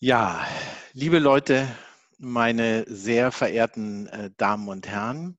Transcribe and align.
Ja, 0.00 0.46
liebe 0.92 1.18
Leute, 1.18 1.66
meine 2.18 2.84
sehr 2.86 3.32
verehrten 3.32 4.06
äh, 4.06 4.30
Damen 4.36 4.68
und 4.68 4.86
Herren, 4.86 5.36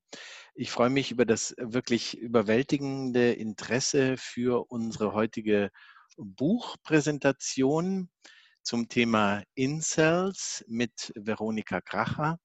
ich 0.54 0.70
freue 0.70 0.90
mich 0.90 1.10
über 1.10 1.24
das 1.24 1.54
wirklich 1.56 2.18
überwältigende 2.18 3.32
Interesse 3.32 4.18
für 4.18 4.70
unsere 4.70 5.14
heutige 5.14 5.70
Buchpräsentation 6.18 8.10
zum 8.62 8.90
Thema 8.90 9.42
Incels 9.54 10.62
mit 10.68 11.10
Veronika 11.16 11.80
Kracher, 11.80 12.38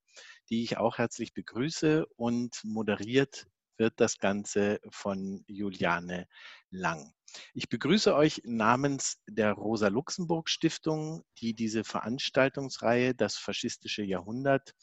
die 0.49 0.63
ich 0.63 0.77
auch 0.77 0.97
herzlich 0.97 1.33
begrüße 1.33 2.05
und 2.15 2.61
moderiert 2.63 3.45
wird 3.77 3.99
das 3.99 4.17
Ganze 4.17 4.79
von 4.89 5.43
Juliane 5.47 6.27
Lang. 6.69 7.13
Ich 7.53 7.69
begrüße 7.69 8.15
euch 8.15 8.41
namens 8.45 9.19
der 9.27 9.53
Rosa-Luxemburg-Stiftung, 9.53 11.23
die 11.39 11.53
diese 11.53 11.83
Veranstaltungsreihe 11.83 13.13
Das 13.13 13.37
faschistische 13.37 14.03
Jahrhundert 14.03 14.73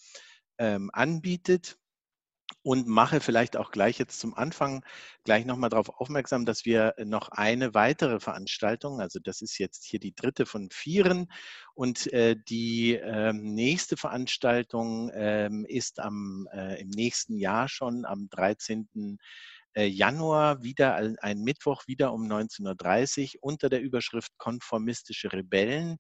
ähm, 0.59 0.91
anbietet 0.93 1.79
und 2.63 2.87
mache 2.87 3.21
vielleicht 3.21 3.57
auch 3.57 3.71
gleich 3.71 3.99
jetzt 3.99 4.21
zum 4.21 4.35
Anfang 4.35 4.85
gleich 5.25 5.45
nochmal 5.45 5.71
darauf 5.71 5.89
aufmerksam, 5.89 6.45
dass 6.45 6.65
wir 6.65 6.95
noch 7.05 7.29
eine 7.31 7.75
weitere 7.75 8.21
Veranstaltung, 8.21 9.01
also 9.01 9.19
das 9.19 9.41
ist 9.41 9.59
jetzt 9.59 9.85
hier 9.85 10.01
die 10.01 10.15
dritte 10.15 10.47
von 10.47 10.69
vieren 10.71 11.29
und 11.75 12.13
äh, 12.13 12.37
die 12.49 12.97
äh, 12.97 13.33
nächste 13.33 13.97
Veranstaltung 13.97 15.11
äh, 15.11 15.51
ist 15.69 16.01
am, 16.01 16.49
äh, 16.53 16.81
im 16.81 16.89
nächsten 16.89 17.37
Jahr 17.37 17.69
schon 17.69 18.05
am 18.05 18.29
13. 18.31 19.19
Äh, 19.75 19.87
Januar 19.87 20.63
wieder 20.63 20.97
ein 20.97 21.41
Mittwoch 21.41 21.87
wieder 21.87 22.13
um 22.13 22.25
19.30 22.31 23.37
Uhr 23.37 23.39
unter 23.43 23.71
der 23.71 23.81
Überschrift 23.81 24.37
Konformistische 24.37 25.33
Rebellen. 25.33 25.99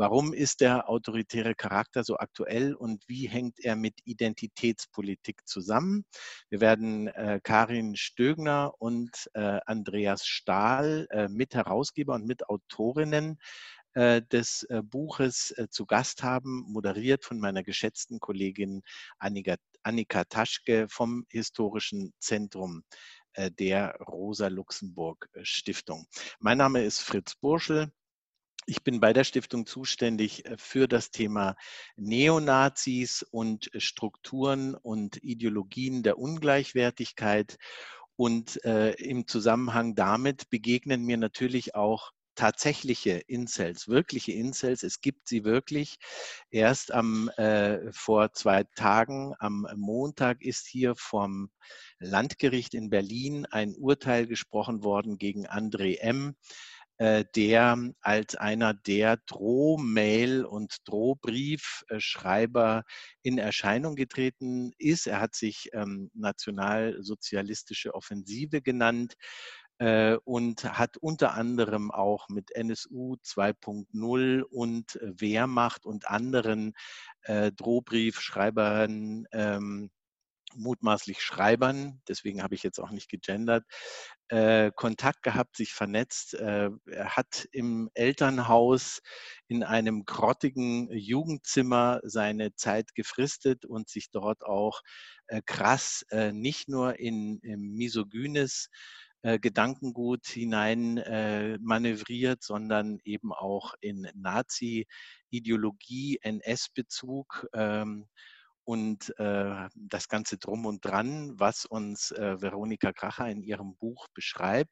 Warum 0.00 0.32
ist 0.32 0.62
der 0.62 0.88
autoritäre 0.88 1.54
Charakter 1.54 2.04
so 2.04 2.16
aktuell 2.16 2.74
und 2.74 3.06
wie 3.06 3.28
hängt 3.28 3.60
er 3.60 3.76
mit 3.76 4.00
Identitätspolitik 4.04 5.46
zusammen? 5.46 6.06
Wir 6.48 6.62
werden 6.62 7.08
äh, 7.08 7.38
Karin 7.42 7.96
Stögner 7.96 8.72
und 8.78 9.28
äh, 9.34 9.60
Andreas 9.66 10.24
Stahl, 10.24 11.06
äh, 11.10 11.28
Mitherausgeber 11.28 12.14
und 12.14 12.26
Mitautorinnen 12.26 13.38
äh, 13.92 14.22
des 14.22 14.62
äh, 14.70 14.80
Buches 14.82 15.50
äh, 15.58 15.68
zu 15.68 15.84
Gast 15.84 16.22
haben, 16.22 16.64
moderiert 16.66 17.26
von 17.26 17.38
meiner 17.38 17.62
geschätzten 17.62 18.20
Kollegin 18.20 18.80
Annika, 19.18 19.56
Annika 19.82 20.24
Taschke 20.24 20.86
vom 20.88 21.26
Historischen 21.28 22.14
Zentrum 22.18 22.84
der 23.36 23.94
Rosa-Luxemburg-Stiftung. 24.00 26.04
Mein 26.40 26.58
Name 26.58 26.82
ist 26.82 27.00
Fritz 27.00 27.36
Burschel. 27.36 27.92
Ich 28.70 28.84
bin 28.84 29.00
bei 29.00 29.12
der 29.12 29.24
Stiftung 29.24 29.66
zuständig 29.66 30.44
für 30.56 30.86
das 30.86 31.10
Thema 31.10 31.56
Neonazis 31.96 33.26
und 33.32 33.68
Strukturen 33.76 34.76
und 34.76 35.16
Ideologien 35.24 36.04
der 36.04 36.18
Ungleichwertigkeit. 36.18 37.58
Und 38.14 38.64
äh, 38.64 38.92
im 38.92 39.26
Zusammenhang 39.26 39.96
damit 39.96 40.50
begegnen 40.50 41.02
mir 41.02 41.16
natürlich 41.16 41.74
auch 41.74 42.12
tatsächliche 42.36 43.18
Incels, 43.26 43.88
wirkliche 43.88 44.32
Incels. 44.32 44.84
Es 44.84 45.00
gibt 45.00 45.26
sie 45.26 45.42
wirklich. 45.42 45.98
Erst 46.50 46.92
am 46.92 47.28
äh, 47.30 47.92
vor 47.92 48.34
zwei 48.34 48.62
Tagen, 48.76 49.34
am 49.40 49.66
Montag, 49.74 50.42
ist 50.42 50.68
hier 50.68 50.94
vom 50.94 51.50
Landgericht 51.98 52.74
in 52.74 52.88
Berlin 52.88 53.46
ein 53.46 53.74
Urteil 53.74 54.28
gesprochen 54.28 54.84
worden 54.84 55.18
gegen 55.18 55.48
André 55.48 55.98
M., 55.98 56.28
äh, 56.28 56.34
der 57.00 57.78
als 58.02 58.34
einer 58.34 58.74
der 58.74 59.16
Drohmail- 59.26 60.44
und 60.44 60.76
Drohbriefschreiber 60.84 62.84
in 63.22 63.38
Erscheinung 63.38 63.96
getreten 63.96 64.72
ist. 64.76 65.06
Er 65.06 65.22
hat 65.22 65.34
sich 65.34 65.70
ähm, 65.72 66.10
Nationalsozialistische 66.12 67.94
Offensive 67.94 68.60
genannt 68.60 69.16
äh, 69.80 70.18
und 70.24 70.78
hat 70.78 70.98
unter 70.98 71.34
anderem 71.34 71.90
auch 71.90 72.28
mit 72.28 72.54
NSU 72.54 73.16
2.0 73.24 74.42
und 74.42 74.96
äh, 74.96 75.12
Wehrmacht 75.18 75.86
und 75.86 76.08
anderen 76.08 76.74
äh, 77.22 77.50
Drohbriefschreibern 77.52 79.26
ähm, 79.32 79.90
mutmaßlich 80.56 81.22
Schreibern, 81.22 82.00
deswegen 82.08 82.42
habe 82.42 82.54
ich 82.54 82.62
jetzt 82.62 82.78
auch 82.78 82.90
nicht 82.90 83.08
gegendert, 83.08 83.64
äh, 84.28 84.70
Kontakt 84.74 85.22
gehabt, 85.22 85.56
sich 85.56 85.72
vernetzt. 85.72 86.34
Äh, 86.34 86.70
er 86.86 87.16
hat 87.16 87.48
im 87.52 87.90
Elternhaus 87.94 89.00
in 89.48 89.64
einem 89.64 90.04
grottigen 90.04 90.90
Jugendzimmer 90.92 92.00
seine 92.04 92.54
Zeit 92.54 92.94
gefristet 92.94 93.64
und 93.64 93.88
sich 93.88 94.10
dort 94.10 94.44
auch 94.44 94.82
äh, 95.26 95.42
krass 95.44 96.04
äh, 96.10 96.32
nicht 96.32 96.68
nur 96.68 96.98
in, 96.98 97.38
in 97.42 97.74
misogynes 97.74 98.68
äh, 99.22 99.38
Gedankengut 99.38 100.26
hinein 100.26 100.96
äh, 100.96 101.58
manövriert, 101.60 102.42
sondern 102.42 102.98
eben 103.04 103.34
auch 103.34 103.74
in 103.80 104.08
Nazi-Ideologie, 104.14 106.20
NS-Bezug 106.22 107.46
ähm, 107.52 108.08
und 108.70 109.12
äh, 109.18 109.68
das 109.74 110.08
Ganze 110.08 110.38
drum 110.38 110.64
und 110.64 110.84
dran, 110.84 111.32
was 111.40 111.64
uns 111.64 112.12
äh, 112.12 112.40
Veronika 112.40 112.92
Kracher 112.92 113.28
in 113.28 113.42
ihrem 113.42 113.74
Buch 113.74 114.06
beschreibt. 114.14 114.70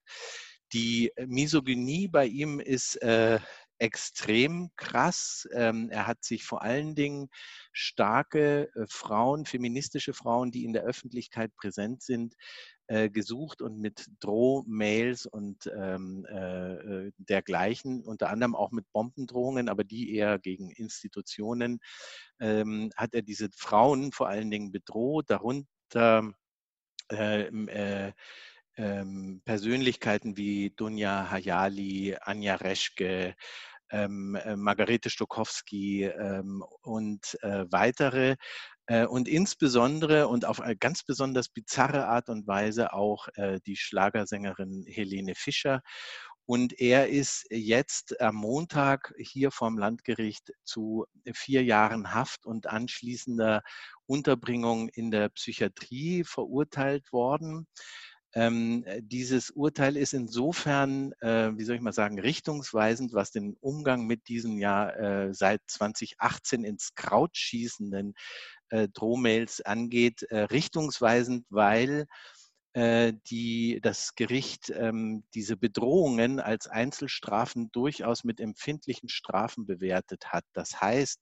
Die 0.73 1.11
Misogynie 1.27 2.07
bei 2.07 2.27
ihm 2.27 2.61
ist 2.61 3.03
äh, 3.03 3.41
extrem 3.79 4.71
krass. 4.77 5.49
Ähm, 5.53 5.91
er 5.91 6.07
hat 6.07 6.23
sich 6.23 6.45
vor 6.45 6.63
allen 6.63 6.95
Dingen 6.95 7.29
starke 7.73 8.71
äh, 8.77 8.87
Frauen, 8.89 9.47
feministische 9.47 10.15
Frauen, 10.15 10.53
die 10.53 10.65
in 10.65 10.73
der 10.73 10.85
Öffentlichkeit 10.85 11.53
präsent 11.57 12.03
sind, 12.03 12.35
äh, 12.89 13.11
gesucht 13.11 13.63
und 13.63 13.79
mit 13.79 14.07
Drohmails 14.21 15.27
und 15.27 15.71
ähm, 15.77 16.27
äh, 16.31 16.73
äh, 16.75 17.13
dergleichen, 17.19 18.03
unter 18.03 18.31
anderem 18.31 18.57
auch 18.57 18.71
mit 18.71 18.91
Bombendrohungen, 18.93 19.69
aber 19.69 19.85
die 19.85 20.15
eher 20.15 20.39
gegen 20.39 20.71
Institutionen, 20.71 21.81
ähm, 22.41 22.91
hat 22.97 23.15
er 23.15 23.23
diese 23.23 23.51
Frauen 23.55 24.13
vor 24.13 24.29
allen 24.29 24.51
Dingen 24.51 24.73
bedroht, 24.73 25.27
darunter 25.29 26.33
ähm, 27.11 27.69
äh, 27.69 28.13
ähm, 28.77 29.43
Persönlichkeiten 29.45 30.37
wie 30.37 30.71
Dunja 30.71 31.31
Hayali, 31.31 32.17
Anja 32.21 32.55
Reschke, 32.55 33.35
ähm, 33.91 34.35
äh, 34.37 34.57
Margarete 34.57 35.11
Stokowski 35.11 36.05
ähm, 36.05 36.65
und 36.83 37.39
äh, 37.43 37.65
weitere, 37.71 38.33
äh, 38.33 38.37
und 39.07 39.29
insbesondere 39.29 40.29
und 40.29 40.45
auf 40.47 40.61
eine 40.61 40.77
ganz 40.77 41.03
besonders 41.03 41.49
bizarre 41.49 42.07
Art 42.07 42.29
und 42.29 42.47
Weise 42.47 42.93
auch 42.93 43.29
äh, 43.35 43.61
die 43.67 43.77
Schlagersängerin 43.77 44.85
Helene 44.87 45.35
Fischer. 45.35 45.83
Und 46.47 46.81
er 46.81 47.09
ist 47.09 47.45
jetzt 47.51 48.19
am 48.23 48.37
Montag 48.37 49.15
hier 49.19 49.51
vom 49.51 49.77
Landgericht 49.77 50.53
zu 50.65 51.05
vier 51.35 51.63
Jahren 51.63 52.15
Haft 52.15 52.47
und 52.47 52.67
anschließender 52.67 53.63
Unterbringung 54.07 54.89
in 54.89 55.11
der 55.11 55.29
Psychiatrie 55.29 56.25
verurteilt 56.25 57.13
worden. 57.13 57.67
Ähm, 58.35 58.85
dieses 59.01 59.51
Urteil 59.51 59.97
ist 59.97 60.13
insofern, 60.13 61.13
äh, 61.21 61.51
wie 61.57 61.65
soll 61.65 61.77
ich 61.77 61.83
mal 61.83 61.93
sagen, 61.93 62.19
richtungsweisend, 62.19 63.15
was 63.15 63.31
den 63.31 63.57
Umgang 63.61 64.07
mit 64.07 64.29
diesem 64.29 64.59
Jahr 64.59 64.97
äh, 64.99 65.35
seit 65.35 65.61
2018 65.67 66.63
ins 66.65 66.95
Kraut 66.95 67.37
schießenden 67.37 68.11
äh, 68.11 68.58
Drohmails 68.93 69.61
angeht, 69.61 70.23
äh, 70.25 70.41
richtungsweisend, 70.41 71.47
weil 71.51 72.03
äh, 72.03 72.07
die, 72.77 73.81
das 73.83 74.15
Gericht 74.15 74.71
ähm, 74.71 75.25
diese 75.35 75.57
Bedrohungen 75.57 76.39
als 76.39 76.69
Einzelstrafen 76.69 77.73
durchaus 77.73 78.25
mit 78.25 78.41
empfindlichen 78.41 79.09
Strafen 79.09 79.67
bewertet 79.67 80.33
hat. 80.33 80.45
Das 80.53 80.81
heißt, 80.81 81.21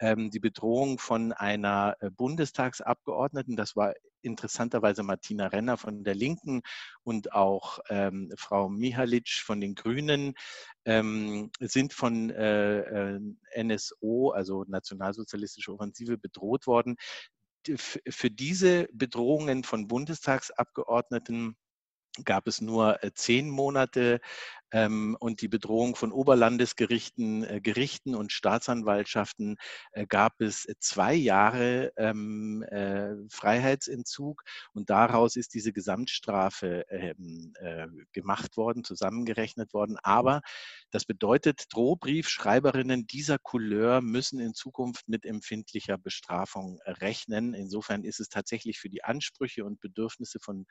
ähm, 0.00 0.30
die 0.30 0.40
Bedrohung 0.40 0.98
von 0.98 1.32
einer 1.32 1.96
äh, 2.00 2.10
Bundestagsabgeordneten, 2.10 3.56
das 3.56 3.76
war 3.76 3.94
interessanterweise 4.22 5.02
Martina 5.02 5.46
Renner 5.46 5.76
von 5.76 6.04
der 6.04 6.14
Linken 6.14 6.62
und 7.02 7.32
auch 7.32 7.78
ähm, 7.88 8.32
Frau 8.36 8.68
Mihalic 8.68 9.28
von 9.28 9.60
den 9.60 9.74
Grünen 9.74 10.34
ähm, 10.84 11.50
sind 11.60 11.92
von 11.92 12.30
äh, 12.30 13.14
äh 13.14 13.20
NSO, 13.56 14.30
also 14.30 14.64
Nationalsozialistische 14.68 15.72
Offensive, 15.72 16.18
bedroht 16.18 16.66
worden. 16.66 16.96
Für 17.76 18.30
diese 18.30 18.88
Bedrohungen 18.92 19.64
von 19.64 19.88
Bundestagsabgeordneten 19.88 21.56
gab 22.24 22.46
es 22.46 22.60
nur 22.60 23.02
äh, 23.02 23.12
zehn 23.14 23.48
Monate 23.48 24.20
und 24.72 25.40
die 25.40 25.48
Bedrohung 25.48 25.96
von 25.96 26.12
Oberlandesgerichten, 26.12 27.44
äh, 27.44 27.60
Gerichten 27.60 28.14
und 28.14 28.32
Staatsanwaltschaften 28.32 29.56
äh, 29.92 30.06
gab 30.06 30.40
es 30.40 30.66
zwei 30.78 31.14
Jahre 31.14 31.92
ähm, 31.96 32.62
äh, 32.64 33.14
Freiheitsentzug 33.30 34.42
und 34.74 34.90
daraus 34.90 35.36
ist 35.36 35.54
diese 35.54 35.72
Gesamtstrafe 35.72 36.84
ähm, 36.90 37.54
äh, 37.60 37.86
gemacht 38.12 38.56
worden, 38.56 38.84
zusammengerechnet 38.84 39.72
worden. 39.72 39.96
Aber 40.02 40.42
das 40.90 41.04
bedeutet, 41.04 41.64
Drohbriefschreiberinnen 41.70 43.06
dieser 43.06 43.38
Couleur 43.38 44.00
müssen 44.02 44.38
in 44.38 44.54
Zukunft 44.54 45.08
mit 45.08 45.24
empfindlicher 45.24 45.98
Bestrafung 45.98 46.78
rechnen. 46.84 47.54
Insofern 47.54 48.04
ist 48.04 48.20
es 48.20 48.28
tatsächlich 48.28 48.78
für 48.78 48.88
die 48.88 49.04
Ansprüche 49.04 49.64
und 49.64 49.80
Bedürfnisse 49.80 50.40
von 50.40 50.66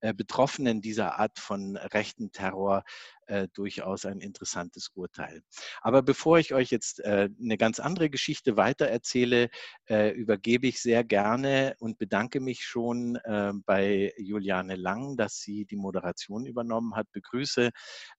äh, 0.00 0.14
Betroffenen 0.14 0.80
dieser 0.80 1.18
Art 1.18 1.38
von 1.38 1.76
rechten 1.76 2.32
Terror 2.32 2.84
äh, 3.26 3.48
durchaus 3.52 4.04
ein 4.04 4.20
interessantes 4.20 4.90
Urteil. 4.94 5.42
Aber 5.80 6.02
bevor 6.02 6.38
ich 6.38 6.54
euch 6.54 6.70
jetzt 6.70 7.00
äh, 7.00 7.28
eine 7.40 7.56
ganz 7.56 7.80
andere 7.80 8.10
Geschichte 8.10 8.56
weitererzähle, 8.56 9.48
äh, 9.88 10.10
übergebe 10.10 10.66
ich 10.66 10.80
sehr 10.80 11.04
gerne 11.04 11.74
und 11.78 11.98
bedanke 11.98 12.40
mich 12.40 12.64
schon 12.64 13.16
äh, 13.16 13.52
bei 13.66 14.12
Juliane 14.18 14.76
Lang, 14.76 15.16
dass 15.16 15.38
sie 15.38 15.64
die 15.66 15.76
Moderation 15.76 16.46
übernommen 16.46 16.94
hat. 16.96 17.10
Begrüße 17.12 17.70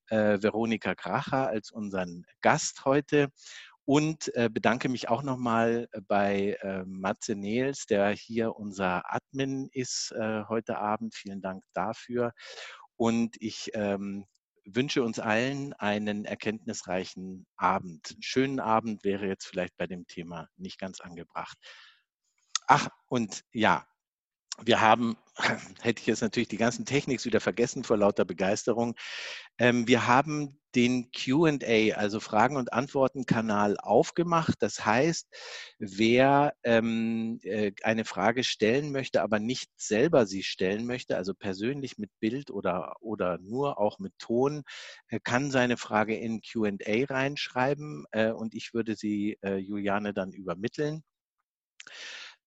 äh, 0.10 0.38
Veronika 0.42 0.96
Kracher 0.96 1.48
als 1.48 1.72
unseren 1.72 2.26
Gast 2.42 2.86
heute 2.86 3.30
und 3.86 4.34
äh, 4.36 4.50
bedanke 4.52 4.90
mich 4.90 5.10
auch 5.10 5.22
nochmal 5.22 5.88
bei 6.08 6.58
Matze 6.88 7.36
Nels, 7.36 7.86
der 7.86 8.10
hier 8.10 8.56
unser 8.56 9.04
Admin 9.14 9.70
ist 9.72 10.12
heute 10.18 10.80
Abend. 10.80 11.14
Vielen 11.14 11.42
Dank 11.42 11.64
dafür. 11.74 12.32
Und 12.98 13.36
ich 13.40 13.72
ähm, 13.74 14.26
wünsche 14.66 15.04
uns 15.04 15.20
allen 15.20 15.74
einen 15.74 16.26
erkenntnisreichen 16.26 17.46
Abend. 17.56 18.16
Schönen 18.20 18.60
Abend 18.60 19.04
wäre 19.04 19.28
jetzt 19.28 19.46
vielleicht 19.46 19.78
bei 19.78 19.88
dem 19.88 20.08
Thema 20.08 20.48
nicht 20.58 20.80
ganz 20.80 21.02
angebracht. 21.02 21.58
Ach, 22.68 22.90
und 23.08 23.44
ja, 23.52 23.88
wir 24.64 24.82
haben, 24.82 25.18
hätte 25.82 26.02
ich 26.02 26.08
jetzt 26.08 26.22
natürlich 26.22 26.48
die 26.48 26.58
ganzen 26.58 26.86
Techniks 26.86 27.26
wieder 27.26 27.40
vergessen 27.40 27.84
vor 27.84 27.98
lauter 27.98 28.26
Begeisterung. 28.26 28.96
Ähm, 29.58 29.88
wir 29.88 30.08
haben 30.08 30.60
den 30.76 31.10
QA, 31.12 31.96
also 31.96 32.20
Fragen- 32.20 32.58
und 32.58 32.74
Antworten-Kanal 32.74 33.78
aufgemacht. 33.78 34.56
Das 34.60 34.86
heißt, 34.86 35.28
wer 35.80 36.54
ähm, 36.64 37.40
äh, 37.44 37.72
eine 37.84 38.04
Frage 38.04 38.44
stellen 38.44 38.92
möchte, 38.92 39.22
aber 39.22 39.40
nicht 39.40 39.70
selber 39.78 40.26
sie 40.26 40.44
stellen 40.44 40.86
möchte, 40.86 41.16
also 41.16 41.34
persönlich 41.34 41.98
mit 41.98 42.12
Bild 42.20 42.52
oder, 42.52 42.96
oder 43.00 43.38
nur 43.38 43.80
auch 43.80 44.00
mit 44.00 44.14
Ton, 44.20 44.64
äh, 45.08 45.20
kann 45.24 45.50
seine 45.50 45.78
Frage 45.78 46.16
in 46.18 46.42
QA 46.42 47.06
reinschreiben 47.10 48.06
äh, 48.12 48.32
und 48.32 48.54
ich 48.54 48.74
würde 48.74 48.96
sie 48.96 49.38
äh, 49.44 49.56
Juliane 49.56 50.14
dann 50.14 50.34
übermitteln. 50.34 51.04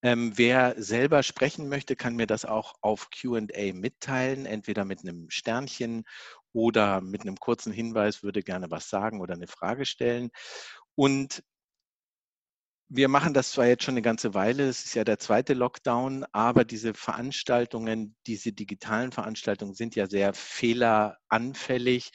Ähm, 0.03 0.31
wer 0.37 0.75
selber 0.81 1.23
sprechen 1.23 1.67
möchte, 1.67 1.95
kann 1.95 2.15
mir 2.15 2.25
das 2.27 2.45
auch 2.45 2.75
auf 2.81 3.09
QA 3.11 3.73
mitteilen, 3.73 4.45
entweder 4.45 4.85
mit 4.85 5.01
einem 5.01 5.29
Sternchen 5.29 6.03
oder 6.53 7.01
mit 7.01 7.21
einem 7.21 7.35
kurzen 7.37 7.73
Hinweis, 7.73 8.23
würde 8.23 8.41
gerne 8.41 8.71
was 8.71 8.89
sagen 8.89 9.19
oder 9.21 9.33
eine 9.33 9.47
Frage 9.47 9.85
stellen. 9.85 10.29
Und 10.95 11.43
wir 12.91 13.07
machen 13.07 13.35
das 13.35 13.51
zwar 13.51 13.67
jetzt 13.67 13.83
schon 13.83 13.93
eine 13.93 14.01
ganze 14.01 14.33
Weile, 14.33 14.67
es 14.67 14.83
ist 14.83 14.95
ja 14.95 15.03
der 15.03 15.19
zweite 15.19 15.53
Lockdown, 15.53 16.25
aber 16.31 16.65
diese 16.65 16.95
Veranstaltungen, 16.95 18.15
diese 18.25 18.51
digitalen 18.51 19.11
Veranstaltungen 19.11 19.75
sind 19.75 19.95
ja 19.95 20.07
sehr 20.07 20.33
fehleranfällig. 20.33 22.09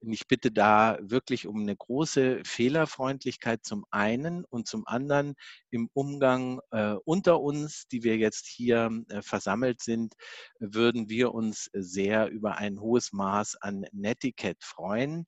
Und 0.00 0.12
ich 0.12 0.28
bitte 0.28 0.52
da 0.52 0.98
wirklich 1.00 1.46
um 1.46 1.62
eine 1.62 1.74
große 1.74 2.42
Fehlerfreundlichkeit 2.44 3.64
zum 3.64 3.84
einen 3.90 4.44
und 4.44 4.68
zum 4.68 4.86
anderen 4.86 5.34
im 5.70 5.88
Umgang 5.92 6.60
äh, 6.70 6.94
unter 7.04 7.40
uns, 7.40 7.88
die 7.88 8.04
wir 8.04 8.16
jetzt 8.18 8.46
hier 8.46 8.90
äh, 9.08 9.22
versammelt 9.22 9.80
sind, 9.80 10.14
würden 10.60 11.08
wir 11.08 11.32
uns 11.34 11.70
sehr 11.72 12.28
über 12.28 12.58
ein 12.58 12.80
hohes 12.80 13.12
Maß 13.12 13.56
an 13.56 13.86
Netiquette 13.92 14.60
freuen. 14.64 15.26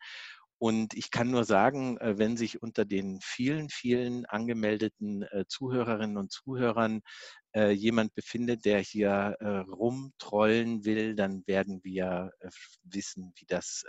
Und 0.60 0.92
ich 0.92 1.10
kann 1.10 1.30
nur 1.30 1.44
sagen, 1.44 1.96
äh, 1.98 2.18
wenn 2.18 2.36
sich 2.36 2.62
unter 2.62 2.84
den 2.84 3.20
vielen, 3.22 3.70
vielen 3.70 4.26
angemeldeten 4.26 5.22
äh, 5.22 5.46
Zuhörerinnen 5.48 6.18
und 6.18 6.30
Zuhörern 6.30 7.00
äh, 7.54 7.70
jemand 7.70 8.14
befindet, 8.14 8.66
der 8.66 8.80
hier 8.80 9.36
rumtrollen 9.40 10.84
will, 10.84 11.14
dann 11.14 11.42
werden 11.46 11.82
wir 11.82 12.30
wissen, 12.84 13.32
wie 13.36 13.46
das 13.46 13.84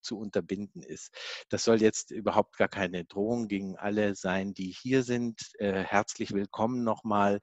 zu 0.00 0.18
unterbinden 0.18 0.82
ist. 0.82 1.14
Das 1.48 1.62
soll 1.62 1.80
jetzt 1.80 2.10
überhaupt 2.10 2.56
gar 2.56 2.68
keine 2.68 3.04
Drohung 3.04 3.46
gegen 3.46 3.76
alle 3.76 4.16
sein, 4.16 4.54
die 4.54 4.74
hier 4.76 5.04
sind. 5.04 5.40
Herzlich 5.60 6.32
willkommen 6.32 6.82
nochmal. 6.82 7.40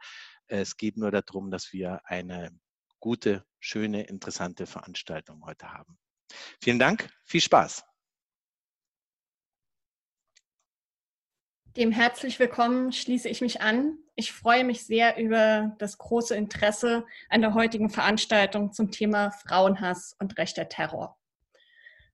Es 0.47 0.75
geht 0.75 0.97
nur 0.97 1.11
darum, 1.11 1.51
dass 1.51 1.71
wir 1.71 2.01
eine 2.05 2.51
gute, 2.99 3.45
schöne, 3.59 4.03
interessante 4.03 4.65
Veranstaltung 4.65 5.45
heute 5.45 5.71
haben. 5.71 5.97
Vielen 6.61 6.79
Dank, 6.79 7.09
viel 7.23 7.41
Spaß. 7.41 7.94
Dem 11.77 11.91
herzlich 11.91 12.39
willkommen 12.39 12.93
schließe 12.93 13.27
ich 13.27 13.41
mich 13.41 13.59
an. 13.59 13.97
Ich 14.15 14.31
freue 14.31 14.63
mich 14.63 14.85
sehr 14.85 15.17
über 15.17 15.75
das 15.77 15.97
große 15.97 16.33
Interesse 16.33 17.05
an 17.27 17.41
der 17.41 17.53
heutigen 17.53 17.89
Veranstaltung 17.89 18.71
zum 18.71 18.91
Thema 18.91 19.31
Frauenhass 19.31 20.15
und 20.17 20.37
rechter 20.37 20.69
Terror. 20.69 21.17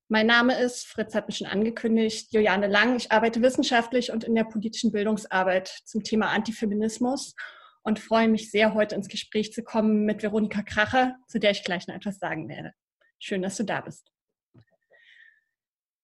Mein 0.07 0.25
Name 0.25 0.59
ist, 0.59 0.87
Fritz 0.87 1.13
hat 1.13 1.27
mich 1.27 1.37
schon 1.37 1.45
angekündigt, 1.45 2.33
Juliane 2.33 2.65
Lang. 2.65 2.95
Ich 2.95 3.11
arbeite 3.11 3.43
wissenschaftlich 3.43 4.11
und 4.11 4.23
in 4.23 4.33
der 4.33 4.45
politischen 4.45 4.91
Bildungsarbeit 4.91 5.67
zum 5.85 6.03
Thema 6.03 6.29
Antifeminismus 6.29 7.35
und 7.83 7.99
freue 7.99 8.29
mich 8.29 8.49
sehr, 8.49 8.73
heute 8.73 8.95
ins 8.95 9.09
Gespräch 9.09 9.53
zu 9.53 9.61
kommen 9.61 10.05
mit 10.05 10.23
Veronika 10.23 10.63
Kracher, 10.63 11.17
zu 11.27 11.39
der 11.39 11.51
ich 11.51 11.63
gleich 11.63 11.85
noch 11.85 11.93
etwas 11.93 12.17
sagen 12.17 12.49
werde. 12.49 12.73
Schön, 13.19 13.43
dass 13.43 13.57
du 13.57 13.63
da 13.63 13.81
bist. 13.81 14.11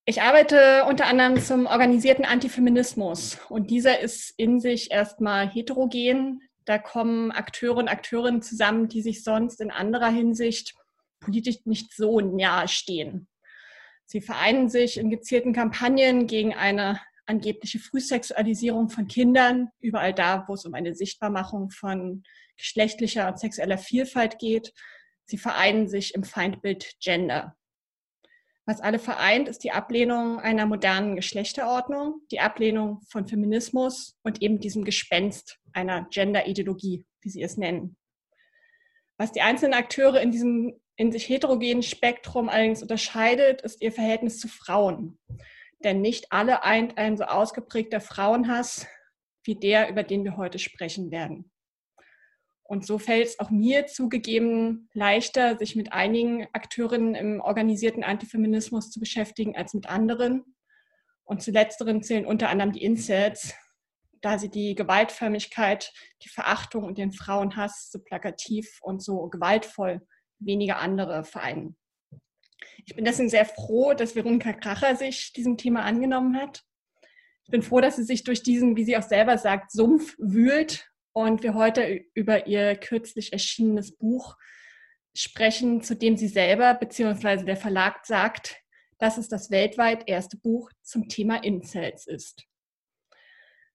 Ich 0.09 0.21
arbeite 0.21 0.85
unter 0.85 1.07
anderem 1.07 1.37
zum 1.37 1.65
organisierten 1.65 2.23
Antifeminismus 2.23 3.39
und 3.49 3.69
dieser 3.69 3.99
ist 3.99 4.33
in 4.37 4.61
sich 4.61 4.89
erstmal 4.89 5.49
heterogen. 5.49 6.39
Da 6.63 6.77
kommen 6.77 7.31
Akteure 7.31 7.75
und 7.75 7.89
Akteurinnen 7.89 8.41
zusammen, 8.41 8.87
die 8.87 9.01
sich 9.01 9.25
sonst 9.25 9.59
in 9.59 9.69
anderer 9.69 10.07
Hinsicht 10.07 10.75
politisch 11.19 11.57
nicht 11.65 11.93
so 11.93 12.21
nahe 12.21 12.69
stehen. 12.69 13.27
Sie 14.05 14.21
vereinen 14.21 14.69
sich 14.69 14.97
in 14.97 15.09
gezielten 15.09 15.51
Kampagnen 15.51 16.25
gegen 16.25 16.53
eine 16.53 17.01
angebliche 17.25 17.79
Frühsexualisierung 17.79 18.87
von 18.87 19.09
Kindern, 19.09 19.71
überall 19.81 20.13
da, 20.13 20.45
wo 20.47 20.53
es 20.53 20.63
um 20.63 20.73
eine 20.73 20.95
Sichtbarmachung 20.95 21.69
von 21.69 22.23
geschlechtlicher 22.55 23.27
und 23.27 23.39
sexueller 23.39 23.77
Vielfalt 23.77 24.39
geht. 24.39 24.71
Sie 25.25 25.37
vereinen 25.37 25.89
sich 25.89 26.15
im 26.15 26.23
Feindbild 26.23 26.93
Gender. 27.01 27.56
Was 28.67 28.81
alle 28.81 28.99
vereint, 28.99 29.47
ist 29.47 29.63
die 29.63 29.71
Ablehnung 29.71 30.39
einer 30.39 30.65
modernen 30.65 31.15
Geschlechterordnung, 31.15 32.21
die 32.31 32.41
Ablehnung 32.41 33.01
von 33.09 33.25
Feminismus 33.25 34.19
und 34.23 34.41
eben 34.41 34.59
diesem 34.59 34.83
Gespenst 34.83 35.57
einer 35.71 36.05
Gender-Ideologie, 36.11 37.05
wie 37.21 37.29
sie 37.29 37.41
es 37.41 37.55
nennen. 37.55 37.95
Was 39.17 39.31
die 39.31 39.41
einzelnen 39.41 39.73
Akteure 39.73 40.19
in 40.21 40.31
diesem 40.31 40.79
in 40.97 41.11
sich 41.11 41.29
heterogenen 41.29 41.83
Spektrum 41.83 42.49
allerdings 42.49 42.81
unterscheidet, 42.81 43.61
ist 43.61 43.81
ihr 43.81 43.91
Verhältnis 43.91 44.39
zu 44.39 44.47
Frauen. 44.47 45.19
Denn 45.83 46.01
nicht 46.01 46.31
alle 46.31 46.63
eint 46.63 46.97
ein 46.97 47.17
so 47.17 47.23
ausgeprägter 47.23 48.01
Frauenhass 48.01 48.87
wie 49.43 49.55
der, 49.55 49.89
über 49.89 50.03
den 50.03 50.23
wir 50.23 50.35
heute 50.35 50.59
sprechen 50.59 51.11
werden. 51.11 51.51
Und 52.67 52.85
so 52.85 52.99
fällt 52.99 53.27
es 53.27 53.39
auch 53.39 53.49
mir 53.49 53.87
zugegeben 53.87 54.89
leichter, 54.93 55.57
sich 55.57 55.77
mit 55.77 55.93
einigen 55.93 56.47
Akteurinnen 56.51 57.15
im 57.15 57.39
organisierten 57.39 58.03
Antifeminismus 58.03 58.91
zu 58.91 58.99
beschäftigen 58.99 59.55
als 59.55 59.73
mit 59.73 59.87
anderen. 59.87 60.43
Und 61.23 61.41
zu 61.41 61.51
letzteren 61.51 62.03
zählen 62.03 62.25
unter 62.25 62.49
anderem 62.49 62.73
die 62.73 62.83
Incels, 62.83 63.53
da 64.19 64.37
sie 64.37 64.49
die 64.49 64.75
Gewaltförmigkeit, 64.75 65.93
die 66.23 66.29
Verachtung 66.29 66.83
und 66.83 66.97
den 66.97 67.13
Frauenhass 67.13 67.89
so 67.89 67.99
plakativ 67.99 68.79
und 68.81 69.01
so 69.01 69.29
gewaltvoll 69.29 70.05
weniger 70.39 70.79
andere 70.79 71.23
vereinen. 71.23 71.77
Ich 72.85 72.95
bin 72.95 73.05
deswegen 73.05 73.29
sehr 73.29 73.45
froh, 73.45 73.93
dass 73.93 74.15
Veronika 74.15 74.51
Kracher 74.51 74.97
sich 74.97 75.31
diesem 75.31 75.57
Thema 75.57 75.83
angenommen 75.83 76.35
hat. 76.35 76.63
Ich 77.45 77.51
bin 77.51 77.61
froh, 77.61 77.79
dass 77.79 77.95
sie 77.95 78.03
sich 78.03 78.25
durch 78.25 78.43
diesen, 78.43 78.75
wie 78.75 78.83
sie 78.83 78.97
auch 78.97 79.03
selber 79.03 79.37
sagt, 79.37 79.71
Sumpf 79.71 80.15
wühlt 80.17 80.89
und 81.17 81.41
wir 81.41 81.55
heute 81.55 82.05
über 82.13 82.45
ihr 82.45 82.75
kürzlich 82.75 83.33
erschienenes 83.33 83.97
Buch 83.97 84.37
sprechen, 85.15 85.81
zu 85.81 85.95
dem 85.95 86.15
sie 86.15 86.27
selber 86.27 86.75
bzw. 86.75 87.43
der 87.43 87.57
Verlag 87.57 88.05
sagt, 88.05 88.55
dass 88.99 89.17
es 89.17 89.27
das 89.27 89.49
weltweit 89.49 90.07
erste 90.07 90.37
Buch 90.37 90.69
zum 90.83 91.09
Thema 91.09 91.43
Incels 91.43 92.05
ist. 92.05 92.43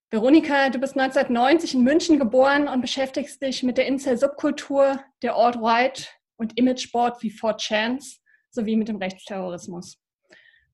Veronika, 0.08 0.70
du 0.70 0.78
bist 0.78 0.96
1990 0.96 1.74
in 1.74 1.82
München 1.82 2.20
geboren 2.20 2.68
und 2.68 2.80
beschäftigst 2.80 3.42
dich 3.42 3.64
mit 3.64 3.76
der 3.76 3.86
Incel-Subkultur, 3.86 5.02
der 5.22 5.34
Alt-Right 5.34 6.16
und 6.36 6.56
Imagesport 6.56 7.24
wie 7.24 7.30
4 7.30 7.56
Chance 7.56 8.20
sowie 8.50 8.76
mit 8.76 8.86
dem 8.86 8.98
Rechtsterrorismus. 8.98 10.00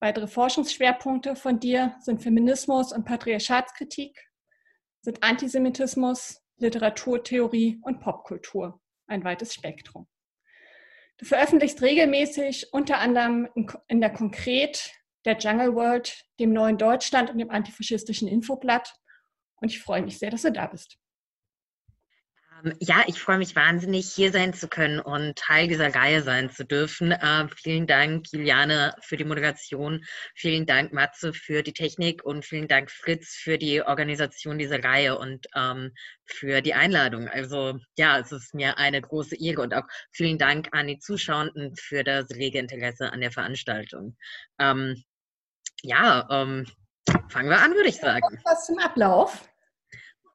Weitere 0.01 0.27
Forschungsschwerpunkte 0.27 1.35
von 1.35 1.61
dir 1.61 1.97
sind 2.01 2.23
Feminismus 2.23 2.93
und 2.93 3.07
Patriarchatskritik, 3.07 4.19
sind 5.01 5.23
Antisemitismus, 5.23 6.43
Literaturtheorie 6.59 7.81
und 7.83 8.01
Popkultur. 8.01 8.81
Ein 9.07 9.25
weites 9.25 9.55
Spektrum. 9.55 10.07
Du 11.17 11.25
veröffentlichst 11.25 11.83
regelmäßig 11.83 12.73
unter 12.73 12.99
anderem 12.99 13.49
in 13.89 14.01
der 14.01 14.13
Konkret, 14.13 14.93
der 15.25 15.37
Jungle 15.37 15.75
World, 15.75 16.25
dem 16.39 16.53
Neuen 16.53 16.79
Deutschland 16.79 17.31
und 17.31 17.39
dem 17.39 17.51
antifaschistischen 17.51 18.29
Infoblatt. 18.29 18.95
Und 19.57 19.73
ich 19.73 19.81
freue 19.81 20.03
mich 20.03 20.19
sehr, 20.19 20.31
dass 20.31 20.43
du 20.43 20.53
da 20.53 20.67
bist. 20.67 20.97
Ähm, 22.65 22.75
ja, 22.81 23.05
ich 23.07 23.21
freue 23.21 23.39
mich 23.39 23.55
wahnsinnig, 23.57 24.13
hier 24.13 24.33
sein 24.33 24.55
zu 24.55 24.69
können 24.69 25.01
und 25.01 25.37
Teil 25.37 25.69
dieser 25.69 25.95
Reihe 25.95 26.23
sein 26.23 26.51
zu 26.51 26.65
dürfen. 26.65 27.13
Äh, 27.13 27.49
vielen 27.55 27.87
Dank, 27.87 28.27
Juliane, 28.33 28.95
für 29.01 29.17
die 29.17 29.25
Moderation. 29.25 30.05
Vielen 30.35 30.67
Dank, 30.67 30.93
Matze, 30.93 31.33
für 31.33 31.63
die 31.63 31.73
Technik 31.73 32.25
und 32.25 32.45
vielen 32.45 32.69
Dank, 32.69 32.91
Fritz, 32.91 33.35
für 33.35 33.59
die 33.59 33.83
Organisation 33.83 34.59
dieser 34.59 34.83
Reihe 34.83 35.19
und 35.19 35.47
ähm, 35.55 35.93
für 36.25 36.61
die 36.61 36.75
Einladung. 36.75 37.29
Also 37.29 37.79
ja, 37.97 38.19
es 38.19 38.33
ist 38.33 38.55
mir 38.55 38.79
eine 38.79 39.01
große 39.01 39.37
Ehre 39.37 39.63
und 39.63 39.75
auch 39.75 39.87
vielen 40.13 40.39
Dank 40.39 40.69
an 40.73 40.89
die 40.89 40.99
Zuschauenden 40.99 41.75
für 41.77 42.05
das 42.05 42.31
rege 42.31 42.59
Interesse 42.59 43.13
an 43.13 43.21
der 43.21 43.33
Veranstaltung. 43.33 44.17
Ähm, 44.59 45.03
ja, 45.83 46.27
ähm, 46.31 46.67
fangen 47.29 47.51
wir 47.51 47.61
an, 47.61 47.75
würde 47.75 47.89
ich 47.89 47.97
sagen. 47.97 48.41
Was 48.45 48.67
zum 48.67 48.79
Ablauf? 48.79 49.49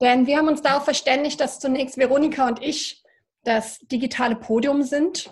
Denn 0.01 0.27
wir 0.27 0.37
haben 0.37 0.47
uns 0.47 0.61
darauf 0.61 0.85
verständigt, 0.85 1.39
dass 1.39 1.59
zunächst 1.59 1.97
Veronika 1.97 2.47
und 2.47 2.61
ich 2.61 3.03
das 3.43 3.79
digitale 3.79 4.35
Podium 4.35 4.83
sind. 4.83 5.31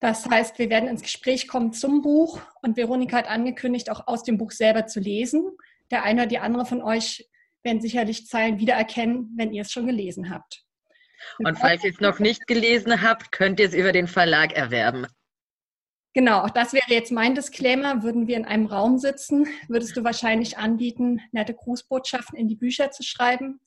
Das 0.00 0.26
heißt, 0.26 0.58
wir 0.58 0.68
werden 0.68 0.88
ins 0.88 1.02
Gespräch 1.02 1.48
kommen 1.48 1.72
zum 1.72 2.02
Buch 2.02 2.40
und 2.62 2.76
Veronika 2.76 3.16
hat 3.16 3.28
angekündigt, 3.28 3.90
auch 3.90 4.06
aus 4.06 4.22
dem 4.22 4.36
Buch 4.36 4.50
selber 4.50 4.86
zu 4.86 5.00
lesen. 5.00 5.56
Der 5.90 6.02
eine 6.02 6.22
oder 6.22 6.28
die 6.28 6.38
andere 6.38 6.66
von 6.66 6.82
euch 6.82 7.28
werden 7.62 7.80
sicherlich 7.80 8.26
Zeilen 8.26 8.58
wiedererkennen, 8.58 9.32
wenn 9.36 9.52
ihr 9.52 9.62
es 9.62 9.72
schon 9.72 9.86
gelesen 9.86 10.30
habt. 10.30 10.64
Und 11.38 11.58
falls 11.58 11.82
ihr 11.82 11.90
es 11.90 12.00
noch 12.00 12.18
nicht 12.18 12.46
gelesen 12.46 13.02
habt, 13.02 13.32
könnt 13.32 13.58
ihr 13.58 13.66
es 13.66 13.74
über 13.74 13.92
den 13.92 14.06
Verlag 14.06 14.52
erwerben. 14.52 15.06
Genau, 16.12 16.40
auch 16.40 16.50
das 16.50 16.72
wäre 16.72 16.84
jetzt 16.88 17.12
mein 17.12 17.34
Disclaimer. 17.34 18.02
Würden 18.02 18.26
wir 18.26 18.36
in 18.36 18.46
einem 18.46 18.66
Raum 18.66 18.98
sitzen, 18.98 19.46
würdest 19.68 19.96
du 19.96 20.04
wahrscheinlich 20.04 20.56
anbieten, 20.56 21.20
nette 21.32 21.52
Grußbotschaften 21.52 22.38
in 22.38 22.48
die 22.48 22.56
Bücher 22.56 22.90
zu 22.90 23.02
schreiben. 23.02 23.60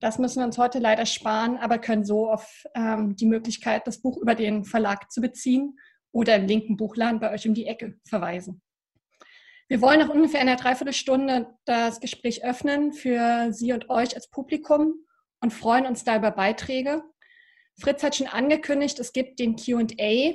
Das 0.00 0.18
müssen 0.18 0.40
wir 0.40 0.44
uns 0.44 0.58
heute 0.58 0.78
leider 0.78 1.06
sparen, 1.06 1.56
aber 1.56 1.78
können 1.78 2.04
so 2.04 2.30
auf 2.30 2.64
ähm, 2.74 3.16
die 3.16 3.26
Möglichkeit, 3.26 3.86
das 3.86 4.02
Buch 4.02 4.18
über 4.18 4.34
den 4.34 4.64
Verlag 4.64 5.10
zu 5.10 5.20
beziehen 5.20 5.78
oder 6.12 6.36
im 6.36 6.46
linken 6.46 6.76
Buchladen 6.76 7.20
bei 7.20 7.32
euch 7.32 7.46
um 7.48 7.54
die 7.54 7.66
Ecke 7.66 7.98
verweisen. 8.06 8.62
Wir 9.68 9.80
wollen 9.80 10.00
nach 10.00 10.10
ungefähr 10.10 10.40
einer 10.40 10.56
Dreiviertelstunde 10.56 11.46
das 11.64 12.00
Gespräch 12.00 12.44
öffnen 12.44 12.92
für 12.92 13.52
Sie 13.52 13.72
und 13.72 13.88
euch 13.88 14.14
als 14.14 14.28
Publikum 14.28 14.94
und 15.40 15.52
freuen 15.52 15.86
uns 15.86 16.04
da 16.04 16.16
über 16.16 16.30
Beiträge. 16.30 17.02
Fritz 17.80 18.02
hat 18.02 18.16
schon 18.16 18.26
angekündigt, 18.26 18.98
es 18.98 19.12
gibt 19.12 19.38
den 19.38 19.56
QA. 19.56 20.34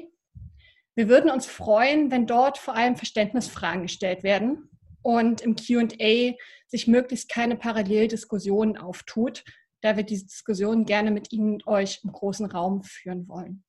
Wir 0.95 1.07
würden 1.07 1.29
uns 1.29 1.45
freuen, 1.45 2.11
wenn 2.11 2.25
dort 2.25 2.57
vor 2.57 2.75
allem 2.75 2.95
Verständnisfragen 2.95 3.83
gestellt 3.83 4.23
werden 4.23 4.68
und 5.01 5.41
im 5.41 5.55
QA 5.55 6.35
sich 6.67 6.87
möglichst 6.87 7.29
keine 7.29 7.55
Paralleldiskussionen 7.55 8.77
auftut, 8.77 9.43
da 9.81 9.95
wir 9.97 10.03
diese 10.03 10.25
Diskussion 10.25 10.85
gerne 10.85 11.11
mit 11.11 11.31
Ihnen 11.31 11.53
und 11.53 11.67
euch 11.67 12.01
im 12.03 12.11
großen 12.11 12.45
Raum 12.45 12.83
führen 12.83 13.27
wollen. 13.27 13.63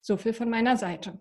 So 0.00 0.16
viel 0.16 0.32
von 0.32 0.48
meiner 0.48 0.76
Seite. 0.76 1.20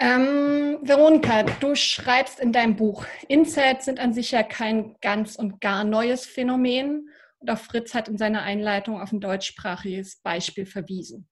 Ähm, 0.00 0.78
Veronika, 0.82 1.42
du 1.42 1.74
schreibst 1.74 2.38
in 2.38 2.52
deinem 2.52 2.76
Buch, 2.76 3.04
Incels 3.26 3.84
sind 3.84 3.98
an 3.98 4.12
sich 4.12 4.30
ja 4.30 4.44
kein 4.44 4.96
ganz 5.00 5.34
und 5.36 5.60
gar 5.60 5.82
neues 5.82 6.24
Phänomen. 6.24 7.08
Und 7.40 7.50
auch 7.50 7.58
Fritz 7.58 7.94
hat 7.94 8.08
in 8.08 8.18
seiner 8.18 8.42
Einleitung 8.42 9.00
auf 9.00 9.12
ein 9.12 9.20
deutschsprachiges 9.20 10.20
Beispiel 10.22 10.66
verwiesen. 10.66 11.28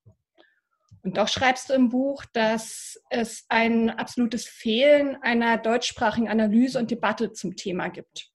Und 1.06 1.18
doch 1.18 1.28
schreibst 1.28 1.70
du 1.70 1.74
im 1.74 1.88
Buch, 1.88 2.24
dass 2.32 3.00
es 3.10 3.46
ein 3.48 3.90
absolutes 3.90 4.44
Fehlen 4.44 5.16
einer 5.22 5.56
deutschsprachigen 5.56 6.28
Analyse 6.28 6.80
und 6.80 6.90
Debatte 6.90 7.30
zum 7.30 7.54
Thema 7.54 7.86
gibt. 7.90 8.32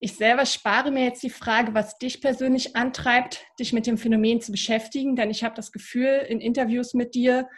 Ich 0.00 0.16
selber 0.16 0.46
spare 0.46 0.90
mir 0.90 1.04
jetzt 1.04 1.22
die 1.22 1.30
Frage, 1.30 1.72
was 1.72 1.96
dich 1.96 2.20
persönlich 2.20 2.74
antreibt, 2.74 3.46
dich 3.60 3.72
mit 3.72 3.86
dem 3.86 3.98
Phänomen 3.98 4.40
zu 4.40 4.50
beschäftigen, 4.50 5.14
denn 5.14 5.30
ich 5.30 5.44
habe 5.44 5.54
das 5.54 5.70
Gefühl, 5.70 6.26
in 6.28 6.40
Interviews 6.40 6.92
mit 6.92 7.14
dir 7.14 7.48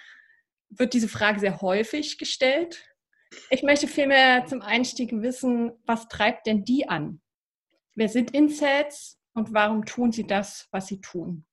wird 0.69 0.93
diese 0.93 1.09
Frage 1.09 1.41
sehr 1.41 1.63
häufig 1.63 2.19
gestellt. 2.19 2.85
Ich 3.49 3.63
möchte 3.63 3.89
vielmehr 3.89 4.45
zum 4.45 4.61
Einstieg 4.61 5.11
wissen, 5.11 5.73
was 5.87 6.07
treibt 6.09 6.47
denn 6.47 6.67
die 6.67 6.87
an? 6.87 7.23
Wer 7.95 8.11
sind 8.11 8.33
Incels 8.33 9.19
und 9.33 9.55
warum 9.55 9.87
tun 9.87 10.13
sie 10.13 10.27
das, 10.27 10.69
was 10.71 10.87
sie 10.87 11.01
tun? 11.01 11.46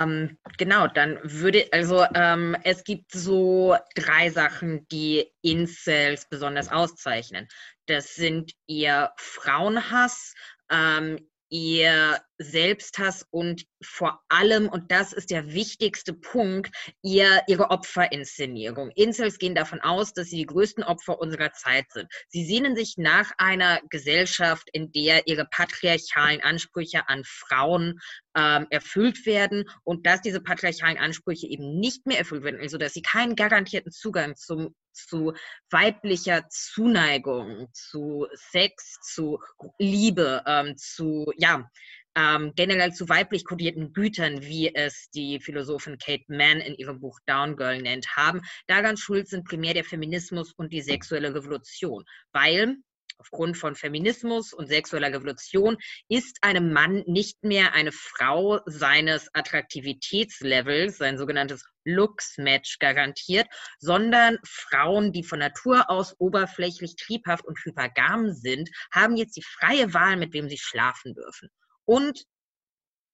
Ähm, 0.00 0.38
genau, 0.58 0.86
dann 0.86 1.18
würde, 1.22 1.66
also 1.72 2.04
ähm, 2.14 2.56
es 2.64 2.84
gibt 2.84 3.12
so 3.12 3.76
drei 3.94 4.30
Sachen, 4.30 4.86
die 4.88 5.30
Incels 5.42 6.28
besonders 6.28 6.70
auszeichnen. 6.70 7.48
Das 7.86 8.14
sind 8.14 8.52
ihr 8.66 9.10
Frauenhass, 9.16 10.34
ähm, 10.70 11.28
ihr 11.48 12.20
Selbsthass 12.38 13.26
und 13.30 13.64
vor 13.82 14.22
allem, 14.28 14.68
und 14.68 14.90
das 14.90 15.12
ist 15.12 15.30
der 15.30 15.52
wichtigste 15.52 16.12
Punkt, 16.12 16.70
ihr, 17.02 17.42
ihre 17.46 17.70
Opferinszenierung. 17.70 18.90
Incels 18.94 19.38
gehen 19.38 19.54
davon 19.54 19.80
aus, 19.80 20.12
dass 20.12 20.28
sie 20.28 20.38
die 20.38 20.46
größten 20.46 20.84
Opfer 20.84 21.18
unserer 21.18 21.52
Zeit 21.52 21.86
sind. 21.92 22.08
Sie 22.28 22.44
sehnen 22.44 22.76
sich 22.76 22.94
nach 22.96 23.32
einer 23.38 23.80
Gesellschaft, 23.90 24.68
in 24.72 24.92
der 24.92 25.26
ihre 25.26 25.46
patriarchalen 25.46 26.42
Ansprüche 26.42 27.08
an 27.08 27.22
Frauen 27.24 28.00
ähm, 28.36 28.66
erfüllt 28.70 29.26
werden 29.26 29.64
und 29.84 30.06
dass 30.06 30.20
diese 30.20 30.40
patriarchalen 30.40 30.98
Ansprüche 30.98 31.46
eben 31.46 31.78
nicht 31.78 32.06
mehr 32.06 32.18
erfüllt 32.18 32.42
werden, 32.44 32.60
also 32.60 32.78
dass 32.78 32.92
sie 32.92 33.02
keinen 33.02 33.36
garantierten 33.36 33.92
Zugang 33.92 34.36
zum 34.36 34.74
zu 34.92 35.34
weiblicher 35.70 36.48
Zuneigung, 36.48 37.68
zu 37.72 38.26
Sex, 38.32 38.98
zu 39.02 39.38
Liebe, 39.78 40.42
ähm, 40.46 40.74
zu 40.76 41.30
ja 41.36 41.68
ähm, 42.16 42.52
generell 42.56 42.92
zu 42.92 43.08
weiblich 43.08 43.44
kodierten 43.44 43.92
Gütern, 43.92 44.42
wie 44.42 44.74
es 44.74 45.10
die 45.10 45.38
Philosophin 45.38 45.98
Kate 45.98 46.24
Mann 46.28 46.60
in 46.60 46.74
ihrem 46.74 47.00
Buch 47.00 47.20
Down 47.26 47.56
Girl 47.56 47.80
nennt, 47.80 48.16
haben. 48.16 48.40
Daran 48.66 48.96
schuld 48.96 49.28
sind 49.28 49.44
primär 49.44 49.74
der 49.74 49.84
Feminismus 49.84 50.52
und 50.52 50.72
die 50.72 50.80
sexuelle 50.80 51.34
Revolution, 51.34 52.04
weil 52.32 52.76
aufgrund 53.18 53.56
von 53.56 53.74
Feminismus 53.74 54.52
und 54.52 54.68
sexueller 54.68 55.12
Revolution 55.12 55.76
ist 56.08 56.38
einem 56.42 56.72
Mann 56.72 57.02
nicht 57.06 57.42
mehr 57.44 57.72
eine 57.72 57.92
Frau 57.92 58.60
seines 58.66 59.28
Attraktivitätslevels, 59.32 60.98
sein 60.98 61.18
sogenanntes 61.18 61.64
Looks-Match 61.84 62.78
garantiert, 62.78 63.46
sondern 63.78 64.38
Frauen, 64.44 65.12
die 65.12 65.24
von 65.24 65.38
Natur 65.38 65.88
aus 65.88 66.14
oberflächlich, 66.18 66.96
triebhaft 66.96 67.46
und 67.46 67.58
hypergam 67.64 68.32
sind, 68.32 68.70
haben 68.92 69.16
jetzt 69.16 69.36
die 69.36 69.44
freie 69.44 69.94
Wahl, 69.94 70.16
mit 70.16 70.32
wem 70.32 70.48
sie 70.48 70.58
schlafen 70.58 71.14
dürfen. 71.14 71.48
Und 71.86 72.26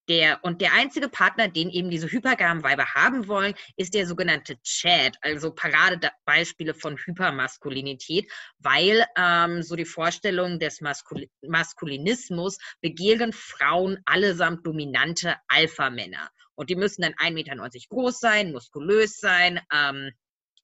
der, 0.09 0.43
und 0.43 0.61
der 0.61 0.73
einzige 0.73 1.09
Partner, 1.09 1.49
den 1.49 1.71
eben 1.71 1.89
diese 1.89 2.11
hypergamen 2.11 2.65
Weiber 2.65 2.87
haben 2.95 3.29
wollen, 3.29 3.55
ist 3.77 3.95
der 3.95 4.07
sogenannte 4.07 4.61
Chad, 4.63 5.17
also 5.21 5.55
Paradebeispiele 5.55 6.75
von 6.75 6.97
Hypermaskulinität, 6.97 8.31
weil 8.59 9.07
ähm, 9.17 9.63
so 9.63 9.77
die 9.77 9.85
Vorstellung 9.85 10.59
des 10.59 10.81
Maskul 10.81 11.29
Maskulinismus 11.43 12.59
begehren 12.81 13.33
Frauen 13.33 14.01
allesamt 14.05 14.67
dominante 14.67 15.37
Alpha-Männer. 15.47 16.29
Und 16.57 16.69
die 16.69 16.77
müssen 16.77 17.03
dann 17.03 17.15
1,90 17.15 17.33
Meter 17.33 17.57
groß 17.89 18.19
sein, 18.19 18.53
muskulös 18.53 19.19
sein, 19.19 19.61
ähm, 19.73 20.11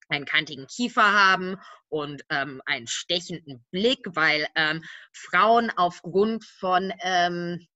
einen 0.09 0.25
kantigen 0.25 0.67
Kiefer 0.67 1.12
haben 1.12 1.57
und 1.88 2.23
ähm, 2.31 2.61
einen 2.67 2.87
stechenden 2.87 3.65
Blick, 3.71 4.00
weil 4.07 4.47
ähm, 4.57 4.83
Frauen 5.12 5.71
aufgrund 5.77 6.45
von 6.45 6.93
ähm, 7.03 7.67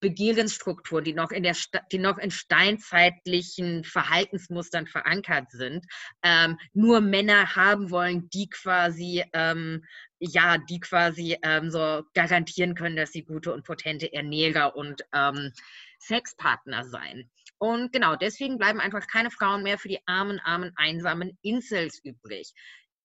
Begehrensstrukturen, 0.00 1.04
die 1.04 1.12
noch 1.12 1.30
in 1.30 1.42
der 1.42 1.56
die 1.92 1.98
noch 1.98 2.18
in 2.18 2.30
steinzeitlichen 2.30 3.84
Verhaltensmustern 3.84 4.86
verankert 4.86 5.50
sind, 5.50 5.84
ähm, 6.22 6.58
nur 6.72 7.00
Männer 7.00 7.54
haben 7.54 7.90
wollen, 7.90 8.28
die 8.30 8.48
quasi 8.48 9.24
ähm, 9.32 9.84
ja, 10.18 10.58
die 10.58 10.80
quasi 10.80 11.38
ähm, 11.42 11.70
so 11.70 12.02
garantieren 12.14 12.74
können, 12.74 12.96
dass 12.96 13.12
sie 13.12 13.24
gute 13.24 13.54
und 13.54 13.64
potente 13.64 14.12
Ernährer 14.12 14.76
und 14.76 15.02
ähm, 15.14 15.52
Sexpartner 15.98 16.84
seien. 16.84 17.30
Und 17.58 17.92
genau, 17.92 18.16
deswegen 18.16 18.58
bleiben 18.58 18.80
einfach 18.80 19.06
keine 19.06 19.30
Frauen 19.30 19.62
mehr 19.62 19.78
für 19.78 19.88
die 19.88 20.00
armen, 20.06 20.38
armen, 20.40 20.72
einsamen 20.76 21.38
Incels 21.42 22.00
übrig. 22.04 22.52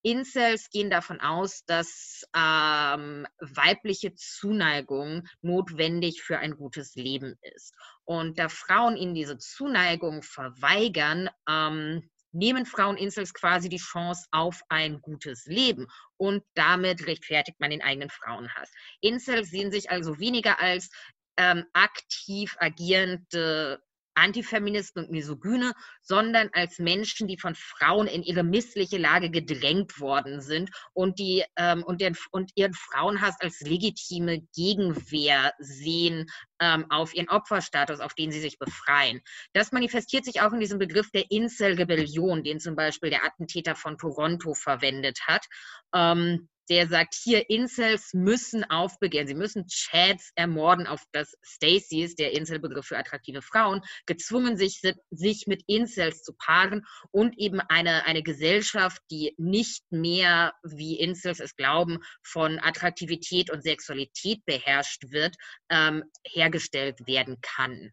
Incels 0.06 0.70
gehen 0.70 0.92
davon 0.92 1.20
aus, 1.20 1.66
dass 1.66 2.24
ähm, 2.36 3.26
weibliche 3.40 4.14
Zuneigung 4.14 5.28
notwendig 5.42 6.22
für 6.22 6.38
ein 6.38 6.56
gutes 6.56 6.94
Leben 6.94 7.36
ist. 7.42 7.74
Und 8.04 8.38
da 8.38 8.48
Frauen 8.48 8.98
ihnen 8.98 9.16
diese 9.16 9.40
Zuneigung 9.40 10.22
verweigern, 10.22 11.30
ähm, 11.50 12.08
nehmen 12.32 12.68
Frauen-Incels 12.68 13.34
quasi 13.34 13.68
die 13.68 13.78
Chance 13.78 14.28
auf 14.30 14.62
ein 14.70 15.02
gutes 15.02 15.46
Leben 15.48 15.88
und 16.18 16.44
damit 16.54 17.08
rechtfertigt 17.08 17.60
man 17.60 17.72
den 17.72 17.82
eigenen 17.82 18.12
Frauenhass. 18.12 18.70
Incels 19.02 19.50
sehen 19.50 19.72
sich 19.72 19.90
also 19.90 20.20
weniger 20.20 20.60
als 20.60 20.92
ähm, 21.38 21.66
aktiv 21.74 22.56
agierende 22.60 23.82
Antifeministen 24.16 25.04
und 25.04 25.12
Misogyne, 25.12 25.74
sondern 26.02 26.50
als 26.54 26.80
Menschen, 26.80 27.28
die 27.28 27.38
von 27.38 27.56
Frauen 27.56 28.08
in 28.08 28.24
ihre 28.24 28.44
missliche 28.44 28.98
Lage 28.98 29.30
gedrängt 29.30 30.00
worden 30.00 30.42
sind 30.42 30.72
und, 30.94 31.20
die, 31.20 31.44
ähm, 31.58 31.84
und, 31.84 32.02
den, 32.02 32.18
und 32.32 32.52
ihren 32.56 32.74
Frauenhass 32.74 33.36
als 33.40 33.62
legitime 33.62 34.42
Gegenwehr 34.56 35.54
sehen 35.60 36.28
ähm, 36.60 36.90
auf 36.90 37.14
ihren 37.14 37.30
Opferstatus, 37.30 38.00
auf 38.00 38.14
den 38.14 38.32
sie 38.32 38.40
sich 38.40 38.58
befreien. 38.58 39.22
Das 39.54 39.72
manifestiert 39.72 40.26
sich 40.26 40.42
auch 40.42 40.54
in 40.54 40.60
diesem 40.60 40.80
Begriff 40.80 41.12
der 41.12 41.30
Incel-Rebellion, 41.30 42.44
den 42.44 42.60
zum 42.60 42.76
Beispiel 42.76 43.10
der 43.10 43.26
Attentäter 43.26 43.76
von 43.76 43.98
Toronto 43.98 44.54
verwendet 44.54 45.20
hat. 45.28 45.46
Ähm, 45.94 46.50
der 46.70 46.88
sagt, 46.88 47.16
hier, 47.16 47.50
Incels 47.50 48.14
müssen 48.14 48.64
aufbegehren, 48.64 49.28
sie 49.28 49.36
müssen 49.36 49.68
Chads 49.68 50.32
ermorden, 50.36 50.88
auf 50.88 51.04
das 51.12 51.36
Stacys, 51.42 52.16
der 52.16 52.34
Incel-Begriff 52.34 52.86
für 52.86 52.98
attraktive 52.98 53.42
Frauen, 53.42 53.82
gezwungen 54.06 54.58
sich, 54.58 54.82
sich 55.12 55.48
mit 55.48 55.64
Incels 55.68 56.24
zu 56.24 56.34
paaren 56.34 56.86
und 57.12 57.38
eben 57.38 57.60
eine, 57.60 58.06
eine 58.06 58.24
Gesellschaft, 58.24 59.02
die 59.12 59.34
nicht 59.38 59.84
mehr, 59.92 60.54
wie 60.64 61.00
Incels 61.00 61.40
es 61.40 61.56
glauben, 61.56 62.00
von 62.24 62.60
Attraktivität 62.60 63.52
und 63.52 63.64
Sexualität 63.64 64.44
beherrscht 64.46 65.04
wird, 65.12 65.36
ähm, 65.70 66.04
hergestellt 66.26 67.00
werden 67.06 67.38
kann. 67.42 67.92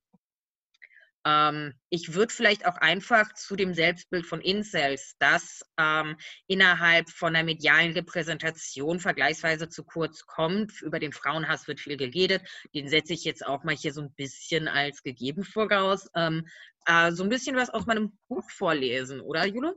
Ähm, 1.25 1.75
ich 1.89 2.15
würde 2.15 2.33
vielleicht 2.33 2.67
auch 2.67 2.77
einfach 2.77 3.33
zu 3.35 3.55
dem 3.55 3.75
Selbstbild 3.75 4.27
von 4.27 4.41
Incels, 4.41 5.15
das 5.19 5.63
ähm, 5.79 6.17
innerhalb 6.49 7.09
von 7.11 7.35
einer 7.35 7.45
medialen 7.45 7.93
Repräsentation 7.93 8.99
vergleichsweise 8.99 9.69
zu 9.69 9.85
kurz 9.85 10.27
kommt. 10.27 10.83
Über 10.83 10.99
den 10.99 11.13
Frauenhass 11.13 11.69
wird 11.69 11.81
viel 11.81 11.97
geredet. 11.97 12.43
Den 12.75 12.89
setze 12.89 13.13
ich 13.13 13.25
jetzt 13.25 13.47
auch 13.47 13.63
mal 13.63 13.77
hier 13.77 13.93
so 13.93 14.01
ein 14.01 14.13
bisschen 14.15 14.69
als 14.69 15.03
gegeben 15.03 15.45
voraus. 15.45 16.09
Ähm, 16.17 16.47
äh, 16.87 17.13
so 17.13 17.23
ein 17.23 17.29
bisschen 17.29 17.57
was 17.57 17.71
aus 17.71 17.87
meinem 17.87 18.19
Buch 18.29 18.51
vorlesen, 18.51 19.21
oder 19.21 19.47
Jule? 19.47 19.77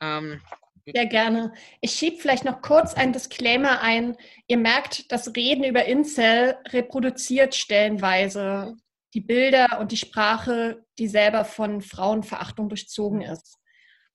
Ähm, 0.00 0.40
sehr 0.86 1.06
gerne. 1.06 1.52
Ich 1.80 1.92
schiebe 1.92 2.18
vielleicht 2.18 2.44
noch 2.44 2.62
kurz 2.62 2.94
ein 2.94 3.12
Disclaimer 3.12 3.80
ein. 3.80 4.16
Ihr 4.46 4.58
merkt, 4.58 5.10
das 5.10 5.34
Reden 5.34 5.64
über 5.64 5.84
Incel 5.86 6.56
reproduziert 6.68 7.56
stellenweise 7.56 8.76
die 9.14 9.20
Bilder 9.20 9.78
und 9.80 9.92
die 9.92 9.96
Sprache, 9.96 10.84
die 10.98 11.08
selber 11.08 11.44
von 11.44 11.80
Frauenverachtung 11.80 12.68
durchzogen 12.68 13.22
ist. 13.22 13.58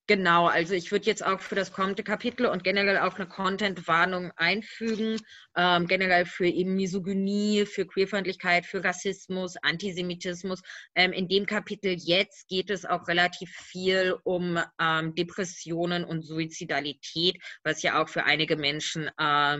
Genau, 0.07 0.47
also 0.47 0.73
ich 0.73 0.91
würde 0.91 1.05
jetzt 1.05 1.23
auch 1.25 1.39
für 1.39 1.55
das 1.55 1.71
kommende 1.71 2.03
Kapitel 2.03 2.45
und 2.47 2.65
generell 2.65 2.97
auch 2.97 3.15
eine 3.15 3.29
Content-Warnung 3.29 4.31
einfügen, 4.35 5.17
ähm, 5.55 5.87
generell 5.87 6.25
für 6.25 6.47
eben 6.47 6.75
Misogynie, 6.75 7.65
für 7.65 7.85
Queerfeindlichkeit, 7.85 8.65
für 8.65 8.83
Rassismus, 8.83 9.55
Antisemitismus. 9.61 10.61
Ähm, 10.95 11.13
in 11.13 11.29
dem 11.29 11.45
Kapitel 11.45 11.95
jetzt 11.97 12.49
geht 12.49 12.71
es 12.71 12.83
auch 12.83 13.07
relativ 13.07 13.51
viel 13.51 14.17
um 14.23 14.59
ähm, 14.81 15.15
Depressionen 15.15 16.03
und 16.03 16.23
Suizidalität, 16.23 17.37
was 17.63 17.81
ja 17.81 18.01
auch 18.01 18.09
für 18.09 18.25
einige 18.25 18.57
Menschen 18.57 19.09
äh, 19.17 19.59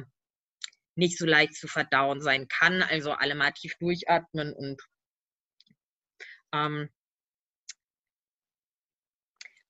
nicht 0.96 1.18
so 1.18 1.26
leicht 1.26 1.56
zu 1.56 1.70
verdauen 1.70 2.20
sein 2.20 2.50
kann. 2.50 2.84
Also 2.84 3.12
alle 3.14 3.36
mal 3.36 3.52
tief 3.52 3.76
durchatmen 3.80 4.52
und 4.52 4.82
ähm, 6.54 6.90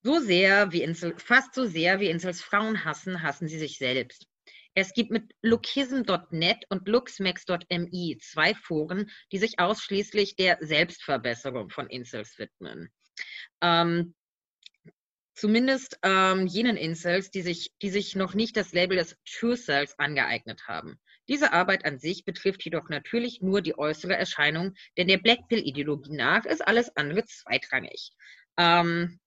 so 0.03 0.19
sehr 0.19 0.71
wie 0.71 0.83
Insel, 0.83 1.17
fast 1.17 1.53
so 1.53 1.65
sehr 1.65 1.99
wie 1.99 2.09
Insels 2.09 2.41
Frauen 2.41 2.83
hassen, 2.85 3.21
hassen 3.21 3.47
sie 3.47 3.59
sich 3.59 3.77
selbst. 3.77 4.27
Es 4.73 4.93
gibt 4.93 5.11
mit 5.11 5.33
lookism.net 5.41 6.65
und 6.69 6.87
luxmax.mi 6.87 8.17
zwei 8.21 8.55
Foren, 8.55 9.11
die 9.31 9.37
sich 9.37 9.59
ausschließlich 9.59 10.37
der 10.37 10.57
Selbstverbesserung 10.61 11.69
von 11.69 11.87
Insels 11.87 12.39
widmen. 12.39 12.89
Ähm, 13.61 14.15
zumindest 15.35 15.99
ähm, 16.03 16.47
jenen 16.47 16.77
Incels, 16.77 17.31
die 17.31 17.41
sich, 17.41 17.73
die 17.81 17.89
sich 17.89 18.15
noch 18.15 18.33
nicht 18.33 18.55
das 18.55 18.71
Label 18.71 18.97
des 18.97 19.17
True 19.25 19.57
Selves 19.57 19.99
angeeignet 19.99 20.67
haben. 20.67 20.99
Diese 21.31 21.53
Arbeit 21.53 21.85
an 21.85 21.97
sich 21.97 22.25
betrifft 22.25 22.65
jedoch 22.65 22.89
natürlich 22.89 23.39
nur 23.41 23.61
die 23.61 23.77
äußere 23.77 24.17
Erscheinung, 24.17 24.73
denn 24.97 25.07
der 25.07 25.17
Blackpill-Ideologie 25.17 26.11
nach 26.11 26.43
ist 26.43 26.59
alles 26.67 26.93
andere 26.97 27.23
zweitrangig. 27.23 28.11
Ähm, 28.57 29.17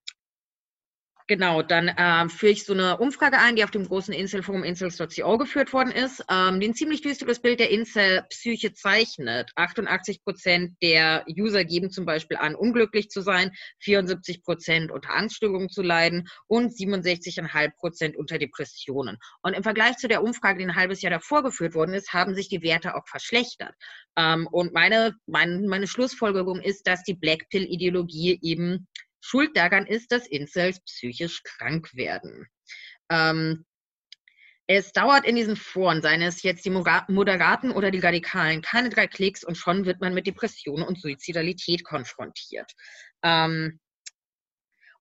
Genau, 1.27 1.63
dann 1.63 1.91
ähm, 1.97 2.29
führe 2.29 2.53
ich 2.53 2.67
so 2.67 2.75
eine 2.75 2.99
Umfrage 2.99 3.39
ein, 3.39 3.57
die 3.57 3.65
auf 3.65 3.71
dem 3.71 3.87
großen 3.89 4.13
Inselforum 4.13 4.63
incels.co 4.63 5.39
geführt 5.39 5.73
worden 5.73 5.91
ist, 5.91 6.23
ähm, 6.31 6.61
die 6.61 6.69
ein 6.69 6.75
ziemlich 6.75 7.01
düsteres 7.01 7.41
Bild 7.41 7.61
der 7.61 7.71
Incel-Psyche 7.71 8.75
zeichnet. 8.75 9.51
88 9.57 10.23
Prozent 10.23 10.77
der 10.83 11.25
User 11.27 11.65
geben 11.65 11.91
zum 11.91 12.05
Beispiel 12.05 12.37
an, 12.37 12.55
unglücklich 12.55 13.09
zu 13.09 13.23
sein, 13.23 13.53
74 13.79 14.43
Prozent 14.43 14.93
unter 14.93 15.15
Angststörungen 15.15 15.71
zu 15.71 15.81
leiden 15.81 16.29
und 16.47 16.75
67,5 16.75 17.71
Prozent 17.75 18.17
unter 18.17 18.37
Depressionen. 18.37 19.17
Und 19.41 19.55
im 19.55 19.63
Vergleich 19.63 19.97
zu 19.97 20.09
der 20.09 20.23
Umfrage, 20.23 20.59
die 20.59 20.67
ein 20.67 20.77
halbes 20.77 21.01
Jahr 21.01 21.13
davor 21.13 21.43
geführt 21.43 21.75
worden 21.75 21.95
ist, 21.95 22.13
haben 22.13 22.35
sich 22.35 22.51
die 22.51 22.61
Werte 22.61 22.97
auch 22.97 23.09
verschlechtert. 23.09 23.75
Ähm, 24.19 24.47
und 24.53 24.75
meine, 24.75 25.15
mein, 25.25 25.65
meine 25.69 25.87
Schlussfolgerung 25.87 26.61
ist, 26.61 26.87
dass 26.87 27.03
die 27.03 27.15
Blackpill-Ideologie 27.15 28.41
eben 28.43 28.89
Schuld 29.27 29.57
daran 29.57 29.87
ist, 29.87 30.13
dass 30.13 30.27
Incels 30.27 30.81
psychisch 30.85 31.43
krank 31.45 31.95
werden. 31.95 32.47
Ähm, 33.11 33.65
es 34.67 34.93
dauert 34.93 35.25
in 35.25 35.35
diesen 35.35 35.57
Foren, 35.57 36.03
seien 36.03 36.21
es 36.21 36.43
jetzt 36.43 36.65
die 36.67 36.71
Moderaten 36.71 37.71
oder 37.71 37.91
die 37.91 38.01
Radikalen, 38.01 38.61
keine 38.61 38.91
drei 38.91 39.07
Klicks 39.07 39.43
und 39.43 39.57
schon 39.57 39.87
wird 39.87 40.03
man 40.03 40.13
mit 40.13 40.27
Depressionen 40.27 40.87
und 40.87 41.01
Suizidalität 41.01 41.85
konfrontiert. 41.85 42.71
Ähm, 43.23 43.81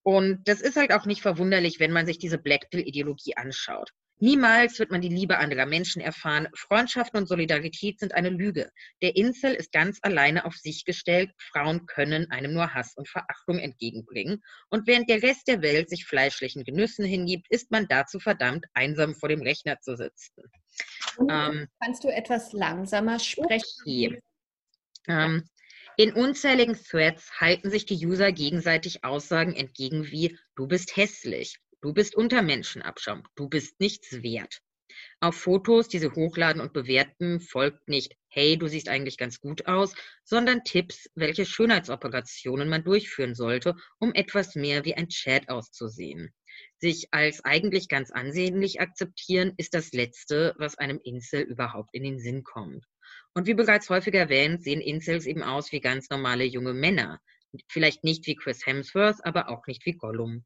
und 0.03 0.47
das 0.47 0.61
ist 0.61 0.77
halt 0.77 0.93
auch 0.93 1.05
nicht 1.05 1.21
verwunderlich, 1.21 1.81
wenn 1.81 1.91
man 1.91 2.05
sich 2.05 2.17
diese 2.17 2.37
Blackpill-Ideologie 2.37 3.35
anschaut. 3.35 3.91
Niemals 4.19 4.79
wird 4.79 4.91
man 4.91 5.01
die 5.01 5.09
Liebe 5.09 5.37
anderer 5.37 5.65
Menschen 5.65 6.01
erfahren. 6.01 6.47
Freundschaften 6.55 7.19
und 7.19 7.27
Solidarität 7.27 7.99
sind 7.99 8.13
eine 8.13 8.29
Lüge. 8.29 8.71
Der 9.01 9.15
Insel 9.15 9.53
ist 9.53 9.71
ganz 9.71 9.99
alleine 10.01 10.45
auf 10.45 10.55
sich 10.55 10.85
gestellt. 10.85 11.31
Frauen 11.37 11.85
können 11.87 12.31
einem 12.31 12.53
nur 12.53 12.73
Hass 12.73 12.93
und 12.95 13.09
Verachtung 13.09 13.59
entgegenbringen. 13.59 14.41
Und 14.69 14.87
während 14.87 15.09
der 15.09 15.21
Rest 15.21 15.47
der 15.47 15.61
Welt 15.61 15.89
sich 15.89 16.05
fleischlichen 16.05 16.63
Genüssen 16.63 17.05
hingibt, 17.05 17.47
ist 17.49 17.71
man 17.71 17.87
dazu 17.87 18.19
verdammt, 18.19 18.65
einsam 18.73 19.13
vor 19.15 19.29
dem 19.29 19.41
Rechner 19.41 19.79
zu 19.81 19.97
sitzen. 19.97 20.43
Ähm, 21.29 21.67
Kannst 21.81 22.03
du 22.03 22.07
etwas 22.07 22.53
langsamer 22.53 23.19
sprechen? 23.19 23.81
Okay. 23.81 24.21
Ähm, 25.07 25.43
in 25.97 26.13
unzähligen 26.13 26.75
Threads 26.75 27.39
halten 27.39 27.69
sich 27.69 27.85
die 27.85 28.05
User 28.05 28.31
gegenseitig 28.31 29.03
Aussagen 29.03 29.53
entgegen 29.53 30.05
wie 30.05 30.37
du 30.55 30.67
bist 30.67 30.97
hässlich, 30.97 31.59
Du 31.83 31.91
bist 31.91 32.15
unter 32.15 32.41
Menschenabschaum. 32.41 33.23
Du 33.35 33.49
bist 33.49 33.77
nichts 33.81 34.23
wert. 34.23 34.61
Auf 35.19 35.35
Fotos, 35.35 35.89
die 35.89 35.99
sie 35.99 36.11
hochladen 36.11 36.61
und 36.61 36.71
bewerten, 36.71 37.41
folgt 37.41 37.89
nicht, 37.89 38.15
hey, 38.29 38.57
du 38.57 38.69
siehst 38.69 38.87
eigentlich 38.87 39.17
ganz 39.17 39.41
gut 39.41 39.67
aus, 39.67 39.93
sondern 40.23 40.63
Tipps, 40.63 41.09
welche 41.13 41.45
Schönheitsoperationen 41.45 42.69
man 42.69 42.85
durchführen 42.85 43.35
sollte, 43.35 43.75
um 43.99 44.13
etwas 44.13 44.55
mehr 44.55 44.85
wie 44.85 44.95
ein 44.95 45.09
Chat 45.09 45.49
auszusehen. 45.49 46.33
Sich 46.79 47.09
als 47.11 47.43
eigentlich 47.43 47.89
ganz 47.89 48.11
ansehnlich 48.11 48.79
akzeptieren, 48.79 49.51
ist 49.57 49.73
das 49.73 49.91
Letzte, 49.91 50.55
was 50.57 50.77
einem 50.77 51.01
Insel 51.03 51.41
überhaupt 51.41 51.89
in 51.93 52.03
den 52.03 52.17
Sinn 52.17 52.45
kommt. 52.45 52.85
Und 53.33 53.45
wie 53.45 53.55
bereits 53.55 53.89
häufig 53.89 54.13
erwähnt, 54.13 54.63
sehen 54.63 54.79
Incels 54.79 55.25
eben 55.25 55.43
aus 55.43 55.73
wie 55.73 55.81
ganz 55.81 56.09
normale 56.09 56.45
junge 56.45 56.73
Männer. 56.73 57.19
Vielleicht 57.67 58.05
nicht 58.05 58.25
wie 58.25 58.35
Chris 58.35 58.65
Hemsworth, 58.65 59.17
aber 59.25 59.49
auch 59.49 59.67
nicht 59.67 59.85
wie 59.85 59.97
Gollum. 59.97 60.45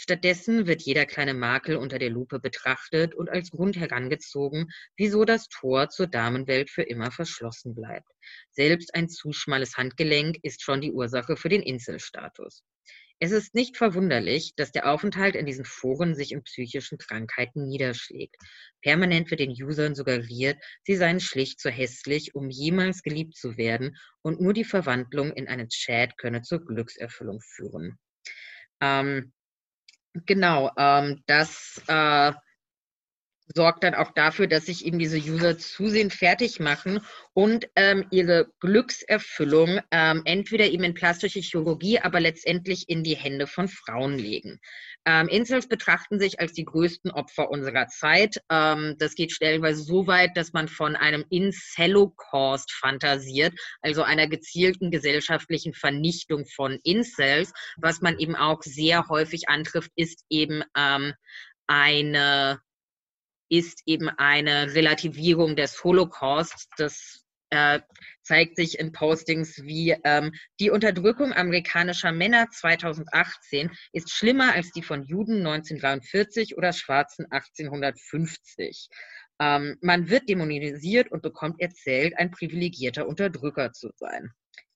Stattdessen 0.00 0.68
wird 0.68 0.82
jeder 0.82 1.06
kleine 1.06 1.34
Makel 1.34 1.76
unter 1.76 1.98
der 1.98 2.10
Lupe 2.10 2.38
betrachtet 2.38 3.16
und 3.16 3.28
als 3.28 3.50
Grund 3.50 3.76
herangezogen, 3.76 4.70
wieso 4.96 5.24
das 5.24 5.48
Tor 5.48 5.88
zur 5.88 6.06
Damenwelt 6.06 6.70
für 6.70 6.84
immer 6.84 7.10
verschlossen 7.10 7.74
bleibt. 7.74 8.08
Selbst 8.52 8.94
ein 8.94 9.08
zu 9.08 9.32
schmales 9.32 9.76
Handgelenk 9.76 10.38
ist 10.42 10.62
schon 10.62 10.80
die 10.80 10.92
Ursache 10.92 11.36
für 11.36 11.48
den 11.48 11.62
Inselstatus. 11.62 12.62
Es 13.18 13.32
ist 13.32 13.56
nicht 13.56 13.76
verwunderlich, 13.76 14.52
dass 14.54 14.70
der 14.70 14.88
Aufenthalt 14.88 15.34
in 15.34 15.46
diesen 15.46 15.64
Foren 15.64 16.14
sich 16.14 16.30
in 16.30 16.44
psychischen 16.44 16.98
Krankheiten 16.98 17.66
niederschlägt. 17.66 18.36
Permanent 18.82 19.28
wird 19.32 19.40
den 19.40 19.50
Usern 19.50 19.96
suggeriert, 19.96 20.62
sie 20.84 20.94
seien 20.94 21.18
schlicht 21.18 21.58
zu 21.58 21.70
hässlich, 21.70 22.36
um 22.36 22.50
jemals 22.50 23.02
geliebt 23.02 23.34
zu 23.34 23.56
werden, 23.56 23.96
und 24.22 24.40
nur 24.40 24.52
die 24.52 24.62
Verwandlung 24.62 25.32
in 25.32 25.48
einen 25.48 25.68
Chat 25.68 26.16
könne 26.16 26.42
zur 26.42 26.64
Glückserfüllung 26.64 27.40
führen. 27.40 27.98
Ähm, 28.80 29.32
Genau, 30.14 30.70
ähm, 30.76 31.22
das, 31.26 31.80
äh, 31.86 32.32
sorgt 33.54 33.84
dann 33.84 33.94
auch 33.94 34.12
dafür, 34.12 34.46
dass 34.46 34.66
sich 34.66 34.84
eben 34.84 34.98
diese 34.98 35.18
User 35.18 35.58
zusehends 35.58 36.14
fertig 36.14 36.60
machen 36.60 37.00
und 37.32 37.68
ähm, 37.76 38.06
ihre 38.10 38.48
Glückserfüllung 38.60 39.80
ähm, 39.90 40.22
entweder 40.24 40.66
eben 40.66 40.84
in 40.84 40.94
plastische 40.94 41.40
Chirurgie, 41.40 41.98
aber 41.98 42.20
letztendlich 42.20 42.88
in 42.88 43.02
die 43.02 43.16
Hände 43.16 43.46
von 43.46 43.68
Frauen 43.68 44.18
legen. 44.18 44.60
Ähm, 45.06 45.28
Incels 45.28 45.68
betrachten 45.68 46.18
sich 46.18 46.40
als 46.40 46.52
die 46.52 46.64
größten 46.64 47.10
Opfer 47.10 47.50
unserer 47.50 47.88
Zeit. 47.88 48.36
Ähm, 48.50 48.96
das 48.98 49.14
geht 49.14 49.32
stellenweise 49.32 49.82
so 49.82 50.06
weit, 50.06 50.36
dass 50.36 50.52
man 50.52 50.68
von 50.68 50.96
einem 50.96 51.24
Incelocaust 51.30 52.72
fantasiert, 52.72 53.54
also 53.80 54.02
einer 54.02 54.26
gezielten 54.26 54.90
gesellschaftlichen 54.90 55.72
Vernichtung 55.72 56.44
von 56.46 56.78
Incels. 56.82 57.52
Was 57.76 58.00
man 58.00 58.18
eben 58.18 58.36
auch 58.36 58.62
sehr 58.62 59.08
häufig 59.08 59.48
antrifft, 59.48 59.92
ist 59.96 60.24
eben 60.28 60.62
ähm, 60.76 61.14
eine 61.66 62.60
ist 63.48 63.82
eben 63.86 64.08
eine 64.08 64.74
Relativierung 64.74 65.56
des 65.56 65.82
Holocausts. 65.84 66.68
Das 66.76 67.24
äh, 67.50 67.80
zeigt 68.22 68.56
sich 68.56 68.78
in 68.78 68.92
Postings 68.92 69.62
wie 69.62 69.96
ähm, 70.04 70.32
die 70.60 70.70
Unterdrückung 70.70 71.32
amerikanischer 71.32 72.12
Männer 72.12 72.48
2018 72.50 73.70
ist 73.92 74.10
schlimmer 74.10 74.52
als 74.52 74.70
die 74.72 74.82
von 74.82 75.02
Juden 75.02 75.38
1943 75.46 76.58
oder 76.58 76.72
Schwarzen 76.72 77.26
1850. 77.30 78.88
Ähm, 79.40 79.78
man 79.80 80.10
wird 80.10 80.28
dämonisiert 80.28 81.10
und 81.10 81.22
bekommt 81.22 81.60
erzählt, 81.60 82.18
ein 82.18 82.30
privilegierter 82.30 83.06
Unterdrücker 83.06 83.72
zu 83.72 83.90
sein. 83.96 84.30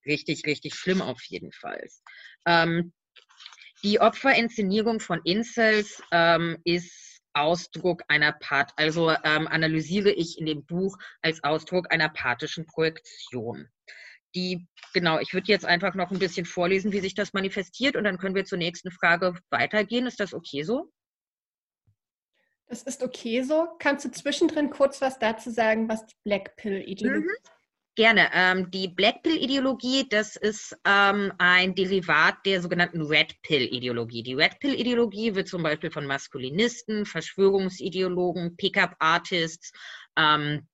Richtig, 0.07 0.47
richtig 0.47 0.75
schlimm 0.75 1.03
auf 1.03 1.23
jeden 1.25 1.53
Fall. 1.53 1.87
Ähm, 2.47 2.93
die 3.85 4.01
Opferinszenierung 4.01 5.01
von 5.01 5.21
Incels 5.25 6.03
ähm, 6.13 6.57
ist 6.65 7.12
Ausdruck 7.35 8.03
einer 8.09 8.33
Part, 8.33 8.73
also 8.77 9.11
ähm, 9.11 9.49
analysiere 9.49 10.11
ich 10.11 10.39
in 10.39 10.47
dem 10.47 10.65
Buch 10.65 10.97
als 11.23 11.43
Ausdruck 11.45 11.93
einer 11.93 12.09
pathischen 12.09 12.67
Projektion. 12.67 13.69
Die, 14.35 14.67
genau, 14.95 15.19
ich 15.19 15.35
würde 15.35 15.49
jetzt 15.49 15.67
einfach 15.67 15.95
noch 15.95 16.11
ein 16.11 16.19
bisschen 16.19 16.47
vorlesen, 16.47 16.93
wie 16.93 17.01
sich 17.01 17.15
das 17.15 17.33
manifestiert 17.33 17.97
und 17.97 18.05
dann 18.05 18.19
können 18.19 18.35
wir 18.35 18.45
zur 18.45 18.59
nächsten 18.59 18.91
Frage 18.91 19.35
weitergehen. 19.51 20.07
Ist 20.07 20.21
das 20.21 20.33
okay 20.33 20.63
so? 20.63 20.91
Das 22.67 22.83
ist 22.83 23.03
okay 23.03 23.43
so. 23.43 23.69
Kannst 23.79 24.07
du 24.07 24.11
zwischendrin 24.11 24.71
kurz 24.71 25.03
was 25.03 25.19
dazu 25.19 25.51
sagen, 25.51 25.89
was 25.91 26.07
die 26.07 26.15
Black 26.25 26.57
Pill-Ideologie 26.57 27.27
mhm. 27.27 27.62
Gerne. 27.95 28.31
Ähm, 28.33 28.71
die 28.71 28.89
Black 28.89 29.23
Pill-Ideologie, 29.23 30.09
das 30.09 30.37
ist 30.37 30.75
ähm, 30.87 31.31
ein 31.37 31.75
Derivat 31.75 32.37
der 32.47 32.63
sogenannten 32.63 33.03
Red 33.03 33.35
Pill-Ideologie. 33.43 34.23
Die 34.23 34.33
Red 34.33 34.61
Pill-Ideologie 34.61 35.35
wird 35.35 35.49
zum 35.49 35.63
Beispiel 35.63 35.91
von 35.91 36.07
Maskulinisten, 36.07 37.05
Verschwörungsideologen, 37.05 38.57
Pickup-Artists, 38.57 39.73
ähm, 40.17 40.67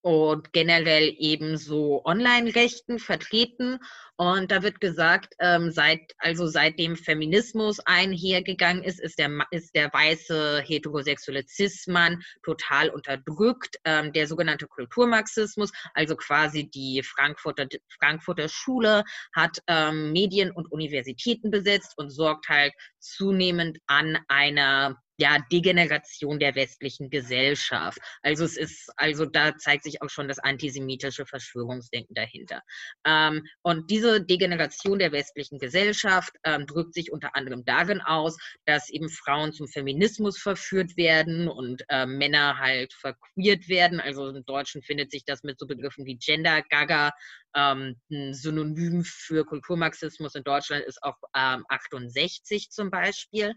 und 0.00 0.52
generell 0.52 1.14
ebenso 1.18 2.04
Online-Rechten 2.04 2.98
vertreten. 2.98 3.78
Und 4.16 4.50
da 4.50 4.62
wird 4.62 4.80
gesagt, 4.80 5.34
ähm, 5.38 5.70
seit, 5.70 6.00
also 6.18 6.46
seitdem 6.46 6.96
Feminismus 6.96 7.78
einhergegangen 7.80 8.82
ist, 8.82 9.00
ist 9.00 9.18
der, 9.18 9.30
ist 9.50 9.74
der 9.74 9.92
weiße 9.92 10.62
heterosexuelle 10.62 11.44
Cis-Mann 11.46 12.22
total 12.42 12.90
unterdrückt. 12.90 13.76
Ähm, 13.84 14.12
der 14.12 14.26
sogenannte 14.26 14.66
Kulturmarxismus, 14.66 15.70
also 15.94 16.16
quasi 16.16 16.68
die 16.68 17.02
Frankfurter, 17.02 17.66
Frankfurter 17.98 18.48
Schule, 18.48 19.04
hat 19.34 19.58
ähm, 19.66 20.12
Medien 20.12 20.50
und 20.50 20.70
Universitäten 20.72 21.50
besetzt 21.50 21.94
und 21.96 22.10
sorgt 22.10 22.48
halt 22.48 22.72
zunehmend 22.98 23.78
an 23.86 24.18
einer 24.28 25.00
ja, 25.18 25.38
Degeneration 25.50 26.38
der 26.38 26.54
westlichen 26.54 27.10
Gesellschaft. 27.10 27.98
Also 28.22 28.44
es 28.44 28.56
ist, 28.56 28.90
also 28.96 29.26
da 29.26 29.56
zeigt 29.56 29.82
sich 29.82 30.00
auch 30.00 30.10
schon 30.10 30.28
das 30.28 30.38
antisemitische 30.38 31.26
Verschwörungsdenken 31.26 32.14
dahinter. 32.14 32.62
Ähm, 33.04 33.44
und 33.62 33.90
diese 33.90 34.24
Degeneration 34.24 35.00
der 35.00 35.10
westlichen 35.10 35.58
Gesellschaft 35.58 36.32
ähm, 36.44 36.66
drückt 36.66 36.94
sich 36.94 37.10
unter 37.10 37.34
anderem 37.34 37.64
darin 37.64 38.00
aus, 38.00 38.38
dass 38.64 38.90
eben 38.90 39.08
Frauen 39.08 39.52
zum 39.52 39.66
Feminismus 39.66 40.38
verführt 40.38 40.96
werden 40.96 41.48
und 41.48 41.82
äh, 41.88 42.06
Männer 42.06 42.58
halt 42.58 42.92
verqueert 42.92 43.68
werden. 43.68 44.00
Also 44.00 44.28
im 44.28 44.44
Deutschen 44.44 44.82
findet 44.82 45.10
sich 45.10 45.24
das 45.24 45.42
mit 45.42 45.58
so 45.58 45.66
Begriffen 45.66 46.06
wie 46.06 46.16
Gender 46.16 46.62
Gaga. 46.62 47.10
Ähm, 47.56 47.96
ein 48.08 48.34
Synonym 48.34 49.02
für 49.04 49.44
Kulturmarxismus 49.44 50.36
in 50.36 50.44
Deutschland 50.44 50.84
ist 50.84 51.02
auch 51.02 51.16
68 51.32 52.62
ähm, 52.62 52.70
zum 52.70 52.90
Beispiel. 52.92 53.54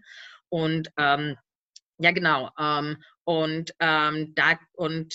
Und 0.48 0.90
ähm, 0.98 1.36
ja, 2.02 2.12
genau. 2.12 2.50
Ähm, 2.58 2.96
und 3.24 3.74
ähm, 3.80 4.34
da 4.34 4.58
und 4.74 5.14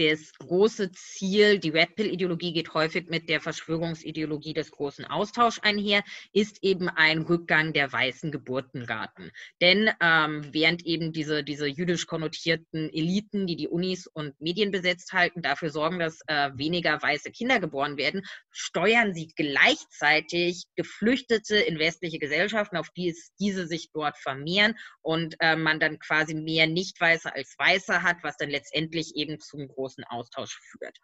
das 0.00 0.32
große 0.38 0.92
Ziel, 0.92 1.58
die 1.58 1.68
Red 1.68 1.94
Pill-Ideologie 1.94 2.54
geht 2.54 2.72
häufig 2.72 3.08
mit 3.08 3.28
der 3.28 3.40
Verschwörungsideologie 3.40 4.54
des 4.54 4.70
großen 4.70 5.04
Austauschs 5.04 5.58
einher, 5.58 6.02
ist 6.32 6.62
eben 6.62 6.88
ein 6.88 7.20
Rückgang 7.20 7.74
der 7.74 7.92
weißen 7.92 8.32
Geburtenraten. 8.32 9.30
Denn 9.60 9.90
ähm, 10.00 10.48
während 10.52 10.86
eben 10.86 11.12
diese, 11.12 11.44
diese 11.44 11.66
jüdisch 11.66 12.06
konnotierten 12.06 12.88
Eliten, 12.90 13.46
die 13.46 13.56
die 13.56 13.68
Unis 13.68 14.06
und 14.06 14.40
Medien 14.40 14.70
besetzt 14.70 15.12
halten, 15.12 15.42
dafür 15.42 15.68
sorgen, 15.68 15.98
dass 15.98 16.20
äh, 16.28 16.48
weniger 16.54 17.02
weiße 17.02 17.30
Kinder 17.30 17.60
geboren 17.60 17.98
werden, 17.98 18.22
steuern 18.50 19.12
sie 19.12 19.28
gleichzeitig 19.36 20.64
Geflüchtete 20.76 21.56
in 21.56 21.78
westliche 21.78 22.18
Gesellschaften, 22.18 22.78
auf 22.78 22.88
die 22.96 23.10
es, 23.10 23.32
diese 23.38 23.66
sich 23.66 23.90
dort 23.92 24.16
vermehren 24.16 24.76
und 25.02 25.36
äh, 25.40 25.56
man 25.56 25.78
dann 25.78 25.98
quasi 25.98 26.34
mehr 26.34 26.66
Nicht-Weiße 26.66 27.34
als 27.34 27.54
Weiße 27.58 28.02
hat, 28.02 28.16
was 28.22 28.38
dann 28.38 28.48
letztendlich 28.48 29.14
eben 29.14 29.40
zum 29.40 29.68
großen 29.68 29.89
großen 29.90 30.04
Austausch 30.04 30.58
führt. 30.70 30.96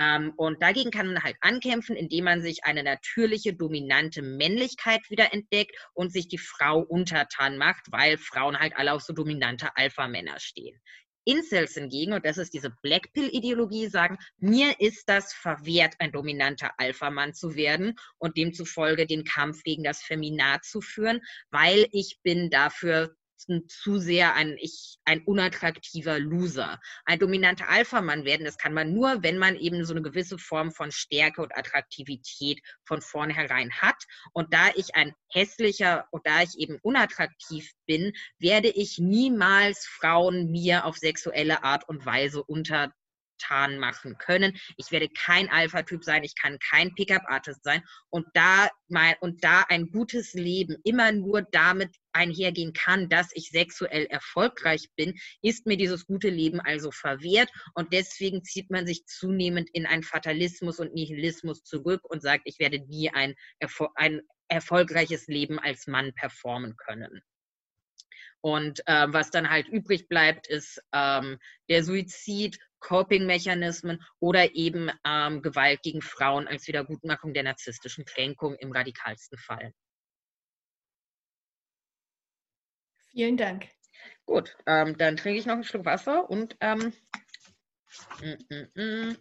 Ähm, 0.00 0.32
und 0.36 0.62
dagegen 0.62 0.90
kann 0.90 1.08
man 1.08 1.22
halt 1.22 1.36
ankämpfen, 1.40 1.96
indem 1.96 2.24
man 2.24 2.40
sich 2.40 2.64
eine 2.64 2.84
natürliche, 2.84 3.54
dominante 3.54 4.22
Männlichkeit 4.22 5.00
wieder 5.10 5.32
entdeckt 5.32 5.76
und 5.92 6.12
sich 6.12 6.28
die 6.28 6.38
Frau 6.38 6.80
untertan 6.80 7.58
macht, 7.58 7.90
weil 7.90 8.16
Frauen 8.16 8.58
halt 8.58 8.76
alle 8.76 8.92
auf 8.92 9.02
so 9.02 9.12
dominante 9.12 9.76
Alpha-Männer 9.76 10.38
stehen. 10.38 10.80
Incels 11.24 11.74
hingegen, 11.74 12.14
und 12.14 12.24
das 12.24 12.38
ist 12.38 12.54
diese 12.54 12.70
Blackpill-Ideologie, 12.82 13.88
sagen, 13.88 14.16
mir 14.38 14.80
ist 14.80 15.08
das 15.08 15.34
verwehrt, 15.34 15.94
ein 15.98 16.12
dominanter 16.12 16.70
Alpha-Mann 16.78 17.34
zu 17.34 17.54
werden 17.54 17.96
und 18.16 18.38
demzufolge 18.38 19.06
den 19.06 19.24
Kampf 19.24 19.62
gegen 19.62 19.82
das 19.82 20.00
Feminat 20.00 20.64
zu 20.64 20.80
führen, 20.80 21.20
weil 21.50 21.86
ich 21.90 22.18
bin 22.22 22.48
dafür 22.48 23.14
zu 23.38 23.98
sehr 23.98 24.34
ein, 24.34 24.56
ich, 24.58 24.98
ein 25.04 25.22
unattraktiver 25.22 26.18
Loser. 26.18 26.80
Ein 27.04 27.18
dominanter 27.18 27.68
Alpha-Mann 27.68 28.24
werden, 28.24 28.44
das 28.44 28.58
kann 28.58 28.74
man 28.74 28.92
nur, 28.92 29.22
wenn 29.22 29.38
man 29.38 29.56
eben 29.56 29.84
so 29.84 29.94
eine 29.94 30.02
gewisse 30.02 30.38
Form 30.38 30.72
von 30.72 30.90
Stärke 30.90 31.42
und 31.42 31.56
Attraktivität 31.56 32.60
von 32.84 33.00
vornherein 33.00 33.72
hat. 33.72 34.02
Und 34.32 34.52
da 34.52 34.68
ich 34.74 34.94
ein 34.94 35.14
hässlicher 35.32 36.06
und 36.10 36.26
da 36.26 36.42
ich 36.42 36.58
eben 36.58 36.78
unattraktiv 36.82 37.70
bin, 37.86 38.12
werde 38.38 38.68
ich 38.68 38.98
niemals 38.98 39.86
Frauen 39.86 40.50
mir 40.50 40.84
auf 40.84 40.96
sexuelle 40.96 41.62
Art 41.62 41.88
und 41.88 42.04
Weise 42.04 42.42
unter 42.42 42.92
getan 43.38 43.78
machen 43.78 44.18
können. 44.18 44.58
Ich 44.76 44.90
werde 44.90 45.08
kein 45.08 45.48
Alpha-Typ 45.48 46.04
sein, 46.04 46.24
ich 46.24 46.34
kann 46.34 46.58
kein 46.58 46.94
Pickup-Artist 46.94 47.62
sein 47.64 47.82
und 48.10 48.26
da 48.34 48.68
mein, 48.88 49.14
und 49.20 49.44
da 49.44 49.64
ein 49.68 49.90
gutes 49.90 50.34
Leben 50.34 50.76
immer 50.84 51.12
nur 51.12 51.42
damit 51.42 51.94
einhergehen 52.12 52.72
kann, 52.72 53.08
dass 53.08 53.30
ich 53.34 53.50
sexuell 53.50 54.06
erfolgreich 54.06 54.88
bin, 54.96 55.14
ist 55.42 55.66
mir 55.66 55.76
dieses 55.76 56.06
gute 56.06 56.30
Leben 56.30 56.60
also 56.60 56.90
verwehrt 56.90 57.50
und 57.74 57.92
deswegen 57.92 58.42
zieht 58.44 58.70
man 58.70 58.86
sich 58.86 59.06
zunehmend 59.06 59.68
in 59.72 59.86
einen 59.86 60.02
Fatalismus 60.02 60.80
und 60.80 60.94
Nihilismus 60.94 61.62
zurück 61.62 62.02
und 62.04 62.22
sagt, 62.22 62.42
ich 62.44 62.58
werde 62.58 62.80
nie 62.80 63.10
ein, 63.10 63.34
ein 63.94 64.22
erfolgreiches 64.48 65.26
Leben 65.26 65.58
als 65.58 65.86
Mann 65.86 66.12
performen 66.14 66.76
können. 66.76 67.22
Und 68.40 68.86
äh, 68.86 69.06
was 69.08 69.30
dann 69.30 69.50
halt 69.50 69.68
übrig 69.68 70.08
bleibt, 70.08 70.46
ist 70.46 70.80
ähm, 70.92 71.38
der 71.68 71.82
Suizid, 71.82 72.58
Coping-Mechanismen 72.80 74.02
oder 74.20 74.54
eben 74.54 74.90
ähm, 75.04 75.42
Gewalt 75.42 75.82
gegen 75.82 76.02
Frauen 76.02 76.46
als 76.46 76.66
Wiedergutmachung 76.68 77.34
der 77.34 77.42
narzisstischen 77.42 78.04
Kränkung 78.04 78.54
im 78.56 78.72
radikalsten 78.72 79.38
Fall. 79.38 79.72
Vielen 83.10 83.36
Dank. 83.36 83.68
Gut, 84.26 84.56
ähm, 84.66 84.96
dann 84.98 85.16
trinke 85.16 85.40
ich 85.40 85.46
noch 85.46 85.54
einen 85.54 85.64
Schluck 85.64 85.84
Wasser 85.84 86.28
und 86.28 86.56
ähm, 86.60 86.92
mm, 88.20 88.54
mm, 88.54 88.80
mm. 88.80 89.16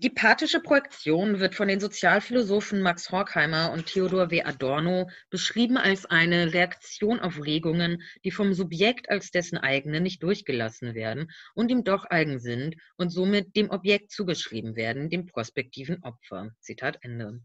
Die 0.00 0.10
pathische 0.10 0.60
Projektion 0.60 1.38
wird 1.40 1.54
von 1.54 1.68
den 1.68 1.78
Sozialphilosophen 1.78 2.82
Max 2.82 3.10
Horkheimer 3.10 3.72
und 3.72 3.86
Theodor 3.86 4.30
W. 4.30 4.42
Adorno 4.42 5.08
beschrieben 5.30 5.76
als 5.76 6.04
eine 6.04 6.52
Reaktion 6.52 7.20
auf 7.20 7.40
Regungen, 7.42 8.02
die 8.24 8.32
vom 8.32 8.54
Subjekt 8.54 9.08
als 9.08 9.30
dessen 9.30 9.58
eigene 9.58 10.00
nicht 10.00 10.22
durchgelassen 10.22 10.94
werden 10.94 11.30
und 11.54 11.70
ihm 11.70 11.84
doch 11.84 12.04
eigen 12.10 12.40
sind 12.40 12.76
und 12.96 13.10
somit 13.10 13.54
dem 13.56 13.70
Objekt 13.70 14.10
zugeschrieben 14.10 14.74
werden, 14.74 15.10
dem 15.10 15.26
prospektiven 15.26 16.02
Opfer. 16.02 16.50
Zitat 16.60 16.98
Ende. 17.02 17.40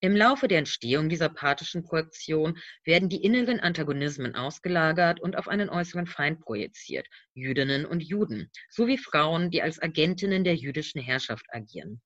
Im 0.00 0.14
Laufe 0.14 0.48
der 0.48 0.58
Entstehung 0.58 1.08
dieser 1.08 1.28
pathischen 1.28 1.82
Projektion 1.82 2.58
werden 2.84 3.08
die 3.08 3.22
inneren 3.22 3.60
Antagonismen 3.60 4.34
ausgelagert 4.34 5.20
und 5.20 5.36
auf 5.36 5.48
einen 5.48 5.68
äußeren 5.68 6.06
Feind 6.06 6.40
projiziert, 6.40 7.06
Jüdinnen 7.34 7.84
und 7.86 8.02
Juden, 8.02 8.50
sowie 8.70 8.98
Frauen, 8.98 9.50
die 9.50 9.62
als 9.62 9.80
Agentinnen 9.80 10.44
der 10.44 10.54
jüdischen 10.54 11.00
Herrschaft 11.00 11.46
agieren. 11.50 12.00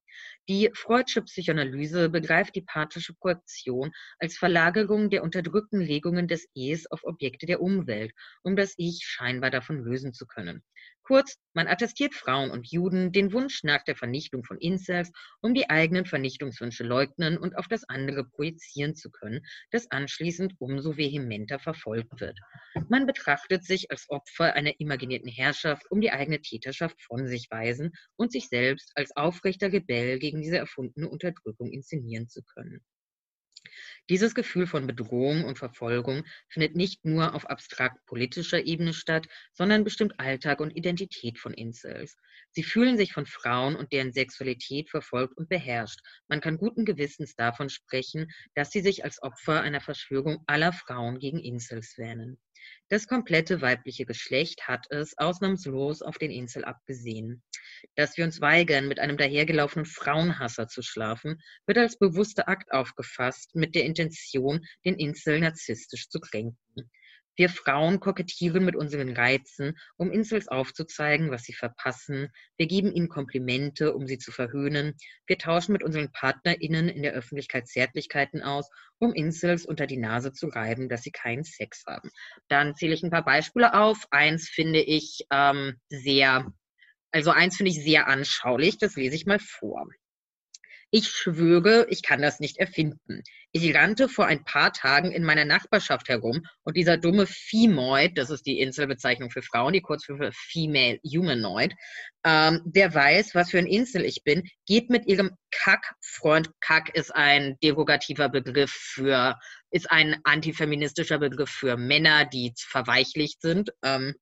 Die 0.49 0.71
Freudsche 0.75 1.23
Psychoanalyse 1.23 2.11
begreift 2.11 2.55
die 2.55 2.63
pathische 2.63 3.15
Projektion 3.15 3.93
als 4.19 4.37
Verlagerung 4.37 5.09
der 5.09 5.23
unterdrückten 5.23 5.81
Legungen 5.81 6.29
des 6.29 6.49
Es 6.55 6.91
auf 6.91 7.05
Objekte 7.05 7.47
der 7.47 7.61
Umwelt, 7.61 8.13
um 8.43 8.57
das 8.57 8.75
Ich 8.77 9.05
scheinbar 9.05 9.51
davon 9.51 9.83
lösen 9.83 10.13
zu 10.13 10.27
können. 10.27 10.63
Kurz, 11.05 11.37
man 11.53 11.67
attestiert 11.67 12.15
Frauen 12.15 12.51
und 12.51 12.71
Juden 12.71 13.11
den 13.11 13.33
Wunsch 13.33 13.65
nach 13.65 13.83
der 13.83 13.97
Vernichtung 13.97 14.45
von 14.45 14.59
Incels, 14.59 15.11
um 15.41 15.53
die 15.53 15.69
eigenen 15.69 16.07
Vernichtungswünsche 16.07 16.85
leugnen 16.85 17.39
und 17.39 17.57
auf 17.57 17.67
das 17.67 17.83
andere 17.89 18.25
projizieren 18.25 18.95
zu 18.95 19.11
können, 19.11 19.45
das 19.73 19.91
anschließend 19.91 20.55
umso 20.59 20.97
vehementer 20.97 21.59
verfolgt 21.59 22.21
wird. 22.21 22.39
Man 22.89 23.07
betrachtet 23.07 23.65
sich 23.65 23.91
als 23.91 24.09
Opfer 24.11 24.55
einer 24.55 24.79
imaginierten 24.79 25.29
Herrschaft, 25.29 25.91
um 25.91 26.01
die 26.01 26.13
eigene 26.13 26.41
Täterschaft 26.41 27.01
von 27.03 27.27
sich 27.27 27.49
weisen 27.51 27.93
und 28.17 28.31
sich 28.31 28.49
selbst 28.49 28.93
als 28.95 29.15
aufrechter 29.17 29.73
Rebell 29.73 30.21
gegen 30.21 30.41
diese 30.41 30.59
erfundene 30.59 31.09
Unterdrückung 31.09 31.73
inszenieren 31.73 32.29
zu 32.29 32.43
können. 32.45 32.81
Dieses 34.11 34.35
Gefühl 34.35 34.67
von 34.67 34.89
Bedrohung 34.89 35.45
und 35.45 35.59
Verfolgung 35.59 36.25
findet 36.49 36.75
nicht 36.75 37.05
nur 37.05 37.35
auf 37.35 37.47
abstrakt 37.47 38.05
politischer 38.07 38.65
Ebene 38.67 38.95
statt, 38.95 39.27
sondern 39.53 39.85
bestimmt 39.85 40.19
Alltag 40.19 40.61
und 40.61 40.77
Identität 40.77 41.39
von 41.39 41.55
Incels. 41.55 42.17
Sie 42.51 42.65
fühlen 42.65 42.97
sich 42.97 43.13
von 43.13 43.27
Frauen 43.27 43.77
und 43.77 43.93
deren 43.93 44.13
Sexualität 44.13 44.91
verfolgt 44.91 45.37
und 45.39 45.49
beherrscht. 45.49 46.01
Man 46.27 46.41
kann 46.41 46.59
guten 46.59 46.85
Gewissens 46.85 47.37
davon 47.37 47.69
sprechen, 47.69 48.31
dass 48.55 48.71
sie 48.71 48.81
sich 48.81 49.05
als 49.05 49.23
Opfer 49.23 49.61
einer 49.61 49.81
Verschwörung 49.81 50.43
aller 50.47 50.73
Frauen 50.73 51.21
gegen 51.21 51.39
Incels 51.39 51.97
wähnen. 51.97 52.39
Das 52.89 53.07
komplette 53.07 53.61
weibliche 53.61 54.05
Geschlecht 54.05 54.69
hat 54.69 54.87
es 54.91 55.17
ausnahmslos 55.19 56.03
auf 56.03 56.19
den 56.19 56.31
Insel 56.31 56.65
abgesehen. 56.65 57.43
Dass 57.97 58.17
wir 58.17 58.25
uns 58.25 58.41
weigern, 58.41 58.87
mit 58.87 59.01
einem 59.01 59.17
dahergelaufenen 59.17 59.87
Frauenhasser 59.87 60.69
zu 60.69 60.83
schlafen, 60.83 61.41
wird 61.67 61.79
als 61.79 61.99
bewusster 61.99 62.49
Akt 62.49 62.71
aufgefasst, 62.73 63.55
mit 63.55 63.75
der 63.75 63.85
Intention, 63.85 64.65
den 64.85 64.97
Insel 64.97 65.41
narzisstisch 65.41 66.09
zu 66.09 66.21
kränken. 66.21 66.91
Wir 67.37 67.49
Frauen 67.49 68.01
kokettieren 68.01 68.65
mit 68.65 68.77
unseren 68.77 69.15
Reizen, 69.15 69.79
um 69.97 70.11
Insels 70.11 70.49
aufzuzeigen, 70.49 71.31
was 71.31 71.45
sie 71.45 71.55
verpassen. 71.55 72.29
Wir 72.57 72.67
geben 72.67 72.93
ihnen 72.93 73.09
Komplimente, 73.09 73.95
um 73.95 74.07
sie 74.07 74.19
zu 74.19 74.33
verhöhnen. 74.33 74.95
Wir 75.27 75.39
tauschen 75.39 75.73
mit 75.73 75.83
unseren 75.83 76.13
PartnerInnen 76.13 76.89
in 76.89 77.03
der 77.03 77.13
Öffentlichkeit 77.13 77.67
Zärtlichkeiten 77.69 78.43
aus, 78.43 78.69
um 78.99 79.15
Insels 79.15 79.65
unter 79.65 79.87
die 79.87 79.97
Nase 79.97 80.33
zu 80.33 80.49
reiben, 80.49 80.89
dass 80.89 81.03
sie 81.03 81.11
keinen 81.11 81.45
Sex 81.45 81.85
haben. 81.87 82.11
Dann 82.49 82.75
zähle 82.75 82.95
ich 82.95 83.03
ein 83.03 83.11
paar 83.11 83.25
Beispiele 83.25 83.75
auf. 83.75 84.07
Eins 84.11 84.49
finde 84.49 84.81
ich 84.81 85.25
ähm, 85.31 85.81
sehr, 85.89 86.53
also 87.11 87.31
eins 87.31 87.57
finde 87.57 87.71
ich 87.71 87.83
sehr 87.83 88.09
anschaulich. 88.09 88.79
Das 88.79 88.97
lese 88.97 89.17
ich 89.17 89.27
mal 89.27 89.39
vor. 89.39 89.87
Ich 90.95 91.09
schwöre, 91.09 91.87
ich 91.89 92.03
kann 92.03 92.21
das 92.21 92.39
nicht 92.39 92.59
erfinden. 92.59 93.23
Ich 93.51 93.75
rannte 93.75 94.11
vor 94.11 94.27
ein 94.27 94.45
paar 94.45 94.75
Tagen 94.75 95.11
in 95.11 95.25
meiner 95.25 95.47
Nachbarschaft 95.47 96.11
herum 96.11 96.43
und 96.65 96.77
dieser 96.77 96.99
dumme 96.99 97.27
Femoid, 97.27 98.19
das 98.19 98.29
ist 98.29 98.45
die 98.45 98.61
Inselbezeichnung 98.61 99.31
für 99.31 99.41
Frauen, 99.41 99.73
die 99.73 99.81
kurz 99.81 100.05
für 100.05 100.31
Female 100.35 101.01
Humanoid, 101.03 101.73
ähm, 102.25 102.61
der 102.67 102.95
weiß, 102.95 103.35
was 103.35 103.53
für 103.53 103.59
ein 103.59 103.67
Insel 103.67 104.05
ich 104.05 104.23
bin, 104.23 104.47
geht 104.67 104.91
mit 104.91 105.07
ihrem 105.07 105.31
Kack-Freund, 105.51 106.51
Kack 106.61 106.95
ist 106.95 107.15
ein 107.17 107.57
derogativer 107.63 108.29
Begriff 108.29 108.71
für, 108.71 109.39
ist 109.71 109.91
ein 109.91 110.21
antifeministischer 110.25 111.19
Begriff 111.19 111.51
für 111.51 111.79
Männer, 111.79 112.27
die 112.27 112.53
verweichlicht 112.59 113.41
sind, 113.41 113.71
ähm, 113.83 114.15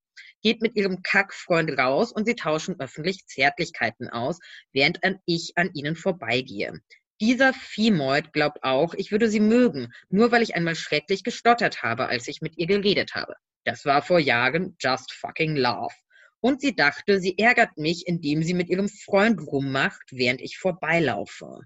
geht 0.42 0.62
mit 0.62 0.76
ihrem 0.76 1.03
Kackfreund 1.03 1.76
raus 1.79 2.12
und 2.12 2.26
sie 2.26 2.35
tauschen 2.35 2.79
öffentlich 2.81 3.26
Zärtlichkeiten 3.26 4.09
aus, 4.09 4.38
während 4.72 4.98
ich 5.26 5.53
an 5.57 5.70
ihnen 5.74 5.96
vorbeigehe. 5.96 6.81
Dieser 7.20 7.53
Femoid 7.53 8.33
glaubt 8.33 8.62
auch, 8.62 8.94
ich 8.94 9.12
würde 9.12 9.29
sie 9.29 9.40
mögen, 9.40 9.92
nur 10.09 10.33
weil 10.33 10.42
ich 10.42 10.55
einmal 10.55 10.74
schrecklich 10.74 11.22
gestottert 11.22 11.83
habe, 11.83 12.09
als 12.09 12.29
ich 12.29 12.40
mit 12.40 12.57
ihr 12.57 12.66
geredet 12.66 13.14
habe. 13.14 13.35
Das 13.64 13.85
war 13.85 14.00
vor 14.00 14.18
Jahren 14.18 14.76
just 14.81 15.12
fucking 15.12 15.55
love. 15.55 15.94
Und 16.40 16.62
sie 16.62 16.74
dachte, 16.74 17.20
sie 17.20 17.37
ärgert 17.37 17.76
mich, 17.76 18.07
indem 18.07 18.42
sie 18.42 18.55
mit 18.55 18.70
ihrem 18.70 18.88
Freund 18.88 19.38
rummacht, 19.40 20.03
während 20.11 20.40
ich 20.40 20.57
vorbeilaufe. 20.57 21.61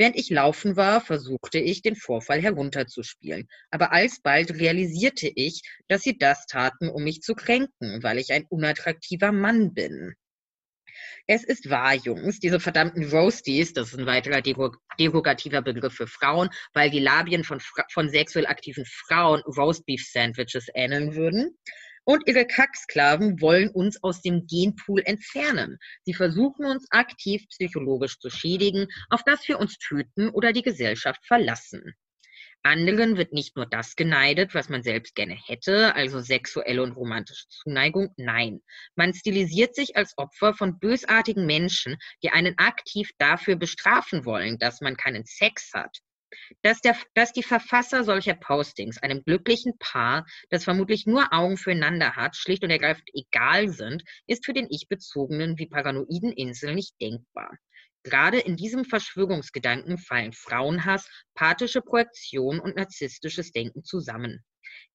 Während 0.00 0.16
ich 0.16 0.30
laufen 0.30 0.76
war, 0.76 1.02
versuchte 1.02 1.58
ich, 1.58 1.82
den 1.82 1.94
Vorfall 1.94 2.40
herunterzuspielen. 2.40 3.50
Aber 3.70 3.92
alsbald 3.92 4.54
realisierte 4.54 5.30
ich, 5.34 5.60
dass 5.88 6.00
sie 6.00 6.16
das 6.16 6.46
taten, 6.46 6.88
um 6.88 7.04
mich 7.04 7.20
zu 7.20 7.34
kränken, 7.34 8.02
weil 8.02 8.16
ich 8.16 8.32
ein 8.32 8.46
unattraktiver 8.48 9.30
Mann 9.30 9.74
bin. 9.74 10.14
Es 11.26 11.44
ist 11.44 11.68
wahr, 11.68 11.96
Jungs, 11.96 12.40
diese 12.40 12.60
verdammten 12.60 13.10
Roasties, 13.10 13.74
das 13.74 13.92
ist 13.92 13.98
ein 13.98 14.06
weiterer 14.06 14.40
derogativer 14.40 15.60
Begriff 15.60 15.92
für 15.92 16.06
Frauen, 16.06 16.48
weil 16.72 16.88
die 16.88 16.98
Labien 16.98 17.44
von, 17.44 17.60
von 17.92 18.08
sexuell 18.08 18.46
aktiven 18.46 18.86
Frauen 18.86 19.42
Roastbeef-Sandwiches 19.42 20.68
ähneln 20.74 21.14
würden 21.14 21.58
und 22.10 22.26
ihre 22.26 22.44
Kacksklaven 22.44 23.40
wollen 23.40 23.70
uns 23.70 24.02
aus 24.02 24.20
dem 24.20 24.44
Genpool 24.48 25.00
entfernen. 25.04 25.78
Sie 26.02 26.12
versuchen 26.12 26.64
uns 26.64 26.88
aktiv 26.90 27.46
psychologisch 27.50 28.18
zu 28.18 28.30
schädigen, 28.30 28.88
auf 29.10 29.22
das 29.22 29.46
wir 29.46 29.60
uns 29.60 29.78
töten 29.78 30.28
oder 30.30 30.52
die 30.52 30.62
Gesellschaft 30.62 31.24
verlassen. 31.24 31.94
Anderen 32.64 33.16
wird 33.16 33.32
nicht 33.32 33.54
nur 33.54 33.64
das 33.64 33.94
geneidet, 33.94 34.56
was 34.56 34.68
man 34.68 34.82
selbst 34.82 35.14
gerne 35.14 35.38
hätte, 35.46 35.94
also 35.94 36.18
sexuelle 36.18 36.82
und 36.82 36.96
romantische 36.96 37.46
Zuneigung. 37.48 38.12
Nein, 38.16 38.60
man 38.96 39.14
stilisiert 39.14 39.76
sich 39.76 39.96
als 39.96 40.18
Opfer 40.18 40.52
von 40.52 40.80
bösartigen 40.80 41.46
Menschen, 41.46 41.96
die 42.24 42.30
einen 42.30 42.58
aktiv 42.58 43.10
dafür 43.18 43.54
bestrafen 43.54 44.24
wollen, 44.24 44.58
dass 44.58 44.80
man 44.80 44.96
keinen 44.96 45.26
Sex 45.26 45.70
hat 45.72 46.00
dass, 46.62 46.80
der, 46.80 46.96
dass 47.14 47.32
die 47.32 47.42
Verfasser 47.42 48.04
solcher 48.04 48.34
Postings 48.34 48.98
einem 48.98 49.22
glücklichen 49.24 49.78
Paar, 49.78 50.26
das 50.50 50.64
vermutlich 50.64 51.06
nur 51.06 51.32
Augen 51.32 51.56
füreinander 51.56 52.16
hat, 52.16 52.36
schlicht 52.36 52.64
und 52.64 52.70
ergreifend 52.70 53.08
egal 53.14 53.68
sind, 53.68 54.02
ist 54.26 54.44
für 54.44 54.52
den 54.52 54.68
ich-bezogenen 54.70 55.58
wie 55.58 55.66
paranoiden 55.66 56.32
Insel 56.32 56.74
nicht 56.74 56.94
denkbar. 57.00 57.56
Gerade 58.02 58.38
in 58.38 58.56
diesem 58.56 58.84
Verschwörungsgedanken 58.84 59.98
fallen 59.98 60.32
Frauenhass, 60.32 61.06
pathische 61.34 61.82
Projektion 61.82 62.58
und 62.58 62.76
narzisstisches 62.76 63.52
Denken 63.52 63.84
zusammen. 63.84 64.42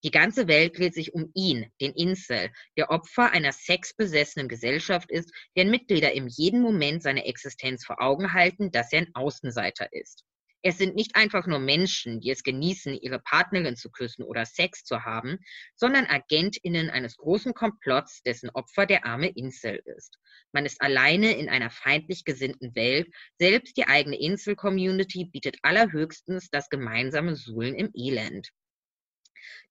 Die 0.02 0.10
ganze 0.10 0.48
Welt 0.48 0.76
dreht 0.78 0.94
sich 0.94 1.14
um 1.14 1.30
ihn, 1.34 1.70
den 1.80 1.92
Insel, 1.92 2.50
der 2.76 2.90
Opfer 2.90 3.30
einer 3.30 3.52
sexbesessenen 3.52 4.48
Gesellschaft 4.48 5.10
ist, 5.10 5.30
deren 5.56 5.70
Mitglieder 5.70 6.14
ihm 6.14 6.26
jeden 6.28 6.60
Moment 6.60 7.02
seine 7.02 7.26
Existenz 7.26 7.84
vor 7.84 8.00
Augen 8.00 8.32
halten, 8.32 8.70
dass 8.72 8.92
er 8.92 9.00
ein 9.00 9.14
Außenseiter 9.14 9.92
ist. 9.92 10.24
Es 10.68 10.78
sind 10.78 10.96
nicht 10.96 11.14
einfach 11.14 11.46
nur 11.46 11.60
Menschen, 11.60 12.18
die 12.18 12.32
es 12.32 12.42
genießen, 12.42 12.92
ihre 12.94 13.20
Partnerin 13.20 13.76
zu 13.76 13.88
küssen 13.88 14.24
oder 14.24 14.44
Sex 14.44 14.82
zu 14.82 15.04
haben, 15.04 15.38
sondern 15.76 16.06
Agentinnen 16.06 16.90
eines 16.90 17.18
großen 17.18 17.54
Komplotts, 17.54 18.24
dessen 18.24 18.50
Opfer 18.50 18.84
der 18.84 19.06
arme 19.06 19.28
Insel 19.28 19.80
ist. 19.84 20.18
Man 20.50 20.66
ist 20.66 20.82
alleine 20.82 21.38
in 21.38 21.48
einer 21.48 21.70
feindlich 21.70 22.24
gesinnten 22.24 22.74
Welt. 22.74 23.06
Selbst 23.38 23.76
die 23.76 23.86
eigene 23.86 24.18
Insel-Community 24.18 25.26
bietet 25.26 25.58
allerhöchstens 25.62 26.50
das 26.50 26.68
gemeinsame 26.68 27.36
Suhlen 27.36 27.76
im 27.76 27.92
Elend. 27.94 28.50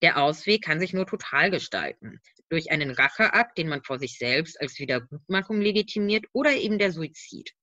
Der 0.02 0.24
Ausweg 0.24 0.64
kann 0.64 0.80
sich 0.80 0.94
nur 0.94 1.08
total 1.08 1.52
gestalten. 1.52 2.22
Durch 2.48 2.72
einen 2.72 2.92
Racheakt, 2.92 3.58
den 3.58 3.68
man 3.68 3.84
vor 3.84 4.00
sich 4.00 4.18
selbst 4.18 4.62
als 4.62 4.80
Wiedergutmachung 4.80 5.60
legitimiert, 5.60 6.26
oder 6.32 6.54
eben 6.54 6.80
der 6.80 6.94
Suizid 6.94 7.54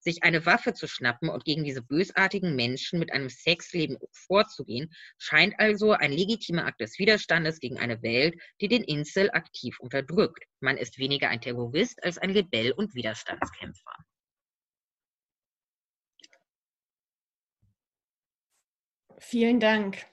sich 0.00 0.22
eine 0.22 0.46
Waffe 0.46 0.74
zu 0.74 0.86
schnappen 0.86 1.28
und 1.28 1.44
gegen 1.44 1.64
diese 1.64 1.82
bösartigen 1.82 2.56
Menschen 2.56 2.98
mit 2.98 3.12
einem 3.12 3.28
Sexleben 3.28 3.98
vorzugehen, 4.12 4.92
scheint 5.18 5.58
also 5.58 5.92
ein 5.92 6.12
legitimer 6.12 6.66
Akt 6.66 6.80
des 6.80 6.98
Widerstandes 6.98 7.60
gegen 7.60 7.78
eine 7.78 8.02
Welt, 8.02 8.40
die 8.60 8.68
den 8.68 8.82
Insel 8.82 9.30
aktiv 9.30 9.78
unterdrückt. 9.80 10.44
Man 10.60 10.76
ist 10.76 10.98
weniger 10.98 11.28
ein 11.28 11.40
Terrorist 11.40 12.02
als 12.02 12.18
ein 12.18 12.30
Rebell 12.30 12.72
und 12.72 12.94
Widerstandskämpfer. 12.94 13.94
Vielen 19.18 19.60
Dank. 19.60 20.09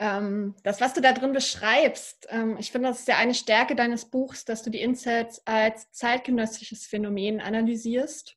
Ähm, 0.00 0.54
das, 0.62 0.80
was 0.80 0.94
du 0.94 1.02
da 1.02 1.12
drin 1.12 1.34
beschreibst, 1.34 2.26
ähm, 2.30 2.56
ich 2.58 2.72
finde, 2.72 2.88
das 2.88 3.00
ist 3.00 3.08
ja 3.08 3.18
eine 3.18 3.34
Stärke 3.34 3.76
deines 3.76 4.06
Buchs, 4.06 4.46
dass 4.46 4.62
du 4.62 4.70
die 4.70 4.80
Insights 4.80 5.46
als 5.46 5.92
zeitgenössisches 5.92 6.86
Phänomen 6.86 7.38
analysierst. 7.38 8.34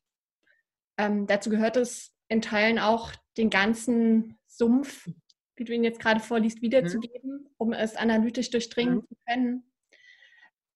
Ähm, 0.98 1.26
dazu 1.26 1.48
gehört 1.48 1.78
es 1.78 2.12
in 2.28 2.42
Teilen 2.42 2.78
auch 2.78 3.12
den 3.38 3.48
ganzen 3.48 4.38
Sumpf, 4.46 5.08
wie 5.56 5.64
du 5.64 5.72
ihn 5.72 5.84
jetzt 5.84 6.00
gerade 6.00 6.20
vorliest, 6.20 6.60
wiederzugeben, 6.60 7.30
mhm. 7.30 7.48
um 7.56 7.72
es 7.72 7.96
analytisch 7.96 8.50
durchdringen 8.50 8.96
mhm. 8.96 9.06
zu 9.08 9.16
können. 9.26 9.72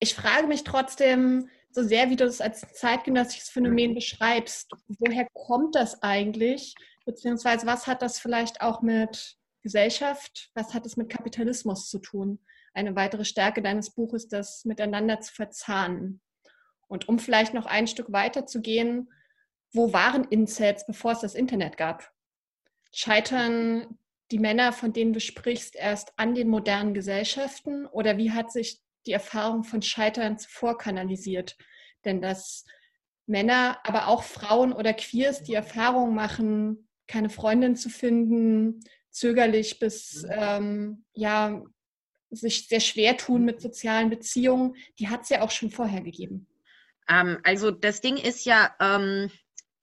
Ich 0.01 0.14
frage 0.14 0.46
mich 0.46 0.64
trotzdem, 0.64 1.51
so 1.70 1.83
sehr 1.83 2.09
wie 2.09 2.16
du 2.16 2.24
es 2.24 2.40
als 2.40 2.61
zeitgenössisches 2.72 3.51
Phänomen 3.51 3.94
beschreibst, 3.94 4.72
woher 4.87 5.29
kommt 5.35 5.74
das 5.74 6.03
eigentlich, 6.03 6.74
Beziehungsweise 7.09 7.66
was 7.66 7.87
hat 7.87 8.03
das 8.03 8.18
vielleicht 8.18 8.61
auch 8.61 8.83
mit 8.83 9.38
Gesellschaft, 9.62 10.51
was 10.55 10.75
hat 10.75 10.87
es 10.87 10.97
mit 10.97 11.09
Kapitalismus 11.09 11.88
zu 11.88 11.99
tun? 11.99 12.38
Eine 12.75 12.97
weitere 12.97 13.25
Stärke 13.25 13.62
deines 13.62 13.90
Buches, 13.90 14.29
das 14.29 14.64
miteinander 14.64 15.21
zu 15.21 15.33
verzahnen. 15.35 16.21
Und 16.87 17.09
um 17.09 17.18
vielleicht 17.18 17.55
noch 17.55 17.66
ein 17.66 17.87
Stück 17.87 18.12
weiter 18.12 18.47
zu 18.47 18.61
gehen, 18.61 19.11
wo 19.73 19.92
waren 19.92 20.25
Incels, 20.25 20.87
bevor 20.87 21.12
es 21.12 21.21
das 21.21 21.35
Internet 21.35 21.77
gab? 21.77 22.11
Scheitern 22.92 23.99
die 24.31 24.38
Männer, 24.38 24.73
von 24.73 24.92
denen 24.92 25.12
du 25.12 25.21
sprichst, 25.21 25.77
erst 25.77 26.18
an 26.18 26.35
den 26.35 26.49
modernen 26.49 26.94
Gesellschaften? 26.94 27.87
Oder 27.87 28.16
wie 28.16 28.33
hat 28.33 28.53
sich 28.53 28.81
die 29.07 29.12
Erfahrung 29.12 29.64
von 29.64 29.83
Scheitern 29.83 30.38
zuvor 30.38 30.79
kanalisiert? 30.79 31.57
Denn 32.05 32.21
dass 32.21 32.64
Männer, 33.27 33.79
aber 33.85 34.09
auch 34.09 34.23
Frauen 34.23 34.73
oder 34.73 34.94
Queers 34.94 35.42
die 35.42 35.55
Erfahrung 35.55 36.14
machen, 36.14 36.88
keine 37.07 37.31
Freundin 37.31 37.77
zu 37.77 37.90
finden, 37.90 38.81
zögerlich 39.11 39.79
bis 39.79 40.27
ähm, 40.31 41.05
ja 41.14 41.62
sich 42.31 42.68
sehr 42.68 42.81
schwer 42.81 43.16
tun 43.16 43.44
mit 43.44 43.61
sozialen 43.61 44.11
Beziehungen, 44.11 44.77
die 44.99 45.09
hat 45.09 45.23
es 45.23 45.31
ja 45.31 45.42
auch 45.42 45.51
schon 45.51 45.71
vorher 45.71 46.03
gegeben. 46.03 46.47
Ähm, 47.09 47.38
also 47.42 47.71
das 47.71 48.01
Ding 48.01 48.16
ist 48.16 48.44
ja, 48.44 48.75
ähm, 48.81 49.31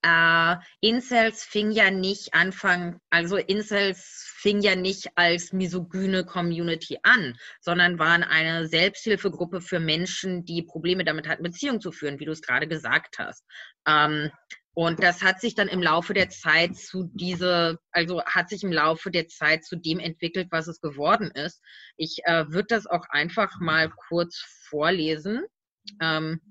äh, 0.04 0.58
Incels 0.82 1.44
fing 1.44 1.72
ja 1.72 1.90
nicht 1.90 2.36
Anfang, 2.36 3.00
also 3.10 3.38
Incels 3.38 4.30
fing 4.38 4.62
ja 4.62 4.76
nicht 4.76 5.10
als 5.16 5.52
misogyne 5.52 6.24
Community 6.24 7.00
an, 7.02 7.36
sondern 7.60 7.98
waren 7.98 8.24
eine 8.24 8.68
Selbsthilfegruppe 8.68 9.62
für 9.62 9.80
Menschen, 9.80 10.46
die 10.46 10.62
Probleme 10.62 11.04
damit 11.04 11.28
hatten, 11.28 11.42
Beziehungen 11.42 11.82
zu 11.82 11.92
führen, 11.92 12.20
wie 12.20 12.26
du 12.26 12.32
es 12.32 12.44
gerade 12.44 12.68
gesagt 12.68 13.18
hast. 13.18 13.44
Ähm, 13.88 14.32
und 14.76 15.02
das 15.02 15.24
hat 15.24 15.40
sich 15.40 15.56
dann 15.56 15.70
im 15.70 15.82
Laufe 15.82 16.14
der 16.14 16.30
Zeit 16.30 16.76
zu 16.76 17.10
diese, 17.14 17.80
also 17.92 18.22
hat 18.26 18.50
sich 18.50 18.62
im 18.62 18.74
Laufe 18.74 19.10
der 19.10 19.30
Zeit 19.30 19.64
zu 19.64 19.78
dem 19.78 20.00
entwickelt, 20.00 20.50
was 20.52 20.68
es 20.68 20.82
geworden 20.82 21.32
ist. 21.32 21.62
Ich 21.96 22.18
äh, 22.26 22.46
würde 22.50 22.68
das 22.68 22.86
auch 22.86 23.06
einfach 23.10 23.58
mal 23.62 23.90
kurz 23.90 24.38
vorlesen. 24.68 25.46
Ähm, 26.02 26.42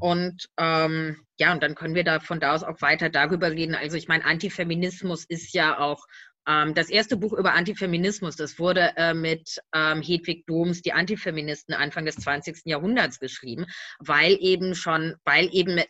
und 0.00 0.48
ähm, 0.58 1.24
ja, 1.38 1.52
und 1.52 1.62
dann 1.62 1.74
können 1.74 1.94
wir 1.94 2.04
da 2.04 2.20
von 2.20 2.40
da 2.40 2.54
aus 2.54 2.62
auch 2.62 2.80
weiter 2.82 3.08
darüber 3.08 3.50
reden. 3.50 3.74
Also 3.74 3.96
ich 3.96 4.08
meine, 4.08 4.24
Antifeminismus 4.24 5.24
ist 5.24 5.54
ja 5.54 5.78
auch 5.78 6.04
ähm, 6.46 6.74
das 6.74 6.90
erste 6.90 7.16
Buch 7.16 7.32
über 7.32 7.54
Antifeminismus, 7.54 8.36
das 8.36 8.58
wurde 8.58 8.92
äh, 8.96 9.14
mit 9.14 9.60
ähm, 9.74 10.02
Hedwig 10.02 10.46
Doms, 10.46 10.82
die 10.82 10.92
Antifeministen 10.92 11.74
Anfang 11.74 12.04
des 12.04 12.16
20. 12.16 12.62
Jahrhunderts 12.64 13.18
geschrieben, 13.18 13.66
weil 13.98 14.36
eben 14.40 14.74
schon, 14.74 15.14
weil 15.24 15.48
eben 15.52 15.80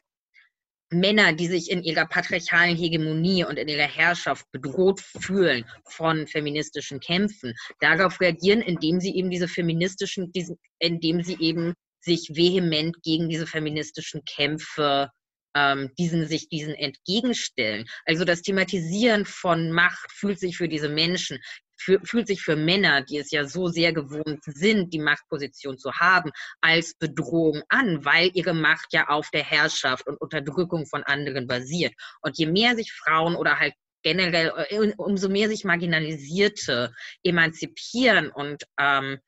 Männer, 0.91 1.33
die 1.35 1.47
sich 1.49 1.71
in 1.71 1.83
ihrer 1.83 2.07
patriarchalen 2.07 2.77
Hegemonie 2.77 3.45
und 3.45 3.59
in 3.59 3.69
ihrer 3.69 3.89
Herrschaft 3.89 4.47
bedroht 4.53 5.01
fühlen 5.01 5.65
von 5.87 6.27
feministischen 6.27 7.01
Kämpfen, 7.01 7.55
darauf 7.81 8.21
reagieren, 8.21 8.63
indem 8.63 9.01
sie 9.01 9.15
eben 9.15 9.31
diese 9.31 9.49
feministischen, 9.49 10.33
indem 10.79 11.23
sie 11.23 11.37
eben 11.41 11.75
sich 12.01 12.31
vehement 12.35 12.97
gegen 13.03 13.29
diese 13.29 13.47
feministischen 13.47 14.23
Kämpfe 14.25 15.11
ähm, 15.55 15.91
diesen 15.99 16.27
sich 16.27 16.49
diesen 16.49 16.75
entgegenstellen. 16.75 17.87
Also 18.05 18.25
das 18.25 18.43
Thematisieren 18.43 19.25
von 19.25 19.73
Macht 19.73 20.13
fühlt 20.13 20.39
sich 20.39 20.57
für 20.57 20.69
diese 20.69 20.89
Menschen 20.89 21.39
für, 21.81 22.01
fühlt 22.05 22.27
sich 22.27 22.43
für 22.43 22.57
Männer, 22.57 23.03
die 23.03 23.19
es 23.19 23.31
ja 23.31 23.47
so 23.47 23.69
sehr 23.69 23.93
gewohnt 23.93 24.43
sind, 24.45 24.93
die 24.93 24.99
Machtposition 24.99 25.79
zu 25.79 25.93
haben, 25.93 26.31
als 26.61 26.95
Bedrohung 26.95 27.63
an, 27.69 28.05
weil 28.05 28.31
ihre 28.35 28.55
Macht 28.55 28.93
ja 28.93 29.09
auf 29.09 29.31
der 29.31 29.45
Herrschaft 29.45 30.07
und 30.07 30.21
Unterdrückung 30.21 30.87
von 30.87 31.05
anderen 31.05 31.47
basiert. 31.47 31.95
Und 32.21 32.37
je 32.37 32.47
mehr 32.47 32.75
sich 32.75 32.93
Frauen 32.93 33.37
oder 33.37 33.59
halt 33.59 33.75
generell, 34.03 34.53
äh, 34.69 34.93
umso 34.97 35.29
mehr 35.29 35.49
sich 35.49 35.65
Marginalisierte 35.65 36.93
emanzipieren 37.23 38.31
und 38.31 38.65
ähm, 38.79 39.19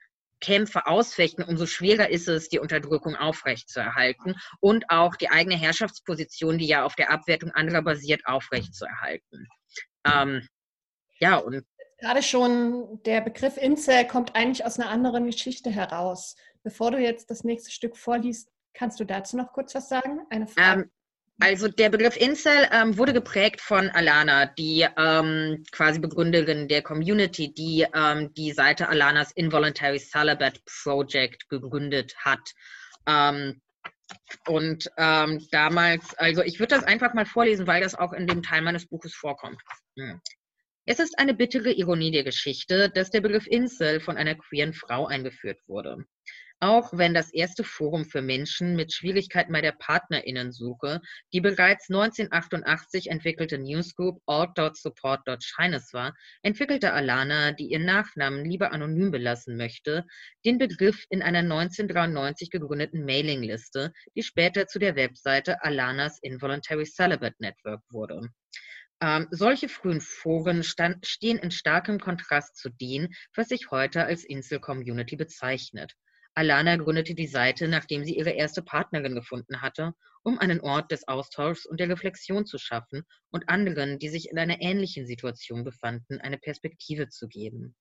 Kämpfe 0.40 0.87
ausfechten, 0.87 1.44
umso 1.44 1.66
schwerer 1.66 2.09
ist 2.11 2.29
es, 2.29 2.48
die 2.48 2.59
Unterdrückung 2.59 3.16
aufrechtzuerhalten 3.16 4.35
und 4.61 4.88
auch 4.88 5.16
die 5.16 5.31
eigene 5.31 5.57
Herrschaftsposition, 5.57 6.59
die 6.59 6.66
ja 6.66 6.85
auf 6.85 6.94
der 6.94 7.11
Abwertung 7.11 7.50
anderer 7.50 7.83
basiert, 7.83 8.22
aufrechtzuerhalten. 8.26 9.46
Ähm, 10.07 10.46
ja, 11.18 11.37
und 11.37 11.64
Gerade 11.98 12.22
schon 12.22 13.03
der 13.05 13.20
Begriff 13.20 13.59
Incel 13.59 14.07
kommt 14.07 14.35
eigentlich 14.35 14.64
aus 14.64 14.79
einer 14.79 14.88
anderen 14.88 15.26
Geschichte 15.26 15.70
heraus. 15.70 16.35
Bevor 16.62 16.90
du 16.92 16.98
jetzt 16.98 17.31
das 17.31 17.44
nächste 17.44 17.70
Stück 17.70 17.96
vorliest, 17.96 18.50
kannst 18.72 19.00
du 19.00 19.05
dazu 19.05 19.37
noch 19.37 19.53
kurz 19.53 19.74
was 19.74 19.90
sagen? 19.90 20.20
Eine 20.31 20.46
Frage. 20.46 20.83
Ähm, 20.83 20.90
also 21.40 21.68
der 21.68 21.88
Begriff 21.88 22.16
Incel 22.16 22.68
ähm, 22.70 22.96
wurde 22.98 23.12
geprägt 23.12 23.61
von 23.61 23.88
Alana, 23.90 24.46
die 24.46 24.87
ähm, 24.96 25.64
quasi 25.72 25.98
Begründerin 25.98 26.68
der 26.68 26.83
Community, 26.83 27.53
die 27.53 27.87
ähm, 27.94 28.33
die 28.35 28.53
Seite 28.53 28.88
Alanas 28.88 29.33
Involuntary 29.33 29.98
Celibate 29.98 30.61
Project 30.83 31.48
gegründet 31.48 32.14
hat. 32.18 32.53
Ähm, 33.07 33.61
und 34.46 34.90
ähm, 34.98 35.46
damals, 35.50 36.14
also 36.18 36.42
ich 36.42 36.59
würde 36.59 36.74
das 36.74 36.85
einfach 36.85 37.14
mal 37.14 37.26
vorlesen, 37.26 37.66
weil 37.66 37.81
das 37.81 37.94
auch 37.94 38.12
in 38.12 38.26
dem 38.26 38.42
Teil 38.42 38.62
meines 38.62 38.87
Buches 38.87 39.14
vorkommt. 39.14 39.61
Hm. 39.98 40.20
Es 40.87 40.98
ist 40.98 41.18
eine 41.18 41.35
bittere 41.35 41.70
Ironie 41.72 42.11
der 42.11 42.24
Geschichte, 42.24 42.90
dass 42.90 43.11
der 43.11 43.20
Begriff 43.20 43.46
Incel 43.46 44.00
von 44.00 44.16
einer 44.16 44.35
queeren 44.35 44.74
Frau 44.74 45.07
eingeführt 45.07 45.59
wurde. 45.66 46.05
Auch 46.62 46.92
wenn 46.92 47.14
das 47.14 47.33
erste 47.33 47.64
Forum 47.64 48.05
für 48.05 48.20
Menschen 48.20 48.77
mit 48.77 48.92
Schwierigkeiten 48.92 49.51
bei 49.51 49.62
der 49.62 49.73
Partnerinnensuche 49.73 51.01
die 51.33 51.40
bereits 51.40 51.88
1988 51.88 53.11
entwickelte 53.11 53.57
Newsgroup 53.57 54.20
Alt.Support.Shines 54.27 55.94
war, 55.94 56.14
entwickelte 56.42 56.92
Alana, 56.92 57.53
die 57.53 57.68
ihren 57.68 57.87
Nachnamen 57.87 58.44
lieber 58.44 58.73
anonym 58.73 59.11
belassen 59.11 59.57
möchte, 59.57 60.05
den 60.44 60.59
Begriff 60.59 61.07
in 61.09 61.23
einer 61.23 61.38
1993 61.38 62.51
gegründeten 62.51 63.07
Mailingliste, 63.07 63.94
die 64.14 64.23
später 64.23 64.66
zu 64.66 64.79
der 64.79 64.96
Webseite 64.96 65.64
Alanas 65.64 66.18
Involuntary 66.20 66.85
Celibate 66.85 67.37
Network 67.38 67.81
wurde. 67.88 68.29
Ähm, 69.01 69.29
solche 69.31 69.70
frühen 69.70 70.03
Foren 70.03 70.62
stand, 70.62 71.07
stehen 71.07 71.38
in 71.38 71.53
starkem 71.53 71.99
Kontrast 71.99 72.59
zu 72.59 72.68
denen, 72.68 73.14
was 73.35 73.49
sich 73.49 73.70
heute 73.70 74.05
als 74.05 74.25
Insel-Community 74.25 75.16
bezeichnet. 75.16 75.94
Alana 76.35 76.77
gründete 76.77 77.14
die 77.14 77.27
Seite, 77.27 77.69
nachdem 77.69 78.05
sie 78.05 78.16
ihre 78.16 78.31
erste 78.31 78.62
Partnerin 78.62 79.14
gefunden 79.14 79.61
hatte, 79.62 79.93
um 80.23 80.38
einen 80.38 80.61
Ort 80.61 80.90
des 80.93 81.09
Austauschs 81.09 81.66
und 81.66 81.81
der 81.81 81.88
Reflexion 81.88 82.47
zu 82.47 82.59
schaffen 82.59 83.03
und 83.31 83.49
anderen, 83.49 83.99
die 83.99 84.09
sich 84.09 84.31
in 84.31 84.38
einer 84.38 84.61
ähnlichen 84.61 85.07
Situation 85.07 85.64
befanden, 85.64 86.21
eine 86.21 86.38
Perspektive 86.38 87.09
zu 87.09 87.27
geben. 87.29 87.75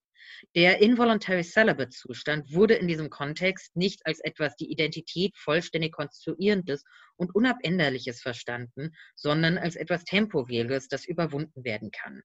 Der 0.56 0.82
Involuntary 0.82 1.44
Celibate 1.44 1.92
Zustand 1.92 2.54
wurde 2.54 2.76
in 2.76 2.88
diesem 2.88 3.10
Kontext 3.10 3.76
nicht 3.76 4.06
als 4.06 4.20
etwas 4.20 4.56
die 4.56 4.72
Identität 4.72 5.38
vollständig 5.38 5.94
konstruierendes 5.94 6.84
und 7.16 7.34
unabänderliches 7.34 8.22
verstanden, 8.22 8.92
sondern 9.16 9.58
als 9.58 9.76
etwas 9.76 10.04
Temporäres, 10.04 10.88
das 10.88 11.06
überwunden 11.06 11.64
werden 11.64 11.92
kann. 11.92 12.22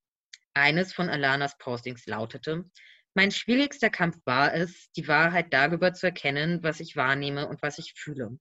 Eines 0.55 0.93
von 0.93 1.09
Alanas 1.09 1.57
Postings 1.59 2.07
lautete, 2.07 2.65
mein 3.15 3.31
schwierigster 3.31 3.91
Kampf 3.91 4.19
war 4.25 4.55
es, 4.55 4.91
die 4.93 5.07
Wahrheit 5.09 5.53
darüber 5.53 5.95
zu 5.95 6.07
erkennen, 6.07 6.63
was 6.63 6.81
ich 6.81 6.97
wahrnehme 6.97 7.49
und 7.49 7.63
was 7.63 7.79
ich 7.79 7.95
fühle. 7.97 8.39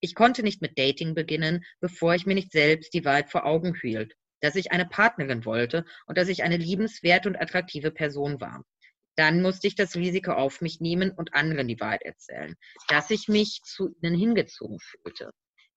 Ich 0.00 0.14
konnte 0.14 0.42
nicht 0.42 0.62
mit 0.62 0.78
Dating 0.78 1.14
beginnen, 1.14 1.64
bevor 1.80 2.14
ich 2.14 2.26
mir 2.26 2.34
nicht 2.34 2.52
selbst 2.52 2.94
die 2.94 3.04
Wahrheit 3.04 3.30
vor 3.30 3.44
Augen 3.44 3.74
hielt, 3.74 4.16
dass 4.40 4.56
ich 4.56 4.72
eine 4.72 4.86
Partnerin 4.86 5.44
wollte 5.44 5.84
und 6.06 6.18
dass 6.18 6.28
ich 6.28 6.42
eine 6.42 6.56
liebenswerte 6.56 7.28
und 7.28 7.36
attraktive 7.36 7.90
Person 7.90 8.40
war. 8.40 8.64
Dann 9.16 9.42
musste 9.42 9.68
ich 9.68 9.76
das 9.76 9.94
Risiko 9.94 10.32
auf 10.32 10.60
mich 10.60 10.80
nehmen 10.80 11.10
und 11.10 11.34
anderen 11.34 11.68
die 11.68 11.78
Wahrheit 11.78 12.02
erzählen, 12.02 12.56
dass 12.88 13.10
ich 13.10 13.28
mich 13.28 13.60
zu 13.62 13.94
ihnen 14.00 14.18
hingezogen 14.18 14.78
fühlte. 14.80 15.30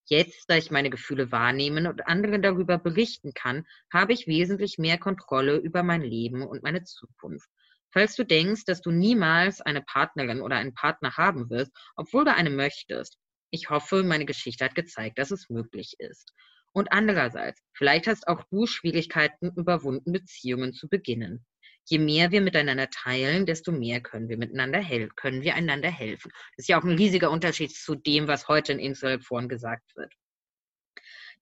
Jetzt, 0.09 0.49
da 0.49 0.55
ich 0.55 0.71
meine 0.71 0.89
Gefühle 0.89 1.33
wahrnehmen 1.33 1.85
und 1.85 2.07
anderen 2.07 2.41
darüber 2.41 2.77
berichten 2.77 3.33
kann, 3.33 3.67
habe 3.91 4.13
ich 4.13 4.25
wesentlich 4.25 4.77
mehr 4.77 4.97
Kontrolle 4.97 5.57
über 5.57 5.83
mein 5.83 6.01
Leben 6.01 6.47
und 6.47 6.63
meine 6.63 6.83
Zukunft. 6.85 7.49
Falls 7.97 8.15
du 8.15 8.23
denkst, 8.23 8.65
dass 8.65 8.81
du 8.81 8.91
niemals 8.91 9.59
eine 9.59 9.81
Partnerin 9.81 10.41
oder 10.41 10.57
einen 10.57 10.75
Partner 10.75 11.17
haben 11.17 11.49
wirst, 11.49 11.71
obwohl 11.95 12.25
du 12.25 12.31
eine 12.31 12.51
möchtest, 12.51 13.17
ich 13.49 13.71
hoffe, 13.71 14.03
meine 14.03 14.27
Geschichte 14.27 14.65
hat 14.65 14.75
gezeigt, 14.75 15.17
dass 15.17 15.31
es 15.31 15.49
möglich 15.49 15.95
ist. 15.97 16.31
Und 16.73 16.91
andererseits, 16.91 17.59
vielleicht 17.73 18.05
hast 18.05 18.27
auch 18.27 18.43
du 18.51 18.67
Schwierigkeiten 18.67 19.51
überwunden, 19.55 20.11
Beziehungen 20.11 20.73
zu 20.73 20.87
beginnen. 20.87 21.43
Je 21.85 21.97
mehr 21.97 22.29
wir 22.29 22.41
miteinander 22.41 22.87
teilen, 22.91 23.47
desto 23.47 23.71
mehr 23.71 23.99
können 23.99 24.29
wir 24.29 24.37
miteinander 24.37 24.79
helfen, 24.79 25.15
können 25.15 25.41
wir 25.41 25.55
einander 25.55 25.89
helfen. 25.89 26.31
Das 26.55 26.65
ist 26.65 26.67
ja 26.67 26.79
auch 26.79 26.83
ein 26.83 26.97
riesiger 26.97 27.31
Unterschied 27.31 27.71
zu 27.71 27.95
dem, 27.95 28.27
was 28.27 28.47
heute 28.47 28.73
in 28.73 28.79
Inselforen 28.79 29.49
gesagt 29.49 29.95
wird. 29.95 30.13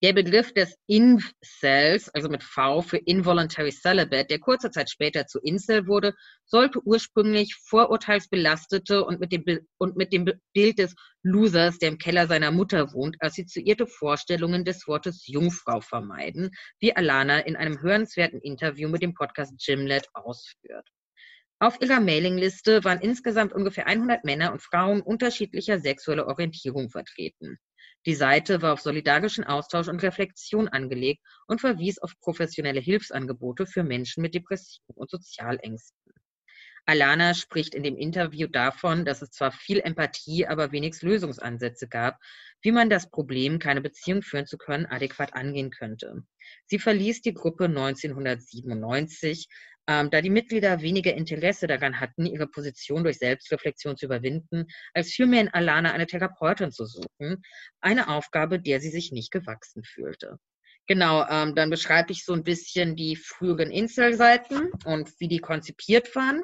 Der 0.03 0.11
Begriff 0.11 0.53
des 0.53 0.75
Incels, 0.87 2.09
also 2.09 2.27
mit 2.27 2.43
V 2.43 2.81
für 2.81 2.97
Involuntary 2.97 3.71
Celibate, 3.71 4.27
der 4.27 4.39
kurze 4.39 4.69
Zeit 4.69 4.89
später 4.89 5.25
zu 5.25 5.39
Incel 5.39 5.87
wurde, 5.87 6.13
sollte 6.43 6.81
ursprünglich 6.83 7.55
vorurteilsbelastete 7.55 9.05
und 9.05 9.21
mit 9.21 9.31
dem, 9.31 9.43
und 9.77 9.95
mit 9.95 10.11
dem 10.11 10.29
Bild 10.53 10.79
des 10.79 10.95
Losers, 11.23 11.79
der 11.79 11.89
im 11.89 11.97
Keller 11.97 12.27
seiner 12.27 12.51
Mutter 12.51 12.91
wohnt, 12.93 13.15
assoziierte 13.19 13.87
Vorstellungen 13.87 14.65
des 14.65 14.85
Wortes 14.85 15.27
Jungfrau 15.27 15.79
vermeiden, 15.79 16.51
wie 16.79 16.95
Alana 16.95 17.39
in 17.39 17.55
einem 17.55 17.81
hörenswerten 17.81 18.41
Interview 18.41 18.89
mit 18.89 19.01
dem 19.01 19.13
Podcast 19.13 19.53
Gymlet 19.65 20.09
ausführt. 20.13 20.87
Auf 21.59 21.81
ihrer 21.81 22.01
Mailingliste 22.01 22.83
waren 22.83 22.99
insgesamt 22.99 23.53
ungefähr 23.53 23.87
100 23.87 24.25
Männer 24.25 24.51
und 24.51 24.61
Frauen 24.61 25.01
unterschiedlicher 25.01 25.79
sexueller 25.79 26.27
Orientierung 26.27 26.89
vertreten. 26.89 27.57
Die 28.05 28.15
Seite 28.15 28.61
war 28.61 28.73
auf 28.73 28.81
solidarischen 28.81 29.43
Austausch 29.43 29.87
und 29.87 30.03
Reflexion 30.03 30.67
angelegt 30.67 31.23
und 31.47 31.61
verwies 31.61 31.97
auf 31.99 32.13
professionelle 32.19 32.79
Hilfsangebote 32.79 33.65
für 33.65 33.83
Menschen 33.83 34.21
mit 34.21 34.35
Depressionen 34.35 34.95
und 34.95 35.09
Sozialängsten. 35.09 36.13
Alana 36.87 37.33
spricht 37.33 37.73
in 37.73 37.81
dem 37.81 37.97
Interview 37.97 38.47
davon, 38.47 39.05
dass 39.05 39.23
es 39.23 39.31
zwar 39.31 39.51
viel 39.51 39.79
Empathie, 39.79 40.45
aber 40.45 40.71
wenig 40.71 41.01
Lösungsansätze 41.01 41.87
gab, 41.87 42.19
wie 42.61 42.71
man 42.71 42.91
das 42.91 43.09
Problem, 43.09 43.57
keine 43.57 43.81
Beziehung 43.81 44.21
führen 44.21 44.45
zu 44.45 44.59
können, 44.59 44.85
adäquat 44.85 45.33
angehen 45.33 45.71
könnte. 45.71 46.23
Sie 46.67 46.77
verließ 46.77 47.21
die 47.21 47.33
Gruppe 47.33 47.65
1997, 47.65 49.47
ähm, 49.87 50.09
da 50.09 50.21
die 50.21 50.29
Mitglieder 50.29 50.81
weniger 50.81 51.13
Interesse 51.13 51.67
daran 51.67 51.99
hatten, 51.99 52.25
ihre 52.25 52.47
Position 52.47 53.03
durch 53.03 53.17
Selbstreflexion 53.17 53.97
zu 53.97 54.05
überwinden, 54.05 54.65
als 54.93 55.11
vielmehr 55.11 55.41
in 55.41 55.53
Alana 55.53 55.91
eine 55.91 56.07
Therapeutin 56.07 56.71
zu 56.71 56.85
suchen, 56.85 57.41
eine 57.81 58.09
Aufgabe, 58.09 58.59
der 58.59 58.79
sie 58.79 58.89
sich 58.89 59.11
nicht 59.11 59.31
gewachsen 59.31 59.83
fühlte. 59.83 60.37
Genau, 60.87 61.25
ähm, 61.27 61.55
dann 61.55 61.69
beschreibe 61.69 62.11
ich 62.11 62.23
so 62.23 62.33
ein 62.33 62.43
bisschen 62.43 62.95
die 62.95 63.15
früheren 63.15 63.71
Incel-Seiten 63.71 64.71
und 64.85 65.11
wie 65.19 65.27
die 65.27 65.39
konzipiert 65.39 66.15
waren. 66.15 66.43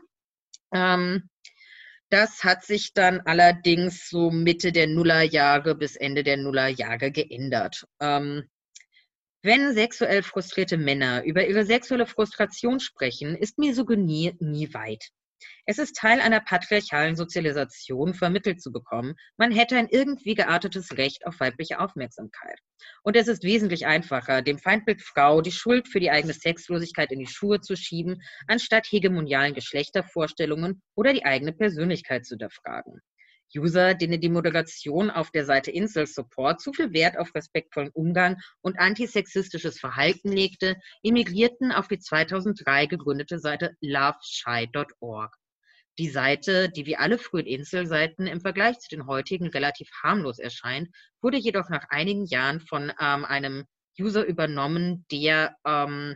Ähm, 0.73 1.29
das 2.09 2.43
hat 2.43 2.65
sich 2.65 2.93
dann 2.93 3.21
allerdings 3.21 4.09
so 4.09 4.31
Mitte 4.31 4.71
der 4.71 4.87
Nullerjahre 4.87 5.75
bis 5.75 5.95
Ende 5.95 6.23
der 6.23 6.37
Nullerjahre 6.37 7.11
geändert. 7.11 7.85
Ähm, 8.01 8.49
wenn 9.43 9.73
sexuell 9.73 10.21
frustrierte 10.23 10.77
Männer 10.77 11.23
über 11.23 11.47
ihre 11.47 11.65
sexuelle 11.65 12.05
Frustration 12.05 12.79
sprechen, 12.79 13.35
ist 13.35 13.57
Misogynie 13.57 14.35
nie 14.39 14.73
weit. 14.73 15.09
Es 15.65 15.79
ist 15.79 15.95
Teil 15.95 16.19
einer 16.21 16.39
patriarchalen 16.39 17.15
Sozialisation, 17.15 18.13
vermittelt 18.13 18.61
zu 18.61 18.71
bekommen, 18.71 19.15
man 19.37 19.51
hätte 19.51 19.75
ein 19.77 19.87
irgendwie 19.89 20.35
geartetes 20.35 20.97
Recht 20.97 21.25
auf 21.25 21.39
weibliche 21.39 21.79
Aufmerksamkeit. 21.79 22.59
Und 23.01 23.15
es 23.15 23.27
ist 23.27 23.43
wesentlich 23.43 23.87
einfacher, 23.87 24.43
dem 24.43 24.59
Feindbild 24.59 25.01
Frau 25.01 25.41
die 25.41 25.51
Schuld 25.51 25.87
für 25.87 25.99
die 25.99 26.11
eigene 26.11 26.33
Sexlosigkeit 26.33 27.11
in 27.11 27.19
die 27.19 27.27
Schuhe 27.27 27.61
zu 27.61 27.75
schieben, 27.75 28.21
anstatt 28.47 28.85
hegemonialen 28.91 29.55
Geschlechtervorstellungen 29.55 30.81
oder 30.95 31.13
die 31.13 31.25
eigene 31.25 31.53
Persönlichkeit 31.53 32.25
zu 32.25 32.33
hinterfragen. 32.33 33.01
User, 33.55 33.93
denen 33.93 34.21
die 34.21 34.29
Moderation 34.29 35.09
auf 35.09 35.31
der 35.31 35.45
Seite 35.45 35.71
Insel 35.71 36.07
Support 36.07 36.61
zu 36.61 36.73
viel 36.73 36.93
Wert 36.93 37.17
auf 37.17 37.33
respektvollen 37.35 37.91
Umgang 37.93 38.37
und 38.61 38.79
antisexistisches 38.79 39.79
Verhalten 39.79 40.31
legte, 40.31 40.75
emigrierten 41.03 41.71
auf 41.71 41.87
die 41.87 41.99
2003 41.99 42.85
gegründete 42.87 43.39
Seite 43.39 43.75
loveshy.org. 43.81 45.35
Die 45.99 46.09
Seite, 46.09 46.69
die 46.69 46.85
wie 46.85 46.95
alle 46.95 47.17
frühen 47.17 47.45
Inselseiten 47.45 48.25
im 48.25 48.41
Vergleich 48.41 48.79
zu 48.79 48.89
den 48.89 49.07
heutigen 49.07 49.47
relativ 49.49 49.89
harmlos 50.01 50.39
erscheint, 50.39 50.89
wurde 51.21 51.37
jedoch 51.37 51.69
nach 51.69 51.85
einigen 51.89 52.25
Jahren 52.25 52.61
von 52.61 52.91
ähm, 52.99 53.25
einem 53.25 53.65
User 53.99 54.25
übernommen, 54.25 55.05
der 55.11 55.55
ähm, 55.65 56.15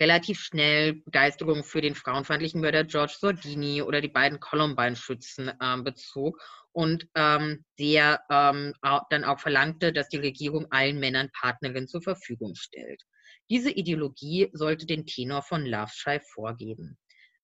relativ 0.00 0.40
schnell 0.40 0.94
Begeisterung 0.94 1.64
für 1.64 1.80
den 1.80 1.94
frauenfeindlichen 1.94 2.60
Mörder 2.60 2.84
George 2.84 3.14
Sordini 3.18 3.82
oder 3.82 4.00
die 4.00 4.08
beiden 4.08 4.40
Columbine-Schützen 4.40 5.52
ähm, 5.62 5.84
bezog 5.84 6.40
und 6.72 7.08
ähm, 7.14 7.64
der 7.78 8.20
ähm, 8.30 8.74
auch, 8.82 9.02
dann 9.08 9.24
auch 9.24 9.40
verlangte, 9.40 9.92
dass 9.92 10.08
die 10.08 10.18
Regierung 10.18 10.66
allen 10.70 10.98
Männern 10.98 11.30
Partnerinnen 11.32 11.88
zur 11.88 12.02
Verfügung 12.02 12.54
stellt. 12.54 13.02
Diese 13.48 13.70
Ideologie 13.70 14.50
sollte 14.52 14.86
den 14.86 15.06
Tenor 15.06 15.42
von 15.42 15.64
Loveshy 15.64 16.20
vorgeben. 16.34 16.98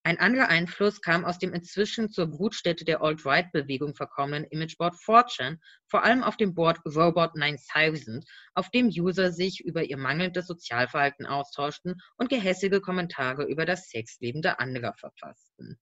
Ein 0.05 0.19
anderer 0.19 0.49
Einfluss 0.49 0.99
kam 0.99 1.23
aus 1.23 1.39
dem 1.39 1.53
inzwischen 1.53 2.11
zur 2.11 2.27
Brutstätte 2.27 2.83
der 2.83 3.01
Alt-Right-Bewegung 3.01 3.95
verkommenen 3.95 4.43
Imageboard 4.43 4.95
4chan, 4.95 5.59
vor 5.87 6.03
allem 6.03 6.23
auf 6.23 6.35
dem 6.35 6.53
Board 6.53 6.79
Robot 6.85 7.37
9000, 7.37 8.25
auf 8.53 8.69
dem 8.69 8.87
User 8.87 9.31
sich 9.31 9.61
über 9.63 9.83
ihr 9.83 9.95
mangelndes 9.95 10.47
Sozialverhalten 10.47 11.25
austauschten 11.25 12.01
und 12.17 12.29
gehässige 12.29 12.81
Kommentare 12.81 13.45
über 13.45 13.65
das 13.65 13.89
Sexleben 13.89 14.41
der 14.41 14.59
anderer 14.59 14.93
verfassten. 14.93 15.79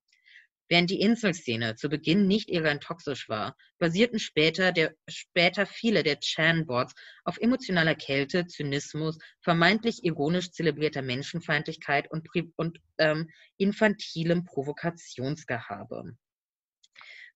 Während 0.72 0.90
die 0.90 1.02
Inselszene 1.02 1.76
zu 1.76 1.90
Beginn 1.90 2.28
nicht 2.28 2.50
irrein 2.50 2.80
toxisch 2.80 3.28
war, 3.28 3.58
basierten 3.78 4.20
später, 4.20 4.72
der, 4.72 4.96
später 5.06 5.66
viele 5.66 6.02
der 6.02 6.22
Chan-Boards 6.22 6.94
auf 7.26 7.38
emotionaler 7.40 7.94
Kälte, 7.94 8.48
Zynismus, 8.48 9.18
vermeintlich 9.42 10.06
ironisch 10.06 10.52
zelebrierter 10.52 11.02
Menschenfeindlichkeit 11.02 12.10
und, 12.10 12.30
und 12.56 12.80
ähm, 13.00 13.30
infantilem 13.58 14.46
Provokationsgehabe. 14.46 16.16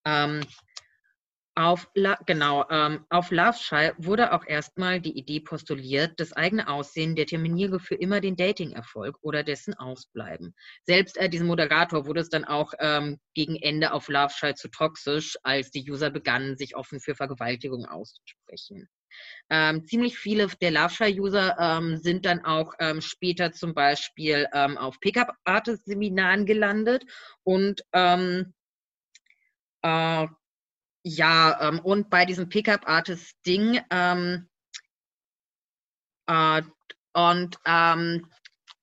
Ähm, 0.05 0.39
auf, 1.55 1.89
genau, 2.25 2.65
ähm, 2.69 3.05
auf 3.09 3.31
Loveshy 3.31 3.91
wurde 3.97 4.33
auch 4.33 4.45
erstmal 4.45 4.99
die 4.99 5.17
Idee 5.17 5.39
postuliert, 5.39 6.19
das 6.19 6.33
eigene 6.33 6.67
Aussehen 6.67 7.15
determiniere 7.15 7.79
für 7.79 7.95
immer 7.95 8.19
den 8.19 8.35
Dating-Erfolg 8.35 9.17
oder 9.21 9.43
dessen 9.43 9.73
Ausbleiben. 9.73 10.53
Selbst 10.83 11.17
äh, 11.17 11.29
diesem 11.29 11.47
Moderator 11.47 12.05
wurde 12.05 12.19
es 12.19 12.29
dann 12.29 12.43
auch 12.43 12.73
ähm, 12.79 13.19
gegen 13.33 13.55
Ende 13.55 13.93
auf 13.93 14.09
Loveshy 14.09 14.55
zu 14.55 14.67
toxisch, 14.69 15.37
als 15.43 15.71
die 15.71 15.89
User 15.89 16.09
begannen, 16.09 16.57
sich 16.57 16.75
offen 16.75 16.99
für 16.99 17.15
Vergewaltigung 17.15 17.85
auszusprechen. 17.85 18.89
Ähm, 19.49 19.85
ziemlich 19.85 20.17
viele 20.17 20.47
der 20.61 20.71
Loveshy-User 20.71 21.57
ähm, 21.57 21.97
sind 21.97 22.25
dann 22.25 22.43
auch 22.43 22.73
ähm, 22.79 22.99
später 22.99 23.53
zum 23.53 23.73
Beispiel 23.73 24.47
ähm, 24.53 24.77
auf 24.77 24.99
Pickup-Artist-Seminaren 24.99 26.45
gelandet 26.45 27.05
und 27.43 27.81
ähm, 27.93 28.53
äh, 29.83 30.27
ja, 31.07 31.69
ähm, 31.69 31.79
und 31.81 32.09
bei 32.09 32.25
diesem 32.25 32.49
Pickup-Artist-Ding 32.49 33.79
ähm, 33.91 34.49
äh, 36.25 36.63
und 37.13 37.59
ähm, 37.63 38.27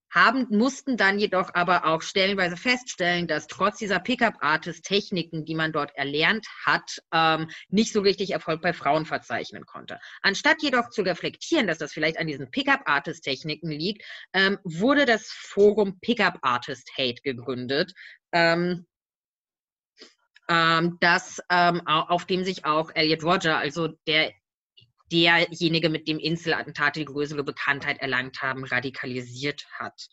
haben, 0.09 0.47
mussten 0.51 0.97
dann 0.97 1.19
jedoch 1.19 1.53
aber 1.55 1.85
auch 1.85 2.03
stellenweise 2.03 2.57
feststellen, 2.57 3.27
dass 3.27 3.49
trotz 3.49 3.79
dieser 3.79 3.99
Pickup-Artist-Techniken, 3.99 5.45
die 5.45 5.57
man 5.57 5.73
dort 5.73 5.97
erlernt 5.97 6.47
hat, 6.65 7.03
ähm, 7.13 7.51
nicht 7.71 7.93
so 7.93 8.03
richtig 8.03 8.31
Erfolg 8.31 8.63
bei 8.63 8.73
Frauen 8.73 9.05
verzeichnen 9.05 9.67
konnte. 9.67 9.99
Anstatt 10.21 10.63
jedoch 10.63 10.91
zu 10.91 11.03
reflektieren, 11.03 11.67
dass 11.67 11.79
das 11.79 11.93
vielleicht 11.93 12.19
an 12.19 12.29
diesen 12.29 12.53
Pickup-Artist-Techniken 12.53 13.69
liegt, 13.69 14.05
ähm, 14.33 14.59
wurde 14.63 15.07
das 15.07 15.27
Forum 15.27 15.99
Pickup-Artist-Hate 16.01 17.23
gegründet. 17.23 17.93
Ähm, 18.33 18.87
ähm, 20.49 20.99
das, 21.01 21.41
ähm, 21.51 21.87
auf 21.87 22.27
dem 22.27 22.45
sich 22.45 22.65
auch 22.65 22.91
Elliot 22.95 23.25
Roger, 23.25 23.59
also 23.59 23.89
der, 24.07 24.33
derjenige, 25.11 25.89
mit 25.89 26.09
dem 26.09 26.19
Inselattentate 26.19 27.01
die 27.01 27.07
größere 27.07 27.45
Bekanntheit 27.45 27.99
erlangt 28.01 28.43
haben, 28.43 28.65
radikalisiert 28.65 29.67
hat. 29.79 30.09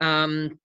Ähm, 0.00 0.60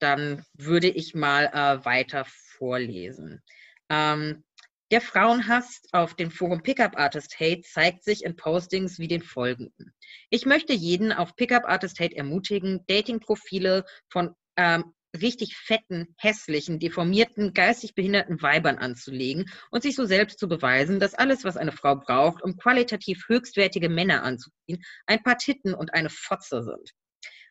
dann 0.00 0.44
würde 0.54 0.88
ich 0.88 1.14
mal 1.14 1.46
äh, 1.46 1.84
weiter 1.84 2.24
vorlesen. 2.26 3.42
Ähm, 3.88 4.44
der 4.90 5.00
Frauenhass 5.00 5.82
auf 5.92 6.14
dem 6.14 6.32
Forum 6.32 6.62
Pickup 6.62 6.98
Artist 6.98 7.38
Hate 7.38 7.62
zeigt 7.62 8.02
sich 8.02 8.24
in 8.24 8.34
Postings 8.34 8.98
wie 8.98 9.06
den 9.06 9.22
folgenden. 9.22 9.94
Ich 10.30 10.46
möchte 10.46 10.72
jeden 10.72 11.12
auf 11.12 11.36
Pickup 11.36 11.64
Artist 11.64 12.00
Hate 12.00 12.16
ermutigen, 12.16 12.84
Dating-Profile 12.88 13.84
von 14.08 14.34
ähm, 14.56 14.92
richtig 15.18 15.56
fetten, 15.56 16.14
hässlichen, 16.18 16.78
deformierten, 16.78 17.52
geistig 17.52 17.94
behinderten 17.94 18.40
Weibern 18.42 18.78
anzulegen 18.78 19.50
und 19.70 19.82
sich 19.82 19.96
so 19.96 20.04
selbst 20.04 20.38
zu 20.38 20.48
beweisen, 20.48 21.00
dass 21.00 21.14
alles, 21.14 21.44
was 21.44 21.56
eine 21.56 21.72
Frau 21.72 21.96
braucht, 21.96 22.42
um 22.42 22.56
qualitativ 22.56 23.24
höchstwertige 23.28 23.88
Männer 23.88 24.22
anzuziehen, 24.22 24.82
ein 25.06 25.22
paar 25.22 25.38
Titten 25.38 25.74
und 25.74 25.94
eine 25.94 26.10
Fotze 26.10 26.62
sind. 26.62 26.90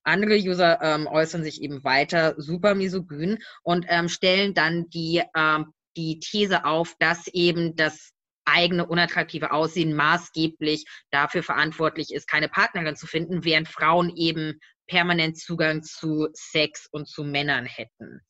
Andere 0.04 0.38
User 0.38 0.80
ähm, 0.82 1.08
äußern 1.08 1.44
sich 1.44 1.62
eben 1.62 1.84
weiter 1.84 2.36
super 2.38 2.74
misogyn 2.74 3.38
und 3.64 3.86
ähm, 3.90 4.08
stellen 4.08 4.54
dann 4.54 4.90
die, 4.90 5.22
ähm, 5.36 5.74
die 5.98 6.20
These 6.20 6.66
auf, 6.66 6.96
dass 7.00 7.28
eben 7.28 7.76
das 7.76 8.12
eigene 8.46 8.88
unattraktive 8.88 9.52
Aussehen 9.52 9.96
maßgeblich 9.96 10.86
dafür 11.12 11.44
verantwortlich 11.44 12.12
ist, 12.12 12.28
keine 12.28 12.50
Partnerin 12.50 12.96
zu 12.96 13.06
finden, 13.06 13.44
während 13.44 13.68
Frauen 13.68 14.16
eben 14.16 14.60
permanent 14.90 15.38
Zugang 15.38 15.84
zu 15.84 16.28
Sex 16.34 16.88
und 16.92 17.08
zu 17.08 17.24
Männern 17.24 17.66
hätten. 17.66 18.22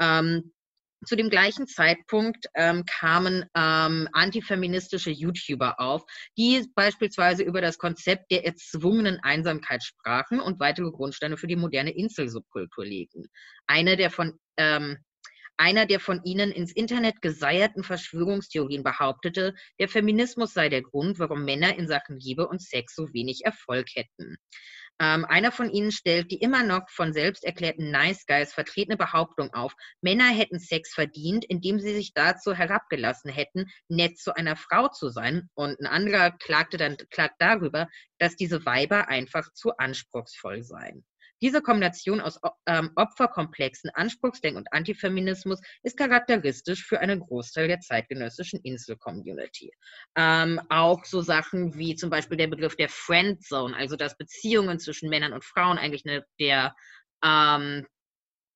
Ähm, 0.00 0.52
zu 1.06 1.16
dem 1.16 1.30
gleichen 1.30 1.66
Zeitpunkt 1.66 2.46
ähm, 2.54 2.84
kamen 2.84 3.46
ähm, 3.56 4.06
antifeministische 4.12 5.10
YouTuber 5.10 5.80
auf, 5.80 6.02
die 6.36 6.66
beispielsweise 6.74 7.42
über 7.42 7.62
das 7.62 7.78
Konzept 7.78 8.30
der 8.30 8.44
erzwungenen 8.44 9.18
Einsamkeit 9.22 9.82
sprachen 9.82 10.40
und 10.40 10.60
weitere 10.60 10.90
Grundsteine 10.90 11.38
für 11.38 11.46
die 11.46 11.56
moderne 11.56 11.90
Inselsubkultur 11.96 12.84
legten. 12.84 13.26
Eine 13.66 13.96
der 13.96 14.10
von 14.10 14.38
ähm, 14.58 14.98
einer 15.56 15.84
der 15.84 16.00
von 16.00 16.22
ihnen 16.24 16.52
ins 16.52 16.72
Internet 16.72 17.20
geseierten 17.20 17.84
Verschwörungstheorien 17.84 18.82
behauptete, 18.82 19.54
der 19.78 19.88
Feminismus 19.88 20.54
sei 20.54 20.70
der 20.70 20.80
Grund, 20.80 21.18
warum 21.18 21.44
Männer 21.44 21.76
in 21.76 21.86
Sachen 21.86 22.18
Liebe 22.18 22.48
und 22.48 22.62
Sex 22.62 22.94
so 22.94 23.12
wenig 23.12 23.44
Erfolg 23.44 23.86
hätten. 23.94 24.36
Ähm, 25.00 25.24
einer 25.24 25.50
von 25.50 25.70
ihnen 25.70 25.92
stellt 25.92 26.30
die 26.30 26.40
immer 26.40 26.62
noch 26.62 26.88
von 26.90 27.14
selbst 27.14 27.42
erklärten 27.42 27.90
Nice 27.90 28.26
Guys 28.26 28.52
vertretene 28.52 28.98
Behauptung 28.98 29.54
auf, 29.54 29.74
Männer 30.02 30.28
hätten 30.28 30.60
Sex 30.60 30.92
verdient, 30.92 31.44
indem 31.46 31.80
sie 31.80 31.94
sich 31.94 32.12
dazu 32.12 32.52
herabgelassen 32.54 33.30
hätten, 33.30 33.64
nett 33.88 34.18
zu 34.18 34.36
einer 34.36 34.56
Frau 34.56 34.88
zu 34.88 35.08
sein. 35.08 35.48
Und 35.54 35.80
ein 35.80 35.86
anderer 35.86 36.32
klagte 36.32 36.76
dann 36.76 36.98
klagt 37.10 37.36
darüber, 37.38 37.88
dass 38.18 38.36
diese 38.36 38.66
Weiber 38.66 39.08
einfach 39.08 39.50
zu 39.54 39.74
anspruchsvoll 39.78 40.62
seien. 40.62 41.04
Diese 41.42 41.62
Kombination 41.62 42.20
aus 42.20 42.38
ähm, 42.66 42.90
Opferkomplexen, 42.96 43.90
Anspruchsdenken 43.90 44.58
und 44.58 44.72
Antifeminismus 44.72 45.60
ist 45.82 45.96
charakteristisch 45.96 46.84
für 46.84 47.00
einen 47.00 47.20
Großteil 47.20 47.68
der 47.68 47.80
zeitgenössischen 47.80 48.60
Insel-Community. 48.60 49.72
Ähm, 50.16 50.60
auch 50.68 51.04
so 51.04 51.22
Sachen 51.22 51.76
wie 51.76 51.94
zum 51.94 52.10
Beispiel 52.10 52.36
der 52.36 52.48
Begriff 52.48 52.76
der 52.76 52.88
Friendzone, 52.88 53.76
also 53.76 53.96
dass 53.96 54.16
Beziehungen 54.16 54.78
zwischen 54.78 55.08
Männern 55.08 55.32
und 55.32 55.44
Frauen 55.44 55.78
eigentlich 55.78 56.04
eine, 56.06 56.24
der 56.38 56.74
ähm, 57.24 57.86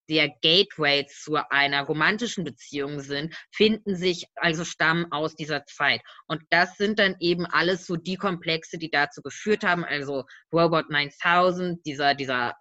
der 0.09 0.31
Gateway 0.43 1.07
zu 1.07 1.37
einer 1.51 1.83
romantischen 1.83 2.45
Beziehung 2.45 3.01
sind, 3.01 3.35
finden 3.53 3.97
sich, 3.97 4.27
also 4.37 4.65
stammen 4.65 5.11
aus 5.11 5.35
dieser 5.35 5.65
Zeit. 5.67 6.01
Und 6.27 6.43
das 6.51 6.77
sind 6.77 6.99
dann 6.99 7.17
eben 7.21 7.47
alles 7.47 7.87
so 7.87 7.97
die 7.97 8.17
Komplexe, 8.17 8.79
die 8.79 8.91
dazu 8.91 9.23
geführt 9.23 9.65
haben, 9.65 9.85
also 9.85 10.25
Robot 10.53 10.91
9000, 10.91 11.85
dieser, 11.85 12.15
dieser 12.15 12.55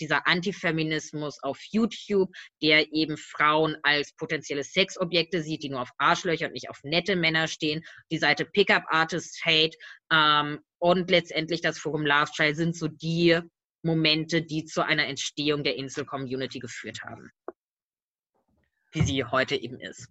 dieser 0.00 0.26
Antifeminismus 0.26 1.42
auf 1.42 1.58
YouTube, 1.70 2.30
der 2.62 2.92
eben 2.92 3.16
Frauen 3.16 3.76
als 3.82 4.14
potenzielle 4.14 4.62
Sexobjekte 4.62 5.42
sieht, 5.42 5.62
die 5.62 5.70
nur 5.70 5.82
auf 5.82 5.90
Arschlöcher 5.98 6.46
und 6.46 6.52
nicht 6.52 6.70
auf 6.70 6.78
nette 6.84 7.16
Männer 7.16 7.48
stehen. 7.48 7.82
Die 8.10 8.18
Seite 8.18 8.44
Pickup 8.44 8.84
Artist 8.88 9.44
Hate 9.44 9.76
ähm, 10.12 10.60
und 10.78 11.10
letztendlich 11.10 11.60
das 11.60 11.78
Forum 11.78 12.06
Love 12.06 12.30
Child 12.32 12.56
sind 12.56 12.76
so 12.76 12.88
die 12.88 13.40
Momente, 13.82 14.42
die 14.42 14.64
zu 14.64 14.82
einer 14.82 15.06
Entstehung 15.06 15.62
der 15.64 15.76
Insel-Community 15.76 16.58
geführt 16.58 17.02
haben, 17.02 17.30
wie 18.92 19.02
sie 19.02 19.24
heute 19.24 19.56
eben 19.56 19.80
ist. 19.80 20.08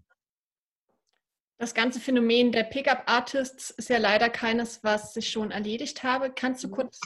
Das 1.60 1.74
ganze 1.74 2.00
Phänomen 2.00 2.52
der 2.52 2.64
Pickup-Artists 2.64 3.72
ist 3.72 3.90
ja 3.90 3.98
leider 3.98 4.30
keines, 4.30 4.84
was 4.84 5.16
ich 5.16 5.30
schon 5.30 5.52
erledigt 5.52 6.04
habe. 6.04 6.32
Kannst 6.32 6.64
du 6.64 6.70
kurz 6.70 7.00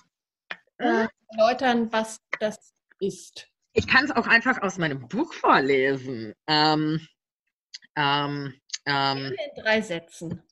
äh, 0.78 1.08
erläutern, 1.30 1.92
was 1.94 2.20
das 2.40 2.74
ist? 3.00 3.48
Ich 3.74 3.88
kann 3.88 4.04
es 4.04 4.12
auch 4.12 4.28
einfach 4.28 4.62
aus 4.62 4.78
meinem 4.78 5.08
Buch 5.08 5.34
vorlesen. 5.34 6.34
Ähm, 6.48 7.08
ähm, 7.96 8.60
ähm, 8.86 9.18
in 9.18 9.64
drei 9.64 9.82
Sätzen. 9.82 10.44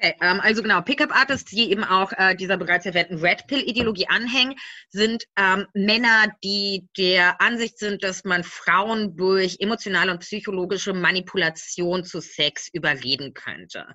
Okay, 0.00 0.14
ähm, 0.20 0.40
also 0.40 0.62
genau, 0.62 0.80
Pickup-Artists, 0.80 1.50
die 1.50 1.72
eben 1.72 1.82
auch 1.82 2.12
äh, 2.12 2.36
dieser 2.36 2.56
bereits 2.56 2.86
erwähnten 2.86 3.18
Red 3.18 3.48
Pill-Ideologie 3.48 4.06
anhängen, 4.08 4.54
sind 4.90 5.24
ähm, 5.36 5.66
Männer, 5.74 6.32
die 6.44 6.86
der 6.96 7.40
Ansicht 7.40 7.78
sind, 7.78 8.04
dass 8.04 8.22
man 8.22 8.44
Frauen 8.44 9.16
durch 9.16 9.56
emotionale 9.58 10.12
und 10.12 10.20
psychologische 10.20 10.92
Manipulation 10.92 12.04
zu 12.04 12.20
Sex 12.20 12.68
überreden 12.72 13.34
könnte. 13.34 13.86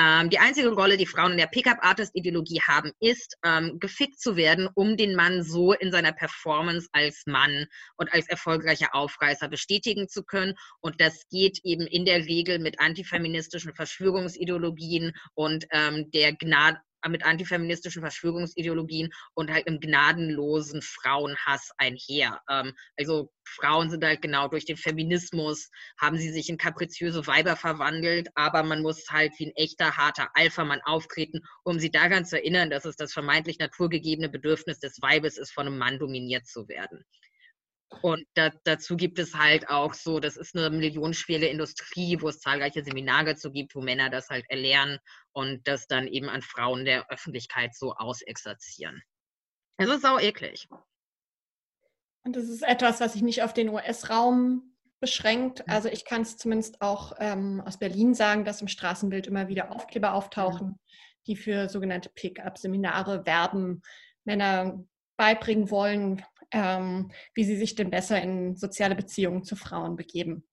Ähm, 0.00 0.30
die 0.30 0.38
einzige 0.40 0.70
Rolle, 0.70 0.96
die 0.96 1.06
Frauen 1.06 1.32
in 1.32 1.38
der 1.38 1.46
Pickup-Artist-Ideologie 1.46 2.60
haben, 2.66 2.90
ist, 2.98 3.36
ähm, 3.44 3.78
gefickt 3.78 4.18
zu 4.18 4.34
werden, 4.34 4.68
um 4.74 4.96
den 4.96 5.14
Mann 5.14 5.44
so 5.44 5.74
in 5.74 5.92
seiner 5.92 6.12
Performance 6.12 6.88
als 6.92 7.22
Mann 7.26 7.66
und 7.96 8.12
als 8.12 8.28
erfolgreicher 8.28 8.94
Aufreißer 8.94 9.48
bestätigen 9.48 10.08
zu 10.08 10.24
können. 10.24 10.54
Und 10.80 11.00
das 11.00 11.28
geht 11.30 11.60
eben 11.62 11.86
in 11.86 12.04
der 12.04 12.26
Regel 12.26 12.58
mit 12.58 12.80
antifeministischen 12.80 13.74
Verschwörungsideologien 13.74 15.12
und 15.34 15.51
ähm, 15.70 16.10
der 16.10 16.34
Gnade 16.34 16.78
mit 17.08 17.24
antifeministischen 17.24 18.02
Verschwörungsideologien 18.02 19.10
und 19.34 19.50
halt 19.50 19.66
einem 19.66 19.80
gnadenlosen 19.80 20.82
Frauenhass 20.82 21.70
einher. 21.78 22.40
Ähm, 22.48 22.74
also 22.96 23.30
Frauen 23.44 23.90
sind 23.90 24.04
halt 24.04 24.22
genau 24.22 24.48
durch 24.48 24.64
den 24.64 24.76
Feminismus, 24.76 25.68
haben 26.00 26.16
sie 26.16 26.30
sich 26.30 26.48
in 26.48 26.58
kapriziöse 26.58 27.26
Weiber 27.26 27.56
verwandelt, 27.56 28.28
aber 28.34 28.62
man 28.62 28.82
muss 28.82 29.04
halt 29.10 29.32
wie 29.38 29.46
ein 29.46 29.56
echter, 29.56 29.96
harter 29.96 30.28
Alpha-Mann 30.34 30.80
auftreten, 30.84 31.40
um 31.64 31.78
sie 31.78 31.90
daran 31.90 32.24
zu 32.24 32.36
erinnern, 32.36 32.70
dass 32.70 32.84
es 32.84 32.96
das 32.96 33.12
vermeintlich 33.12 33.58
naturgegebene 33.58 34.28
Bedürfnis 34.28 34.78
des 34.78 35.00
Weibes 35.02 35.38
ist, 35.38 35.52
von 35.52 35.66
einem 35.66 35.78
Mann 35.78 35.98
dominiert 35.98 36.46
zu 36.46 36.68
werden. 36.68 37.04
Und 38.00 38.26
da, 38.34 38.50
dazu 38.64 38.96
gibt 38.96 39.18
es 39.18 39.34
halt 39.34 39.68
auch 39.68 39.94
so, 39.94 40.18
das 40.18 40.36
ist 40.36 40.56
eine 40.56 40.70
millionenschwere 40.70 41.46
Industrie, 41.46 42.16
wo 42.20 42.28
es 42.28 42.40
zahlreiche 42.40 42.82
Seminare 42.82 43.36
zu 43.36 43.52
gibt, 43.52 43.74
wo 43.74 43.80
Männer 43.80 44.10
das 44.10 44.30
halt 44.30 44.44
erlernen 44.48 44.98
und 45.32 45.66
das 45.68 45.86
dann 45.86 46.08
eben 46.08 46.28
an 46.28 46.42
Frauen 46.42 46.84
der 46.84 47.10
Öffentlichkeit 47.10 47.74
so 47.74 47.94
ausexerzieren. 47.94 49.02
Es 49.76 49.88
ist 49.88 50.02
sau 50.02 50.18
eklig. 50.18 50.68
Und 52.24 52.36
das 52.36 52.44
ist 52.44 52.62
etwas, 52.62 53.00
was 53.00 53.12
sich 53.12 53.22
nicht 53.22 53.42
auf 53.42 53.52
den 53.52 53.68
US-Raum 53.68 54.76
beschränkt. 55.00 55.66
Mhm. 55.66 55.72
Also 55.72 55.88
ich 55.88 56.04
kann 56.04 56.22
es 56.22 56.36
zumindest 56.36 56.80
auch 56.80 57.12
ähm, 57.18 57.62
aus 57.66 57.78
Berlin 57.78 58.14
sagen, 58.14 58.44
dass 58.44 58.62
im 58.62 58.68
Straßenbild 58.68 59.26
immer 59.26 59.48
wieder 59.48 59.72
Aufkleber 59.72 60.14
auftauchen, 60.14 60.78
die 61.26 61.36
für 61.36 61.68
sogenannte 61.68 62.08
Pick-up-Seminare 62.10 63.26
werben, 63.26 63.82
Männer 64.24 64.84
beibringen 65.16 65.70
wollen, 65.70 66.24
ähm, 66.52 67.10
wie 67.34 67.44
sie 67.44 67.56
sich 67.56 67.74
denn 67.74 67.90
besser 67.90 68.20
in 68.22 68.56
soziale 68.56 68.94
Beziehungen 68.94 69.44
zu 69.44 69.56
Frauen 69.56 69.96
begeben. 69.96 70.44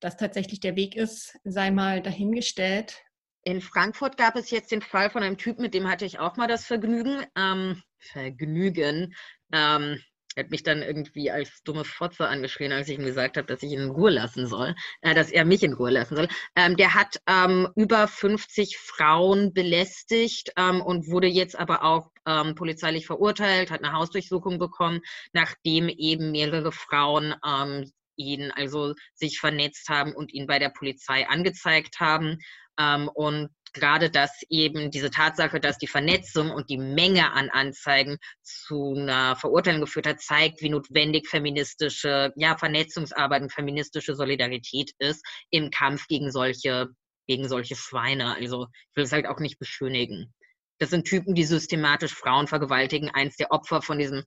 Dass 0.00 0.16
tatsächlich 0.16 0.60
der 0.60 0.76
Weg 0.76 0.96
ist, 0.96 1.38
sei 1.44 1.70
mal 1.70 2.02
dahingestellt. 2.02 3.02
In 3.44 3.60
Frankfurt 3.60 4.16
gab 4.16 4.36
es 4.36 4.50
jetzt 4.50 4.70
den 4.70 4.82
Fall 4.82 5.10
von 5.10 5.22
einem 5.22 5.36
Typ, 5.36 5.58
mit 5.58 5.74
dem 5.74 5.88
hatte 5.88 6.04
ich 6.04 6.18
auch 6.18 6.36
mal 6.36 6.46
das 6.46 6.64
Vergnügen. 6.64 7.24
Ähm, 7.36 7.82
Vergnügen. 7.98 9.14
Ähm, 9.52 10.00
er 10.34 10.44
hat 10.44 10.50
mich 10.50 10.62
dann 10.62 10.82
irgendwie 10.82 11.30
als 11.30 11.62
dumme 11.62 11.84
Fotze 11.84 12.28
angeschrien, 12.28 12.72
als 12.72 12.88
ich 12.88 12.98
ihm 12.98 13.04
gesagt 13.04 13.36
habe, 13.36 13.46
dass 13.46 13.62
ich 13.62 13.72
ihn 13.72 13.80
in 13.80 13.90
Ruhe 13.90 14.10
lassen 14.10 14.46
soll, 14.46 14.74
äh, 15.02 15.14
dass 15.14 15.30
er 15.30 15.44
mich 15.44 15.62
in 15.62 15.74
Ruhe 15.74 15.90
lassen 15.90 16.16
soll. 16.16 16.28
Ähm, 16.56 16.76
der 16.76 16.94
hat 16.94 17.20
ähm, 17.26 17.68
über 17.76 18.08
50 18.08 18.78
Frauen 18.78 19.52
belästigt 19.52 20.52
ähm, 20.56 20.80
und 20.80 21.08
wurde 21.08 21.26
jetzt 21.26 21.58
aber 21.58 21.84
auch 21.84 22.10
ähm, 22.26 22.54
polizeilich 22.54 23.06
verurteilt, 23.06 23.70
hat 23.70 23.82
eine 23.82 23.92
Hausdurchsuchung 23.92 24.58
bekommen, 24.58 25.00
nachdem 25.32 25.88
eben 25.88 26.30
mehrere 26.30 26.72
Frauen 26.72 27.34
ähm, 27.46 27.90
ihn 28.16 28.50
also 28.52 28.94
sich 29.14 29.38
vernetzt 29.38 29.88
haben 29.88 30.14
und 30.14 30.32
ihn 30.32 30.46
bei 30.46 30.58
der 30.58 30.70
Polizei 30.70 31.26
angezeigt 31.28 32.00
haben. 32.00 32.38
Ähm, 32.78 33.08
und 33.12 33.50
gerade 33.72 34.10
das 34.10 34.30
eben 34.48 34.90
diese 34.90 35.10
Tatsache, 35.10 35.60
dass 35.60 35.78
die 35.78 35.86
Vernetzung 35.86 36.50
und 36.50 36.70
die 36.70 36.78
Menge 36.78 37.32
an 37.32 37.50
Anzeigen 37.50 38.18
zu 38.42 38.94
einer 38.96 39.36
Verurteilung 39.36 39.80
geführt 39.80 40.06
hat, 40.06 40.20
zeigt, 40.20 40.62
wie 40.62 40.68
notwendig 40.68 41.28
feministische, 41.28 42.32
ja, 42.36 42.56
Vernetzungsarbeit 42.56 43.42
und 43.42 43.52
feministische 43.52 44.14
Solidarität 44.14 44.92
ist 44.98 45.24
im 45.50 45.70
Kampf 45.70 46.06
gegen 46.08 46.30
solche, 46.30 46.88
gegen 47.26 47.48
solche 47.48 47.76
Schweine. 47.76 48.34
Also 48.34 48.66
ich 48.90 48.96
will 48.96 49.04
es 49.04 49.12
halt 49.12 49.26
auch 49.26 49.40
nicht 49.40 49.58
beschönigen. 49.58 50.32
Das 50.78 50.90
sind 50.90 51.06
Typen, 51.06 51.34
die 51.34 51.44
systematisch 51.44 52.14
Frauen 52.14 52.48
vergewaltigen. 52.48 53.10
Eins 53.10 53.36
der 53.36 53.52
Opfer 53.52 53.82
von 53.82 53.98
diesem, 53.98 54.24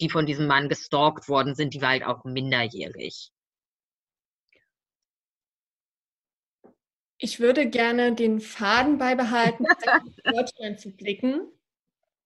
die 0.00 0.08
von 0.08 0.26
diesem 0.26 0.46
Mann 0.46 0.68
gestalkt 0.68 1.28
worden 1.28 1.54
sind, 1.54 1.74
die 1.74 1.82
war 1.82 1.90
halt 1.90 2.04
auch 2.04 2.24
minderjährig. 2.24 3.30
Ich 7.20 7.40
würde 7.40 7.68
gerne 7.68 8.14
den 8.14 8.40
Faden 8.40 8.96
beibehalten, 8.96 9.64
Deutschland 10.24 10.78
zu 10.78 10.90
blicken. 10.90 11.40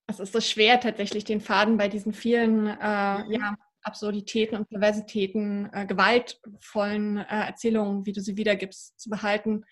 Es 0.07 0.21
ist 0.21 0.35
so 0.35 0.41
schwer, 0.41 0.81
tatsächlich 0.81 1.25
den 1.25 1.41
Faden 1.41 1.79
bei 1.79 1.89
diesen 1.89 2.13
vielen 2.13 2.67
äh, 2.67 2.75
ja, 2.79 3.57
Absurditäten 3.83 4.57
und 4.57 4.69
Perversitäten, 4.69 5.71
äh, 5.73 5.87
gewaltvollen 5.87 7.17
äh, 7.17 7.47
Erzählungen, 7.47 8.05
wie 8.05 8.13
du 8.13 8.21
sie 8.21 8.37
wiedergibst, 8.37 9.01
zu 9.01 9.09
behalten. 9.09 9.65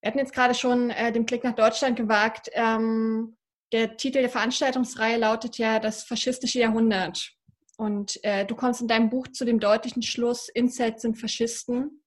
Wir 0.00 0.08
hatten 0.08 0.18
jetzt 0.18 0.34
gerade 0.34 0.54
schon 0.54 0.90
äh, 0.90 1.12
den 1.12 1.26
Blick 1.26 1.44
nach 1.44 1.54
Deutschland 1.54 1.96
gewagt. 1.96 2.50
Ähm, 2.54 3.36
der 3.72 3.96
Titel 3.96 4.20
der 4.20 4.30
Veranstaltungsreihe 4.30 5.18
lautet 5.18 5.58
ja 5.58 5.78
das 5.78 6.02
faschistische 6.02 6.58
Jahrhundert. 6.58 7.30
Und 7.76 8.18
äh, 8.24 8.44
du 8.44 8.56
kommst 8.56 8.80
in 8.80 8.88
deinem 8.88 9.10
Buch 9.10 9.28
zu 9.28 9.44
dem 9.44 9.60
deutlichen 9.60 10.02
Schluss, 10.02 10.48
Incels 10.48 11.02
sind 11.02 11.18
Faschisten 11.18 11.99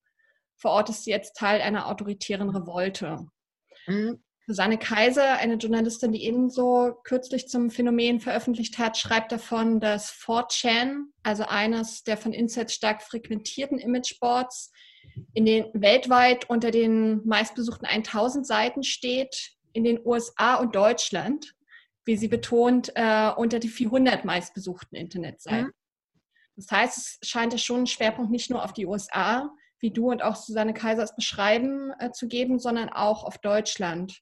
verortest 0.57 1.05
du 1.05 1.11
jetzt 1.11 1.35
Teil 1.35 1.61
einer 1.61 1.87
autoritären 1.87 2.49
Revolte. 2.49 3.25
Mhm. 3.87 4.23
Susanne 4.45 4.77
Kaiser, 4.77 5.37
eine 5.37 5.55
Journalistin, 5.55 6.11
die 6.11 6.25
ebenso 6.25 6.95
kürzlich 7.05 7.47
zum 7.47 7.69
Phänomen 7.69 8.19
veröffentlicht 8.19 8.77
hat, 8.77 8.97
schreibt 8.97 9.31
davon, 9.31 9.79
dass 9.79 10.11
4chan, 10.11 11.05
also 11.23 11.43
eines 11.43 12.03
der 12.03 12.17
von 12.17 12.33
Incels 12.33 12.73
stark 12.73 13.01
frequentierten 13.03 13.79
Imageboards, 13.79 14.71
in 15.33 15.45
den 15.45 15.65
weltweit 15.73 16.49
unter 16.49 16.71
den 16.71 17.25
meistbesuchten 17.25 17.87
1000 17.87 18.45
Seiten 18.45 18.83
steht, 18.83 19.53
in 19.71 19.83
den 19.83 19.99
USA 20.05 20.55
und 20.55 20.75
Deutschland, 20.75 21.55
wie 22.05 22.17
sie 22.17 22.27
betont, 22.27 22.91
äh, 22.95 23.31
unter 23.35 23.59
die 23.59 23.69
400 23.69 24.25
meistbesuchten 24.25 24.97
Internetseiten. 24.97 25.67
Mhm. 25.67 25.73
Das 26.55 26.69
heißt, 26.69 26.97
es 27.21 27.29
scheint 27.29 27.53
ja 27.53 27.59
schon 27.59 27.77
einen 27.77 27.87
Schwerpunkt 27.87 28.31
nicht 28.31 28.49
nur 28.49 28.63
auf 28.63 28.73
die 28.73 28.85
USA, 28.85 29.49
wie 29.83 29.91
du 29.91 30.09
und 30.09 30.23
auch 30.23 30.35
Susanne 30.35 30.73
Kaisers 30.73 31.15
beschreiben, 31.15 31.91
äh, 31.99 32.11
zu 32.11 32.27
geben, 32.27 32.57
sondern 32.57 32.89
auch 32.89 33.25
auf 33.25 33.37
Deutschland. 33.37 34.19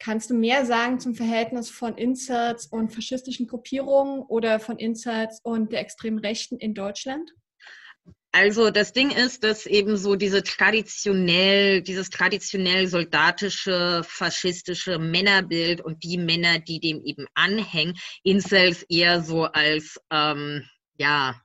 Kannst 0.00 0.30
du 0.30 0.34
mehr 0.34 0.66
sagen 0.66 0.98
zum 0.98 1.14
Verhältnis 1.14 1.70
von 1.70 1.96
Inserts 1.96 2.66
und 2.66 2.92
faschistischen 2.92 3.46
Gruppierungen 3.46 4.20
oder 4.22 4.58
von 4.58 4.78
Inserts 4.78 5.40
und 5.42 5.72
der 5.72 5.80
extremen 5.80 6.18
Rechten 6.18 6.58
in 6.58 6.74
Deutschland? 6.74 7.30
Also 8.32 8.70
das 8.70 8.92
Ding 8.92 9.10
ist, 9.10 9.44
dass 9.44 9.66
eben 9.66 9.96
so 9.96 10.16
diese 10.16 10.42
traditionell, 10.42 11.82
dieses 11.82 12.10
traditionell 12.10 12.86
soldatische, 12.86 14.02
faschistische 14.04 14.98
Männerbild 14.98 15.80
und 15.80 16.02
die 16.04 16.16
Männer, 16.16 16.60
die 16.60 16.80
dem 16.80 17.04
eben 17.04 17.26
anhängen, 17.34 17.98
Incels 18.22 18.84
eher 18.88 19.22
so 19.22 19.44
als 19.44 20.00
ähm, 20.10 20.64
ja 20.96 21.40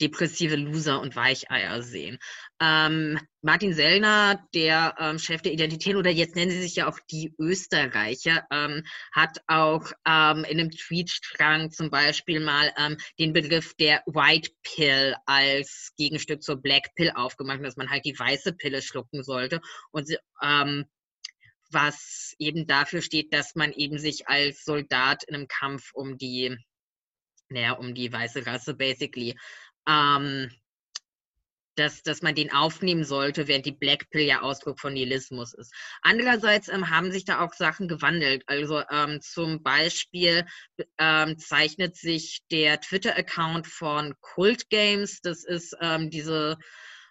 depressive 0.00 0.56
Loser 0.56 1.00
und 1.00 1.16
Weicheier 1.16 1.82
sehen. 1.82 2.18
Ähm, 2.60 3.18
Martin 3.42 3.72
Sellner, 3.72 4.46
der 4.54 4.94
ähm, 4.98 5.18
Chef 5.18 5.42
der 5.42 5.52
Identität, 5.52 5.96
oder 5.96 6.10
jetzt 6.10 6.36
nennen 6.36 6.50
sie 6.50 6.60
sich 6.60 6.76
ja 6.76 6.88
auch 6.88 6.98
die 7.10 7.34
Österreicher, 7.38 8.46
ähm, 8.50 8.82
hat 9.12 9.38
auch 9.46 9.90
ähm, 10.06 10.44
in 10.44 10.60
einem 10.60 10.70
Tweetstrang 10.70 11.70
zum 11.70 11.90
Beispiel 11.90 12.40
mal 12.40 12.72
ähm, 12.76 12.96
den 13.18 13.32
Begriff 13.32 13.74
der 13.74 14.02
White 14.06 14.50
Pill 14.62 15.14
als 15.26 15.92
Gegenstück 15.96 16.42
zur 16.42 16.56
Black 16.56 16.94
Pill 16.94 17.12
aufgemacht, 17.14 17.64
dass 17.64 17.76
man 17.76 17.90
halt 17.90 18.04
die 18.04 18.18
weiße 18.18 18.52
Pille 18.54 18.82
schlucken 18.82 19.22
sollte. 19.22 19.60
Und 19.90 20.08
ähm, 20.42 20.84
was 21.70 22.34
eben 22.38 22.66
dafür 22.66 23.00
steht, 23.00 23.32
dass 23.32 23.54
man 23.54 23.72
eben 23.72 23.98
sich 23.98 24.28
als 24.28 24.64
Soldat 24.64 25.24
in 25.24 25.34
einem 25.34 25.48
Kampf 25.48 25.92
um 25.94 26.18
die, 26.18 26.56
naja, 27.48 27.72
um 27.72 27.94
die 27.94 28.12
weiße 28.12 28.44
Rasse 28.46 28.74
basically 28.74 29.36
ähm, 29.90 30.50
dass, 31.76 32.02
dass 32.02 32.20
man 32.20 32.34
den 32.34 32.52
aufnehmen 32.52 33.04
sollte, 33.04 33.48
während 33.48 33.64
die 33.64 33.72
Black 33.72 34.10
Pill 34.10 34.22
ja 34.22 34.42
Ausdruck 34.42 34.78
von 34.78 34.92
Nihilismus 34.92 35.54
ist. 35.54 35.72
Andererseits 36.02 36.68
ähm, 36.68 36.90
haben 36.90 37.10
sich 37.10 37.24
da 37.24 37.40
auch 37.40 37.54
Sachen 37.54 37.88
gewandelt. 37.88 38.42
Also 38.46 38.82
ähm, 38.90 39.20
zum 39.22 39.62
Beispiel 39.62 40.44
ähm, 40.98 41.38
zeichnet 41.38 41.96
sich 41.96 42.40
der 42.50 42.80
Twitter-Account 42.80 43.66
von 43.66 44.14
Cult 44.20 44.68
Games, 44.68 45.20
das 45.22 45.44
ist 45.44 45.74
ähm, 45.80 46.10
diese 46.10 46.58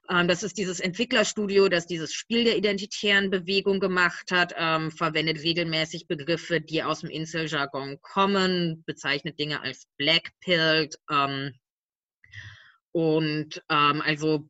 ähm, 0.10 0.28
das 0.28 0.44
ist 0.44 0.58
dieses 0.58 0.80
Entwicklerstudio, 0.80 1.70
das 1.70 1.86
dieses 1.86 2.14
Spiel 2.14 2.44
der 2.44 2.58
identitären 2.58 3.30
Bewegung 3.30 3.80
gemacht 3.80 4.32
hat, 4.32 4.54
ähm, 4.58 4.92
verwendet 4.92 5.44
regelmäßig 5.44 6.08
Begriffe, 6.08 6.62
die 6.62 6.84
aus 6.84 7.02
dem 7.02 7.10
Insel-Jargon 7.10 8.00
kommen, 8.02 8.84
bezeichnet 8.86 9.40
Dinge 9.40 9.62
als 9.62 9.88
Blackpilled, 9.98 10.96
ähm, 11.12 11.54
und 12.92 13.62
ähm, 13.70 14.02
also, 14.02 14.50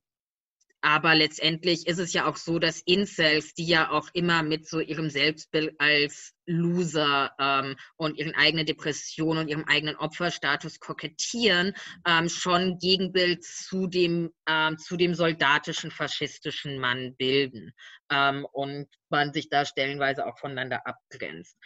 aber 0.81 1.13
letztendlich 1.13 1.87
ist 1.87 1.99
es 1.99 2.13
ja 2.13 2.25
auch 2.25 2.37
so, 2.37 2.57
dass 2.57 2.81
Incels, 2.81 3.53
die 3.53 3.67
ja 3.67 3.91
auch 3.91 4.07
immer 4.13 4.43
mit 4.43 4.65
so 4.65 4.79
ihrem 4.79 5.09
Selbstbild 5.09 5.75
als 5.77 6.33
Loser 6.45 7.31
ähm, 7.37 7.75
und 7.97 8.17
ihren 8.17 8.33
eigenen 8.33 8.65
Depressionen 8.65 9.39
und 9.39 9.47
ihrem 9.49 9.65
eigenen 9.65 9.97
Opferstatus 9.97 10.79
kokettieren, 10.79 11.73
ähm, 12.07 12.29
schon 12.29 12.77
Gegenbild 12.79 13.43
zu 13.43 13.87
dem, 13.87 14.31
ähm, 14.47 14.77
zu 14.77 14.95
dem 14.95 15.15
soldatischen, 15.15 15.91
faschistischen 15.91 16.79
Mann 16.79 17.13
bilden 17.17 17.73
ähm, 18.09 18.45
und 18.53 18.87
man 19.09 19.33
sich 19.33 19.49
da 19.49 19.65
stellenweise 19.65 20.25
auch 20.25 20.39
voneinander 20.39 20.87
abgrenzt. 20.87 21.57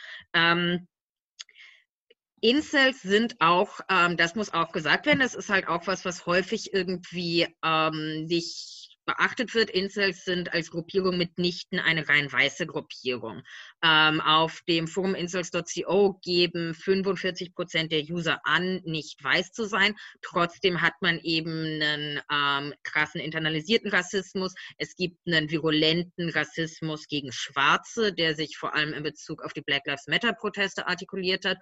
Incels 2.43 3.01
sind 3.01 3.39
auch, 3.39 3.79
ähm, 3.89 4.17
das 4.17 4.35
muss 4.35 4.53
auch 4.53 4.73
gesagt 4.73 5.05
werden, 5.05 5.21
das 5.21 5.33
ist 5.33 5.49
halt 5.49 5.69
auch 5.69 5.87
was, 5.87 6.03
was 6.03 6.25
häufig 6.25 6.73
irgendwie 6.73 7.47
ähm, 7.63 8.25
nicht 8.25 8.97
beachtet 9.05 9.55
wird, 9.55 9.69
Incels 9.69 10.25
sind 10.25 10.53
als 10.53 10.69
Gruppierung 10.69 11.17
mitnichten 11.17 11.79
eine 11.79 12.07
rein 12.09 12.29
weiße 12.29 12.67
Gruppierung. 12.67 13.43
Ähm, 13.85 14.21
auf 14.21 14.61
dem 14.69 14.87
Forum 14.87 15.13
incels.co 15.13 16.13
geben 16.23 16.73
45 16.73 17.53
Prozent 17.53 17.91
der 17.91 18.01
User 18.03 18.39
an, 18.45 18.79
nicht 18.85 19.21
weiß 19.21 19.51
zu 19.51 19.65
sein. 19.65 19.93
Trotzdem 20.21 20.81
hat 20.81 20.93
man 21.01 21.19
eben 21.19 21.81
einen 21.81 22.21
ähm, 22.31 22.73
krassen 22.83 23.19
internalisierten 23.19 23.91
Rassismus. 23.91 24.53
Es 24.77 24.95
gibt 24.95 25.17
einen 25.27 25.51
virulenten 25.51 26.29
Rassismus 26.29 27.07
gegen 27.09 27.33
Schwarze, 27.33 28.13
der 28.13 28.35
sich 28.35 28.55
vor 28.57 28.73
allem 28.73 28.93
in 28.93 29.03
Bezug 29.03 29.43
auf 29.43 29.51
die 29.51 29.61
Black 29.61 29.85
Lives 29.85 30.07
Matter 30.07 30.31
Proteste 30.31 30.87
artikuliert 30.87 31.43
hat. 31.43 31.57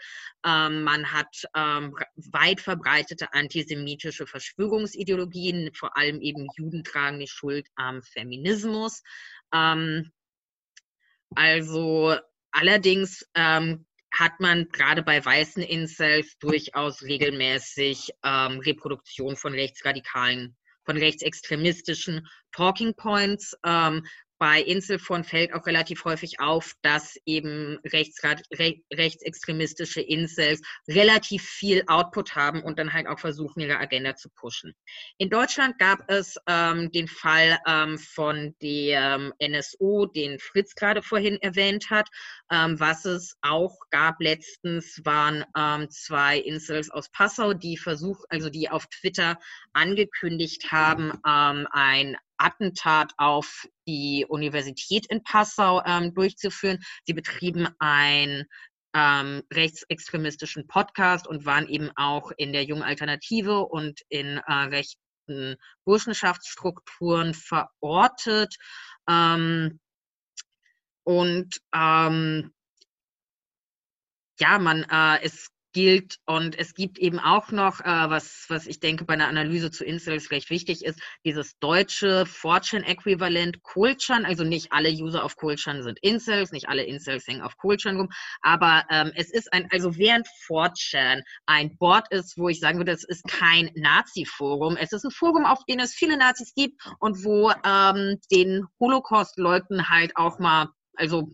Ähm, 0.45 0.83
man 0.83 1.11
hat 1.11 1.43
ähm, 1.55 1.95
weit 2.31 2.61
verbreitete 2.61 3.33
antisemitische 3.33 4.27
Verschwörungsideologien, 4.27 5.71
vor 5.73 5.97
allem 5.97 6.21
eben 6.21 6.45
Juden 6.55 6.83
tragen 6.83 7.19
die 7.19 7.27
Schuld 7.27 7.67
am 7.75 8.03
Feminismus. 8.03 9.01
Ähm, 9.53 10.11
also 11.35 12.15
allerdings 12.51 13.25
ähm, 13.35 13.85
hat 14.13 14.39
man 14.39 14.67
gerade 14.69 15.03
bei 15.03 15.23
weißen 15.23 15.63
Incels 15.63 16.37
durchaus 16.39 17.01
regelmäßig 17.01 18.11
ähm, 18.23 18.59
Reproduktion 18.59 19.35
von 19.35 19.53
rechtsradikalen, 19.53 20.55
von 20.83 20.97
rechtsextremistischen 20.97 22.27
Talking 22.51 22.93
Points. 22.95 23.55
Ähm, 23.65 24.05
bei 24.41 24.59
Inselfon 24.59 25.23
fällt 25.23 25.53
auch 25.53 25.67
relativ 25.67 26.03
häufig 26.03 26.39
auf, 26.39 26.73
dass 26.81 27.15
eben 27.27 27.77
Rechtsrat, 27.85 28.41
re, 28.51 28.81
rechtsextremistische 28.91 30.01
Insels 30.01 30.63
relativ 30.87 31.43
viel 31.43 31.83
Output 31.85 32.35
haben 32.35 32.63
und 32.63 32.79
dann 32.79 32.91
halt 32.91 33.05
auch 33.05 33.19
versuchen, 33.19 33.59
ihre 33.59 33.77
Agenda 33.77 34.15
zu 34.15 34.31
pushen. 34.31 34.73
In 35.19 35.29
Deutschland 35.29 35.77
gab 35.77 36.09
es 36.09 36.37
ähm, 36.47 36.91
den 36.91 37.07
Fall 37.07 37.59
ähm, 37.67 37.99
von 37.99 38.55
dem 38.63 39.31
NSO, 39.39 40.07
den 40.07 40.39
Fritz 40.39 40.73
gerade 40.73 41.03
vorhin 41.03 41.39
erwähnt 41.43 41.91
hat. 41.91 42.09
Ähm, 42.51 42.79
was 42.79 43.05
es 43.05 43.37
auch 43.43 43.77
gab 43.91 44.19
letztens, 44.21 45.01
waren 45.05 45.45
ähm, 45.55 45.87
zwei 45.91 46.39
Insels 46.39 46.89
aus 46.89 47.11
Passau, 47.11 47.53
die 47.53 47.77
versucht, 47.77 48.25
also 48.29 48.49
die 48.49 48.71
auf 48.71 48.87
Twitter 48.87 49.37
angekündigt 49.73 50.71
haben, 50.71 51.11
ähm, 51.27 51.67
ein 51.71 52.17
Attentat 52.41 53.13
auf 53.17 53.67
die 53.87 54.25
Universität 54.27 55.05
in 55.07 55.23
Passau 55.23 55.83
ähm, 55.85 56.13
durchzuführen. 56.13 56.79
Sie 57.05 57.13
betrieben 57.13 57.67
ein 57.79 58.45
ähm, 58.93 59.43
rechtsextremistischen 59.51 60.67
Podcast 60.67 61.27
und 61.27 61.45
waren 61.45 61.67
eben 61.67 61.91
auch 61.95 62.31
in 62.37 62.51
der 62.51 62.63
jungen 62.63 62.83
Alternative 62.83 63.61
und 63.61 64.01
in 64.09 64.37
äh, 64.37 64.53
rechten 64.53 65.55
Burschenschaftsstrukturen 65.85 67.33
verortet. 67.33 68.55
Ähm, 69.07 69.79
und 71.03 71.59
ähm, 71.73 72.53
ja, 74.39 74.59
man, 74.59 74.83
äh, 74.83 75.23
es 75.23 75.49
gilt. 75.73 76.17
Und 76.25 76.57
es 76.57 76.73
gibt 76.73 76.99
eben 76.99 77.19
auch 77.19 77.51
noch, 77.51 77.79
äh, 77.81 78.09
was, 78.09 78.45
was 78.49 78.67
ich 78.67 78.79
denke 78.79 79.05
bei 79.05 79.13
einer 79.13 79.27
Analyse 79.27 79.71
zu 79.71 79.83
Incels 79.85 80.31
recht 80.31 80.49
wichtig 80.49 80.83
ist, 80.83 80.99
dieses 81.25 81.57
deutsche 81.59 82.25
Fortune-Äquivalent 82.25 83.63
Kohlchan. 83.63 84.25
Also 84.25 84.43
nicht 84.43 84.71
alle 84.71 84.89
User 84.89 85.23
auf 85.23 85.35
Kohlchan 85.35 85.83
sind 85.83 85.99
Incels, 86.01 86.51
nicht 86.51 86.69
alle 86.69 86.83
Incels 86.83 87.27
hängen 87.27 87.41
auf 87.41 87.57
Kohlchan 87.57 87.97
rum. 87.97 88.09
Aber 88.41 88.83
ähm, 88.89 89.11
es 89.15 89.31
ist 89.31 89.51
ein, 89.53 89.67
also 89.71 89.97
während 89.97 90.27
Fortune 90.45 91.23
ein 91.45 91.77
Board 91.77 92.07
ist, 92.11 92.37
wo 92.37 92.49
ich 92.49 92.59
sagen 92.59 92.77
würde, 92.77 92.91
es 92.91 93.03
ist 93.03 93.27
kein 93.27 93.71
Nazi-Forum. 93.75 94.77
Es 94.77 94.91
ist 94.91 95.05
ein 95.05 95.11
Forum, 95.11 95.45
auf 95.45 95.59
dem 95.65 95.79
es 95.79 95.93
viele 95.93 96.17
Nazis 96.17 96.53
gibt 96.53 96.81
und 96.99 97.23
wo 97.23 97.51
ähm, 97.65 98.19
den 98.31 98.65
Holocaust-Leuten 98.79 99.89
halt 99.89 100.15
auch 100.15 100.39
mal 100.39 100.67
also 100.95 101.29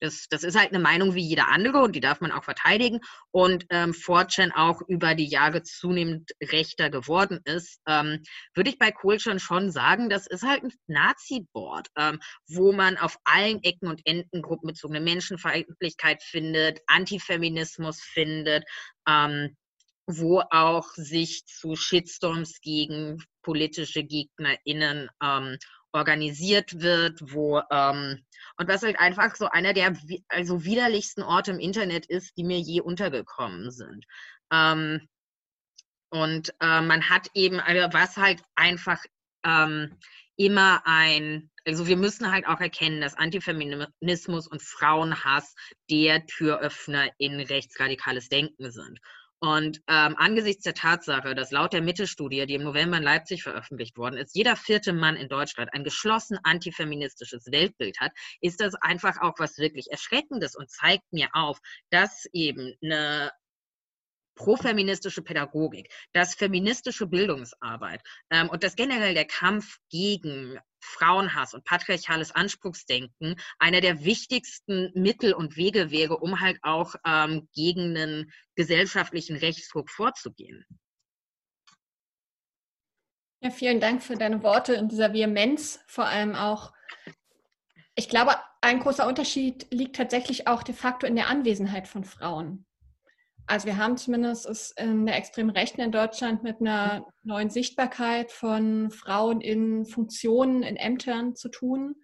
das, 0.00 0.26
das 0.28 0.44
ist 0.44 0.58
halt 0.58 0.70
eine 0.70 0.82
Meinung 0.82 1.14
wie 1.14 1.22
jeder 1.22 1.48
andere 1.48 1.82
und 1.82 1.96
die 1.96 2.00
darf 2.00 2.20
man 2.20 2.32
auch 2.32 2.44
verteidigen. 2.44 3.00
Und 3.30 3.66
ähm, 3.70 3.92
4chan 3.92 4.52
auch 4.54 4.82
über 4.88 5.14
die 5.14 5.28
Jahre 5.28 5.62
zunehmend 5.62 6.30
rechter 6.42 6.90
geworden 6.90 7.40
ist, 7.44 7.80
ähm, 7.86 8.22
würde 8.54 8.70
ich 8.70 8.78
bei 8.78 8.90
Kohlschan 8.90 9.38
schon 9.38 9.70
sagen, 9.70 10.08
das 10.08 10.26
ist 10.26 10.42
halt 10.42 10.62
ein 10.62 10.72
Nazi-Board, 10.86 11.88
ähm, 11.96 12.20
wo 12.48 12.72
man 12.72 12.96
auf 12.98 13.16
allen 13.24 13.62
Ecken 13.62 13.88
und 13.88 14.02
Enden 14.04 14.42
gruppenbezogene 14.42 15.00
Menschenfeindlichkeit 15.00 16.22
findet, 16.22 16.80
Antifeminismus 16.86 18.00
findet, 18.00 18.64
ähm, 19.08 19.56
wo 20.06 20.42
auch 20.50 20.88
sich 20.94 21.46
zu 21.46 21.76
Shitstorms 21.76 22.60
gegen 22.60 23.22
politische 23.42 24.04
GegnerInnen 24.04 25.08
ähm, 25.22 25.58
organisiert 25.94 26.80
wird, 26.80 27.20
wo 27.32 27.62
ähm, 27.70 28.24
und 28.58 28.68
was 28.68 28.82
halt 28.82 28.98
einfach 28.98 29.34
so 29.36 29.46
einer 29.48 29.72
der 29.72 29.96
also 30.28 30.64
widerlichsten 30.64 31.22
Orte 31.22 31.52
im 31.52 31.60
Internet 31.60 32.06
ist, 32.06 32.36
die 32.36 32.44
mir 32.44 32.58
je 32.58 32.80
untergekommen 32.80 33.70
sind. 33.70 34.04
Ähm, 34.52 35.08
und 36.10 36.50
äh, 36.60 36.80
man 36.80 37.08
hat 37.08 37.28
eben, 37.34 37.58
also 37.60 37.92
was 37.92 38.16
halt 38.16 38.42
einfach 38.54 39.02
ähm, 39.44 39.96
immer 40.36 40.82
ein, 40.84 41.50
also 41.66 41.86
wir 41.86 41.96
müssen 41.96 42.30
halt 42.30 42.46
auch 42.46 42.60
erkennen, 42.60 43.00
dass 43.00 43.16
Antifeminismus 43.16 44.46
und 44.46 44.62
Frauenhass 44.62 45.54
der 45.90 46.26
Türöffner 46.26 47.08
in 47.18 47.40
rechtsradikales 47.40 48.28
Denken 48.28 48.70
sind. 48.70 48.98
Und 49.44 49.82
ähm, 49.88 50.16
angesichts 50.16 50.62
der 50.62 50.72
Tatsache, 50.72 51.34
dass 51.34 51.50
laut 51.50 51.74
der 51.74 51.82
Mitte-Studie, 51.82 52.46
die 52.46 52.54
im 52.54 52.62
November 52.62 52.96
in 52.96 53.02
Leipzig 53.02 53.42
veröffentlicht 53.42 53.98
worden 53.98 54.16
ist, 54.16 54.34
jeder 54.34 54.56
vierte 54.56 54.94
Mann 54.94 55.16
in 55.16 55.28
Deutschland 55.28 55.68
ein 55.74 55.84
geschlossen 55.84 56.38
antifeministisches 56.44 57.52
Weltbild 57.52 58.00
hat, 58.00 58.12
ist 58.40 58.62
das 58.62 58.74
einfach 58.76 59.20
auch 59.20 59.34
was 59.36 59.58
wirklich 59.58 59.90
Erschreckendes 59.90 60.56
und 60.56 60.70
zeigt 60.70 61.12
mir 61.12 61.28
auf, 61.34 61.58
dass 61.90 62.24
eben 62.32 62.72
eine 62.82 63.32
profeministische 64.34 65.22
Pädagogik, 65.22 65.92
dass 66.12 66.34
feministische 66.34 67.06
Bildungsarbeit 67.06 68.02
ähm, 68.30 68.48
und 68.48 68.62
das 68.62 68.76
generell 68.76 69.14
der 69.14 69.26
Kampf 69.26 69.78
gegen 69.90 70.58
Frauenhass 70.80 71.54
und 71.54 71.64
patriarchales 71.64 72.32
Anspruchsdenken 72.32 73.36
einer 73.58 73.80
der 73.80 74.04
wichtigsten 74.04 74.90
Mittel 74.94 75.32
und 75.32 75.56
Wege 75.56 75.90
wäre, 75.90 76.18
um 76.18 76.40
halt 76.40 76.58
auch 76.62 76.94
ähm, 77.06 77.48
gegen 77.54 77.96
einen 77.96 78.32
gesellschaftlichen 78.54 79.36
Rechtsdruck 79.36 79.90
vorzugehen. 79.90 80.64
Ja, 83.40 83.50
vielen 83.50 83.80
Dank 83.80 84.02
für 84.02 84.16
deine 84.16 84.42
Worte 84.42 84.74
in 84.74 84.88
dieser 84.88 85.12
Vehemenz, 85.12 85.80
vor 85.86 86.06
allem 86.06 86.34
auch. 86.34 86.72
Ich 87.94 88.08
glaube, 88.08 88.36
ein 88.62 88.80
großer 88.80 89.06
Unterschied 89.06 89.66
liegt 89.70 89.96
tatsächlich 89.96 90.48
auch 90.48 90.62
de 90.62 90.74
facto 90.74 91.06
in 91.06 91.14
der 91.14 91.28
Anwesenheit 91.28 91.86
von 91.86 92.04
Frauen. 92.04 92.66
Also 93.46 93.66
wir 93.66 93.76
haben 93.76 93.96
zumindest 93.96 94.46
es 94.46 94.70
in 94.72 95.04
der 95.04 95.16
extremen 95.16 95.50
Rechten 95.50 95.80
in 95.82 95.92
Deutschland 95.92 96.42
mit 96.42 96.60
einer 96.60 97.06
neuen 97.22 97.50
Sichtbarkeit 97.50 98.32
von 98.32 98.90
Frauen 98.90 99.40
in 99.40 99.84
Funktionen, 99.84 100.62
in 100.62 100.76
Ämtern 100.76 101.36
zu 101.36 101.50
tun. 101.50 101.96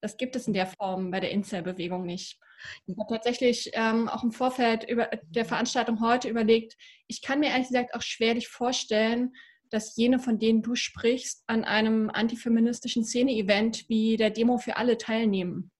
Das 0.00 0.16
gibt 0.16 0.34
es 0.34 0.48
in 0.48 0.52
der 0.52 0.66
Form 0.66 1.12
bei 1.12 1.20
der 1.20 1.30
Incel-Bewegung 1.30 2.04
nicht. 2.04 2.38
Ich 2.86 2.96
habe 2.98 3.12
tatsächlich 3.12 3.70
ähm, 3.74 4.08
auch 4.08 4.24
im 4.24 4.32
Vorfeld 4.32 4.88
über 4.88 5.08
der 5.30 5.44
Veranstaltung 5.44 6.00
heute 6.00 6.28
überlegt, 6.28 6.76
ich 7.06 7.22
kann 7.22 7.40
mir 7.40 7.50
ehrlich 7.50 7.68
gesagt 7.68 7.94
auch 7.94 8.02
schwerlich 8.02 8.48
vorstellen, 8.48 9.32
dass 9.70 9.96
jene, 9.96 10.18
von 10.18 10.38
denen 10.38 10.62
du 10.62 10.74
sprichst, 10.74 11.44
an 11.46 11.64
einem 11.64 12.10
antifeministischen 12.10 13.04
Szene-Event 13.04 13.88
wie 13.88 14.16
der 14.16 14.30
Demo 14.30 14.58
für 14.58 14.76
alle 14.76 14.98
teilnehmen 14.98 15.71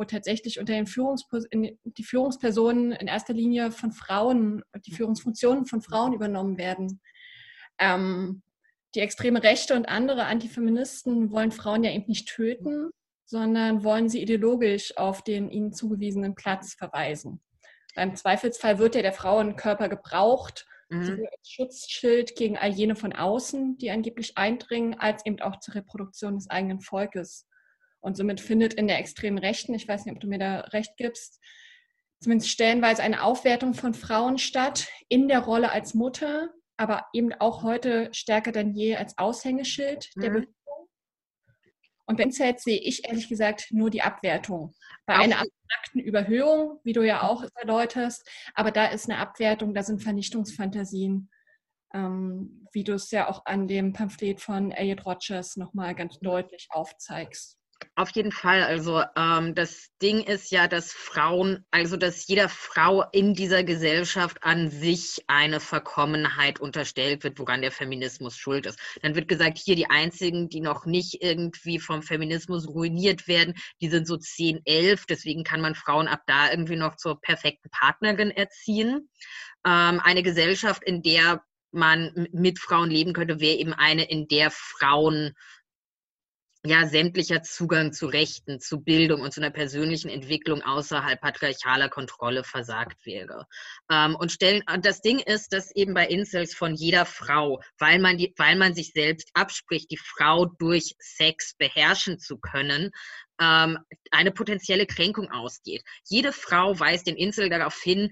wo 0.00 0.04
tatsächlich 0.04 0.58
unter 0.58 0.72
den 0.72 0.86
Führungspers 0.86 1.44
die 1.52 2.04
Führungspersonen 2.04 2.92
in 2.92 3.06
erster 3.06 3.34
Linie 3.34 3.70
von 3.70 3.92
Frauen, 3.92 4.62
die 4.86 4.92
Führungsfunktionen 4.92 5.66
von 5.66 5.82
Frauen 5.82 6.14
übernommen 6.14 6.56
werden. 6.56 7.02
Ähm, 7.78 8.42
die 8.94 9.00
extreme 9.00 9.42
Rechte 9.42 9.76
und 9.76 9.86
andere 9.86 10.24
Antifeministen 10.24 11.30
wollen 11.30 11.52
Frauen 11.52 11.84
ja 11.84 11.92
eben 11.92 12.06
nicht 12.08 12.28
töten, 12.28 12.90
sondern 13.26 13.84
wollen 13.84 14.08
sie 14.08 14.22
ideologisch 14.22 14.96
auf 14.96 15.22
den 15.22 15.50
ihnen 15.50 15.74
zugewiesenen 15.74 16.34
Platz 16.34 16.74
verweisen. 16.74 17.42
Beim 17.94 18.16
Zweifelsfall 18.16 18.78
wird 18.78 18.94
ja 18.94 19.02
der 19.02 19.12
Frauenkörper 19.12 19.90
gebraucht, 19.90 20.66
mhm. 20.88 21.04
sowohl 21.04 21.28
als 21.30 21.50
Schutzschild 21.50 22.36
gegen 22.36 22.56
all 22.56 22.70
jene 22.70 22.96
von 22.96 23.12
außen, 23.12 23.76
die 23.76 23.90
angeblich 23.90 24.38
eindringen, 24.38 24.98
als 24.98 25.26
eben 25.26 25.40
auch 25.40 25.60
zur 25.60 25.74
Reproduktion 25.74 26.36
des 26.36 26.48
eigenen 26.48 26.80
Volkes. 26.80 27.46
Und 28.00 28.16
somit 28.16 28.40
findet 28.40 28.74
in 28.74 28.88
der 28.88 28.98
extremen 28.98 29.38
Rechten, 29.38 29.74
ich 29.74 29.86
weiß 29.86 30.04
nicht, 30.04 30.14
ob 30.14 30.20
du 30.20 30.28
mir 30.28 30.38
da 30.38 30.60
recht 30.60 30.96
gibst, 30.96 31.40
zumindest 32.20 32.50
stellenweise 32.50 33.02
eine 33.02 33.22
Aufwertung 33.22 33.74
von 33.74 33.94
Frauen 33.94 34.38
statt 34.38 34.88
in 35.08 35.28
der 35.28 35.40
Rolle 35.40 35.72
als 35.72 35.94
Mutter, 35.94 36.50
aber 36.76 37.06
eben 37.12 37.32
auch 37.34 37.62
heute 37.62 38.08
stärker 38.12 38.52
denn 38.52 38.74
je 38.74 38.96
als 38.96 39.18
Aushängeschild 39.18 40.10
mhm. 40.14 40.20
der 40.20 40.30
Bewegung. 40.30 40.54
Und 42.06 42.16
bei 42.16 42.24
Incels 42.24 42.64
sehe 42.64 42.80
ich 42.80 43.06
ehrlich 43.06 43.28
gesagt 43.28 43.68
nur 43.70 43.88
die 43.88 44.02
Abwertung. 44.02 44.74
Bei 45.06 45.16
auch 45.16 45.20
einer 45.20 45.36
abstrakten 45.36 46.00
Überhöhung, 46.00 46.80
wie 46.82 46.92
du 46.92 47.02
ja 47.02 47.22
auch 47.22 47.44
erläuterst, 47.54 48.28
aber 48.54 48.72
da 48.72 48.86
ist 48.86 49.08
eine 49.08 49.18
Abwertung, 49.20 49.74
da 49.74 49.84
sind 49.84 50.02
Vernichtungsfantasien, 50.02 51.30
ähm, 51.94 52.66
wie 52.72 52.82
du 52.82 52.94
es 52.94 53.12
ja 53.12 53.28
auch 53.28 53.46
an 53.46 53.68
dem 53.68 53.92
Pamphlet 53.92 54.40
von 54.40 54.72
Elliot 54.72 55.06
Rogers 55.06 55.56
nochmal 55.56 55.94
ganz 55.94 56.18
deutlich 56.18 56.66
aufzeigst. 56.70 57.59
Auf 57.94 58.10
jeden 58.10 58.32
Fall. 58.32 58.62
Also 58.62 59.02
ähm, 59.16 59.54
das 59.54 59.90
Ding 60.00 60.20
ist 60.20 60.50
ja, 60.50 60.68
dass 60.68 60.92
Frauen, 60.92 61.64
also 61.70 61.96
dass 61.96 62.26
jeder 62.26 62.48
Frau 62.48 63.04
in 63.12 63.34
dieser 63.34 63.62
Gesellschaft 63.64 64.42
an 64.42 64.70
sich 64.70 65.24
eine 65.26 65.60
Verkommenheit 65.60 66.60
unterstellt 66.60 67.24
wird, 67.24 67.38
woran 67.38 67.62
der 67.62 67.72
Feminismus 67.72 68.36
schuld 68.36 68.66
ist. 68.66 68.78
Dann 69.02 69.14
wird 69.14 69.28
gesagt, 69.28 69.58
hier 69.58 69.76
die 69.76 69.90
einzigen, 69.90 70.48
die 70.48 70.60
noch 70.60 70.86
nicht 70.86 71.22
irgendwie 71.22 71.78
vom 71.78 72.02
Feminismus 72.02 72.68
ruiniert 72.68 73.28
werden, 73.28 73.54
die 73.80 73.88
sind 73.88 74.06
so 74.06 74.16
10, 74.16 74.60
11. 74.64 75.06
Deswegen 75.06 75.44
kann 75.44 75.60
man 75.60 75.74
Frauen 75.74 76.08
ab 76.08 76.22
da 76.26 76.50
irgendwie 76.50 76.76
noch 76.76 76.96
zur 76.96 77.20
perfekten 77.20 77.70
Partnerin 77.70 78.30
erziehen. 78.30 79.10
Ähm, 79.66 80.00
eine 80.02 80.22
Gesellschaft, 80.22 80.82
in 80.84 81.02
der 81.02 81.42
man 81.72 82.28
mit 82.32 82.58
Frauen 82.58 82.90
leben 82.90 83.12
könnte, 83.12 83.40
wäre 83.40 83.56
eben 83.56 83.72
eine, 83.72 84.04
in 84.04 84.26
der 84.28 84.50
Frauen 84.50 85.34
ja, 86.64 86.86
sämtlicher 86.86 87.42
Zugang 87.42 87.92
zu 87.92 88.06
Rechten, 88.06 88.60
zu 88.60 88.80
Bildung 88.80 89.22
und 89.22 89.32
zu 89.32 89.40
einer 89.40 89.50
persönlichen 89.50 90.10
Entwicklung 90.10 90.62
außerhalb 90.62 91.18
patriarchaler 91.18 91.88
Kontrolle 91.88 92.44
versagt 92.44 93.06
wäre. 93.06 93.46
Ähm, 93.90 94.14
und 94.14 94.30
stellen, 94.30 94.62
das 94.82 95.00
Ding 95.00 95.20
ist, 95.20 95.54
dass 95.54 95.74
eben 95.74 95.94
bei 95.94 96.06
Incels 96.06 96.54
von 96.54 96.74
jeder 96.74 97.06
Frau, 97.06 97.62
weil 97.78 97.98
man, 97.98 98.18
die, 98.18 98.34
weil 98.36 98.56
man 98.56 98.74
sich 98.74 98.92
selbst 98.92 99.30
abspricht, 99.32 99.90
die 99.90 99.96
Frau 99.96 100.46
durch 100.58 100.94
Sex 100.98 101.54
beherrschen 101.56 102.18
zu 102.18 102.38
können, 102.38 102.90
ähm, 103.40 103.78
eine 104.10 104.30
potenzielle 104.30 104.86
Kränkung 104.86 105.30
ausgeht. 105.30 105.82
Jede 106.04 106.32
Frau 106.32 106.78
weist 106.78 107.06
den 107.06 107.16
Incel 107.16 107.48
darauf 107.48 107.80
hin, 107.80 108.10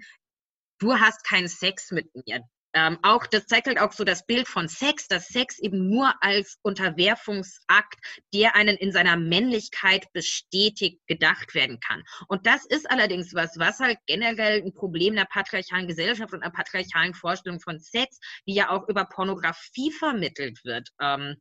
du 0.78 0.94
hast 0.94 1.22
keinen 1.22 1.49
Sex 1.49 1.90
mit 1.90 2.09
mir 2.14 2.40
ähm, 2.75 2.99
auch, 3.03 3.27
das 3.27 3.47
zeigt 3.47 3.66
halt 3.66 3.81
auch 3.81 3.93
so 3.93 4.05
das 4.05 4.27
Bild 4.27 4.47
von 4.47 4.69
Sex, 4.69 5.09
dass 5.09 5.29
Sex 5.29 5.59
eben 5.59 5.89
nur 5.89 6.12
als 6.21 6.59
Unterwerfungsakt, 6.62 7.97
der 8.35 8.55
einen 8.57 8.77
in 8.77 8.93
seiner 8.93 9.16
Männlichkeit 9.16 10.07
bestätigt, 10.12 11.01
gedacht 11.07 11.55
werden 11.55 11.81
kann. 11.81 12.03
Und 12.29 12.47
das 12.47 12.66
ist 12.66 12.91
allerdings 12.91 13.35
was, 13.35 13.59
was 13.59 13.79
halt 13.79 13.99
generell 14.07 14.62
ein 14.62 14.75
Problem 14.75 15.14
der 15.14 15.25
patriarchalen 15.25 15.89
Gesellschaft 15.89 16.33
und 16.33 16.43
einer 16.43 16.53
patriarchalen 16.53 17.14
Vorstellung 17.14 17.61
von 17.61 17.79
Sex, 17.79 18.19
die 18.47 18.55
ja 18.55 18.71
auch 18.71 18.89
über 18.89 19.05
Pornografie 19.07 19.93
vermittelt 19.93 20.64
wird. 20.64 20.89
Ähm, 21.01 21.37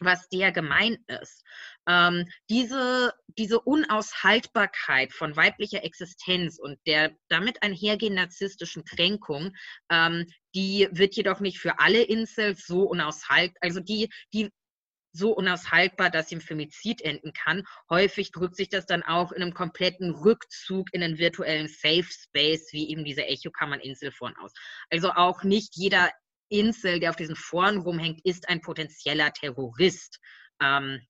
was 0.00 0.28
der 0.28 0.52
gemein 0.52 0.98
ist. 1.06 1.44
Ähm, 1.88 2.28
diese, 2.48 3.12
diese 3.26 3.60
Unaushaltbarkeit 3.60 5.12
von 5.12 5.36
weiblicher 5.36 5.84
Existenz 5.84 6.58
und 6.58 6.78
der 6.86 7.12
damit 7.28 7.62
einhergehenden 7.62 8.22
narzisstischen 8.22 8.84
Kränkung, 8.84 9.54
ähm, 9.90 10.26
die 10.54 10.88
wird 10.90 11.14
jedoch 11.14 11.40
nicht 11.40 11.58
für 11.58 11.78
alle 11.78 12.02
Incels 12.02 12.66
so 12.66 12.82
unaushaltbar, 12.82 13.58
also 13.60 13.80
die, 13.80 14.08
die 14.32 14.50
so 15.12 15.32
unaushaltbar, 15.32 16.10
dass 16.10 16.28
sie 16.28 16.36
im 16.36 16.40
Femizid 16.40 17.02
enden 17.02 17.32
kann. 17.32 17.64
Häufig 17.90 18.30
drückt 18.30 18.56
sich 18.56 18.68
das 18.68 18.86
dann 18.86 19.02
auch 19.02 19.32
in 19.32 19.42
einem 19.42 19.54
kompletten 19.54 20.10
Rückzug 20.10 20.88
in 20.92 21.02
einen 21.02 21.18
virtuellen 21.18 21.68
Safe 21.68 22.04
Space, 22.04 22.68
wie 22.72 22.90
eben 22.90 23.04
diese 23.04 23.26
Echokammern-Inselforen 23.26 24.36
aus. 24.36 24.52
Also 24.90 25.10
auch 25.12 25.42
nicht 25.42 25.74
jeder 25.76 26.10
Insel, 26.48 27.00
der 27.00 27.10
auf 27.10 27.16
diesen 27.16 27.36
Foren 27.36 27.78
rumhängt, 27.78 28.24
ist 28.24 28.48
ein 28.48 28.60
potenzieller 28.60 29.32
Terrorist. 29.32 30.18
Ähm, 30.60 31.00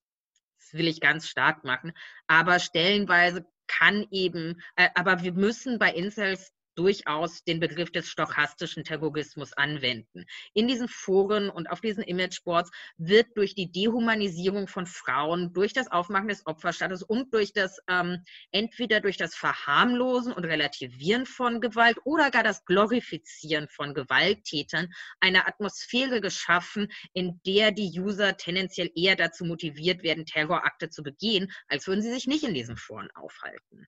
das 0.59 0.73
will 0.73 0.87
ich 0.87 1.01
ganz 1.01 1.27
stark 1.27 1.63
machen. 1.63 1.93
Aber 2.27 2.59
stellenweise 2.59 3.45
kann 3.67 4.05
eben, 4.11 4.61
äh, 4.75 4.89
aber 4.95 5.21
wir 5.23 5.33
müssen 5.33 5.79
bei 5.79 5.91
Incels 5.93 6.51
durchaus 6.79 7.43
den 7.43 7.59
Begriff 7.59 7.91
des 7.91 8.07
stochastischen 8.07 8.85
Terrorismus 8.85 9.51
anwenden. 9.51 10.23
In 10.53 10.65
diesen 10.69 10.87
Foren 10.87 11.49
und 11.49 11.69
auf 11.69 11.81
diesen 11.81 12.03
Imageboards 12.03 12.71
wird 12.97 13.27
durch 13.35 13.53
die 13.53 13.69
Dehumanisierung 13.69 14.69
von 14.69 14.85
Frauen, 14.85 15.51
durch 15.51 15.73
das 15.73 15.91
Aufmachen 15.91 16.29
des 16.29 16.45
Opferstatus 16.45 17.03
und 17.03 17.33
durch 17.33 17.51
das 17.51 17.79
ähm, 17.89 18.23
entweder 18.51 19.01
durch 19.01 19.17
das 19.17 19.35
Verharmlosen 19.35 20.31
und 20.31 20.45
Relativieren 20.45 21.25
von 21.25 21.59
Gewalt 21.59 21.97
oder 22.05 22.31
gar 22.31 22.43
das 22.43 22.63
Glorifizieren 22.63 23.67
von 23.67 23.93
Gewalttätern 23.93 24.87
eine 25.19 25.47
Atmosphäre 25.47 26.21
geschaffen, 26.21 26.87
in 27.11 27.41
der 27.45 27.71
die 27.73 27.91
User 27.99 28.37
tendenziell 28.37 28.89
eher 28.95 29.17
dazu 29.17 29.43
motiviert 29.43 30.01
werden, 30.01 30.25
Terrorakte 30.25 30.89
zu 30.89 31.03
begehen, 31.03 31.51
als 31.67 31.87
würden 31.87 32.01
sie 32.01 32.13
sich 32.13 32.25
nicht 32.25 32.45
in 32.45 32.53
diesen 32.53 32.77
Foren 32.77 33.09
aufhalten. 33.15 33.85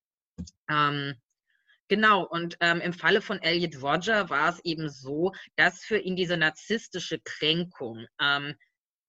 Ähm, 0.69 1.15
Genau, 1.91 2.23
und 2.23 2.55
ähm, 2.61 2.79
im 2.79 2.93
Falle 2.93 3.21
von 3.21 3.41
Elliot 3.41 3.83
Roger 3.83 4.29
war 4.29 4.47
es 4.47 4.63
eben 4.63 4.87
so, 4.87 5.33
dass 5.57 5.83
für 5.83 5.97
ihn 5.97 6.15
diese 6.15 6.37
narzisstische 6.37 7.19
Kränkung, 7.19 8.07
ähm, 8.21 8.55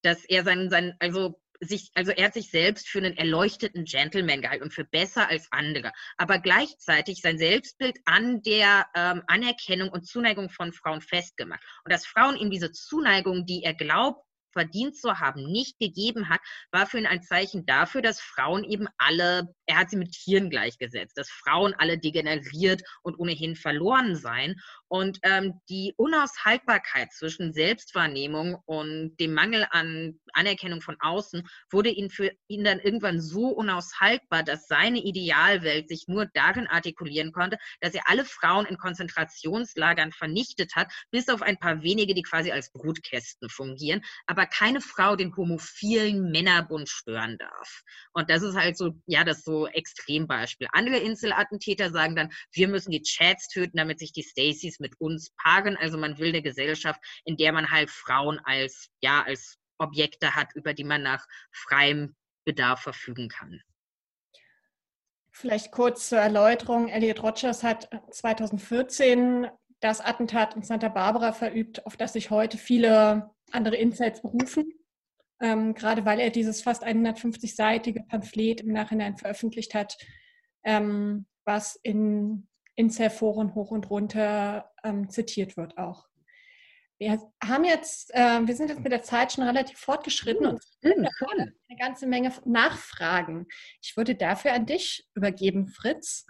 dass 0.02 0.24
er 0.24 0.42
sein, 0.42 0.68
sein, 0.68 0.96
also 0.98 1.40
sich, 1.60 1.92
also 1.94 2.10
er 2.10 2.24
hat 2.26 2.34
sich 2.34 2.50
selbst 2.50 2.88
für 2.88 2.98
einen 2.98 3.16
erleuchteten 3.16 3.84
Gentleman 3.84 4.42
gehalten 4.42 4.64
und 4.64 4.74
für 4.74 4.84
besser 4.84 5.28
als 5.28 5.46
andere, 5.52 5.92
aber 6.16 6.40
gleichzeitig 6.40 7.20
sein 7.20 7.38
Selbstbild 7.38 8.00
an 8.04 8.42
der 8.42 8.88
ähm, 8.96 9.22
Anerkennung 9.28 9.88
und 9.90 10.04
Zuneigung 10.04 10.50
von 10.50 10.72
Frauen 10.72 11.02
festgemacht. 11.02 11.62
Und 11.84 11.92
dass 11.92 12.04
Frauen 12.04 12.36
ihm 12.36 12.50
diese 12.50 12.72
Zuneigung, 12.72 13.46
die 13.46 13.62
er 13.62 13.74
glaubt, 13.74 14.26
verdient 14.52 14.96
zu 14.96 15.18
haben, 15.18 15.44
nicht 15.50 15.78
gegeben 15.78 16.28
hat, 16.28 16.40
war 16.70 16.86
für 16.86 16.98
ihn 16.98 17.06
ein 17.06 17.22
Zeichen 17.22 17.66
dafür, 17.66 18.02
dass 18.02 18.20
Frauen 18.20 18.64
eben 18.64 18.86
alle, 18.98 19.54
er 19.66 19.78
hat 19.78 19.90
sie 19.90 19.96
mit 19.96 20.12
Tieren 20.12 20.50
gleichgesetzt, 20.50 21.16
dass 21.16 21.30
Frauen 21.30 21.74
alle 21.74 21.98
degeneriert 21.98 22.82
und 23.02 23.18
ohnehin 23.18 23.56
verloren 23.56 24.14
seien. 24.14 24.56
Und 24.92 25.20
ähm, 25.22 25.58
die 25.70 25.94
Unaushaltbarkeit 25.96 27.14
zwischen 27.14 27.54
Selbstwahrnehmung 27.54 28.58
und 28.66 29.16
dem 29.16 29.32
Mangel 29.32 29.66
an 29.70 30.20
Anerkennung 30.34 30.82
von 30.82 30.98
außen 31.00 31.48
wurde 31.70 31.88
ihn 31.88 32.10
für 32.10 32.30
ihn 32.46 32.62
dann 32.62 32.78
irgendwann 32.78 33.18
so 33.18 33.48
unaushaltbar, 33.48 34.42
dass 34.42 34.66
seine 34.66 34.98
Idealwelt 34.98 35.88
sich 35.88 36.08
nur 36.08 36.26
darin 36.34 36.66
artikulieren 36.66 37.32
konnte, 37.32 37.56
dass 37.80 37.94
er 37.94 38.02
alle 38.10 38.26
Frauen 38.26 38.66
in 38.66 38.76
Konzentrationslagern 38.76 40.12
vernichtet 40.12 40.76
hat, 40.76 40.92
bis 41.10 41.30
auf 41.30 41.40
ein 41.40 41.56
paar 41.56 41.82
wenige, 41.82 42.12
die 42.12 42.22
quasi 42.22 42.52
als 42.52 42.70
Brutkästen 42.70 43.48
fungieren, 43.48 44.02
aber 44.26 44.44
keine 44.44 44.82
Frau 44.82 45.16
den 45.16 45.34
homophilen 45.34 46.30
Männerbund 46.30 46.90
stören 46.90 47.38
darf. 47.38 47.82
Und 48.12 48.28
das 48.28 48.42
ist 48.42 48.56
halt 48.56 48.76
so, 48.76 48.90
ja, 49.06 49.24
das 49.24 49.42
so 49.42 49.66
Extrembeispiel. 49.68 50.68
Andere 50.72 50.98
Inselattentäter 50.98 51.90
sagen 51.90 52.14
dann, 52.14 52.30
wir 52.52 52.68
müssen 52.68 52.90
die 52.90 53.00
Chats 53.00 53.48
töten, 53.48 53.78
damit 53.78 53.98
sich 53.98 54.12
die 54.12 54.22
Stacys 54.22 54.81
mit 54.82 55.00
uns 55.00 55.30
paaren. 55.42 55.78
Also 55.78 55.96
man 55.96 56.18
will 56.18 56.28
eine 56.28 56.42
Gesellschaft, 56.42 57.00
in 57.24 57.38
der 57.38 57.52
man 57.52 57.70
halt 57.70 57.90
Frauen 57.90 58.38
als, 58.44 58.90
ja, 59.00 59.22
als 59.22 59.56
Objekte 59.78 60.36
hat, 60.36 60.54
über 60.54 60.74
die 60.74 60.84
man 60.84 61.02
nach 61.02 61.26
freiem 61.50 62.14
Bedarf 62.44 62.82
verfügen 62.82 63.28
kann. 63.28 63.62
Vielleicht 65.30 65.72
kurz 65.72 66.10
zur 66.10 66.18
Erläuterung. 66.18 66.88
Elliot 66.88 67.22
Rogers 67.22 67.62
hat 67.62 67.88
2014 68.10 69.48
das 69.80 70.00
Attentat 70.00 70.54
in 70.54 70.62
Santa 70.62 70.88
Barbara 70.88 71.32
verübt, 71.32 71.86
auf 71.86 71.96
das 71.96 72.12
sich 72.12 72.30
heute 72.30 72.58
viele 72.58 73.30
andere 73.50 73.76
Insights 73.76 74.20
berufen. 74.20 74.72
Ähm, 75.40 75.74
gerade 75.74 76.04
weil 76.04 76.20
er 76.20 76.30
dieses 76.30 76.62
fast 76.62 76.84
150-seitige 76.84 78.06
Pamphlet 78.06 78.60
im 78.60 78.72
Nachhinein 78.72 79.16
veröffentlicht 79.16 79.74
hat, 79.74 79.96
ähm, 80.62 81.26
was 81.44 81.74
in 81.82 82.46
Incel-Foren 82.76 83.54
hoch 83.54 83.70
und 83.70 83.90
runter 83.90 84.70
ähm, 84.84 85.10
zitiert 85.10 85.56
wird 85.56 85.78
auch. 85.78 86.06
Wir 86.98 87.20
haben 87.42 87.64
jetzt, 87.64 88.14
äh, 88.14 88.46
wir 88.46 88.54
sind 88.54 88.70
jetzt 88.70 88.82
mit 88.82 88.92
der 88.92 89.02
Zeit 89.02 89.32
schon 89.32 89.42
relativ 89.42 89.76
fortgeschritten 89.76 90.46
und 90.46 90.62
mhm, 90.82 91.08
eine 91.20 91.78
ganze 91.78 92.06
Menge 92.06 92.32
Nachfragen. 92.44 93.48
Ich 93.82 93.96
würde 93.96 94.14
dafür 94.14 94.52
an 94.52 94.66
dich 94.66 95.04
übergeben, 95.14 95.66
Fritz. 95.66 96.26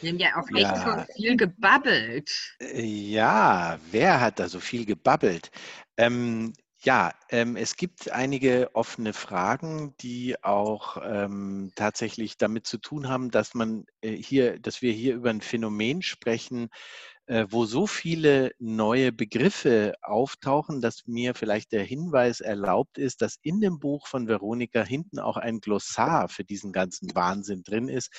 Wir 0.00 0.12
haben 0.12 0.18
ja 0.18 0.36
auch 0.36 0.48
echt 0.56 0.60
ja. 0.60 1.06
so 1.06 1.12
viel 1.12 1.36
gebabbelt. 1.36 2.30
Äh, 2.60 2.82
ja, 2.82 3.78
wer 3.90 4.20
hat 4.20 4.38
da 4.38 4.48
so 4.48 4.60
viel 4.60 4.86
gebabbelt? 4.86 5.50
Ähm, 5.98 6.54
ja, 6.80 7.12
ähm, 7.30 7.56
es 7.56 7.76
gibt 7.76 8.10
einige 8.12 8.70
offene 8.74 9.12
Fragen, 9.12 9.94
die 10.00 10.42
auch 10.44 10.98
ähm, 11.02 11.72
tatsächlich 11.74 12.36
damit 12.36 12.66
zu 12.66 12.78
tun 12.78 13.08
haben, 13.08 13.30
dass 13.30 13.54
man 13.54 13.86
äh, 14.02 14.12
hier, 14.12 14.60
dass 14.60 14.82
wir 14.82 14.92
hier 14.92 15.14
über 15.14 15.30
ein 15.30 15.40
Phänomen 15.40 16.02
sprechen, 16.02 16.68
äh, 17.26 17.46
wo 17.48 17.64
so 17.64 17.86
viele 17.86 18.52
neue 18.58 19.10
Begriffe 19.10 19.94
auftauchen, 20.02 20.80
dass 20.80 21.06
mir 21.06 21.34
vielleicht 21.34 21.72
der 21.72 21.82
Hinweis 21.82 22.40
erlaubt 22.40 22.98
ist, 22.98 23.22
dass 23.22 23.38
in 23.42 23.60
dem 23.60 23.80
Buch 23.80 24.06
von 24.06 24.28
Veronika 24.28 24.84
hinten 24.84 25.18
auch 25.18 25.38
ein 25.38 25.60
Glossar 25.60 26.28
für 26.28 26.44
diesen 26.44 26.72
ganzen 26.72 27.14
Wahnsinn 27.14 27.62
drin 27.62 27.88
ist, 27.88 28.12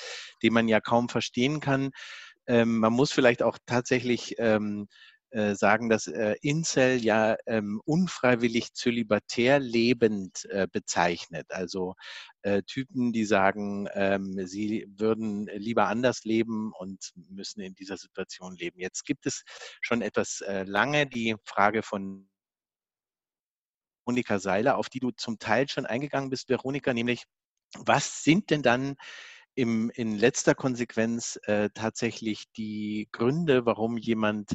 den 0.43 0.53
man 0.53 0.68
ja 0.68 0.82
kaum 0.82 1.10
verstehen 1.10 1.60
kann. 1.60 1.91
Ähm, 2.47 2.80
man 2.80 2.93
muss 2.93 3.12
vielleicht 3.12 3.43
auch 3.43 3.58
tatsächlich 3.66 4.36
ähm, 4.39 4.88
äh, 5.32 5.55
sagen, 5.55 5.89
dass 5.89 6.07
äh, 6.07 6.36
Incel 6.41 7.03
ja 7.03 7.36
ähm, 7.45 7.82
unfreiwillig 7.86 8.73
zölibatär 8.73 9.59
lebend 9.59 10.45
äh, 10.45 10.67
bezeichnet. 10.71 11.47
Also 11.49 11.95
äh, 12.43 12.63
Typen, 12.63 13.11
die 13.11 13.25
sagen, 13.25 13.88
ähm, 13.93 14.47
sie 14.47 14.88
würden 14.89 15.47
lieber 15.47 15.88
anders 15.88 16.23
leben 16.23 16.71
und 16.78 17.11
müssen 17.30 17.61
in 17.61 17.75
dieser 17.75 17.97
Situation 17.97 18.55
leben. 18.55 18.80
Jetzt 18.80 19.05
gibt 19.05 19.25
es 19.25 19.43
schon 19.82 20.01
etwas 20.01 20.41
äh, 20.41 20.63
lange 20.63 21.07
die 21.07 21.36
Frage 21.43 21.84
von 21.84 22.30
Monika 24.05 24.39
Seiler, 24.39 24.78
auf 24.78 24.88
die 24.88 25.01
du 25.01 25.11
zum 25.11 25.39
Teil 25.39 25.67
schon 25.67 25.86
eingegangen 25.86 26.30
bist, 26.30 26.47
Veronika, 26.47 26.93
nämlich 26.93 27.25
was 27.78 28.23
sind 28.23 28.49
denn 28.49 28.61
dann 28.63 28.95
im, 29.55 29.89
in 29.95 30.15
letzter 30.15 30.55
Konsequenz 30.55 31.38
äh, 31.43 31.69
tatsächlich 31.73 32.45
die 32.55 33.09
Gründe, 33.11 33.65
warum 33.65 33.97
jemand 33.97 34.53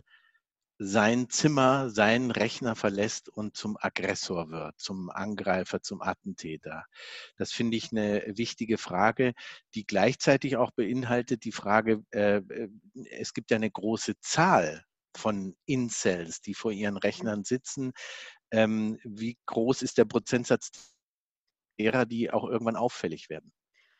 sein 0.85 1.29
Zimmer, 1.29 1.91
seinen 1.91 2.31
Rechner 2.31 2.75
verlässt 2.75 3.29
und 3.29 3.57
zum 3.57 3.77
Aggressor 3.81 4.51
wird, 4.51 4.79
zum 4.81 5.11
Angreifer, 5.11 5.81
zum 5.81 6.03
Attentäter. 6.03 6.85
Das 7.37 7.53
finde 7.53 7.77
ich 7.77 7.93
eine 7.93 8.25
wichtige 8.27 8.79
Frage, 8.79 9.35
die 9.75 9.87
gleichzeitig 9.87 10.57
auch 10.57 10.73
beinhaltet 10.73 11.45
die 11.45 11.53
Frage, 11.53 12.03
äh, 12.11 12.39
äh, 12.39 12.69
es 13.11 13.33
gibt 13.33 13.51
ja 13.51 13.57
eine 13.57 13.71
große 13.71 14.19
Zahl 14.21 14.85
von 15.17 15.55
Incels, 15.67 16.41
die 16.41 16.55
vor 16.55 16.73
ihren 16.73 16.97
Rechnern 16.97 17.45
sitzen. 17.45 17.93
Ähm, 18.51 18.99
wie 19.05 19.39
groß 19.47 19.83
ist 19.83 19.99
der 19.99 20.05
Prozentsatz 20.05 20.71
derer, 21.79 22.07
die 22.07 22.31
auch 22.31 22.45
irgendwann 22.49 22.77
auffällig 22.77 23.29
werden? 23.31 23.53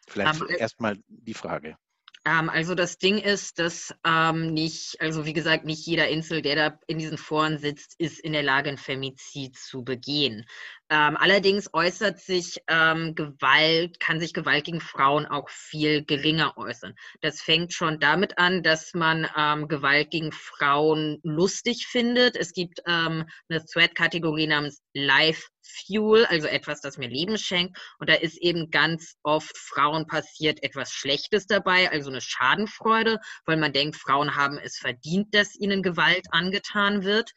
Vielleicht 0.09 0.43
erstmal 0.59 0.99
die 1.07 1.35
Frage. 1.35 1.77
Ähm, 2.25 2.49
also 2.51 2.75
das 2.75 2.99
Ding 2.99 3.19
ist, 3.19 3.59
dass 3.59 3.95
ähm, 4.05 4.53
nicht, 4.53 5.01
also 5.01 5.25
wie 5.27 5.33
gesagt, 5.33 5.65
nicht 5.65 5.87
jeder 5.87 6.09
Insel, 6.09 6.41
der 6.43 6.57
da 6.57 6.79
in 6.87 6.99
diesen 6.99 7.19
Foren 7.19 7.59
sitzt, 7.59 7.99
ist 7.99 8.21
in 8.21 8.33
der 8.33 8.45
Lage, 8.45 8.71
ein 8.71 8.79
Femizid 8.79 9.57
zu 9.57 9.83
begehen. 9.83 10.47
Ähm, 10.93 11.17
allerdings 11.17 11.71
äußert 11.73 12.21
sich 12.21 12.59
ähm, 12.69 13.15
Gewalt, 13.15 13.99
kann 13.99 14.21
sich 14.21 14.35
Gewalt 14.35 14.65
gegen 14.67 14.83
Frauen 14.83 15.25
auch 15.25 15.49
viel 15.49 16.05
geringer 16.05 16.59
äußern. 16.59 16.95
Das 17.23 17.41
fängt 17.41 17.73
schon 17.73 17.99
damit 17.99 18.37
an, 18.37 18.63
dass 18.63 18.93
man 18.93 19.27
ähm, 19.35 19.69
Gewalt 19.69 20.11
gegen 20.11 20.33
Frauen 20.33 21.19
lustig 21.23 21.87
findet. 21.87 22.37
Es 22.37 22.53
gibt 22.53 22.83
ähm, 22.87 23.25
eine 23.49 23.65
Thread-Kategorie 23.65 24.47
namens 24.47 24.83
Life 24.93 25.49
Fuel, 25.63 26.27
also 26.27 26.47
etwas, 26.47 26.83
das 26.83 26.99
mir 26.99 27.09
Leben 27.09 27.39
schenkt. 27.39 27.79
Und 27.99 28.11
da 28.11 28.15
ist 28.15 28.37
eben 28.37 28.71
ganz 28.71 29.15
oft 29.23 29.57
Frauen 29.57 30.07
passiert 30.07 30.63
etwas 30.63 30.93
Schlechtes 30.93 31.47
dabei, 31.47 31.91
also 31.91 32.11
eine 32.11 32.21
Schadenfreude, 32.21 33.19
weil 33.47 33.57
man 33.57 33.73
denkt, 33.73 33.97
Frauen 33.97 34.37
haben 34.37 34.59
es 34.59 34.77
verdient, 34.77 35.35
dass 35.35 35.59
ihnen 35.59 35.83
Gewalt 35.83 36.27
angetan 36.33 37.03
wird. 37.03 37.31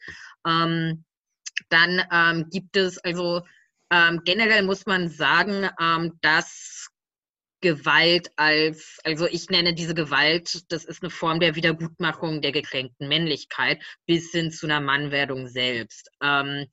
Ähm, 0.46 1.05
dann 1.68 2.02
ähm, 2.12 2.48
gibt 2.50 2.76
es 2.76 2.98
also 2.98 3.42
ähm, 3.90 4.22
generell 4.24 4.62
muss 4.62 4.86
man 4.86 5.08
sagen, 5.08 5.68
ähm, 5.80 6.18
dass 6.20 6.88
Gewalt 7.62 8.30
als, 8.36 8.98
also 9.02 9.26
ich 9.26 9.48
nenne 9.48 9.74
diese 9.74 9.94
Gewalt, 9.94 10.70
das 10.70 10.84
ist 10.84 11.02
eine 11.02 11.10
Form 11.10 11.40
der 11.40 11.54
Wiedergutmachung 11.54 12.42
der 12.42 12.52
gekränkten 12.52 13.08
Männlichkeit 13.08 13.82
bis 14.06 14.30
hin 14.30 14.50
zu 14.50 14.66
einer 14.66 14.80
Mannwerdung 14.80 15.48
selbst. 15.48 16.10
Ähm, 16.22 16.66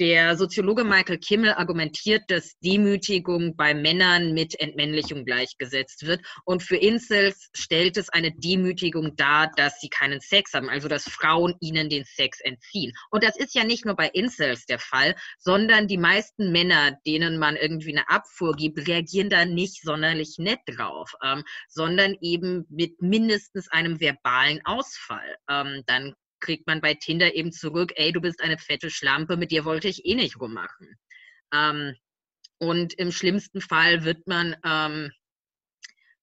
der 0.00 0.36
Soziologe 0.36 0.84
Michael 0.84 1.18
Kimmel 1.18 1.52
argumentiert, 1.52 2.22
dass 2.28 2.58
Demütigung 2.60 3.56
bei 3.56 3.74
Männern 3.74 4.32
mit 4.32 4.58
Entmännlichung 4.60 5.24
gleichgesetzt 5.24 6.06
wird. 6.06 6.24
Und 6.44 6.62
für 6.62 6.76
Incels 6.76 7.48
stellt 7.54 7.96
es 7.96 8.08
eine 8.08 8.32
Demütigung 8.32 9.16
dar, 9.16 9.50
dass 9.56 9.80
sie 9.80 9.88
keinen 9.88 10.20
Sex 10.20 10.54
haben, 10.54 10.68
also 10.68 10.88
dass 10.88 11.04
Frauen 11.04 11.54
ihnen 11.60 11.88
den 11.88 12.04
Sex 12.04 12.40
entziehen. 12.40 12.92
Und 13.10 13.24
das 13.24 13.36
ist 13.36 13.54
ja 13.54 13.64
nicht 13.64 13.84
nur 13.84 13.96
bei 13.96 14.08
Incels 14.08 14.66
der 14.66 14.78
Fall, 14.78 15.16
sondern 15.38 15.88
die 15.88 15.98
meisten 15.98 16.52
Männer, 16.52 16.96
denen 17.06 17.38
man 17.38 17.56
irgendwie 17.56 17.92
eine 17.92 18.08
Abfuhr 18.08 18.54
gibt, 18.54 18.86
reagieren 18.86 19.30
da 19.30 19.44
nicht 19.44 19.82
sonderlich 19.82 20.36
nett 20.38 20.60
drauf, 20.66 21.12
ähm, 21.24 21.42
sondern 21.68 22.16
eben 22.20 22.66
mit 22.68 23.02
mindestens 23.02 23.68
einem 23.68 24.00
verbalen 24.00 24.60
Ausfall. 24.64 25.36
Ähm, 25.48 25.82
dann 25.86 26.14
kriegt 26.40 26.66
man 26.66 26.80
bei 26.80 26.94
Tinder 26.94 27.34
eben 27.34 27.52
zurück, 27.52 27.92
ey, 27.96 28.12
du 28.12 28.20
bist 28.20 28.42
eine 28.42 28.58
fette 28.58 28.90
Schlampe, 28.90 29.36
mit 29.36 29.50
dir 29.50 29.64
wollte 29.64 29.88
ich 29.88 30.04
eh 30.04 30.14
nicht 30.14 30.40
rummachen. 30.40 30.96
Ähm, 31.52 31.94
und 32.58 32.94
im 32.94 33.12
schlimmsten 33.12 33.60
Fall 33.60 34.04
wird 34.04 34.26
man, 34.26 34.56
ähm, 34.64 35.12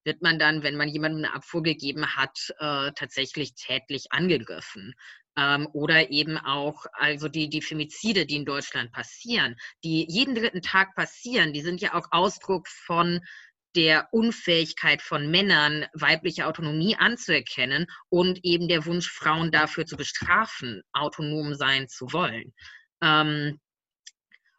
wird 0.03 0.21
man 0.21 0.37
dann, 0.37 0.63
wenn 0.63 0.75
man 0.75 0.89
jemandem 0.89 1.23
eine 1.23 1.33
Abfuhr 1.33 1.63
gegeben 1.63 2.15
hat, 2.15 2.53
äh, 2.59 2.91
tatsächlich 2.93 3.55
tätlich 3.55 4.11
angegriffen. 4.11 4.93
Ähm, 5.37 5.67
oder 5.73 6.11
eben 6.11 6.37
auch, 6.37 6.85
also 6.93 7.27
die, 7.27 7.49
die 7.49 7.61
Femizide, 7.61 8.25
die 8.25 8.37
in 8.37 8.45
Deutschland 8.45 8.91
passieren, 8.91 9.55
die 9.83 10.05
jeden 10.09 10.35
dritten 10.35 10.61
Tag 10.61 10.95
passieren, 10.95 11.51
die 11.51 11.61
sind 11.61 11.81
ja 11.81 11.93
auch 11.93 12.07
Ausdruck 12.11 12.67
von 12.67 13.19
der 13.75 14.07
Unfähigkeit 14.11 15.01
von 15.01 15.29
Männern, 15.29 15.85
weibliche 15.93 16.47
Autonomie 16.47 16.95
anzuerkennen 16.95 17.87
und 18.09 18.39
eben 18.43 18.67
der 18.67 18.85
Wunsch, 18.85 19.09
Frauen 19.09 19.51
dafür 19.51 19.85
zu 19.85 19.97
bestrafen, 19.97 20.81
autonom 20.93 21.53
sein 21.55 21.87
zu 21.87 22.11
wollen. 22.13 22.53
Ähm, 23.01 23.59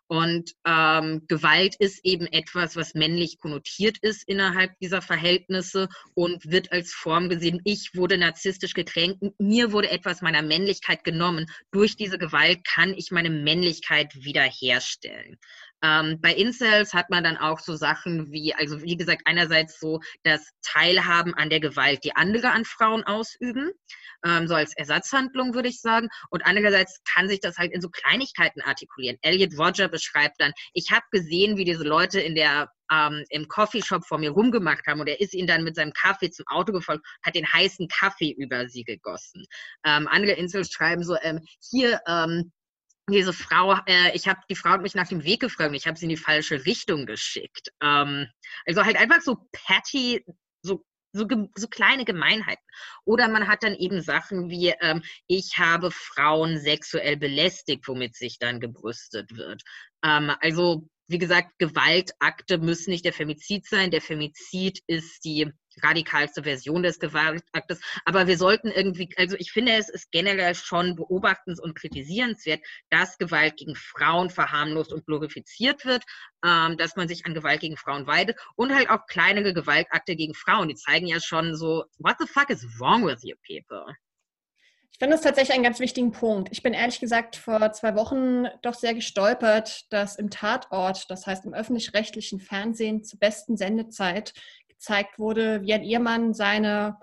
Und 0.08 0.52
ähm, 0.64 1.24
Gewalt 1.26 1.74
ist 1.80 2.04
eben 2.04 2.26
etwas, 2.28 2.76
was 2.76 2.94
männlich 2.94 3.38
konnotiert 3.38 3.98
ist 4.02 4.22
innerhalb 4.28 4.70
dieser 4.78 5.02
Verhältnisse 5.02 5.88
und 6.14 6.48
wird 6.48 6.70
als 6.70 6.92
Form 6.92 7.28
gesehen, 7.28 7.60
ich 7.64 7.90
wurde 7.94 8.16
narzisstisch 8.16 8.74
gekränkt, 8.74 9.18
mir 9.40 9.72
wurde 9.72 9.90
etwas 9.90 10.22
meiner 10.22 10.42
Männlichkeit 10.42 11.02
genommen. 11.02 11.46
Durch 11.72 11.96
diese 11.96 12.18
Gewalt 12.18 12.62
kann 12.64 12.94
ich 12.94 13.10
meine 13.10 13.30
Männlichkeit 13.30 14.14
wiederherstellen. 14.14 15.38
Ähm, 15.86 16.20
bei 16.20 16.34
Incels 16.34 16.94
hat 16.94 17.10
man 17.10 17.22
dann 17.22 17.36
auch 17.36 17.60
so 17.60 17.76
Sachen 17.76 18.32
wie, 18.32 18.54
also 18.54 18.82
wie 18.82 18.96
gesagt, 18.96 19.22
einerseits 19.24 19.78
so 19.78 20.00
das 20.24 20.50
Teilhaben 20.62 21.34
an 21.34 21.48
der 21.48 21.60
Gewalt, 21.60 22.02
die 22.02 22.16
andere 22.16 22.50
an 22.50 22.64
Frauen 22.64 23.04
ausüben, 23.04 23.70
ähm, 24.24 24.48
so 24.48 24.54
als 24.54 24.76
Ersatzhandlung 24.76 25.54
würde 25.54 25.68
ich 25.68 25.80
sagen. 25.80 26.08
Und 26.30 26.44
andererseits 26.44 27.00
kann 27.04 27.28
sich 27.28 27.40
das 27.40 27.58
halt 27.58 27.72
in 27.72 27.80
so 27.80 27.88
Kleinigkeiten 27.88 28.62
artikulieren. 28.62 29.18
Elliot 29.22 29.56
Roger 29.58 29.88
beschreibt 29.88 30.40
dann, 30.40 30.52
ich 30.72 30.90
habe 30.90 31.04
gesehen, 31.12 31.56
wie 31.56 31.64
diese 31.64 31.84
Leute 31.84 32.20
in 32.20 32.34
der 32.34 32.70
ähm, 32.90 33.24
im 33.30 33.48
Coffeeshop 33.48 34.04
vor 34.06 34.18
mir 34.18 34.30
rumgemacht 34.30 34.86
haben 34.86 35.00
und 35.00 35.08
er 35.08 35.20
ist 35.20 35.34
ihnen 35.34 35.48
dann 35.48 35.64
mit 35.64 35.74
seinem 35.74 35.92
Kaffee 35.92 36.30
zum 36.30 36.46
Auto 36.46 36.72
gefolgt, 36.72 37.04
hat 37.24 37.34
den 37.34 37.52
heißen 37.52 37.88
Kaffee 37.88 38.30
über 38.30 38.68
sie 38.68 38.84
gegossen. 38.84 39.44
Ähm, 39.84 40.06
andere 40.08 40.32
Incels 40.32 40.70
schreiben 40.70 41.02
so, 41.02 41.16
ähm, 41.22 41.40
hier, 41.60 42.00
ähm, 42.06 42.52
diese 43.08 43.32
Frau, 43.32 43.74
äh, 43.86 44.14
ich 44.14 44.26
habe 44.28 44.40
die 44.50 44.56
Frau 44.56 44.70
hat 44.70 44.82
mich 44.82 44.94
nach 44.94 45.08
dem 45.08 45.24
Weg 45.24 45.40
gefragt 45.40 45.70
und 45.70 45.76
ich 45.76 45.86
habe 45.86 45.98
sie 45.98 46.06
in 46.06 46.10
die 46.10 46.16
falsche 46.16 46.64
Richtung 46.66 47.06
geschickt. 47.06 47.68
Ähm, 47.82 48.28
also 48.66 48.84
halt 48.84 48.96
einfach 48.96 49.20
so 49.20 49.48
petty, 49.52 50.24
so 50.62 50.84
so, 51.16 51.26
so, 51.56 51.68
kleine 51.68 52.04
Gemeinheiten. 52.04 52.62
Oder 53.04 53.28
man 53.28 53.48
hat 53.48 53.62
dann 53.62 53.74
eben 53.74 54.02
Sachen 54.02 54.50
wie, 54.50 54.74
ähm, 54.80 55.02
ich 55.26 55.58
habe 55.58 55.90
Frauen 55.90 56.58
sexuell 56.58 57.16
belästigt, 57.16 57.88
womit 57.88 58.14
sich 58.14 58.38
dann 58.38 58.60
gebrüstet 58.60 59.34
wird. 59.34 59.62
Ähm, 60.04 60.32
also, 60.40 60.88
wie 61.08 61.18
gesagt, 61.18 61.58
Gewaltakte 61.58 62.58
müssen 62.58 62.90
nicht 62.90 63.04
der 63.04 63.12
Femizid 63.12 63.66
sein. 63.66 63.90
Der 63.90 64.00
Femizid 64.00 64.80
ist 64.86 65.24
die 65.24 65.52
radikalste 65.82 66.42
Version 66.42 66.82
des 66.82 66.98
Gewaltaktes. 66.98 67.80
Aber 68.04 68.26
wir 68.26 68.38
sollten 68.38 68.68
irgendwie, 68.68 69.08
also 69.16 69.36
ich 69.38 69.52
finde, 69.52 69.72
es 69.72 69.88
ist 69.88 70.10
generell 70.10 70.54
schon 70.54 70.96
beobachtens- 70.96 71.60
und 71.60 71.74
kritisierenswert, 71.74 72.60
dass 72.90 73.18
Gewalt 73.18 73.56
gegen 73.56 73.74
Frauen 73.76 74.30
verharmlost 74.30 74.92
und 74.92 75.06
glorifiziert 75.06 75.84
wird, 75.84 76.02
ähm, 76.44 76.76
dass 76.76 76.96
man 76.96 77.08
sich 77.08 77.26
an 77.26 77.34
Gewalt 77.34 77.60
gegen 77.60 77.76
Frauen 77.76 78.06
weidet 78.06 78.38
und 78.56 78.74
halt 78.74 78.90
auch 78.90 79.06
kleinere 79.06 79.52
Gewaltakte 79.52 80.16
gegen 80.16 80.34
Frauen. 80.34 80.68
Die 80.68 80.76
zeigen 80.76 81.06
ja 81.06 81.20
schon 81.20 81.56
so, 81.56 81.84
what 81.98 82.16
the 82.18 82.26
fuck 82.26 82.50
is 82.50 82.64
wrong 82.80 83.06
with 83.06 83.22
you 83.22 83.36
people? 83.46 83.94
Ich 84.92 84.98
finde 84.98 85.16
das 85.16 85.22
tatsächlich 85.22 85.54
einen 85.54 85.64
ganz 85.64 85.78
wichtigen 85.78 86.12
Punkt. 86.12 86.48
Ich 86.52 86.62
bin 86.62 86.72
ehrlich 86.72 87.00
gesagt 87.00 87.36
vor 87.36 87.72
zwei 87.72 87.94
Wochen 87.96 88.46
doch 88.62 88.74
sehr 88.74 88.94
gestolpert, 88.94 89.92
dass 89.92 90.16
im 90.16 90.30
Tatort, 90.30 91.10
das 91.10 91.26
heißt 91.26 91.44
im 91.44 91.52
öffentlich-rechtlichen 91.52 92.40
Fernsehen 92.40 93.04
zur 93.04 93.18
besten 93.18 93.56
Sendezeit, 93.56 94.32
gezeigt 94.68 95.18
wurde, 95.18 95.62
wie 95.62 95.74
ein 95.74 95.82
Ehemann 95.82 96.32
seine 96.34 96.98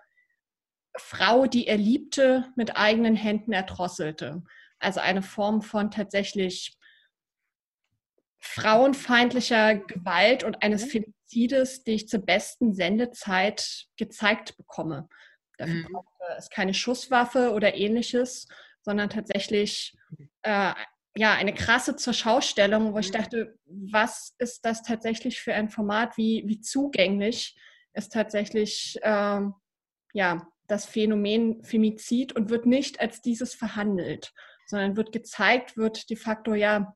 Frau, 0.95 1.45
die 1.45 1.67
er 1.67 1.77
liebte, 1.77 2.51
mit 2.55 2.77
eigenen 2.77 3.15
Händen 3.15 3.53
erdrosselte. 3.53 4.43
Also 4.79 4.99
eine 4.99 5.21
Form 5.21 5.61
von 5.61 5.91
tatsächlich 5.91 6.77
frauenfeindlicher 8.39 9.75
Gewalt 9.75 10.43
und 10.43 10.61
eines 10.61 10.85
mhm. 10.85 10.89
Femizides, 10.89 11.83
die 11.83 11.93
ich 11.93 12.09
zur 12.09 12.19
besten 12.19 12.73
Sendezeit 12.73 13.85
gezeigt 13.97 14.57
bekomme. 14.57 15.07
Dafür 15.57 15.75
mhm. 15.75 15.93
brauchte 15.93 16.09
es 16.37 16.49
keine 16.49 16.73
Schusswaffe 16.73 17.51
oder 17.51 17.75
ähnliches, 17.75 18.47
sondern 18.81 19.09
tatsächlich 19.09 19.95
äh, 20.41 20.73
ja, 21.15 21.33
eine 21.33 21.53
krasse 21.53 21.95
zur 21.95 22.13
Schaustellung, 22.13 22.93
wo 22.93 22.99
ich 22.99 23.09
mhm. 23.09 23.13
dachte, 23.13 23.59
was 23.65 24.35
ist 24.39 24.65
das 24.65 24.81
tatsächlich 24.81 25.41
für 25.41 25.53
ein 25.53 25.69
Format, 25.69 26.17
wie, 26.17 26.43
wie 26.47 26.59
zugänglich 26.59 27.55
ist 27.93 28.13
tatsächlich 28.13 28.97
ähm, 29.03 29.53
ja, 30.13 30.47
das 30.67 30.85
Phänomen 30.85 31.63
Femizid 31.63 32.33
und 32.33 32.49
wird 32.49 32.65
nicht 32.65 32.99
als 32.99 33.21
dieses 33.21 33.53
verhandelt, 33.53 34.33
sondern 34.65 34.95
wird 34.95 35.11
gezeigt, 35.11 35.77
wird 35.77 36.09
de 36.09 36.17
facto 36.17 36.55
ja 36.55 36.95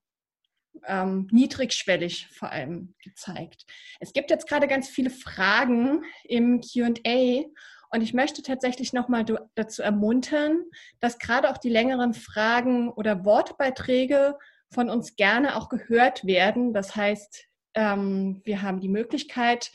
ähm, 0.85 1.27
niedrigschwellig 1.31 2.27
vor 2.31 2.51
allem 2.51 2.95
gezeigt. 3.03 3.65
Es 3.99 4.13
gibt 4.13 4.29
jetzt 4.29 4.47
gerade 4.47 4.67
ganz 4.67 4.89
viele 4.89 5.09
Fragen 5.09 6.03
im 6.23 6.61
QA 6.61 7.43
und 7.91 8.01
ich 8.01 8.13
möchte 8.13 8.41
tatsächlich 8.41 8.93
nochmal 8.93 9.25
dazu 9.55 9.81
ermuntern, 9.81 10.63
dass 10.99 11.19
gerade 11.19 11.49
auch 11.49 11.57
die 11.57 11.69
längeren 11.69 12.13
Fragen 12.13 12.89
oder 12.89 13.25
Wortbeiträge 13.25 14.37
von 14.71 14.89
uns 14.89 15.15
gerne 15.15 15.55
auch 15.55 15.69
gehört 15.69 16.25
werden. 16.25 16.73
Das 16.73 16.95
heißt, 16.95 17.45
ähm, 17.75 18.41
wir 18.43 18.61
haben 18.61 18.79
die 18.79 18.89
Möglichkeit, 18.89 19.71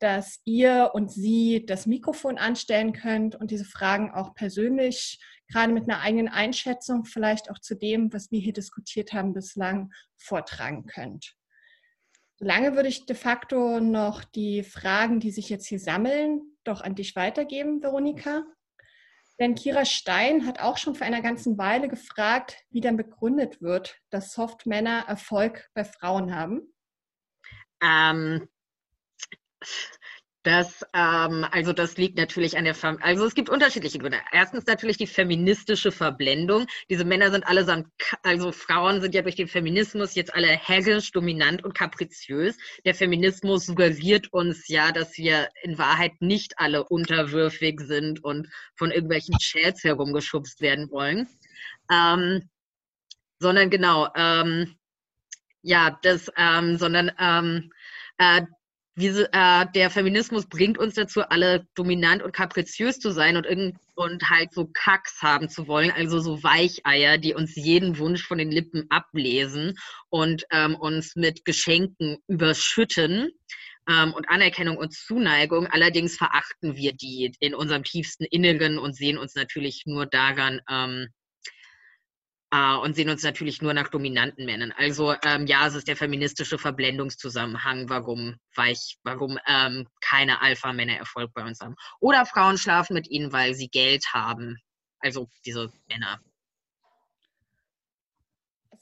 dass 0.00 0.40
ihr 0.44 0.90
und 0.94 1.12
sie 1.12 1.64
das 1.64 1.86
Mikrofon 1.86 2.36
anstellen 2.36 2.92
könnt 2.92 3.36
und 3.36 3.52
diese 3.52 3.64
Fragen 3.64 4.10
auch 4.10 4.34
persönlich, 4.34 5.20
gerade 5.48 5.72
mit 5.72 5.84
einer 5.84 6.00
eigenen 6.00 6.28
Einschätzung, 6.28 7.04
vielleicht 7.04 7.50
auch 7.50 7.58
zu 7.58 7.76
dem, 7.76 8.12
was 8.12 8.32
wir 8.32 8.40
hier 8.40 8.52
diskutiert 8.52 9.12
haben, 9.12 9.32
bislang 9.32 9.92
vortragen 10.16 10.86
könnt. 10.86 11.34
Lange 12.38 12.74
würde 12.74 12.88
ich 12.88 13.06
de 13.06 13.14
facto 13.14 13.78
noch 13.78 14.24
die 14.24 14.64
Fragen, 14.64 15.20
die 15.20 15.30
sich 15.30 15.48
jetzt 15.48 15.66
hier 15.66 15.78
sammeln, 15.78 16.51
doch 16.64 16.80
an 16.80 16.94
dich 16.94 17.16
weitergeben, 17.16 17.82
Veronika. 17.82 18.44
Denn 19.40 19.54
Kira 19.54 19.84
Stein 19.84 20.46
hat 20.46 20.60
auch 20.60 20.76
schon 20.76 20.94
vor 20.94 21.06
einer 21.06 21.22
ganzen 21.22 21.58
Weile 21.58 21.88
gefragt, 21.88 22.56
wie 22.70 22.80
dann 22.80 22.96
begründet 22.96 23.60
wird, 23.60 23.98
dass 24.10 24.32
Softmänner 24.32 25.04
Erfolg 25.08 25.68
bei 25.74 25.84
Frauen 25.84 26.34
haben. 26.34 26.72
Ähm, 27.82 28.48
das, 30.42 30.84
ähm, 30.92 31.46
also 31.52 31.72
das 31.72 31.96
liegt 31.96 32.18
natürlich 32.18 32.58
an 32.58 32.64
der, 32.64 32.74
Fam 32.74 32.98
also 33.00 33.24
es 33.24 33.34
gibt 33.34 33.48
unterschiedliche 33.48 33.98
Gründe. 33.98 34.18
Erstens 34.32 34.66
natürlich 34.66 34.96
die 34.96 35.06
feministische 35.06 35.92
Verblendung. 35.92 36.66
Diese 36.90 37.04
Männer 37.04 37.30
sind 37.30 37.46
allesamt, 37.46 37.88
also 38.24 38.50
Frauen 38.50 39.00
sind 39.00 39.14
ja 39.14 39.22
durch 39.22 39.36
den 39.36 39.46
Feminismus 39.46 40.16
jetzt 40.16 40.34
alle 40.34 40.48
herrisch, 40.48 41.12
dominant 41.12 41.62
und 41.64 41.74
kapriziös. 41.74 42.56
Der 42.84 42.94
Feminismus 42.94 43.66
suggeriert 43.66 44.32
uns 44.32 44.66
ja, 44.66 44.90
dass 44.90 45.16
wir 45.16 45.48
in 45.62 45.78
Wahrheit 45.78 46.20
nicht 46.20 46.58
alle 46.58 46.84
unterwürfig 46.84 47.80
sind 47.80 48.24
und 48.24 48.48
von 48.74 48.90
irgendwelchen 48.90 49.36
Chats 49.38 49.84
herumgeschubst 49.84 50.60
werden 50.60 50.90
wollen. 50.90 51.28
Ähm, 51.88 52.48
sondern 53.38 53.70
genau, 53.70 54.08
ähm, 54.16 54.74
ja, 55.62 55.98
das, 56.02 56.30
ähm, 56.36 56.78
sondern 56.78 57.12
ähm, 57.18 57.70
äh, 58.18 58.42
wie, 58.94 59.08
äh, 59.08 59.66
der 59.74 59.90
Feminismus 59.90 60.46
bringt 60.46 60.76
uns 60.76 60.94
dazu, 60.94 61.22
alle 61.22 61.66
dominant 61.74 62.22
und 62.22 62.32
kapriziös 62.32 62.98
zu 62.98 63.10
sein 63.10 63.36
und, 63.36 63.46
und 63.94 64.30
halt 64.30 64.52
so 64.52 64.66
Kacks 64.66 65.22
haben 65.22 65.48
zu 65.48 65.66
wollen, 65.66 65.90
also 65.90 66.20
so 66.20 66.42
Weicheier, 66.42 67.16
die 67.16 67.34
uns 67.34 67.56
jeden 67.56 67.98
Wunsch 67.98 68.26
von 68.26 68.38
den 68.38 68.50
Lippen 68.50 68.86
ablesen 68.90 69.78
und 70.10 70.44
ähm, 70.50 70.74
uns 70.74 71.16
mit 71.16 71.44
Geschenken 71.44 72.18
überschütten 72.26 73.30
ähm, 73.88 74.12
und 74.12 74.28
Anerkennung 74.28 74.76
und 74.76 74.92
Zuneigung. 74.92 75.66
Allerdings 75.68 76.16
verachten 76.16 76.76
wir 76.76 76.92
die 76.92 77.32
in 77.40 77.54
unserem 77.54 77.84
tiefsten 77.84 78.24
Inneren 78.24 78.78
und 78.78 78.94
sehen 78.94 79.16
uns 79.16 79.34
natürlich 79.34 79.84
nur 79.86 80.04
daran, 80.04 80.60
ähm, 80.70 81.08
äh, 82.52 82.76
und 82.76 82.94
sehen 82.94 83.08
uns 83.08 83.22
natürlich 83.22 83.62
nur 83.62 83.74
nach 83.74 83.88
dominanten 83.88 84.44
Männern. 84.44 84.72
Also 84.76 85.14
ähm, 85.24 85.46
ja, 85.46 85.66
es 85.66 85.74
ist 85.74 85.88
der 85.88 85.96
feministische 85.96 86.58
Verblendungszusammenhang, 86.58 87.88
warum, 87.88 88.36
weich, 88.54 88.98
warum 89.02 89.38
ähm, 89.48 89.88
keine 90.00 90.40
Alpha-Männer 90.42 90.96
Erfolg 90.98 91.32
bei 91.34 91.42
uns 91.44 91.60
haben. 91.60 91.74
Oder 91.98 92.26
Frauen 92.26 92.58
schlafen 92.58 92.94
mit 92.94 93.08
ihnen, 93.08 93.32
weil 93.32 93.54
sie 93.54 93.68
Geld 93.68 94.04
haben. 94.12 94.58
Also 95.00 95.28
diese 95.44 95.72
Männer. 95.88 96.20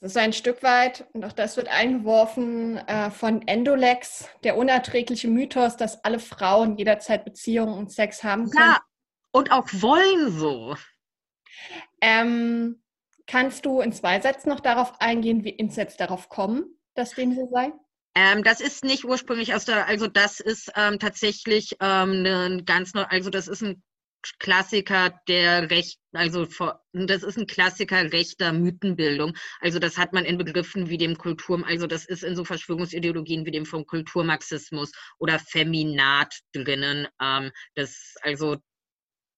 Das 0.01 0.11
ist 0.11 0.17
ein 0.17 0.33
Stück 0.33 0.63
weit, 0.63 1.05
und 1.13 1.23
auch 1.23 1.31
das 1.31 1.57
wird 1.57 1.67
eingeworfen, 1.67 2.77
äh, 2.77 3.11
von 3.11 3.47
Endolex, 3.47 4.27
der 4.43 4.57
unerträgliche 4.57 5.27
Mythos, 5.27 5.77
dass 5.77 6.03
alle 6.03 6.19
Frauen 6.19 6.75
jederzeit 6.75 7.23
Beziehungen 7.23 7.75
und 7.75 7.91
Sex 7.91 8.23
haben 8.23 8.49
können. 8.49 8.71
Ja, 8.71 8.81
und 9.31 9.51
auch 9.51 9.67
wollen 9.73 10.31
so. 10.31 10.75
Ähm, 12.01 12.81
Kannst 13.27 13.65
du 13.65 13.81
in 13.81 13.93
zwei 13.93 14.19
Sätzen 14.19 14.49
noch 14.49 14.59
darauf 14.59 14.99
eingehen, 14.99 15.43
wie 15.43 15.49
Insets 15.49 15.97
darauf 15.97 16.29
kommen, 16.29 16.65
dass 16.95 17.15
dem 17.15 17.33
so 17.33 17.47
sei? 17.51 17.71
Ähm, 18.15 18.43
das 18.43 18.59
ist 18.59 18.83
nicht 18.83 19.05
ursprünglich 19.05 19.53
aus 19.53 19.65
der, 19.65 19.87
also 19.87 20.07
das 20.07 20.39
ist 20.39 20.71
ähm, 20.75 20.99
tatsächlich 20.99 21.77
ähm, 21.79 22.25
ein 22.25 22.65
ganz 22.65 22.91
also 22.93 23.29
das 23.29 23.47
ist 23.47 23.61
ein 23.61 23.81
Klassiker 24.39 25.19
der 25.27 25.71
Recht, 25.71 25.99
also 26.13 26.45
das 26.93 27.23
ist 27.23 27.37
ein 27.37 27.47
Klassiker 27.47 28.11
rechter 28.11 28.53
Mythenbildung. 28.53 29.35
Also 29.59 29.79
das 29.79 29.97
hat 29.97 30.13
man 30.13 30.25
in 30.25 30.37
Begriffen 30.37 30.89
wie 30.89 30.97
dem 30.97 31.17
Kultur, 31.17 31.65
also 31.65 31.87
das 31.87 32.05
ist 32.05 32.23
in 32.23 32.35
so 32.35 32.45
Verschwörungsideologien 32.45 33.45
wie 33.45 33.51
dem 33.51 33.65
vom 33.65 33.85
Kulturmarxismus 33.85 34.91
oder 35.17 35.39
Feminat 35.39 36.39
drinnen. 36.53 37.07
Ähm, 37.19 37.51
das 37.75 38.15
also 38.21 38.57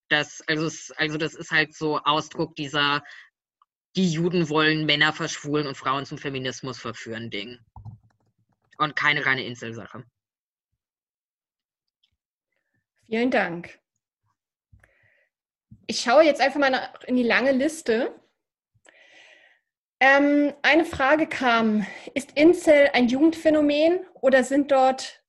das 0.09 0.41
also 0.47 0.69
also 0.97 1.17
das 1.17 1.33
ist 1.33 1.51
halt 1.51 1.75
so 1.75 1.99
Ausdruck 1.99 2.55
dieser 2.55 3.03
die 3.95 4.09
Juden 4.09 4.49
wollen 4.49 4.85
Männer 4.85 5.13
verschwulen 5.13 5.67
und 5.67 5.77
Frauen 5.77 6.05
zum 6.05 6.17
Feminismus 6.17 6.79
verführen 6.79 7.29
Ding. 7.29 7.59
Und 8.77 8.95
keine 8.95 9.25
reine 9.25 9.45
Inselsache. 9.45 10.03
Vielen 13.05 13.29
Dank. 13.29 13.79
Ich 15.85 16.01
schaue 16.01 16.23
jetzt 16.23 16.41
einfach 16.41 16.59
mal 16.59 16.89
in 17.05 17.15
die 17.15 17.23
lange 17.23 17.51
Liste. 17.51 18.19
Ähm, 19.99 20.53
eine 20.63 20.85
Frage 20.85 21.27
kam, 21.27 21.85
ist 22.13 22.31
Incel 22.37 22.89
ein 22.93 23.07
Jugendphänomen 23.07 23.99
oder 24.15 24.43
sind 24.43 24.71
dort, 24.71 25.23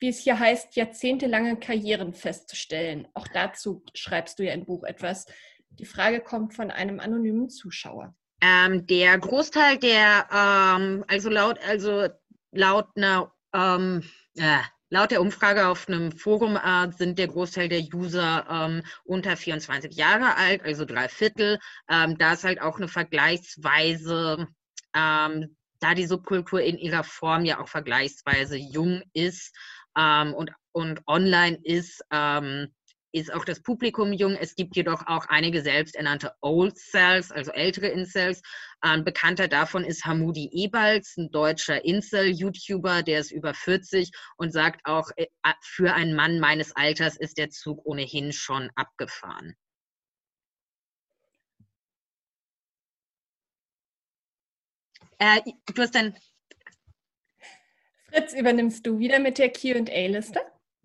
wie 0.00 0.08
es 0.08 0.18
hier 0.18 0.38
heißt, 0.38 0.74
jahrzehntelange 0.74 1.58
Karrieren 1.60 2.12
festzustellen? 2.12 3.06
Auch 3.14 3.28
dazu 3.28 3.84
schreibst 3.94 4.38
du 4.38 4.42
ja 4.42 4.52
im 4.52 4.64
Buch 4.64 4.84
etwas. 4.84 5.26
Die 5.78 5.86
Frage 5.86 6.20
kommt 6.20 6.54
von 6.54 6.70
einem 6.70 7.00
anonymen 7.00 7.48
Zuschauer. 7.48 8.14
Ähm, 8.40 8.86
der 8.86 9.18
Großteil 9.18 9.78
der, 9.78 10.26
ähm, 10.32 11.04
also 11.08 11.30
laut, 11.30 11.58
also 11.66 12.08
laut 12.50 12.88
einer, 12.96 13.32
ähm, 13.54 14.02
äh, 14.36 14.58
laut 14.90 15.10
der 15.10 15.20
Umfrage 15.20 15.68
auf 15.68 15.88
einem 15.88 16.12
Forum 16.12 16.56
äh, 16.56 16.90
sind 16.92 17.18
der 17.18 17.28
Großteil 17.28 17.68
der 17.68 17.82
User 17.94 18.46
ähm, 18.50 18.82
unter 19.04 19.36
24 19.36 19.94
Jahre 19.94 20.36
alt, 20.36 20.64
also 20.64 20.84
drei 20.84 21.08
Viertel. 21.08 21.58
Ähm, 21.88 22.18
da 22.18 22.32
ist 22.34 22.44
halt 22.44 22.60
auch 22.60 22.78
eine 22.78 22.88
vergleichsweise, 22.88 24.48
ähm, 24.94 25.56
da 25.80 25.94
die 25.94 26.06
Subkultur 26.06 26.60
in 26.60 26.78
ihrer 26.78 27.04
Form 27.04 27.44
ja 27.44 27.60
auch 27.60 27.68
vergleichsweise 27.68 28.56
jung 28.56 29.02
ist 29.14 29.56
ähm, 29.96 30.34
und, 30.34 30.52
und 30.72 31.00
online 31.06 31.58
ist, 31.62 32.02
ähm, 32.10 32.74
ist 33.12 33.32
auch 33.32 33.44
das 33.44 33.60
Publikum 33.62 34.12
jung. 34.12 34.36
Es 34.36 34.54
gibt 34.54 34.74
jedoch 34.74 35.06
auch 35.06 35.26
einige 35.28 35.62
selbsternannte 35.62 36.32
Old 36.40 36.76
Cells, 36.76 37.30
also 37.30 37.52
ältere 37.52 37.88
Incels. 37.88 38.42
Ähm, 38.84 39.04
bekannter 39.04 39.48
davon 39.48 39.84
ist 39.84 40.04
Hamudi 40.04 40.48
Ebalz, 40.52 41.16
ein 41.16 41.30
deutscher 41.30 41.84
Incel-YouTuber, 41.84 43.02
der 43.02 43.20
ist 43.20 43.30
über 43.30 43.54
40 43.54 44.10
und 44.36 44.52
sagt 44.52 44.80
auch, 44.84 45.10
äh, 45.16 45.26
für 45.62 45.94
einen 45.94 46.14
Mann 46.14 46.40
meines 46.40 46.74
Alters 46.74 47.16
ist 47.16 47.38
der 47.38 47.50
Zug 47.50 47.84
ohnehin 47.84 48.32
schon 48.32 48.70
abgefahren. 48.74 49.54
Äh, 55.18 55.40
du 55.72 55.82
hast 55.82 55.94
dann. 55.94 56.16
Fritz, 58.08 58.34
übernimmst 58.34 58.84
du 58.86 58.98
wieder 58.98 59.20
mit 59.20 59.38
der 59.38 59.50
QA-Liste? 59.52 60.40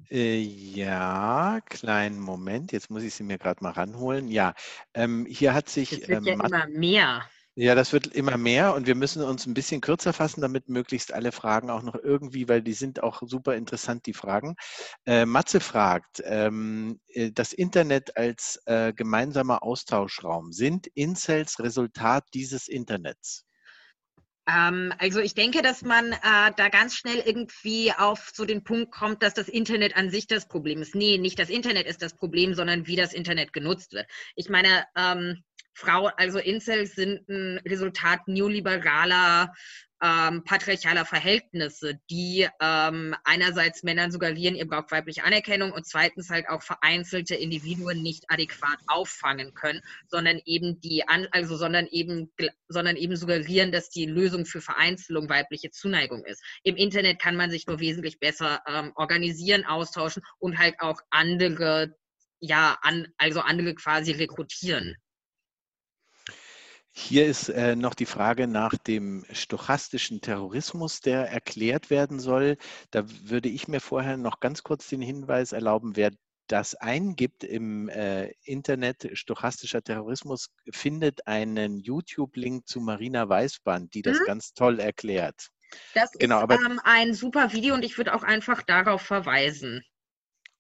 Äh, 0.10 0.40
ja, 0.40 1.60
kleinen 1.66 2.20
Moment. 2.20 2.72
Jetzt 2.72 2.90
muss 2.90 3.04
ich 3.04 3.14
sie 3.14 3.24
mir 3.24 3.38
gerade 3.38 3.64
mal 3.64 3.72
ranholen. 3.72 4.28
Ja, 4.28 4.54
ähm, 4.94 5.26
hier 5.30 5.54
hat 5.54 5.70
sich. 5.70 5.92
Es 5.92 6.08
wird 6.08 6.20
ähm, 6.20 6.26
ja 6.26 6.34
immer 6.34 6.68
mehr. 6.68 7.30
Ja, 7.60 7.74
das 7.74 7.92
wird 7.92 8.06
immer 8.06 8.38
mehr 8.38 8.76
und 8.76 8.86
wir 8.86 8.94
müssen 8.94 9.24
uns 9.24 9.48
ein 9.48 9.56
bisschen 9.56 9.82
kürzer 9.82 10.14
fassen, 10.14 10.42
damit 10.42 10.70
möglichst 10.70 11.12
alle 11.12 11.32
Fragen 11.32 11.72
auch 11.72 11.82
noch 11.82 11.96
irgendwie, 11.96 12.48
weil 12.48 12.62
die 12.62 12.74
sind 12.74 13.02
auch 13.02 13.24
super 13.26 13.56
interessant, 13.56 14.06
die 14.06 14.14
Fragen. 14.14 14.56
Äh, 15.08 15.26
Matze 15.26 15.60
fragt, 15.60 16.22
ähm, 16.24 17.00
äh, 17.08 17.32
das 17.32 17.54
Internet 17.54 18.16
als 18.16 18.62
äh, 18.68 18.94
gemeinsamer 18.94 19.64
Austauschraum, 19.64 20.54
sind 20.54 20.86
Incels 20.94 21.58
Resultat 21.58 22.26
dieses 22.36 22.68
Internets? 22.68 23.48
Ähm, 24.48 24.94
also 24.98 25.20
ich 25.20 25.34
denke, 25.34 25.62
dass 25.62 25.82
man 25.82 26.14
äh, 26.14 26.52
da 26.56 26.70
ganz 26.70 26.96
schnell 26.96 27.22
irgendwie 27.26 27.92
auf 27.92 28.32
so 28.34 28.46
den 28.46 28.64
Punkt 28.64 28.92
kommt, 28.92 29.22
dass 29.22 29.34
das 29.34 29.50
Internet 29.50 29.96
an 29.98 30.10
sich 30.10 30.28
das 30.28 30.48
Problem 30.48 30.82
ist. 30.82 30.96
Nee, 30.96 31.18
nicht 31.18 31.38
das 31.38 31.50
Internet 31.50 31.86
ist 31.88 32.02
das 32.02 32.16
Problem, 32.16 32.54
sondern 32.54 32.88
wie 32.88 32.96
das 32.96 33.14
Internet 33.14 33.54
genutzt 33.54 33.94
wird. 33.94 34.08
Ich 34.36 34.50
meine, 34.50 34.86
ähm, 34.96 35.44
Frau, 35.78 36.08
also 36.18 36.40
Incels 36.40 36.96
sind 36.96 37.30
ein 37.30 37.60
Resultat 37.60 38.28
neoliberaler 38.28 39.54
ähm, 40.02 40.44
patriarchaler 40.44 41.06
Verhältnisse, 41.06 42.00
die 42.10 42.48
ähm, 42.60 43.16
einerseits 43.24 43.84
Männern 43.84 44.12
suggerieren, 44.12 44.56
ihr 44.56 44.68
braucht 44.68 44.92
weibliche 44.92 45.24
Anerkennung 45.24 45.72
und 45.72 45.86
zweitens 45.86 46.32
halt 46.32 46.50
auch 46.50 46.64
vereinzelte 46.64 47.36
Individuen 47.36 48.02
nicht 48.02 48.26
adäquat 48.28 48.80
auffangen 48.88 49.54
können, 49.54 49.82
sondern 50.08 50.40
eben 50.46 50.82
die, 50.82 51.04
also 51.08 51.58
sondern 51.58 51.86
eben, 51.88 52.32
sondern 52.68 52.96
eben 52.96 53.16
suggerieren, 53.16 53.72
dass 53.72 53.90
die 53.90 54.06
Lösung 54.06 54.48
für 54.48 54.62
Vereinzelung 54.62 55.30
weibliche 55.30 55.70
Zuneigung 55.70 56.26
ist. 56.26 56.44
Im 56.64 56.76
Internet 56.76 57.20
kann 57.20 57.36
man 57.36 57.52
sich 57.52 57.68
nur 57.68 57.80
wesentlich 57.80 58.20
besser 58.20 58.62
ähm, 58.68 58.94
organisieren, 58.96 59.64
austauschen 59.66 60.24
und 60.40 60.58
halt 60.58 60.76
auch 60.80 61.00
andere, 61.12 61.96
ja, 62.40 62.78
an, 62.82 63.08
also 63.18 63.42
andere 63.42 63.76
quasi 63.76 64.12
rekrutieren. 64.12 64.96
Hier 67.00 67.28
ist 67.28 67.50
äh, 67.50 67.76
noch 67.76 67.94
die 67.94 68.08
Frage 68.08 68.48
nach 68.48 68.74
dem 68.76 69.24
stochastischen 69.32 70.20
Terrorismus, 70.20 71.00
der 71.00 71.30
erklärt 71.30 71.92
werden 71.92 72.20
soll. 72.20 72.58
Da 72.90 73.04
würde 73.22 73.50
ich 73.50 73.68
mir 73.68 73.82
vorher 73.82 74.18
noch 74.18 74.40
ganz 74.40 74.64
kurz 74.64 74.88
den 74.88 75.04
Hinweis 75.04 75.52
erlauben, 75.52 75.96
wer 75.96 76.10
das 76.48 76.74
eingibt 76.74 77.44
im 77.44 77.88
äh, 77.88 78.32
Internet, 78.42 79.12
stochastischer 79.14 79.84
Terrorismus, 79.84 80.50
findet 80.72 81.28
einen 81.28 81.78
YouTube-Link 81.78 82.68
zu 82.68 82.82
Marina 82.82 83.30
Weißband, 83.30 83.94
die 83.94 84.02
das 84.02 84.20
mhm. 84.20 84.26
ganz 84.26 84.54
toll 84.54 84.80
erklärt. 84.80 85.50
Das 85.94 86.12
genau, 86.14 86.48
ist 86.48 86.66
ähm, 86.66 86.82
ein 86.84 87.14
super 87.14 87.54
Video 87.54 87.76
und 87.76 87.86
ich 87.86 88.00
würde 88.00 88.16
auch 88.16 88.24
einfach 88.24 88.64
darauf 88.64 89.04
verweisen. 89.04 89.84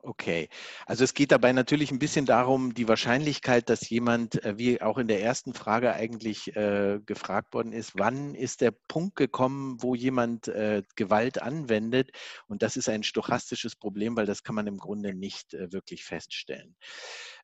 Okay, 0.07 0.47
also 0.85 1.03
es 1.03 1.13
geht 1.13 1.33
dabei 1.33 1.51
natürlich 1.51 1.91
ein 1.91 1.99
bisschen 1.99 2.25
darum, 2.25 2.73
die 2.73 2.87
Wahrscheinlichkeit, 2.87 3.67
dass 3.69 3.89
jemand, 3.89 4.41
äh, 4.45 4.57
wie 4.57 4.81
auch 4.81 4.97
in 4.99 5.09
der 5.09 5.21
ersten 5.21 5.53
Frage 5.53 5.91
eigentlich 5.93 6.55
äh, 6.55 7.01
gefragt 7.05 7.53
worden 7.53 7.73
ist, 7.73 7.91
wann 7.97 8.33
ist 8.33 8.61
der 8.61 8.71
Punkt 8.71 9.17
gekommen, 9.17 9.75
wo 9.81 9.95
jemand 9.95 10.47
äh, 10.47 10.81
Gewalt 10.95 11.41
anwendet? 11.41 12.11
Und 12.47 12.61
das 12.61 12.77
ist 12.77 12.87
ein 12.87 13.03
stochastisches 13.03 13.75
Problem, 13.75 14.15
weil 14.15 14.25
das 14.25 14.43
kann 14.43 14.55
man 14.55 14.67
im 14.67 14.77
Grunde 14.77 15.13
nicht 15.13 15.53
äh, 15.53 15.73
wirklich 15.73 16.05
feststellen. 16.05 16.77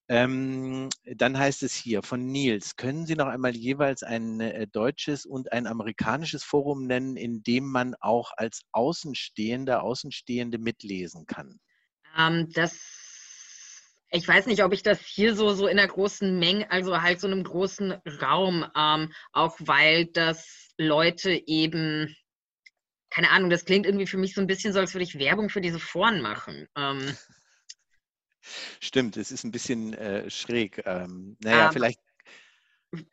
Ähm, 0.07 0.87
dann 1.03 1.37
heißt 1.37 1.63
es 1.63 1.73
hier 1.75 2.01
von 2.01 2.25
Nils, 2.27 2.77
können 2.77 3.05
Sie 3.05 3.15
noch 3.15 3.27
einmal 3.27 3.57
jeweils 3.57 4.03
ein 4.03 4.39
äh, 4.39 4.67
deutsches 4.67 5.25
und 5.25 5.51
ein 5.51 5.67
amerikanisches 5.67 6.45
Forum 6.45 6.87
nennen, 6.87 7.17
in 7.17 7.43
dem 7.43 7.65
man 7.65 7.93
auch 7.99 8.31
als 8.37 8.61
Außenstehender, 8.71 9.83
Außenstehende 9.83 10.59
mitlesen 10.59 11.25
kann? 11.25 11.59
Ähm, 12.17 12.51
das, 12.53 12.77
ich 14.09 14.27
weiß 14.27 14.45
nicht, 14.47 14.63
ob 14.63 14.73
ich 14.73 14.83
das 14.83 14.99
hier 15.01 15.35
so, 15.35 15.53
so 15.53 15.67
in 15.67 15.79
einer 15.79 15.87
großen 15.87 16.37
Menge, 16.37 16.69
also 16.71 17.01
halt 17.01 17.19
so 17.19 17.27
einem 17.27 17.43
großen 17.43 17.93
Raum, 18.21 18.65
ähm, 18.75 19.11
auch 19.31 19.55
weil 19.59 20.05
das 20.07 20.71
Leute 20.77 21.31
eben, 21.47 22.15
keine 23.09 23.29
Ahnung, 23.29 23.49
das 23.49 23.65
klingt 23.65 23.85
irgendwie 23.85 24.07
für 24.07 24.17
mich 24.17 24.33
so 24.33 24.41
ein 24.41 24.47
bisschen 24.47 24.73
so, 24.73 24.79
als 24.79 24.93
würde 24.93 25.03
ich 25.03 25.19
Werbung 25.19 25.49
für 25.49 25.61
diese 25.61 25.79
Foren 25.79 26.21
machen. 26.21 26.67
Ähm, 26.75 27.17
Stimmt, 28.81 29.17
es 29.17 29.31
ist 29.31 29.43
ein 29.43 29.51
bisschen 29.51 29.93
äh, 29.93 30.29
schräg. 30.29 30.81
Ähm, 30.85 31.37
naja, 31.41 31.67
ähm, 31.67 31.73
vielleicht. 31.73 31.99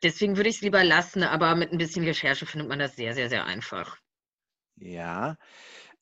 Deswegen 0.03 0.37
würde 0.37 0.51
ich 0.51 0.57
es 0.57 0.63
lieber 0.63 0.85
lassen, 0.85 1.23
aber 1.23 1.55
mit 1.55 1.73
ein 1.73 1.79
bisschen 1.79 2.05
Recherche 2.05 2.45
findet 2.45 2.69
man 2.69 2.79
das 2.79 2.97
sehr, 2.97 3.15
sehr, 3.15 3.29
sehr 3.29 3.47
einfach. 3.47 3.97
Ja, 4.77 5.37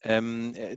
ähm, 0.03 0.55
äh, 0.55 0.77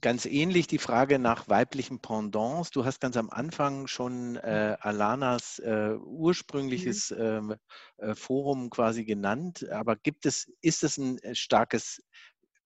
ganz 0.00 0.26
ähnlich 0.26 0.66
die 0.66 0.78
Frage 0.78 1.18
nach 1.18 1.48
weiblichen 1.48 2.00
Pendants. 2.00 2.70
Du 2.70 2.84
hast 2.84 3.00
ganz 3.00 3.16
am 3.16 3.30
Anfang 3.30 3.86
schon 3.86 4.36
äh, 4.36 4.76
Alanas 4.80 5.60
äh, 5.60 5.94
ursprüngliches 5.94 7.10
mhm. 7.10 7.54
äh, 7.98 8.14
Forum 8.14 8.70
quasi 8.70 9.04
genannt. 9.04 9.68
Aber 9.70 9.96
gibt 9.96 10.26
es, 10.26 10.50
ist 10.60 10.82
es 10.82 10.98
ein 10.98 11.18
äh, 11.18 11.34
starkes, 11.34 12.02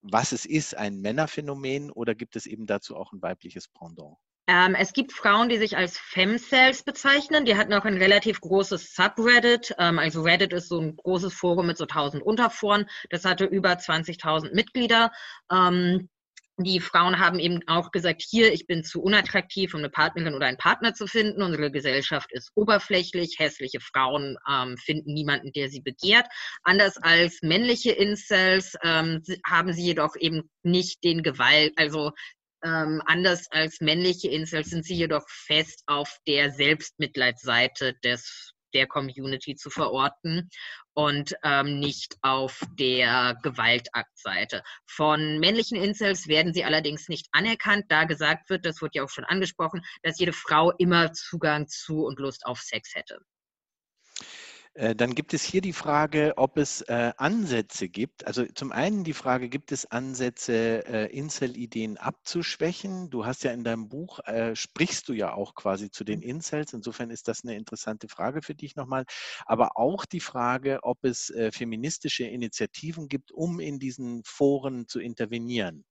was 0.01 0.33
es 0.33 0.47
ist, 0.47 0.77
ein 0.77 1.01
Männerphänomen 1.01 1.91
oder 1.91 2.15
gibt 2.15 2.37
es 2.37 2.47
eben 2.47 2.67
dazu 2.67 2.97
auch 2.97 3.13
ein 3.13 3.21
weibliches 3.21 3.69
Pendant? 3.69 4.17
Ähm, 4.49 4.77
es 4.77 4.93
gibt 4.93 5.13
Frauen, 5.13 5.49
die 5.49 5.59
sich 5.59 5.77
als 5.77 5.99
Femcells 5.99 6.85
bezeichnen. 6.85 7.45
Die 7.45 7.57
hatten 7.57 7.73
auch 7.75 7.85
ein 7.85 7.97
relativ 7.97 8.41
großes 8.41 8.95
Subreddit. 8.95 9.75
Ähm, 9.79 9.99
also 9.99 10.23
Reddit 10.23 10.53
ist 10.53 10.69
so 10.69 10.81
ein 10.81 10.97
großes 10.97 11.35
Forum 11.35 11.67
mit 11.67 11.79
so 11.79 11.85
1000 11.85 12.23
Unterforen. 12.23 12.87
Das 13.11 13.25
hatte 13.25 13.45
über 13.45 13.73
20.000 13.73 14.55
Mitglieder. 14.55 15.11
Ähm, 15.51 16.09
die 16.59 16.81
Frauen 16.81 17.19
haben 17.19 17.39
eben 17.39 17.61
auch 17.67 17.91
gesagt, 17.91 18.23
hier, 18.23 18.51
ich 18.51 18.67
bin 18.67 18.83
zu 18.83 19.03
unattraktiv, 19.03 19.75
um 19.75 19.81
eine 19.81 19.91
Partnerin 19.91 20.35
oder 20.35 20.47
einen 20.47 20.57
Partner 20.57 20.95
zu 20.95 21.07
finden. 21.07 21.43
Unsere 21.43 21.71
Gesellschaft 21.71 22.33
ist 22.33 22.51
oberflächlich. 22.55 23.37
Hässliche 23.39 23.81
Frauen 23.81 24.39
ähm, 24.51 24.79
finden 24.79 25.13
niemanden, 25.13 25.53
der 25.53 25.69
sie 25.69 25.83
begehrt. 25.83 26.27
Anders 26.63 26.97
als 26.97 27.43
männliche 27.43 27.93
Incels 27.93 28.75
ähm, 28.83 29.23
haben 29.45 29.75
sie 29.75 29.85
jedoch 29.85 30.17
eben 30.19 30.49
nicht 30.63 31.05
den 31.05 31.23
Gewalt, 31.23 31.75
also 31.77 32.13
ähm, 32.67 33.01
anders 33.07 33.47
als 33.51 33.81
männliche 33.81 34.29
Incels 34.29 34.71
sind 34.71 34.85
sie 34.85 34.97
jedoch 34.97 35.25
fest 35.29 35.85
auf 35.87 36.19
der 36.27 36.51
Selbstmitleidsseite 36.51 37.95
des, 38.03 38.53
der 38.75 38.89
Community 38.89 39.55
zu 39.55 39.71
verorten 39.71 40.51
und 40.95 41.37
ähm, 41.45 41.79
nicht 41.79 42.17
auf 42.23 42.61
der 42.79 43.39
Gewaltaktseite. 43.43 44.63
Von 44.87 45.39
männlichen 45.39 45.81
Incels 45.81 46.27
werden 46.27 46.53
sie 46.53 46.65
allerdings 46.65 47.09
nicht 47.09 47.29
anerkannt, 47.31 47.85
da 47.89 48.05
gesagt 48.05 48.51
wird, 48.51 48.67
das 48.67 48.83
wurde 48.83 48.93
ja 48.95 49.05
auch 49.05 49.11
schon 49.11 49.25
angesprochen, 49.25 49.83
dass 50.03 50.19
jede 50.19 50.33
Frau 50.33 50.73
immer 50.73 51.13
Zugang 51.13 51.69
zu 51.69 52.05
und 52.05 52.19
Lust 52.19 52.45
auf 52.47 52.61
Sex 52.61 52.95
hätte. 52.95 53.21
Äh, 54.77 54.95
dann 54.95 55.15
gibt 55.15 55.33
es 55.33 55.43
hier 55.43 55.63
die 55.63 55.73
Frage, 55.73 56.35
ob 56.37 56.59
es 56.59 56.83
äh, 56.83 57.13
Ansätze 57.17 57.89
gibt. 57.89 58.27
Also 58.27 58.45
zum 58.45 58.73
einen 58.73 59.05
die 59.05 59.15
Frage, 59.15 59.49
gibt 59.49 59.73
es 59.73 59.91
Ansätze, 59.91 60.87
äh, 60.87 61.07
Incel-Ideen 61.17 61.97
abzuschwächen? 61.97 63.09
Du 63.09 63.25
hast 63.25 63.43
ja 63.43 63.53
in 63.53 63.65
deinem 63.65 63.89
Buch, 63.89 64.21
äh, 64.27 64.55
sprichst 64.55 65.09
du 65.09 65.15
ja 65.15 65.33
auch 65.33 65.55
quasi 65.55 65.91
zu 65.91 66.05
den 66.05 66.21
Incels. 66.21 66.75
Insofern 66.75 67.11
ist 67.11 67.27
das 67.27 67.43
eine 67.43 67.57
interessante 67.57 68.09
Frage 68.09 68.43
für 68.43 68.55
dich 68.55 68.77
nochmal. 68.77 69.05
Aber 69.47 69.79
auch 69.79 70.05
die 70.05 70.21
Frage, 70.21 70.81
ob 70.83 71.05
es 71.05 71.33
feministische 71.53 72.25
Initiativen 72.25 73.09
gibt, 73.09 73.33
um 73.33 73.61
in 73.61 73.79
diesen 73.79 74.23
Foren 74.25 74.87
zu 74.89 75.01
intervenieren. 75.01 75.85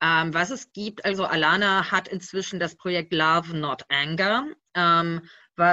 Ähm, 0.00 0.32
was 0.32 0.50
es 0.50 0.72
gibt, 0.72 1.04
also 1.04 1.24
Alana 1.24 1.90
hat 1.90 2.06
inzwischen 2.06 2.60
das 2.60 2.76
Projekt 2.76 3.12
Love 3.12 3.56
Not 3.56 3.82
Anger. 3.88 4.46
Ähm, 4.78 5.22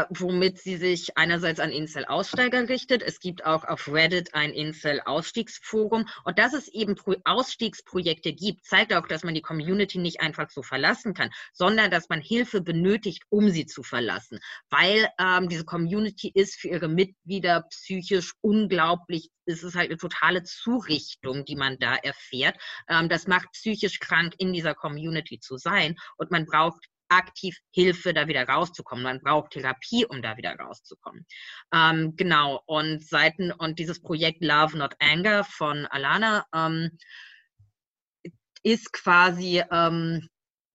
womit 0.10 0.58
sie 0.60 0.78
sich 0.78 1.16
einerseits 1.16 1.60
an 1.60 1.72
Incel-Aussteiger 1.72 2.68
richtet. 2.70 3.04
Es 3.04 3.20
gibt 3.20 3.46
auch 3.46 3.64
auf 3.64 3.88
Reddit 3.88 4.34
ein 4.34 4.52
Incel-Ausstiegsforum. 4.52 6.08
Und 6.24 6.40
dass 6.40 6.54
es 6.54 6.68
eben 6.70 6.96
Pro 6.96 7.16
Ausstiegsprojekte 7.24 8.34
gibt, 8.34 8.66
zeigt 8.66 8.94
auch, 8.94 9.08
dass 9.08 9.24
man 9.24 9.36
die 9.36 9.42
Community 9.42 10.00
nicht 10.00 10.22
einfach 10.22 10.50
so 10.50 10.64
verlassen 10.64 11.14
kann, 11.14 11.30
sondern 11.54 11.92
dass 11.92 12.10
man 12.10 12.20
Hilfe 12.20 12.62
benötigt, 12.62 13.24
um 13.30 13.50
sie 13.50 13.66
zu 13.66 13.84
verlassen. 13.84 14.40
Weil 14.70 15.08
ähm, 15.20 15.50
diese 15.50 15.66
Community 15.66 16.32
ist 16.34 16.60
für 16.60 16.70
ihre 16.70 16.88
Mitglieder 16.88 17.66
psychisch 17.70 18.34
unglaublich 18.42 19.30
es 19.48 19.62
ist 19.62 19.76
halt 19.76 19.92
eine 19.92 19.98
totale 19.98 20.42
Zurichtung, 20.42 21.46
die 21.46 21.56
man 21.56 21.78
da 21.78 21.96
erfährt. 21.96 22.58
Ähm, 22.90 23.10
das 23.10 23.28
macht 23.28 23.52
psychisch 23.52 24.00
krank, 24.00 24.34
in 24.40 24.54
dieser 24.54 24.74
Community 24.74 25.40
zu 25.40 25.58
sein. 25.58 25.96
Und 26.18 26.32
man 26.32 26.46
braucht 26.46 26.84
aktiv 27.10 27.58
Hilfe, 27.72 28.14
da 28.14 28.28
wieder 28.28 28.48
rauszukommen. 28.48 29.04
Man 29.04 29.22
braucht 29.22 29.52
Therapie, 29.52 30.06
um 30.06 30.22
da 30.22 30.38
wieder 30.38 30.56
rauszukommen. 30.56 31.26
Ähm, 31.74 32.16
genau, 32.16 32.62
und 32.66 33.06
Seiten 33.06 33.52
und 33.52 33.80
dieses 33.80 34.02
Projekt 34.02 34.44
Love 34.44 34.78
Not 34.78 34.96
Anger 35.00 35.44
von 35.44 35.86
Alana 35.86 36.46
ähm, 36.54 36.98
ist 38.64 38.92
quasi 38.94 39.64
ähm, 39.72 40.28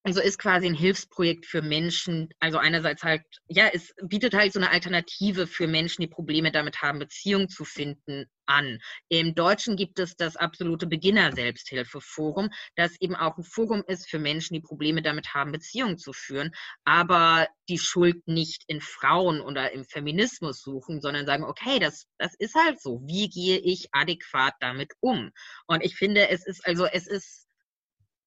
also 0.02 0.20
ist 0.20 0.39
quasi 0.39 0.66
ein 0.66 0.74
Hilfsprojekt 0.74 1.47
für 1.47 1.61
Menschen, 1.61 2.31
also 2.40 2.59
einerseits 2.59 3.02
halt, 3.02 3.23
ja, 3.48 3.69
es 3.73 3.94
bietet 4.02 4.35
halt 4.35 4.52
so 4.52 4.59
eine 4.59 4.70
Alternative 4.70 5.47
für 5.47 5.66
Menschen, 5.66 6.01
die 6.01 6.09
Probleme 6.09 6.51
damit 6.51 6.81
haben, 6.81 6.98
Beziehungen 6.98 7.48
zu 7.51 7.65
finden, 7.65 8.24
an. 8.51 8.81
Im 9.09 9.35
Deutschen 9.35 9.77
gibt 9.77 9.98
es 9.98 10.16
das 10.16 10.36
absolute 10.36 10.86
Beginner-Selbsthilfeforum, 10.86 12.51
das 12.74 13.01
eben 13.01 13.14
auch 13.14 13.39
ein 13.39 13.44
Forum 13.44 13.85
ist 13.86 14.10
für 14.10 14.18
Menschen, 14.18 14.55
die 14.55 14.60
Probleme 14.60 15.02
damit 15.02 15.32
haben, 15.35 15.52
Beziehungen 15.52 15.98
zu 15.98 16.12
führen, 16.12 16.51
aber 16.85 17.48
die 17.68 17.78
Schuld 17.78 18.27
nicht 18.27 18.64
in 18.66 18.81
Frauen 18.81 19.40
oder 19.40 19.72
im 19.72 19.85
Feminismus 19.85 20.60
suchen, 20.60 21.01
sondern 21.01 21.27
sagen, 21.27 21.44
okay, 21.44 21.78
das, 21.78 22.06
das 22.18 22.35
ist 22.35 22.55
halt 22.55 22.81
so. 22.81 23.01
Wie 23.06 23.28
gehe 23.28 23.59
ich 23.59 23.89
adäquat 23.93 24.55
damit 24.60 24.93
um? 25.01 25.31
Und 25.66 25.85
ich 25.85 25.97
finde, 25.97 26.28
es 26.28 26.44
ist 26.44 26.66
also, 26.66 26.86
es 26.86 27.06
ist 27.06 27.47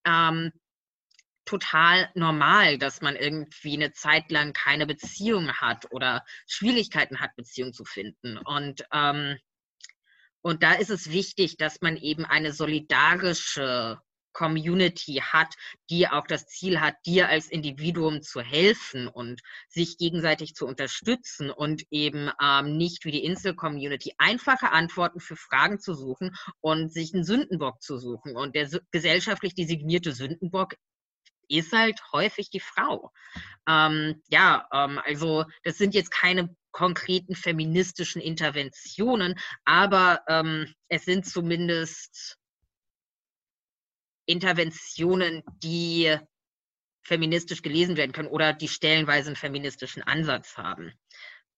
ähm, 0.06 0.52
total 1.46 2.10
normal, 2.16 2.78
dass 2.78 3.02
man 3.02 3.16
irgendwie 3.16 3.74
eine 3.74 3.92
Zeit 3.92 4.32
lang 4.32 4.54
keine 4.54 4.86
Beziehung 4.86 5.52
hat 5.54 5.92
oder 5.92 6.24
Schwierigkeiten 6.48 7.20
hat, 7.20 7.36
Beziehungen 7.36 7.74
zu 7.74 7.84
finden. 7.84 8.38
Und, 8.38 8.86
ähm, 8.94 9.38
und 10.44 10.62
da 10.62 10.74
ist 10.74 10.90
es 10.90 11.10
wichtig, 11.10 11.58
dass 11.58 11.82
man 11.82 11.98
eben 11.98 12.26
eine 12.26 12.54
solidarische 12.54 14.00
Community 14.34 15.22
hat, 15.24 15.54
die 15.90 16.08
auch 16.08 16.28
das 16.28 16.48
Ziel 16.48 16.82
hat, 16.82 16.96
dir 17.06 17.30
als 17.30 17.50
Individuum 17.50 18.22
zu 18.22 18.42
helfen 18.42 19.08
und 19.08 19.42
sich 19.70 19.98
gegenseitig 19.98 20.56
zu 20.56 20.66
unterstützen 20.66 21.50
und 21.50 21.84
eben 21.92 22.32
ähm, 22.42 22.76
nicht 22.76 23.06
wie 23.06 23.12
die 23.12 23.24
Insel-Community 23.24 24.14
einfache 24.18 24.72
Antworten 24.72 25.20
für 25.20 25.36
Fragen 25.36 25.80
zu 25.80 25.94
suchen 25.94 26.36
und 26.60 26.92
sich 26.92 27.14
einen 27.14 27.24
Sündenbock 27.24 27.82
zu 27.82 27.98
suchen. 27.98 28.36
Und 28.36 28.56
der 28.56 28.68
gesellschaftlich 28.92 29.54
designierte 29.56 30.14
Sündenbock 30.14 30.74
ist 31.48 31.74
halt 31.74 32.00
häufig 32.12 32.50
die 32.50 32.60
Frau. 32.60 33.12
Ähm, 33.68 34.22
ja, 34.30 34.68
ähm, 34.74 35.00
also 35.04 35.46
das 35.64 35.78
sind 35.78 35.94
jetzt 35.94 36.12
keine 36.12 36.56
konkreten 36.72 37.36
feministischen 37.36 38.22
Interventionen, 38.22 39.40
aber 39.64 40.22
ähm, 40.28 40.74
es 40.90 41.06
sind 41.06 41.26
zumindest 41.26 42.38
Interventionen, 44.26 45.44
die 45.64 46.18
feministisch 47.04 47.62
gelesen 47.62 47.98
werden 47.98 48.14
können 48.14 48.30
oder 48.30 48.54
die 48.54 48.68
stellenweise 48.70 49.28
einen 49.28 49.36
feministischen 49.36 50.04
Ansatz 50.04 50.58
haben. 50.58 50.94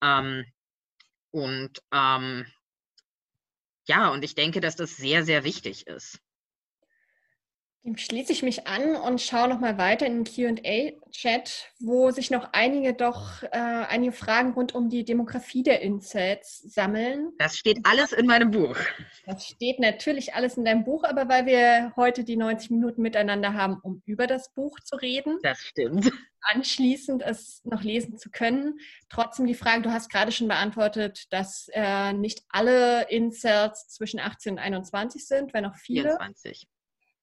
Ähm, 0.02 0.45
und 1.32 1.82
ähm, 1.91 2.45
ja, 3.88 4.10
und 4.10 4.24
ich 4.24 4.36
denke, 4.36 4.62
dass 4.62 4.76
das 4.76 4.98
sehr, 4.98 5.24
sehr 5.24 5.44
wichtig 5.44 5.86
ist. 5.88 6.20
Dem 7.86 7.98
schließe 7.98 8.32
ich 8.32 8.41
mich 8.41 8.66
an 8.66 8.95
und 8.95 9.22
schaue 9.22 9.48
noch 9.48 9.60
mal 9.60 9.78
weiter 9.78 10.07
in 10.07 10.24
den 10.24 10.26
Q&A-Chat, 10.26 11.72
wo 11.80 12.10
sich 12.10 12.32
noch 12.32 12.49
einige 12.52 12.95
doch 12.95 13.44
äh, 13.44 13.49
einige 13.52 14.12
Fragen 14.12 14.53
rund 14.53 14.74
um 14.74 14.90
die 14.90 15.06
Demografie 15.06 15.62
der 15.62 15.84
Incels 15.84 16.64
sammeln. 16.64 17.34
Das 17.38 17.56
steht 17.57 17.78
alles 17.84 18.12
in 18.12 18.26
meinem 18.26 18.49
Buch. 18.49 18.76
Das 19.28 19.45
steht 19.45 19.80
natürlich 19.80 20.34
alles 20.34 20.57
in 20.57 20.66
deinem 20.66 20.84
Buch, 20.84 21.03
aber 21.03 21.30
weil 21.30 21.45
wir 21.45 21.94
heute 21.95 22.24
die 22.24 22.38
90 22.38 22.72
Minuten 22.72 23.03
miteinander 23.03 23.53
haben, 23.53 23.78
um 23.84 24.02
über 24.07 24.26
das 24.26 24.52
Buch 24.56 24.80
zu 24.80 24.95
reden. 24.95 25.38
Das 25.44 25.60
stimmt. 25.60 26.12
Anschließend 26.41 27.22
es 27.22 27.62
noch 27.66 27.84
lesen 27.84 28.18
zu 28.18 28.32
können. 28.32 28.80
Trotzdem 29.10 29.45
die 29.45 29.53
Frage, 29.53 29.84
du 29.84 29.91
hast 29.91 30.10
gerade 30.10 30.32
schon 30.32 30.48
beantwortet, 30.48 31.32
dass 31.32 31.70
äh, 31.72 32.14
nicht 32.14 32.41
alle 32.49 33.07
Incels 33.12 33.90
zwischen 33.90 34.20
18 34.20 34.53
und 34.53 34.60
21 34.60 35.28
sind, 35.28 35.53
wenn 35.53 35.68
auch 35.68 35.76
viele. 35.76 36.18
24. 36.18 36.68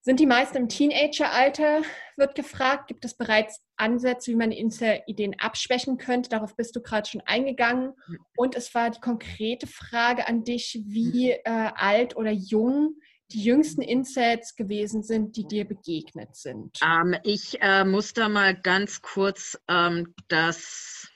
Sind 0.05 0.19
die 0.19 0.27
meisten 0.27 0.57
im 0.57 0.69
Teenageralter, 0.69 1.83
wird 2.17 2.35
gefragt. 2.35 2.89
Gibt 2.89 3.05
es 3.05 3.17
bereits 3.17 3.61
Ansätze, 3.77 4.33
wie 4.33 4.37
man 4.37 4.51
Ideen 4.51 5.39
abschwächen 5.39 5.97
könnte? 5.97 6.29
Darauf 6.29 6.57
bist 6.57 6.75
du 6.75 6.83
gerade 6.83 7.09
schon 7.09 7.21
eingegangen. 7.21 7.93
Und 8.37 8.57
es 8.57 8.75
war 8.75 8.91
die 8.91 8.99
konkrete 8.99 9.69
Frage 9.69 10.27
an 10.27 10.43
dich, 10.43 10.83
wie 10.85 11.31
äh, 11.31 11.41
alt 11.45 12.17
oder 12.17 12.33
jung 12.33 12.97
die 13.31 13.45
jüngsten 13.45 13.81
Insets 13.81 14.57
gewesen 14.57 15.05
sind, 15.05 15.37
die 15.37 15.47
dir 15.47 15.65
begegnet 15.65 16.35
sind. 16.35 16.79
Ähm, 16.83 17.17
ich 17.23 17.63
äh, 17.63 17.85
muss 17.85 18.13
da 18.13 18.29
mal 18.29 18.61
ganz 18.61 19.03
kurz 19.03 19.57
ähm, 19.69 20.15
das 20.27 21.09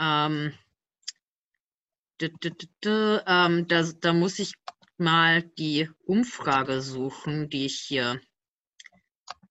ähm, 0.00 0.52
ähm 2.20 3.68
das, 3.68 4.00
da 4.00 4.12
muss 4.12 4.38
ich 4.40 4.52
mal 4.98 5.42
die 5.42 5.88
Umfrage 6.04 6.80
suchen, 6.80 7.48
die 7.48 7.66
ich 7.66 7.80
hier. 7.80 8.20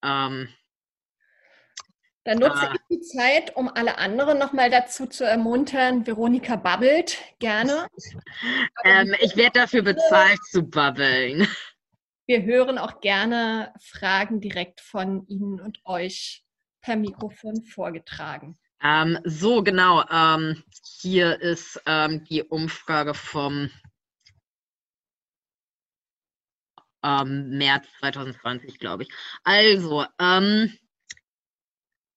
Ähm, 0.03 0.49
Dann 2.23 2.39
nutze 2.39 2.65
äh, 2.65 2.73
ich 2.73 2.97
die 2.97 3.01
Zeit, 3.01 3.55
um 3.55 3.69
alle 3.69 3.97
anderen 3.97 4.37
nochmal 4.37 4.69
dazu 4.69 5.07
zu 5.07 5.23
ermuntern. 5.23 6.05
Veronika 6.05 6.55
babbelt 6.55 7.17
gerne. 7.39 7.87
Ähm, 8.83 9.15
ich 9.19 9.35
werde 9.35 9.61
dafür 9.61 9.81
bezahlt 9.81 10.39
zu 10.51 10.63
babbeln. 10.63 11.47
Wir 12.27 12.43
hören 12.43 12.77
auch 12.77 13.01
gerne 13.01 13.73
Fragen 13.81 14.41
direkt 14.41 14.81
von 14.81 15.25
Ihnen 15.27 15.59
und 15.59 15.79
euch 15.85 16.43
per 16.81 16.95
Mikrofon 16.95 17.63
vorgetragen. 17.63 18.59
Ähm, 18.83 19.17
so, 19.23 19.63
genau. 19.63 20.03
Ähm, 20.11 20.63
hier 20.99 21.39
ist 21.41 21.81
ähm, 21.85 22.23
die 22.25 22.43
Umfrage 22.43 23.13
vom 23.13 23.71
ähm, 27.03 27.57
März 27.57 27.87
2020, 27.99 28.79
glaube 28.79 29.03
ich. 29.03 29.09
Also, 29.43 30.05
ähm, 30.19 30.73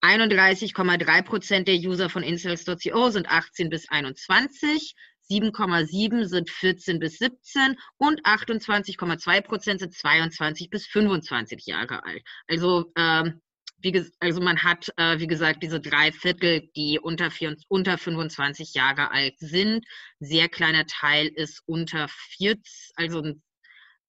31,3 0.03 1.23
Prozent 1.23 1.69
der 1.69 1.77
User 1.77 2.09
von 2.09 2.23
Incels.co 2.23 3.11
sind 3.11 3.29
18 3.31 3.69
bis 3.69 3.89
21, 3.89 4.95
7,7 5.31 6.25
sind 6.25 6.51
14 6.51 6.99
bis 6.99 7.19
17 7.19 7.77
und 7.99 8.25
28,2 8.25 9.41
Prozent 9.43 9.81
sind 9.81 9.95
22 9.95 10.71
bis 10.71 10.87
25 10.87 11.67
Jahre 11.67 12.05
alt. 12.05 12.23
Also, 12.49 12.93
ähm, 12.97 13.41
wie, 13.83 14.05
also 14.21 14.41
man 14.41 14.63
hat, 14.63 14.91
äh, 14.97 15.19
wie 15.19 15.27
gesagt, 15.27 15.63
diese 15.63 15.81
drei 15.81 16.13
Viertel, 16.13 16.69
die 16.77 16.99
unter, 16.99 17.31
vier, 17.31 17.57
unter 17.69 17.97
25 17.97 18.75
Jahre 18.75 19.11
alt 19.11 19.35
sind. 19.39 19.87
Sehr 20.19 20.49
kleiner 20.49 20.87
Teil 20.87 21.29
ist 21.29 21.63
unter 21.67 22.09
40, 22.37 22.93
also 22.97 23.23
ein 23.23 23.43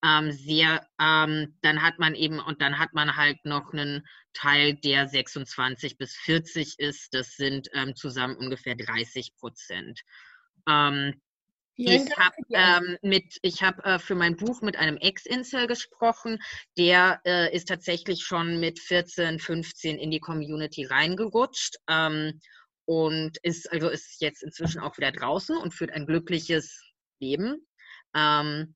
ähm, 0.04 0.32
sehr, 0.32 0.86
ähm, 1.00 1.56
dann 1.62 1.82
hat 1.82 1.98
man 1.98 2.14
eben, 2.14 2.40
und 2.40 2.60
dann 2.60 2.78
hat 2.78 2.92
man 2.92 3.16
halt 3.16 3.44
noch 3.44 3.72
einen 3.72 4.06
Teil, 4.32 4.74
der 4.74 5.08
26 5.08 5.98
bis 5.98 6.16
40 6.16 6.78
ist. 6.78 7.14
Das 7.14 7.36
sind 7.36 7.68
ähm, 7.72 7.94
zusammen 7.94 8.36
ungefähr 8.36 8.74
30 8.74 9.36
Prozent. 9.36 10.00
Ähm, 10.68 11.20
ich 11.76 12.16
habe 12.18 12.36
ähm, 12.50 12.98
mit, 13.02 13.38
ich 13.42 13.62
habe 13.62 13.82
äh, 13.84 13.98
für 13.98 14.14
mein 14.14 14.36
Buch 14.36 14.60
mit 14.60 14.76
einem 14.76 14.98
Ex-Insel 14.98 15.66
gesprochen, 15.66 16.38
der 16.76 17.20
äh, 17.24 17.54
ist 17.54 17.68
tatsächlich 17.68 18.24
schon 18.24 18.60
mit 18.60 18.78
14, 18.78 19.38
15 19.38 19.98
in 19.98 20.10
die 20.10 20.20
Community 20.20 20.84
reingerutscht. 20.84 21.76
Ähm, 21.88 22.40
und 22.84 23.38
ist 23.42 23.70
also 23.70 23.88
ist 23.88 24.20
jetzt 24.20 24.42
inzwischen 24.42 24.80
auch 24.80 24.96
wieder 24.98 25.12
draußen 25.12 25.56
und 25.56 25.72
führt 25.72 25.92
ein 25.92 26.06
glückliches 26.06 26.80
Leben. 27.20 27.66
Ähm, 28.14 28.74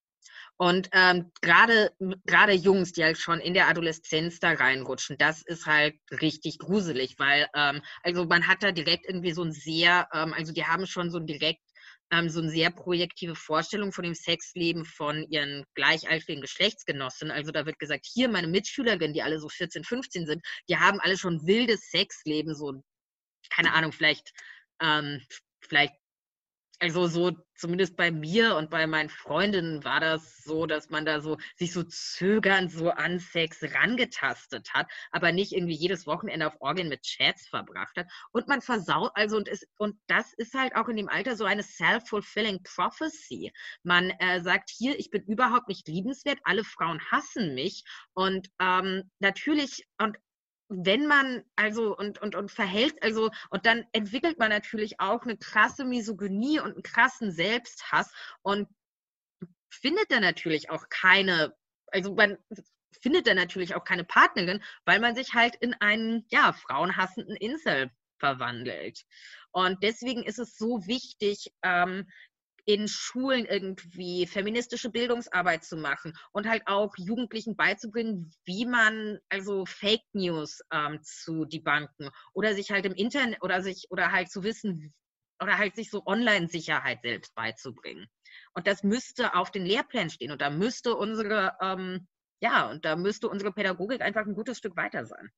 und 0.58 0.88
ähm, 0.92 1.30
gerade 1.42 1.92
gerade 2.24 2.52
Jungs, 2.52 2.92
die 2.92 3.04
halt 3.04 3.18
schon 3.18 3.40
in 3.40 3.54
der 3.54 3.68
Adoleszenz 3.68 4.40
da 4.40 4.52
reinrutschen, 4.52 5.18
das 5.18 5.42
ist 5.42 5.66
halt 5.66 5.96
richtig 6.10 6.58
gruselig, 6.58 7.18
weil 7.18 7.46
ähm, 7.54 7.82
also 8.02 8.24
man 8.24 8.46
hat 8.46 8.62
da 8.62 8.72
direkt 8.72 9.06
irgendwie 9.06 9.32
so 9.32 9.42
ein 9.42 9.52
sehr, 9.52 10.08
ähm, 10.14 10.32
also 10.32 10.52
die 10.52 10.64
haben 10.64 10.86
schon 10.86 11.10
so 11.10 11.18
ein 11.18 11.26
direkt 11.26 11.60
ähm, 12.10 12.30
so 12.30 12.40
eine 12.40 12.50
sehr 12.50 12.70
projektive 12.70 13.34
Vorstellung 13.34 13.92
von 13.92 14.04
dem 14.04 14.14
Sexleben 14.14 14.84
von 14.84 15.24
ihren 15.28 15.64
gleichaltrigen 15.74 16.40
Geschlechtsgenossen. 16.40 17.30
Also 17.30 17.50
da 17.52 17.66
wird 17.66 17.78
gesagt, 17.78 18.06
hier 18.10 18.28
meine 18.28 18.46
Mitschülerinnen, 18.46 19.12
die 19.12 19.22
alle 19.22 19.40
so 19.40 19.48
14, 19.48 19.84
15 19.84 20.26
sind, 20.26 20.42
die 20.68 20.78
haben 20.78 21.00
alle 21.00 21.18
schon 21.18 21.46
wildes 21.46 21.90
Sexleben, 21.90 22.54
so 22.54 22.82
keine 23.50 23.74
Ahnung, 23.74 23.92
vielleicht 23.92 24.32
ähm, 24.80 25.20
vielleicht 25.60 25.94
also 26.78 27.06
so 27.06 27.32
zumindest 27.54 27.96
bei 27.96 28.10
mir 28.10 28.56
und 28.56 28.70
bei 28.70 28.86
meinen 28.86 29.08
Freundinnen 29.08 29.82
war 29.84 30.00
das 30.00 30.44
so, 30.44 30.66
dass 30.66 30.90
man 30.90 31.06
da 31.06 31.20
so 31.20 31.38
sich 31.56 31.72
so 31.72 31.82
zögernd 31.82 32.70
so 32.70 32.90
an 32.90 33.18
Sex 33.18 33.62
rangetastet 33.62 34.74
hat, 34.74 34.86
aber 35.10 35.32
nicht 35.32 35.52
irgendwie 35.52 35.74
jedes 35.74 36.06
Wochenende 36.06 36.46
auf 36.46 36.60
Orgien 36.60 36.88
mit 36.88 37.02
Chats 37.02 37.48
verbracht 37.48 37.96
hat. 37.96 38.06
Und 38.32 38.46
man 38.48 38.60
versaut, 38.60 39.10
also 39.14 39.38
und, 39.38 39.48
ist, 39.48 39.66
und 39.78 39.98
das 40.06 40.34
ist 40.34 40.54
halt 40.54 40.76
auch 40.76 40.88
in 40.88 40.96
dem 40.96 41.08
Alter 41.08 41.36
so 41.36 41.44
eine 41.44 41.62
self-fulfilling 41.62 42.62
prophecy. 42.62 43.52
Man 43.82 44.10
äh, 44.18 44.42
sagt 44.42 44.70
hier, 44.70 44.98
ich 44.98 45.10
bin 45.10 45.22
überhaupt 45.22 45.68
nicht 45.68 45.88
liebenswert, 45.88 46.38
alle 46.44 46.64
Frauen 46.64 47.00
hassen 47.10 47.54
mich. 47.54 47.84
Und 48.12 48.48
ähm, 48.60 49.10
natürlich, 49.18 49.86
und 49.98 50.18
wenn 50.68 51.06
man 51.06 51.44
also 51.54 51.96
und, 51.96 52.20
und, 52.20 52.34
und 52.34 52.50
verhält, 52.50 53.02
also 53.02 53.30
und 53.50 53.66
dann 53.66 53.86
entwickelt 53.92 54.38
man 54.38 54.50
natürlich 54.50 55.00
auch 55.00 55.22
eine 55.22 55.36
krasse 55.36 55.84
Misogynie 55.84 56.60
und 56.60 56.72
einen 56.72 56.82
krassen 56.82 57.30
Selbsthass 57.30 58.12
und 58.42 58.68
findet 59.70 60.10
dann 60.10 60.22
natürlich 60.22 60.70
auch 60.70 60.88
keine, 60.88 61.54
also 61.88 62.14
man 62.14 62.38
findet 63.00 63.26
dann 63.26 63.36
natürlich 63.36 63.74
auch 63.74 63.84
keine 63.84 64.04
Partnerin, 64.04 64.62
weil 64.84 65.00
man 65.00 65.14
sich 65.14 65.34
halt 65.34 65.56
in 65.56 65.74
einen, 65.74 66.24
ja, 66.30 66.52
frauenhassenden 66.52 67.36
Insel 67.36 67.90
verwandelt. 68.18 69.04
Und 69.52 69.82
deswegen 69.82 70.22
ist 70.22 70.38
es 70.38 70.56
so 70.56 70.86
wichtig, 70.86 71.52
ähm, 71.62 72.08
in 72.66 72.88
Schulen 72.88 73.46
irgendwie 73.46 74.26
feministische 74.26 74.90
Bildungsarbeit 74.90 75.64
zu 75.64 75.76
machen 75.76 76.12
und 76.32 76.48
halt 76.48 76.64
auch 76.66 76.92
Jugendlichen 76.98 77.56
beizubringen, 77.56 78.32
wie 78.44 78.66
man 78.66 79.18
also 79.28 79.64
Fake 79.66 80.04
News 80.12 80.60
ähm, 80.72 80.98
zu 81.02 81.44
debunken 81.44 82.10
oder 82.34 82.54
sich 82.54 82.70
halt 82.72 82.84
im 82.84 82.94
Internet 82.94 83.42
oder 83.42 83.62
sich 83.62 83.86
oder 83.90 84.10
halt 84.10 84.30
zu 84.30 84.42
wissen 84.42 84.92
oder 85.40 85.58
halt 85.58 85.76
sich 85.76 85.90
so 85.90 86.04
Online-Sicherheit 86.06 87.02
selbst 87.02 87.34
beizubringen. 87.34 88.06
Und 88.54 88.66
das 88.66 88.82
müsste 88.82 89.34
auf 89.34 89.52
den 89.52 89.64
Lehrplänen 89.64 90.10
stehen 90.10 90.32
und 90.32 90.42
da 90.42 90.50
müsste 90.50 90.96
unsere 90.96 91.56
ähm, 91.60 92.08
ja 92.40 92.68
und 92.68 92.84
da 92.84 92.96
müsste 92.96 93.28
unsere 93.28 93.52
Pädagogik 93.52 94.00
einfach 94.00 94.26
ein 94.26 94.34
gutes 94.34 94.58
Stück 94.58 94.76
weiter 94.76 95.06
sein. 95.06 95.30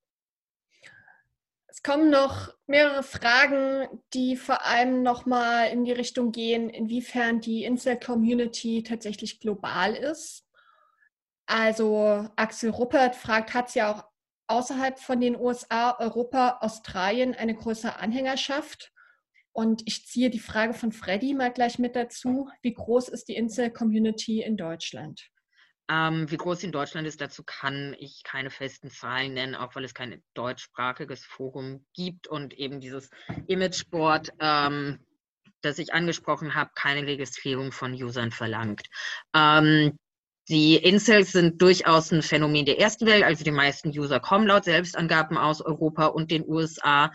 Es 1.71 1.83
kommen 1.83 2.11
noch 2.11 2.55
mehrere 2.67 3.03
Fragen, 3.03 3.87
die 4.15 4.37
vor 4.37 4.65
allem 4.65 5.03
nochmal 5.03 5.69
in 5.71 5.85
die 5.85 5.93
Richtung 5.93 6.33
gehen, 6.33 6.71
inwiefern 6.71 7.41
die 7.41 7.65
Incel-Community 7.65 8.83
tatsächlich 8.83 9.39
global 9.39 9.95
ist. 9.95 10.47
Also 11.47 12.29
Axel 12.37 12.71
Ruppert 12.71 13.15
fragt, 13.15 13.53
hat 13.53 13.69
es 13.69 13.75
ja 13.75 13.93
auch 13.93 14.05
außerhalb 14.49 14.99
von 14.99 15.21
den 15.21 15.37
USA, 15.37 15.97
Europa, 15.99 16.59
Australien 16.63 17.35
eine 17.35 17.55
größere 17.55 17.99
Anhängerschaft? 17.99 18.93
Und 19.53 19.83
ich 19.87 20.07
ziehe 20.07 20.31
die 20.31 20.39
Frage 20.39 20.73
von 20.73 20.93
Freddy 20.93 21.35
mal 21.35 21.53
gleich 21.53 21.79
mit 21.79 21.97
dazu. 21.97 22.49
Wie 22.63 22.73
groß 22.73 23.09
ist 23.09 23.29
die 23.29 23.37
Incel-Community 23.37 24.43
in 24.43 24.57
Deutschland? 24.57 25.31
Ähm, 25.91 26.31
wie 26.31 26.37
groß 26.37 26.65
in 26.65 26.73
Deutschland 26.73 27.07
ist, 27.07 27.21
dazu 27.21 27.43
kann 27.45 27.97
ich 27.99 28.23
keine 28.23 28.51
festen 28.51 28.91
Zahlen 28.91 29.35
nennen, 29.35 29.55
auch 29.55 29.75
weil 29.75 29.85
es 29.85 29.95
kein 29.95 30.23
deutschsprachiges 30.35 31.25
Forum 31.25 31.87
gibt 31.95 32.27
und 32.27 32.53
eben 32.55 32.81
dieses 32.81 33.11
Imageboard, 33.47 34.31
ähm, 34.39 34.99
das 35.63 35.79
ich 35.79 35.95
angesprochen 35.95 36.55
habe, 36.55 36.71
keine 36.75 37.07
Registrierung 37.07 37.73
von 37.73 37.95
Usern 37.95 38.31
verlangt. 38.31 38.87
Ähm, 39.35 39.99
die 40.51 40.77
Incels 40.77 41.33
sind 41.33 41.61
durchaus 41.61 42.11
ein 42.11 42.23
Phänomen 42.23 42.65
der 42.65 42.81
ersten 42.81 43.05
Welt, 43.05 43.23
also 43.23 43.45
die 43.45 43.51
meisten 43.51 43.91
User 43.91 44.19
kommen 44.19 44.47
laut 44.47 44.65
Selbstangaben 44.65 45.37
aus 45.37 45.61
Europa 45.61 46.07
und 46.07 46.31
den 46.31 46.47
USA 46.47 47.13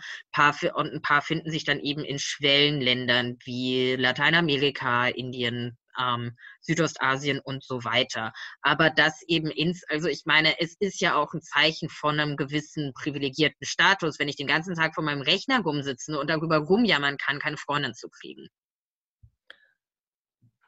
und 0.74 0.92
ein 0.92 1.02
paar 1.02 1.22
finden 1.22 1.50
sich 1.50 1.64
dann 1.64 1.80
eben 1.80 2.04
in 2.04 2.20
Schwellenländern 2.20 3.36
wie 3.44 3.96
Lateinamerika, 3.96 5.08
Indien, 5.08 5.76
ähm, 6.00 6.36
Südostasien 6.60 7.40
und 7.40 7.64
so 7.64 7.84
weiter. 7.84 8.32
Aber 8.62 8.90
das 8.90 9.22
eben 9.26 9.50
ins, 9.50 9.82
also 9.88 10.08
ich 10.08 10.22
meine, 10.24 10.60
es 10.60 10.76
ist 10.78 11.00
ja 11.00 11.16
auch 11.16 11.32
ein 11.34 11.42
Zeichen 11.42 11.88
von 11.88 12.18
einem 12.18 12.36
gewissen 12.36 12.92
privilegierten 12.94 13.66
Status, 13.66 14.18
wenn 14.18 14.28
ich 14.28 14.36
den 14.36 14.46
ganzen 14.46 14.74
Tag 14.74 14.94
vor 14.94 15.04
meinem 15.04 15.22
Rechner 15.22 15.60
rumsitze 15.60 16.18
und 16.18 16.30
darüber 16.30 16.58
rumjammern 16.58 17.16
kann, 17.16 17.38
keine 17.38 17.56
Freundin 17.56 17.94
zu 17.94 18.08
kriegen. 18.08 18.48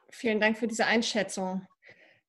Vielen 0.09 0.39
Dank 0.39 0.57
für 0.57 0.67
diese 0.67 0.85
Einschätzung. 0.85 1.67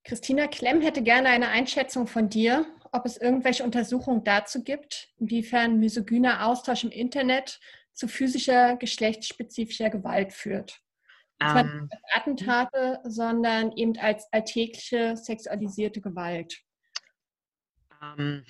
Christina 0.04 0.46
Klemm 0.46 0.80
hätte 0.80 1.02
gerne 1.02 1.28
eine 1.28 1.48
Einschätzung 1.48 2.06
von 2.06 2.28
dir, 2.28 2.66
ob 2.92 3.04
es 3.04 3.16
irgendwelche 3.16 3.64
Untersuchungen 3.64 4.24
dazu 4.24 4.62
gibt, 4.62 5.08
inwiefern 5.18 5.78
misogyner 5.78 6.46
Austausch 6.46 6.84
im 6.84 6.90
Internet 6.90 7.60
zu 7.92 8.08
physischer, 8.08 8.76
geschlechtsspezifischer 8.76 9.90
Gewalt 9.90 10.32
führt. 10.32 10.80
Ähm, 11.40 11.88
als 11.90 12.02
Attentate, 12.12 13.00
sondern 13.04 13.72
eben 13.72 13.96
als 13.98 14.26
alltägliche 14.32 15.16
sexualisierte 15.16 16.00
Gewalt. 16.00 16.60
Ähm, 18.02 18.44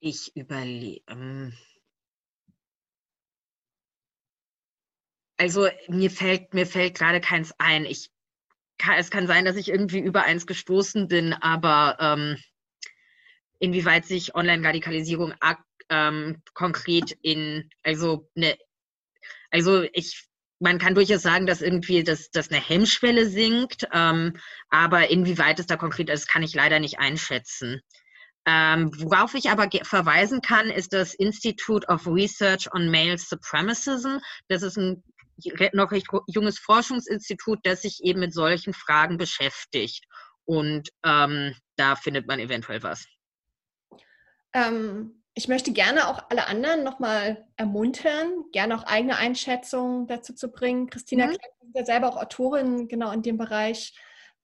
ich 0.00 0.34
überlege. 0.36 1.02
Ähm, 1.08 1.52
also 5.38 5.68
mir 5.88 6.10
fällt, 6.10 6.52
mir 6.52 6.66
fällt 6.66 6.96
gerade 6.96 7.20
keins 7.20 7.54
ein. 7.58 7.86
Ich 7.86 8.10
kann, 8.76 8.98
es 8.98 9.10
kann 9.10 9.26
sein, 9.26 9.44
dass 9.46 9.56
ich 9.56 9.68
irgendwie 9.68 10.00
über 10.00 10.24
eins 10.24 10.46
gestoßen 10.46 11.08
bin, 11.08 11.32
aber 11.32 11.96
ähm, 11.98 12.36
inwieweit 13.58 14.04
sich 14.04 14.34
Online-Radikalisierung 14.34 15.34
ähm, 15.90 16.42
konkret 16.54 17.12
in, 17.22 17.68
also 17.82 18.30
eine, 18.36 18.56
also 19.50 19.82
ich, 19.92 20.28
man 20.60 20.78
kann 20.78 20.94
durchaus 20.94 21.22
sagen, 21.22 21.46
dass 21.46 21.62
irgendwie 21.62 22.04
das, 22.04 22.30
das 22.30 22.50
eine 22.50 22.60
Hemmschwelle 22.60 23.26
sinkt, 23.26 23.86
ähm, 23.92 24.36
aber 24.70 25.10
inwieweit 25.10 25.58
es 25.58 25.66
da 25.66 25.76
konkret 25.76 26.10
ist, 26.10 26.28
kann 26.28 26.42
ich 26.42 26.54
leider 26.54 26.78
nicht 26.78 26.98
einschätzen. 26.98 27.80
Ähm, 28.46 28.90
worauf 28.98 29.34
ich 29.34 29.50
aber 29.50 29.68
verweisen 29.82 30.40
kann, 30.40 30.70
ist 30.70 30.92
das 30.92 31.14
Institute 31.14 31.86
of 31.88 32.06
Research 32.06 32.72
on 32.72 32.90
Male 32.90 33.18
Supremacism. 33.18 34.16
Das 34.48 34.62
ist 34.62 34.78
ein 34.78 35.02
noch 35.72 35.90
recht 35.90 36.06
junges 36.26 36.58
Forschungsinstitut, 36.58 37.60
das 37.62 37.82
sich 37.82 38.00
eben 38.02 38.20
mit 38.20 38.34
solchen 38.34 38.74
Fragen 38.74 39.18
beschäftigt. 39.18 40.04
Und 40.44 40.90
ähm, 41.04 41.54
da 41.76 41.96
findet 41.96 42.26
man 42.26 42.40
eventuell 42.40 42.82
was. 42.82 43.06
Ähm, 44.52 45.19
ich 45.34 45.48
möchte 45.48 45.72
gerne 45.72 46.08
auch 46.08 46.24
alle 46.28 46.46
anderen 46.46 46.82
nochmal 46.82 47.46
ermuntern, 47.56 48.44
gerne 48.52 48.76
auch 48.76 48.84
eigene 48.84 49.16
Einschätzungen 49.16 50.06
dazu 50.06 50.34
zu 50.34 50.50
bringen. 50.50 50.88
Christina 50.88 51.26
mhm. 51.26 51.30
Klein 51.30 51.50
ist 51.62 51.76
ja 51.76 51.84
selber 51.84 52.08
auch 52.08 52.16
Autorin 52.16 52.88
genau 52.88 53.12
in 53.12 53.22
dem 53.22 53.38
Bereich 53.38 53.94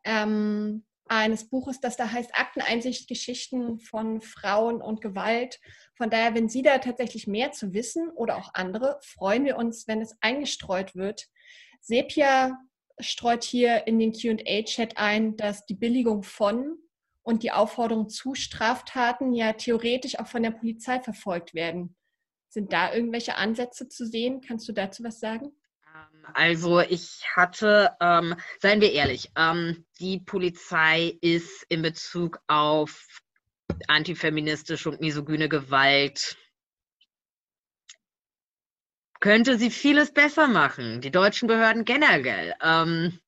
ähm, 0.05 0.85
eines 1.09 1.49
Buches, 1.49 1.81
das 1.81 1.97
da 1.97 2.11
heißt 2.11 2.31
Akteneinsicht 2.35 3.09
Geschichten 3.09 3.79
von 3.79 4.21
Frauen 4.21 4.81
und 4.81 5.01
Gewalt. 5.01 5.61
Von 5.95 6.11
daher, 6.11 6.35
wenn 6.35 6.49
Sie 6.49 6.63
da 6.63 6.79
tatsächlich 6.79 7.27
mehr 7.27 7.53
zu 7.53 7.73
wissen 7.73 8.11
oder 8.11 8.37
auch 8.37 8.51
andere, 8.55 8.99
freuen 9.03 9.45
wir 9.45 9.57
uns, 9.57 9.87
wenn 9.89 10.01
es 10.01 10.17
eingestreut 10.21 10.95
wird. 10.95 11.27
Sepia 11.81 12.59
streut 12.99 13.45
hier 13.45 13.87
in 13.87 13.99
den 13.99 14.13
QA-Chat 14.13 14.97
ein, 14.97 15.37
dass 15.37 15.67
die 15.67 15.75
Billigung 15.75 16.23
von 16.23 16.79
und 17.27 17.43
die 17.43 17.51
Aufforderung 17.51 18.09
zu 18.09 18.37
Straftaten 18.37 19.33
ja 19.33 19.53
theoretisch 19.53 20.17
auch 20.21 20.29
von 20.29 20.45
der 20.45 20.53
Polizei 20.53 21.01
verfolgt 21.01 21.55
werden. 21.55 21.97
Sind 22.49 22.73
da 22.73 22.95
irgendwelche 22.95 23.35
Ansätze 23.35 23.89
zu 23.89 24.07
sehen? 24.07 24.41
Kannst 24.47 24.69
du 24.69 24.73
dazu 24.73 25.03
was 25.03 25.19
sagen? 25.19 25.47
Ähm, 25.85 26.25
also 26.35 26.79
ich 26.79 27.25
hatte, 27.35 27.91
ähm, 28.01 28.37
seien 28.61 28.81
wir 28.81 28.93
ehrlich, 28.93 29.33
ähm, 29.37 29.85
die 29.99 30.21
Polizei 30.21 31.19
ist 31.21 31.65
in 31.69 31.83
Bezug 31.83 32.39
auf 32.47 33.21
antifeministische 33.89 34.89
und 34.89 35.01
misogyne 35.01 35.49
Gewalt, 35.49 36.37
könnte 39.19 39.59
sie 39.59 39.71
vieles 39.71 40.13
besser 40.13 40.47
machen. 40.47 41.01
Die 41.01 41.11
deutschen 41.11 41.49
Behörden 41.49 41.85
generell. 41.85 42.55
Ähm, 42.63 43.19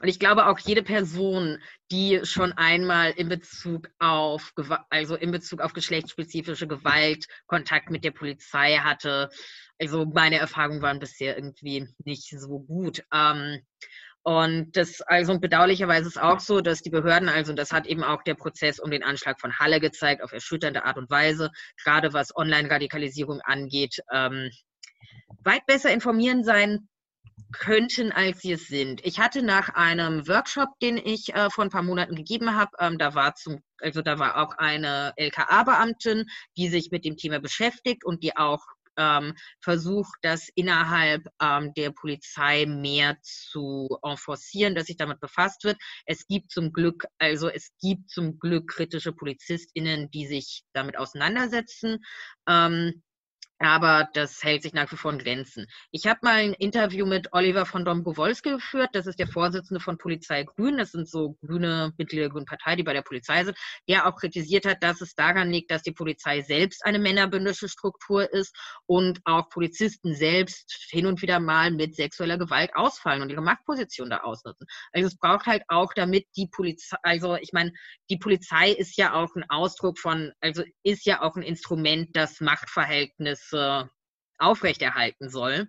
Und 0.00 0.08
ich 0.08 0.18
glaube 0.20 0.46
auch 0.46 0.58
jede 0.60 0.82
Person, 0.82 1.60
die 1.94 2.20
schon 2.24 2.52
einmal 2.54 3.12
in 3.12 3.28
Bezug 3.28 3.88
auf 4.00 4.52
also 4.90 5.14
in 5.14 5.30
Bezug 5.30 5.60
auf 5.60 5.74
geschlechtsspezifische 5.74 6.66
Gewalt 6.66 7.26
Kontakt 7.46 7.88
mit 7.88 8.02
der 8.02 8.10
Polizei 8.10 8.78
hatte, 8.78 9.30
also 9.78 10.04
meine 10.04 10.38
Erfahrungen 10.38 10.82
waren 10.82 10.98
bisher 10.98 11.36
irgendwie 11.36 11.86
nicht 12.04 12.28
so 12.36 12.58
gut. 12.58 13.04
Ähm, 13.12 13.60
und 14.24 14.76
das, 14.76 15.02
also 15.02 15.38
bedauerlicherweise 15.38 16.08
ist 16.08 16.20
auch 16.20 16.40
so, 16.40 16.60
dass 16.60 16.80
die 16.80 16.90
Behörden, 16.90 17.28
also 17.28 17.52
das 17.52 17.72
hat 17.72 17.86
eben 17.86 18.02
auch 18.02 18.24
der 18.24 18.34
Prozess 18.34 18.80
um 18.80 18.90
den 18.90 19.04
Anschlag 19.04 19.40
von 19.40 19.56
Halle 19.60 19.78
gezeigt, 19.78 20.22
auf 20.22 20.32
erschütternde 20.32 20.84
Art 20.84 20.96
und 20.96 21.10
Weise, 21.10 21.50
gerade 21.84 22.12
was 22.12 22.34
Online-Radikalisierung 22.34 23.40
angeht, 23.42 24.00
ähm, 24.12 24.50
weit 25.44 25.64
besser 25.66 25.92
informieren 25.92 26.42
sein 26.42 26.88
könnten, 27.52 28.12
als 28.12 28.40
sie 28.40 28.52
es 28.52 28.68
sind. 28.68 29.04
Ich 29.04 29.18
hatte 29.18 29.42
nach 29.42 29.70
einem 29.70 30.26
Workshop, 30.28 30.68
den 30.80 30.96
ich 30.96 31.34
äh, 31.34 31.50
vor 31.50 31.64
ein 31.64 31.70
paar 31.70 31.82
Monaten 31.82 32.16
gegeben 32.16 32.54
habe, 32.54 32.72
ähm, 32.80 32.98
da 32.98 33.14
war 33.14 33.34
zum, 33.34 33.60
also 33.80 34.02
da 34.02 34.18
war 34.18 34.42
auch 34.42 34.56
eine 34.58 35.12
LKA-Beamtin, 35.16 36.26
die 36.56 36.68
sich 36.68 36.90
mit 36.90 37.04
dem 37.04 37.16
Thema 37.16 37.40
beschäftigt 37.40 38.04
und 38.04 38.22
die 38.22 38.36
auch 38.36 38.64
ähm, 38.96 39.34
versucht, 39.60 40.14
das 40.22 40.48
innerhalb 40.54 41.26
ähm, 41.40 41.72
der 41.74 41.90
Polizei 41.90 42.66
mehr 42.66 43.16
zu 43.22 43.88
enforcieren, 44.02 44.74
dass 44.74 44.86
sich 44.86 44.96
damit 44.96 45.20
befasst 45.20 45.64
wird. 45.64 45.78
Es 46.06 46.26
gibt 46.26 46.50
zum 46.50 46.72
Glück, 46.72 47.04
also 47.18 47.48
es 47.48 47.70
gibt 47.80 48.10
zum 48.10 48.38
Glück 48.38 48.68
kritische 48.68 49.12
PolizistInnen, 49.12 50.10
die 50.10 50.26
sich 50.26 50.62
damit 50.72 50.98
auseinandersetzen. 50.98 51.98
Ähm, 52.48 53.02
aber 53.58 54.08
das 54.14 54.42
hält 54.42 54.62
sich 54.62 54.72
nach 54.72 54.90
wie 54.90 54.96
vor 54.96 55.12
in 55.12 55.18
Grenzen. 55.18 55.66
Ich 55.90 56.06
habe 56.06 56.20
mal 56.22 56.36
ein 56.36 56.54
Interview 56.54 57.06
mit 57.06 57.32
Oliver 57.32 57.66
von 57.66 57.84
Dombrowolski 57.84 58.50
geführt. 58.50 58.90
Das 58.92 59.06
ist 59.06 59.18
der 59.18 59.28
Vorsitzende 59.28 59.80
von 59.80 59.96
Polizei 59.96 60.42
Grün. 60.42 60.76
Das 60.76 60.90
sind 60.90 61.08
so 61.08 61.36
grüne 61.40 61.92
Mitglieder 61.96 62.24
der 62.24 62.30
Grünen 62.30 62.46
Partei, 62.46 62.76
die 62.76 62.82
bei 62.82 62.92
der 62.92 63.02
Polizei 63.02 63.44
sind. 63.44 63.56
Der 63.88 64.06
auch 64.06 64.16
kritisiert 64.16 64.66
hat, 64.66 64.82
dass 64.82 65.00
es 65.00 65.14
daran 65.14 65.50
liegt, 65.50 65.70
dass 65.70 65.82
die 65.82 65.92
Polizei 65.92 66.42
selbst 66.42 66.84
eine 66.84 66.98
männerbündische 66.98 67.68
Struktur 67.68 68.30
ist 68.32 68.54
und 68.86 69.20
auch 69.24 69.48
Polizisten 69.50 70.14
selbst 70.14 70.86
hin 70.90 71.06
und 71.06 71.22
wieder 71.22 71.38
mal 71.40 71.70
mit 71.70 71.94
sexueller 71.94 72.38
Gewalt 72.38 72.74
ausfallen 72.74 73.22
und 73.22 73.30
ihre 73.30 73.42
Machtposition 73.42 74.10
da 74.10 74.18
ausnutzen. 74.18 74.66
Also 74.92 75.08
es 75.08 75.16
braucht 75.16 75.46
halt 75.46 75.62
auch, 75.68 75.92
damit 75.94 76.26
die 76.36 76.48
Polizei, 76.48 76.96
also 77.02 77.36
ich 77.36 77.52
meine, 77.52 77.72
die 78.10 78.18
Polizei 78.18 78.72
ist 78.72 78.96
ja 78.96 79.14
auch 79.14 79.34
ein 79.36 79.48
Ausdruck 79.48 79.98
von, 79.98 80.32
also 80.40 80.64
ist 80.82 81.06
ja 81.06 81.22
auch 81.22 81.36
ein 81.36 81.42
Instrument, 81.42 82.14
das 82.14 82.40
Machtverhältnisse 83.52 83.88
äh, 83.88 83.88
aufrechterhalten 84.38 85.28
soll. 85.28 85.68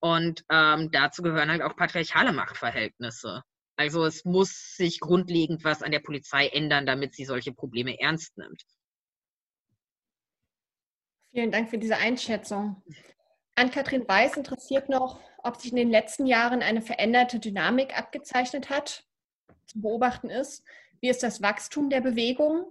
Und 0.00 0.44
ähm, 0.50 0.90
dazu 0.90 1.22
gehören 1.22 1.50
halt 1.50 1.62
auch 1.62 1.76
patriarchale 1.76 2.32
Machtverhältnisse. 2.32 3.42
Also 3.76 4.04
es 4.04 4.24
muss 4.24 4.76
sich 4.76 5.00
grundlegend 5.00 5.64
was 5.64 5.82
an 5.82 5.92
der 5.92 6.00
Polizei 6.00 6.48
ändern, 6.48 6.86
damit 6.86 7.14
sie 7.14 7.24
solche 7.24 7.52
Probleme 7.52 7.98
ernst 8.00 8.36
nimmt. 8.36 8.62
Vielen 11.32 11.52
Dank 11.52 11.70
für 11.70 11.78
diese 11.78 11.96
Einschätzung. 11.96 12.82
Ann-Kathrin 13.54 14.08
Weiß 14.08 14.36
interessiert 14.36 14.88
noch, 14.88 15.20
ob 15.38 15.56
sich 15.56 15.70
in 15.70 15.76
den 15.76 15.90
letzten 15.90 16.26
Jahren 16.26 16.62
eine 16.62 16.82
veränderte 16.82 17.38
Dynamik 17.38 17.96
abgezeichnet 17.96 18.70
hat, 18.70 19.04
zu 19.66 19.80
beobachten 19.80 20.30
ist. 20.30 20.64
Wie 21.00 21.08
ist 21.08 21.22
das 21.22 21.40
Wachstum 21.40 21.88
der 21.88 22.00
Bewegung 22.00 22.66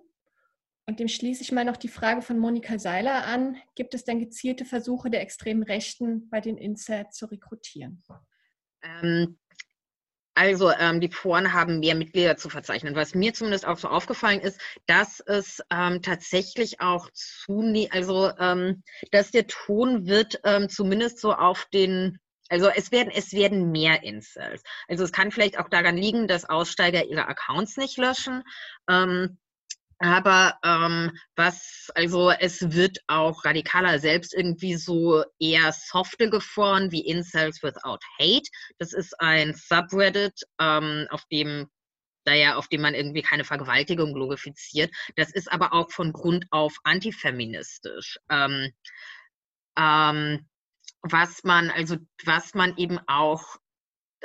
und 0.90 0.99
dem 0.99 1.07
schließe 1.07 1.44
ich 1.44 1.52
mal 1.52 1.66
noch 1.66 1.78
die 1.78 1.88
Frage 1.88 2.24
von 2.24 2.40
Monika 2.40 2.80
Seiler 2.80 3.26
an. 3.26 3.57
Gibt 3.76 3.94
es 3.94 4.06
denn 4.06 4.20
gezielte 4.20 4.66
Versuche 4.66 5.11
der 5.11 5.22
extremen 5.22 5.61
Rechten 5.61 6.28
bei 6.32 6.41
den 6.41 6.57
Incels 6.57 7.16
zu 7.16 7.28
rekrutieren? 7.28 8.03
Ähm, 8.82 9.38
also 10.34 10.72
ähm, 10.72 10.99
die 10.99 11.11
Foren 11.11 11.53
haben 11.53 11.80
mehr 11.80 11.94
Mitglieder 11.94 12.38
zu 12.38 12.49
verzeichnen. 12.49 12.95
Was 12.95 13.14
mir 13.14 13.36
zumindest 13.36 13.68
auch 13.68 13.78
so 13.78 13.88
aufgefallen 13.88 14.40
ist, 14.40 14.60
dass 14.88 15.20
es 15.20 15.61
ähm, 15.72 16.02
tatsächlich 16.02 16.82
auch 16.82 17.07
zunehmend, 17.14 17.94
also 17.94 18.32
ähm, 18.40 18.82
dass 19.11 19.30
der 19.30 19.45
Ton 19.45 20.07
wird 20.07 20.41
ähm, 20.44 20.70
zumindest 20.70 21.20
so 21.20 21.34
auf 21.34 21.68
den 21.72 22.18
also 22.52 22.68
es 22.68 22.91
werden, 22.91 23.11
es 23.14 23.32
werden 23.34 23.70
mehr 23.70 24.02
Incels. 24.02 24.64
Also 24.88 25.03
es 25.03 25.11
kann 25.11 25.30
vielleicht 25.30 25.60
auch 25.60 25.70
daran 25.70 25.95
liegen, 25.95 26.28
dass 26.28 26.49
Aussteiger 26.49 27.06
ihre 27.06 27.28
Accounts 27.28 27.78
nicht 27.78 27.98
löschen. 27.98 28.41
Ähm, 28.90 29.38
aber 30.00 30.58
ähm, 30.64 31.12
was, 31.36 31.90
also 31.94 32.32
es 32.32 32.72
wird 32.72 33.00
auch 33.08 33.44
radikaler 33.44 34.00
selbst 34.00 34.34
irgendwie 34.34 34.76
so 34.76 35.24
eher 35.40 35.74
softe 35.74 36.30
gefahren 36.30 36.92
wie 36.92 37.06
Incels 37.06 37.62
Without 37.62 38.00
Hate. 38.20 38.50
Das 38.78 38.94
ist 38.94 39.20
ein 39.20 39.54
Subreddit, 39.54 40.42
ähm, 40.60 41.08
auf 41.12 41.26
dem 41.32 41.70
naja, 42.26 42.56
auf 42.56 42.68
dem 42.68 42.82
man 42.82 42.94
irgendwie 42.94 43.22
keine 43.22 43.44
Vergewaltigung 43.44 44.14
glorifiziert. 44.14 44.94
Das 45.16 45.32
ist 45.32 45.52
aber 45.52 45.74
auch 45.74 45.90
von 45.90 46.14
Grund 46.14 46.46
auf 46.52 46.78
antifeministisch. 46.84 48.20
Ähm, 48.30 48.72
ähm, 49.78 50.48
was 51.02 51.44
man, 51.44 51.72
also 51.72 51.98
was 52.26 52.54
man 52.54 52.78
eben 52.78 53.00
auch 53.08 53.58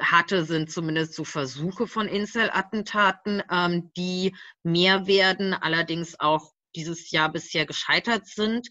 hatte, 0.01 0.45
sind 0.45 0.71
zumindest 0.71 1.15
so 1.15 1.25
Versuche 1.25 1.87
von 1.87 2.09
Incel-Attentaten, 2.09 3.43
ähm, 3.51 3.93
die 3.97 4.37
mehr 4.63 5.07
werden, 5.07 5.55
allerdings 5.55 6.19
auch 6.19 6.53
dieses 6.75 7.11
Jahr 7.11 7.31
bisher 7.31 7.67
gescheitert 7.67 8.27
sind, 8.27 8.69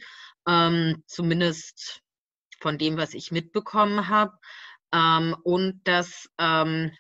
ähm, 0.48 1.04
zumindest 1.08 2.02
von 2.60 2.78
dem, 2.78 2.98
was 2.98 3.14
ich 3.14 3.32
mitbekommen 3.32 4.10
habe. 4.10 4.38
Ähm, 4.94 5.36
und 5.44 5.82
das 5.86 6.30
ähm, 6.38 6.92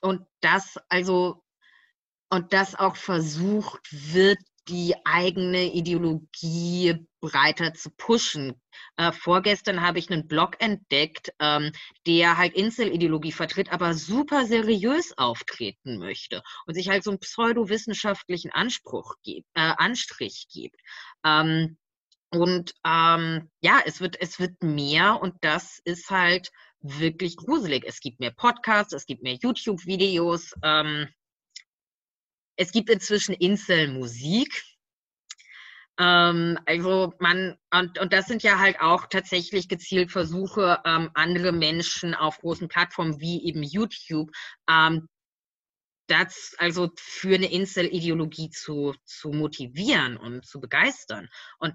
und 0.00 0.26
das 0.40 0.78
also 0.88 1.42
und 2.30 2.52
das 2.52 2.74
auch 2.74 2.96
versucht 2.96 3.88
wird, 3.90 4.38
die 4.68 4.94
eigene 5.04 5.72
Ideologie 5.72 7.06
breiter 7.20 7.74
zu 7.74 7.90
pushen. 7.90 8.54
Äh, 8.96 9.12
vorgestern 9.12 9.80
habe 9.80 9.98
ich 9.98 10.10
einen 10.10 10.26
Blog 10.26 10.56
entdeckt, 10.60 11.32
ähm, 11.38 11.72
der 12.06 12.36
halt 12.38 12.54
Insel-Ideologie 12.54 13.32
vertritt, 13.32 13.72
aber 13.72 13.94
super 13.94 14.46
seriös 14.46 15.16
auftreten 15.16 15.98
möchte 15.98 16.42
und 16.66 16.74
sich 16.74 16.88
halt 16.88 17.04
so 17.04 17.10
einen 17.10 17.20
pseudowissenschaftlichen 17.20 18.50
Anspruch 18.50 19.14
gibt, 19.22 19.48
äh, 19.54 19.72
Anstrich 19.76 20.46
gibt. 20.52 20.80
Ähm, 21.24 21.76
und 22.30 22.72
ähm, 22.84 23.50
ja, 23.60 23.80
es 23.84 24.00
wird, 24.00 24.20
es 24.20 24.40
wird 24.40 24.62
mehr 24.62 25.20
und 25.20 25.36
das 25.42 25.80
ist 25.84 26.10
halt 26.10 26.50
wirklich 26.80 27.36
gruselig. 27.36 27.84
Es 27.86 28.00
gibt 28.00 28.20
mehr 28.20 28.32
Podcasts, 28.32 28.92
es 28.92 29.06
gibt 29.06 29.22
mehr 29.22 29.38
YouTube-Videos. 29.40 30.54
Ähm, 30.62 31.08
es 32.56 32.72
gibt 32.72 32.90
inzwischen 32.90 33.34
Insel-Musik. 33.34 34.62
Ähm, 35.98 36.58
also 36.66 37.12
man, 37.20 37.56
und, 37.72 37.98
und 37.98 38.12
das 38.12 38.26
sind 38.26 38.42
ja 38.42 38.58
halt 38.58 38.80
auch 38.80 39.06
tatsächlich 39.06 39.68
gezielt 39.68 40.10
Versuche, 40.10 40.80
ähm, 40.84 41.10
andere 41.14 41.52
Menschen 41.52 42.14
auf 42.14 42.38
großen 42.38 42.68
Plattformen 42.68 43.20
wie 43.20 43.44
eben 43.46 43.62
YouTube 43.62 44.30
ähm, 44.68 45.08
das 46.06 46.54
also 46.58 46.90
für 46.96 47.34
eine 47.34 47.50
Insel-Ideologie 47.50 48.50
zu, 48.50 48.94
zu 49.04 49.30
motivieren 49.30 50.16
und 50.16 50.44
zu 50.44 50.60
begeistern. 50.60 51.28
Und 51.58 51.74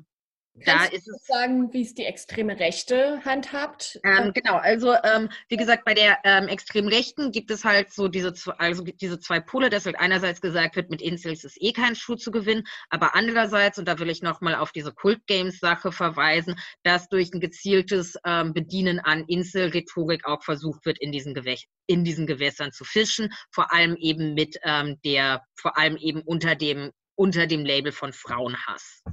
da 0.65 0.85
ist 0.85 1.07
es 1.07 1.25
sagen, 1.25 1.71
wie 1.73 1.81
es 1.81 1.93
die 1.93 2.05
extreme 2.05 2.59
Rechte 2.59 3.23
handhabt? 3.23 3.99
Ähm, 4.03 4.33
genau, 4.33 4.55
also 4.55 4.93
ähm, 5.03 5.29
wie 5.47 5.57
gesagt, 5.57 5.85
bei 5.85 5.93
der 5.93 6.19
ähm, 6.23 6.47
extremen 6.47 6.89
Rechten 6.89 7.31
gibt 7.31 7.51
es 7.51 7.63
halt 7.63 7.93
so 7.93 8.07
diese, 8.07 8.33
also 8.57 8.83
diese 8.83 9.19
zwei 9.19 9.39
Pole, 9.39 9.69
dass 9.69 9.85
halt 9.85 9.99
einerseits 9.99 10.41
gesagt 10.41 10.75
wird, 10.75 10.89
mit 10.89 11.01
Incels 11.01 11.43
ist 11.43 11.57
eh 11.61 11.71
kein 11.71 11.95
Schuh 11.95 12.15
zu 12.15 12.31
gewinnen, 12.31 12.63
aber 12.89 13.15
andererseits, 13.15 13.77
und 13.77 13.87
da 13.87 13.99
will 13.99 14.09
ich 14.09 14.21
nochmal 14.21 14.55
auf 14.55 14.71
diese 14.71 14.91
Kult-Games-Sache 14.93 15.91
verweisen, 15.91 16.55
dass 16.83 17.07
durch 17.07 17.33
ein 17.33 17.39
gezieltes 17.39 18.15
ähm, 18.25 18.53
Bedienen 18.53 18.99
an 18.99 19.25
Insel-Rhetorik 19.27 20.25
auch 20.25 20.43
versucht 20.43 20.85
wird, 20.85 20.99
in 20.99 21.11
diesen, 21.11 21.33
Gewäch 21.33 21.67
in 21.87 22.03
diesen 22.03 22.27
Gewässern 22.27 22.71
zu 22.71 22.83
fischen, 22.83 23.31
vor 23.51 23.71
allem 23.71 23.95
eben 23.95 24.33
mit 24.33 24.57
ähm, 24.63 24.97
der, 25.05 25.43
vor 25.55 25.77
allem 25.77 25.97
eben 25.97 26.21
unter 26.21 26.55
dem, 26.55 26.91
unter 27.15 27.47
dem 27.47 27.65
Label 27.65 27.91
von 27.91 28.13
Frauenhass. 28.13 29.03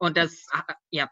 Und 0.00 0.16
das, 0.16 0.46
ah, 0.50 0.64
ja. 0.90 1.10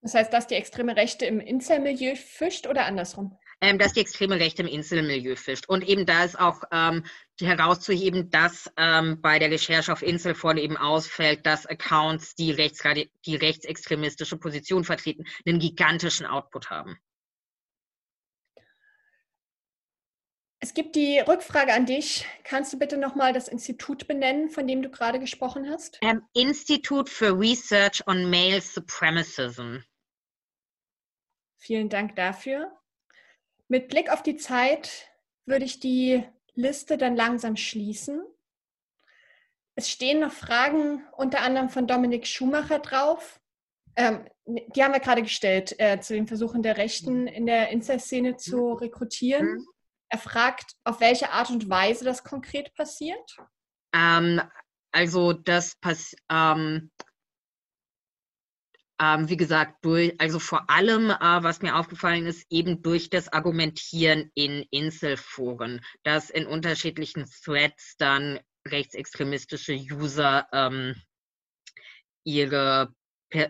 Das 0.00 0.14
heißt, 0.14 0.32
dass 0.32 0.46
die 0.46 0.54
extreme 0.54 0.96
Rechte 0.96 1.26
im 1.26 1.40
Inselmilieu 1.40 2.14
fischt 2.16 2.66
oder 2.66 2.86
andersrum? 2.86 3.36
Ähm, 3.60 3.78
dass 3.78 3.92
die 3.92 4.00
extreme 4.00 4.40
Rechte 4.40 4.62
im 4.62 4.68
Inselmilieu 4.68 5.36
fischt. 5.36 5.68
Und 5.68 5.86
eben 5.86 6.06
da 6.06 6.24
ist 6.24 6.38
auch 6.38 6.62
ähm, 6.72 7.04
herauszuheben, 7.40 8.30
dass 8.30 8.70
ähm, 8.76 9.20
bei 9.20 9.38
der 9.38 9.50
Recherche 9.50 9.92
auf 9.92 10.02
Inselforen 10.02 10.58
eben 10.58 10.76
ausfällt, 10.76 11.46
dass 11.46 11.66
Accounts, 11.66 12.34
die, 12.34 12.56
die 13.26 13.36
rechtsextremistische 13.36 14.36
Position 14.36 14.82
vertreten, 14.82 15.24
einen 15.46 15.60
gigantischen 15.60 16.26
Output 16.26 16.70
haben. 16.70 16.98
Es 20.64 20.74
gibt 20.74 20.94
die 20.94 21.18
Rückfrage 21.18 21.72
an 21.72 21.86
dich. 21.86 22.24
Kannst 22.44 22.72
du 22.72 22.78
bitte 22.78 22.96
nochmal 22.96 23.32
das 23.32 23.48
Institut 23.48 24.06
benennen, 24.06 24.48
von 24.48 24.68
dem 24.68 24.80
du 24.80 24.90
gerade 24.90 25.18
gesprochen 25.18 25.68
hast? 25.68 26.00
Um, 26.02 26.08
ähm, 26.08 26.22
Institute 26.34 27.10
for 27.10 27.36
Research 27.36 28.06
on 28.06 28.30
Male 28.30 28.60
Supremacism. 28.60 29.78
Vielen 31.58 31.88
Dank 31.88 32.14
dafür. 32.14 32.70
Mit 33.66 33.88
Blick 33.88 34.08
auf 34.12 34.22
die 34.22 34.36
Zeit 34.36 35.08
würde 35.46 35.64
ich 35.64 35.80
die 35.80 36.22
Liste 36.54 36.96
dann 36.96 37.16
langsam 37.16 37.56
schließen. 37.56 38.22
Es 39.74 39.90
stehen 39.90 40.20
noch 40.20 40.32
Fragen 40.32 41.04
unter 41.16 41.40
anderem 41.40 41.70
von 41.70 41.88
Dominik 41.88 42.24
Schumacher 42.24 42.78
drauf. 42.78 43.40
Ähm, 43.96 44.28
die 44.46 44.84
haben 44.84 44.92
wir 44.92 45.00
gerade 45.00 45.22
gestellt 45.22 45.74
äh, 45.80 45.98
zu 45.98 46.14
den 46.14 46.28
Versuchen 46.28 46.62
der 46.62 46.76
Rechten 46.76 47.26
in 47.26 47.46
der 47.46 47.70
Insta-Szene 47.70 48.36
zu 48.36 48.74
rekrutieren. 48.74 49.54
Mhm. 49.54 49.66
Er 50.12 50.18
fragt, 50.18 50.74
auf 50.84 51.00
welche 51.00 51.30
Art 51.30 51.48
und 51.48 51.70
Weise 51.70 52.04
das 52.04 52.22
konkret 52.22 52.74
passiert. 52.74 53.34
Ähm, 53.94 54.42
also 54.92 55.32
das 55.32 55.74
passiert, 55.76 56.20
ähm, 56.30 56.90
ähm, 59.00 59.28
wie 59.30 59.38
gesagt, 59.38 59.82
durch, 59.82 60.14
also 60.20 60.38
vor 60.38 60.68
allem, 60.68 61.08
äh, 61.08 61.42
was 61.42 61.62
mir 61.62 61.76
aufgefallen 61.76 62.26
ist, 62.26 62.46
eben 62.50 62.82
durch 62.82 63.08
das 63.08 63.32
Argumentieren 63.32 64.30
in 64.34 64.66
Inselforen, 64.70 65.80
dass 66.02 66.28
in 66.28 66.46
unterschiedlichen 66.46 67.24
Threads 67.42 67.96
dann 67.96 68.38
rechtsextremistische 68.68 69.72
User 69.72 70.46
ähm, 70.52 70.94
ihre, 72.24 72.94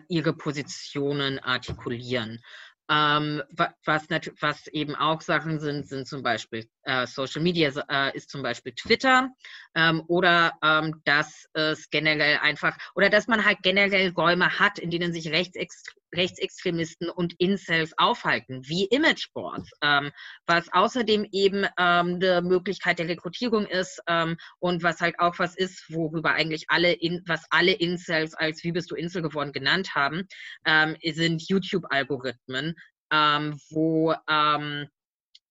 ihre 0.07 0.33
Positionen 0.33 1.39
artikulieren. 1.39 2.41
Ähm, 2.89 3.41
was, 3.51 4.07
was, 4.39 4.67
eben 4.67 4.95
auch 4.95 5.21
Sachen 5.21 5.59
sind, 5.59 5.87
sind 5.87 6.07
zum 6.07 6.21
Beispiel 6.21 6.67
äh, 6.83 7.07
Social 7.07 7.41
Media, 7.41 7.71
äh, 7.89 8.15
ist 8.15 8.29
zum 8.29 8.43
Beispiel 8.43 8.73
Twitter 8.73 9.29
ähm, 9.73 10.03
oder 10.07 10.53
ähm, 10.61 11.01
dass 11.05 11.47
es 11.53 11.89
generell 11.89 12.39
einfach 12.39 12.77
oder 12.95 13.09
dass 13.09 13.27
man 13.27 13.45
halt 13.45 13.59
generell 13.63 14.09
Räume 14.09 14.59
hat, 14.59 14.79
in 14.79 14.91
denen 14.91 15.13
sich 15.13 15.29
Rechtsextremisten 15.29 16.02
Rechtsextremisten 16.13 17.09
und 17.09 17.33
Incels 17.39 17.93
aufhalten, 17.97 18.61
wie 18.67 18.85
Imageboards, 18.85 19.71
ähm, 19.81 20.11
was 20.45 20.71
außerdem 20.71 21.27
eben 21.31 21.65
ähm, 21.77 22.19
eine 22.21 22.41
Möglichkeit 22.41 22.99
der 22.99 23.07
Rekrutierung 23.07 23.65
ist 23.65 24.01
ähm, 24.07 24.37
und 24.59 24.83
was 24.83 25.01
halt 25.01 25.19
auch 25.19 25.39
was 25.39 25.55
ist, 25.55 25.85
worüber 25.89 26.33
eigentlich 26.33 26.65
alle, 26.67 26.93
in, 26.93 27.21
was 27.27 27.45
alle 27.49 27.73
Incels 27.73 28.33
als 28.35 28.63
Wie 28.63 28.71
bist 28.71 28.91
du 28.91 28.95
Insel 28.95 29.21
geworden 29.21 29.51
genannt 29.51 29.95
haben, 29.95 30.27
ähm, 30.65 30.95
sind 31.01 31.47
YouTube-Algorithmen, 31.47 32.75
ähm, 33.11 33.59
wo 33.69 34.13
ähm, 34.29 34.87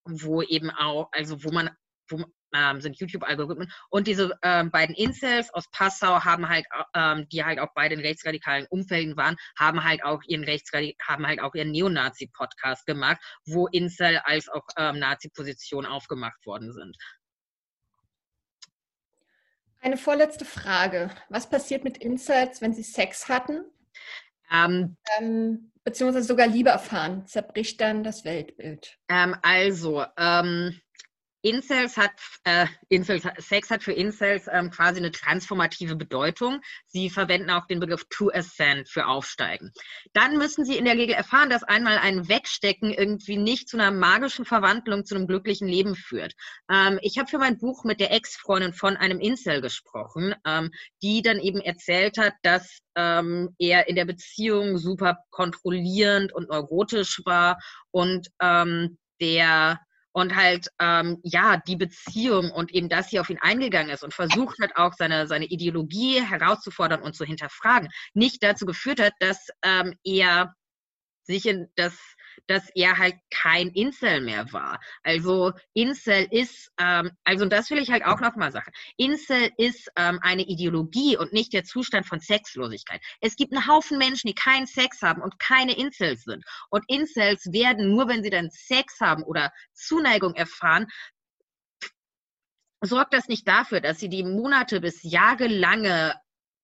wo 0.05 0.43
eben 0.43 0.71
auch, 0.71 1.09
also 1.13 1.43
wo 1.45 1.51
man, 1.51 1.71
wo, 2.09 2.25
ähm, 2.55 2.81
sind 2.81 2.99
YouTube-Algorithmen. 2.99 3.71
Und 3.91 4.07
diese 4.07 4.37
ähm, 4.43 4.71
beiden 4.71 4.95
Incels 4.95 5.53
aus 5.53 5.71
Passau 5.71 6.25
haben 6.25 6.49
halt, 6.49 6.67
ähm, 6.95 7.29
die 7.31 7.45
halt 7.45 7.59
auch 7.59 7.73
bei 7.75 7.89
den 7.89 8.01
rechtsradikalen 8.01 8.67
Umfelden 8.71 9.17
waren, 9.17 9.37
haben 9.59 9.85
halt 9.85 10.05
auch 10.05 10.23
ihren 10.27 10.45
Rechtsradik 10.45 10.97
haben 11.07 11.27
halt 11.27 11.41
auch 11.41 11.55
ihren 11.55 11.71
Neonazi-Podcast 11.71 12.87
gemacht, 12.87 13.19
wo 13.47 13.67
Incel 13.69 14.19
als 14.25 14.49
auch 14.49 14.67
ähm, 14.77 14.99
Nazi-Position 14.99 15.87
aufgemacht 15.87 16.45
worden 16.47 16.73
sind. 16.73 16.97
Eine 19.81 19.97
vorletzte 19.97 20.45
Frage. 20.45 21.11
Was 21.29 21.51
passiert 21.51 21.83
mit 21.83 21.99
Incels, 21.99 22.61
wenn 22.61 22.73
sie 22.73 22.85
Sex 22.85 23.29
hatten? 23.29 23.65
Ähm, 24.53 24.97
ähm, 25.19 25.73
beziehungsweise 25.83 26.27
sogar 26.27 26.47
Liebe 26.47 26.71
erfahren? 26.71 27.27
Zerbricht 27.27 27.81
dann 27.81 28.05
das 28.05 28.25
Weltbild? 28.25 28.99
Also, 29.09 30.05
ähm, 30.17 30.81
Incels 31.43 31.97
hat, 31.97 32.13
äh, 32.45 32.67
Incels, 32.89 33.25
Sex 33.39 33.71
hat 33.71 33.83
für 33.83 33.93
Incels 33.93 34.47
ähm, 34.51 34.71
quasi 34.71 34.99
eine 34.99 35.11
transformative 35.11 35.97
Bedeutung. 35.97 36.61
Sie 36.87 37.11
verwenden 37.11 37.51
auch 37.51 37.67
den 37.67 37.81
Begriff 37.81 38.05
to 38.11 38.31
ascend 38.33 38.89
für 38.89 39.07
Aufsteigen. 39.07 39.73
Dann 40.13 40.39
müssen 40.39 40.65
sie 40.65 40.79
in 40.79 40.85
der 40.85 40.97
Regel 40.97 41.15
erfahren, 41.15 41.51
dass 41.51 41.65
einmal 41.65 41.99
ein 41.99 42.29
Wegstecken 42.29 42.93
irgendwie 42.93 43.37
nicht 43.37 43.69
zu 43.69 43.77
einer 43.77 43.91
magischen 43.91 44.45
Verwandlung 44.45 45.05
zu 45.05 45.17
einem 45.17 45.27
glücklichen 45.27 45.67
Leben 45.67 45.97
führt. 45.97 46.35
Ähm, 46.71 46.99
ich 47.03 47.19
habe 47.19 47.29
für 47.29 47.39
mein 47.39 47.59
Buch 47.59 47.85
mit 47.85 47.99
der 47.99 48.13
Ex-Freundin 48.13 48.73
von 48.73 48.97
einem 48.97 49.19
Incel 49.19 49.61
gesprochen, 49.61 50.35
ähm, 50.47 50.71
die 51.03 51.23
dann 51.23 51.41
eben 51.41 51.61
erzählt 51.61 52.19
hat, 52.19 52.35
dass 52.43 52.79
ähm, 52.95 53.55
er 53.59 53.89
in 53.89 53.97
der 53.97 54.05
Beziehung 54.05 54.79
super 54.79 55.19
kontrollierend 55.31 56.33
und 56.33 56.51
neurotisch 56.51 57.21
war 57.25 57.59
und 57.91 58.29
ähm, 58.41 58.99
der 59.21 59.81
und 60.13 60.37
halt 60.37 60.69
ähm, 60.79 61.19
ja 61.23 61.57
die 61.57 61.77
Beziehung 61.77 62.51
und 62.51 62.73
eben, 62.73 62.89
dass 62.89 63.09
sie 63.11 63.21
auf 63.21 63.31
ihn 63.31 63.39
eingegangen 63.41 63.91
ist 63.91 64.05
und 64.05 64.15
versucht 64.15 64.59
hat 64.61 64.77
auch 64.77 64.93
seine 64.95 65.27
seine 65.27 65.47
Ideologie 65.47 66.23
herauszufordern 66.23 67.03
und 67.03 67.17
zu 67.17 67.25
hinterfragen, 67.25 67.89
nicht 68.15 68.43
dazu 68.43 68.67
geführt 68.67 69.01
hat, 69.01 69.15
dass 69.21 69.49
ähm, 69.65 69.95
er 70.05 70.55
sich 71.25 71.47
in 71.47 71.69
das 71.77 71.99
dass 72.47 72.69
er 72.75 72.99
halt 72.99 73.15
kein 73.31 73.69
Incel 73.69 74.21
mehr 74.21 74.53
war. 74.53 74.81
Also 75.03 75.53
Incel 75.75 76.27
ist, 76.31 76.71
ähm, 76.79 77.11
also 77.25 77.47
das 77.47 77.71
will 77.71 77.79
ich 77.79 77.91
halt 77.91 78.05
auch 78.05 78.21
nochmal 78.21 78.53
sagen. 78.53 78.73
Incel 78.97 79.51
ist 79.57 79.91
ähm, 79.97 80.19
eine 80.23 80.43
Ideologie 80.43 81.17
und 81.17 81.33
nicht 81.33 81.53
der 81.53 81.65
Zustand 81.65 82.07
von 82.07 82.21
Sexlosigkeit. 82.21 83.01
Es 83.21 83.37
gibt 83.37 83.53
einen 83.53 83.67
Haufen 83.67 83.99
Menschen, 83.99 84.29
die 84.29 84.35
keinen 84.35 84.67
Sex 84.67 85.03
haben 85.03 85.23
und 85.23 85.39
keine 85.39 85.77
Incels 85.77 86.25
sind. 86.25 86.45
Und 86.71 86.85
Incels 86.89 87.53
werden 87.53 87.91
nur, 87.91 88.09
wenn 88.09 88.23
sie 88.23 88.31
dann 88.31 88.51
Sex 88.51 89.01
haben 89.01 89.23
oder 89.23 89.53
Zuneigung 89.73 90.35
erfahren, 90.35 90.87
sorgt 92.83 93.15
das 93.15 93.29
nicht 93.29 93.47
dafür, 93.47 93.81
dass 93.81 94.01
sie 94.01 94.09
die 94.09 94.25
Monate 94.25 94.81
bis 94.81 95.03
jahrelange 95.03 96.15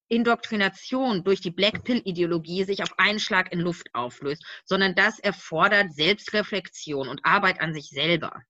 Indoktrination 0.08 1.24
durch 1.24 1.40
die 1.40 1.50
Black 1.50 1.84
Pill-Ideologie 1.84 2.64
sich 2.64 2.82
auf 2.82 2.98
einen 2.98 3.20
Schlag 3.20 3.52
in 3.52 3.60
Luft 3.60 3.88
auflöst, 3.94 4.44
sondern 4.64 4.94
das 4.94 5.18
erfordert 5.18 5.92
Selbstreflexion 5.92 7.08
und 7.08 7.24
Arbeit 7.24 7.60
an 7.60 7.74
sich 7.74 7.88
selber. 7.90 8.42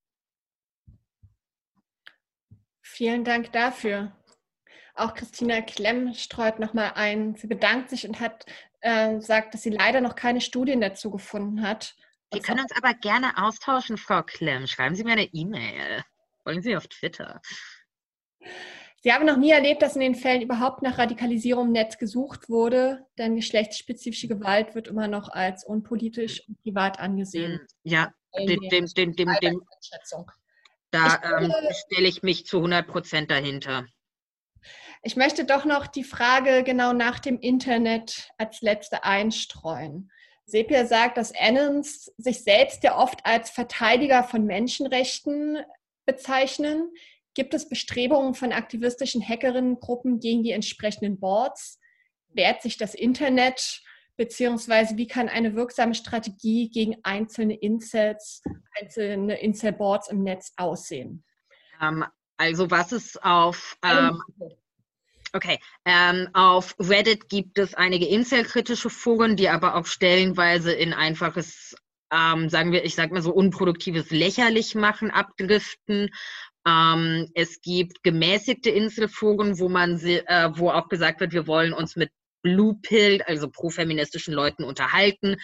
Vielen 2.81 3.25
Dank 3.25 3.53
dafür. 3.53 4.13
Auch 4.95 5.15
Christina 5.15 5.61
Klemm 5.61 6.15
streut 6.15 6.59
nochmal 6.59 6.93
ein. 6.95 7.37
Sie 7.37 7.47
bedankt 7.47 7.91
sich 7.91 8.09
und 8.09 8.19
hat 8.19 8.47
äh, 8.81 9.21
sagt, 9.21 9.55
dass 9.55 9.63
sie 9.63 9.71
leider 9.71 10.01
noch 10.01 10.15
keine 10.15 10.41
Studien 10.41 10.81
dazu 10.81 11.11
gefunden 11.11 11.63
hat. 11.63 11.95
Wir 12.33 12.43
können 12.43 12.61
uns 12.61 12.73
aber 12.73 12.95
gerne 12.95 13.39
austauschen, 13.39 13.97
Frau 13.97 14.23
Klemm. 14.23 14.67
Schreiben 14.67 14.95
Sie 14.95 15.05
mir 15.05 15.13
eine 15.13 15.29
E-Mail. 15.33 16.05
Folgen 16.43 16.63
Sie 16.63 16.77
auf 16.77 16.87
Twitter. 16.89 17.41
Sie 19.01 19.13
haben 19.13 19.27
noch 19.27 19.37
nie 19.37 19.51
erlebt, 19.51 19.83
dass 19.83 19.95
in 19.95 20.01
den 20.01 20.15
Fällen 20.15 20.43
überhaupt 20.43 20.83
nach 20.83 20.99
Radikalisierung 20.99 21.69
im 21.69 21.73
Netz 21.73 21.99
gesucht 21.99 22.49
wurde, 22.49 23.07
denn 23.17 23.37
geschlechtsspezifische 23.37 24.27
Gewalt 24.27 24.75
wird 24.75 24.89
immer 24.89 25.07
noch 25.07 25.29
als 25.29 25.65
unpolitisch 25.65 26.47
und 26.49 26.61
privat 26.63 26.99
angesehen. 26.99 27.61
Hm, 27.61 27.67
ja, 27.85 28.13
dem, 28.37 28.61
dem, 28.69 28.87
dem, 28.87 29.15
dem, 29.15 29.29
dem 29.41 29.63
da 30.91 31.21
ähm, 31.23 31.53
stelle 31.85 32.09
ich 32.09 32.23
mich 32.23 32.47
zu 32.47 32.59
100 32.59 32.87
Prozent 32.87 33.31
dahinter. 33.31 33.87
Ich 35.03 35.17
möchte 35.17 35.45
doch 35.45 35.65
noch 35.65 35.87
die 35.87 36.05
Frage 36.05 36.65
genau 36.65 36.93
nach 36.93 37.21
dem 37.21 37.39
Internet 37.39 38.31
als 38.37 38.63
letzte 38.63 39.05
einstreuen. 39.05 40.11
Sepia 40.45 40.87
sagt, 40.87 41.19
dass 41.19 41.33
Annons 41.39 42.07
sich 42.17 42.43
selbst 42.43 42.83
ja 42.83 42.97
oft 42.97 43.25
als 43.25 43.51
Verteidiger 43.51 44.25
von 44.25 44.45
Menschenrechten 44.45 45.59
bezeichnen. 46.07 46.91
Gibt 47.39 47.55
es 47.55 47.69
Bestrebungen 47.69 48.35
von 48.35 48.51
aktivistischen 48.51 49.23
Hackerinnengruppen 49.23 50.19
gegen 50.19 50.43
die 50.43 50.51
entsprechenden 50.51 51.21
Boards? 51.21 51.79
Wehrt 52.35 52.63
sich 52.63 52.79
das 52.79 52.97
Internet? 52.97 53.81
Beziehungsweise 54.17 54.97
wie 54.97 55.07
kann 55.07 55.29
eine 55.29 55.55
wirksame 55.55 55.95
Strategie 55.95 56.69
gegen 56.69 56.97
einzelne 57.05 57.55
Incels, 57.55 58.43
einzelne 58.77 59.41
Incel-Boards 59.41 60.09
im 60.09 60.25
Netz 60.25 60.53
aussehen? 60.57 61.23
Um, 61.81 62.03
ähm, 62.03 62.05
also 62.39 62.73
was 62.73 62.91
ist 62.91 63.23
auf... 63.23 63.79
Ähm, 63.85 64.21
okay, 65.33 65.61
ähm, 65.85 66.29
auf 66.33 66.75
Reddit 66.81 67.29
gibt 67.29 67.57
es 67.59 67.73
einige 67.73 68.07
Incel-kritische 68.07 68.91
Foren, 68.91 69.37
die 69.37 69.49
aber 69.49 69.77
auch 69.77 69.87
stellenweise 69.87 70.73
in 70.73 70.93
einfaches 70.93 71.77
ähm, 72.11 72.49
sagen 72.49 72.73
wir, 72.73 72.85
ich 72.85 72.95
sag 72.95 73.13
mal 73.13 73.23
so 73.23 73.33
unproduktives 73.33 74.11
Lächerlichmachen 74.11 75.11
abdriften. 75.11 76.11
Ähm, 76.67 77.31
es 77.35 77.61
gibt 77.61 78.03
gemäßigte 78.03 78.71
Inselforen, 78.71 79.59
wo 79.59 79.69
man, 79.69 79.99
äh, 80.01 80.51
wo 80.55 80.71
auch 80.71 80.89
gesagt 80.89 81.21
wird, 81.21 81.33
wir 81.33 81.47
wollen 81.47 81.73
uns 81.73 81.97
mit 81.97 82.11
Blue 82.43 82.79
Pill, 82.83 83.23
also 83.23 83.49
profeministischen 83.51 84.33
Leuten 84.33 84.65
unterhalten 84.65 85.37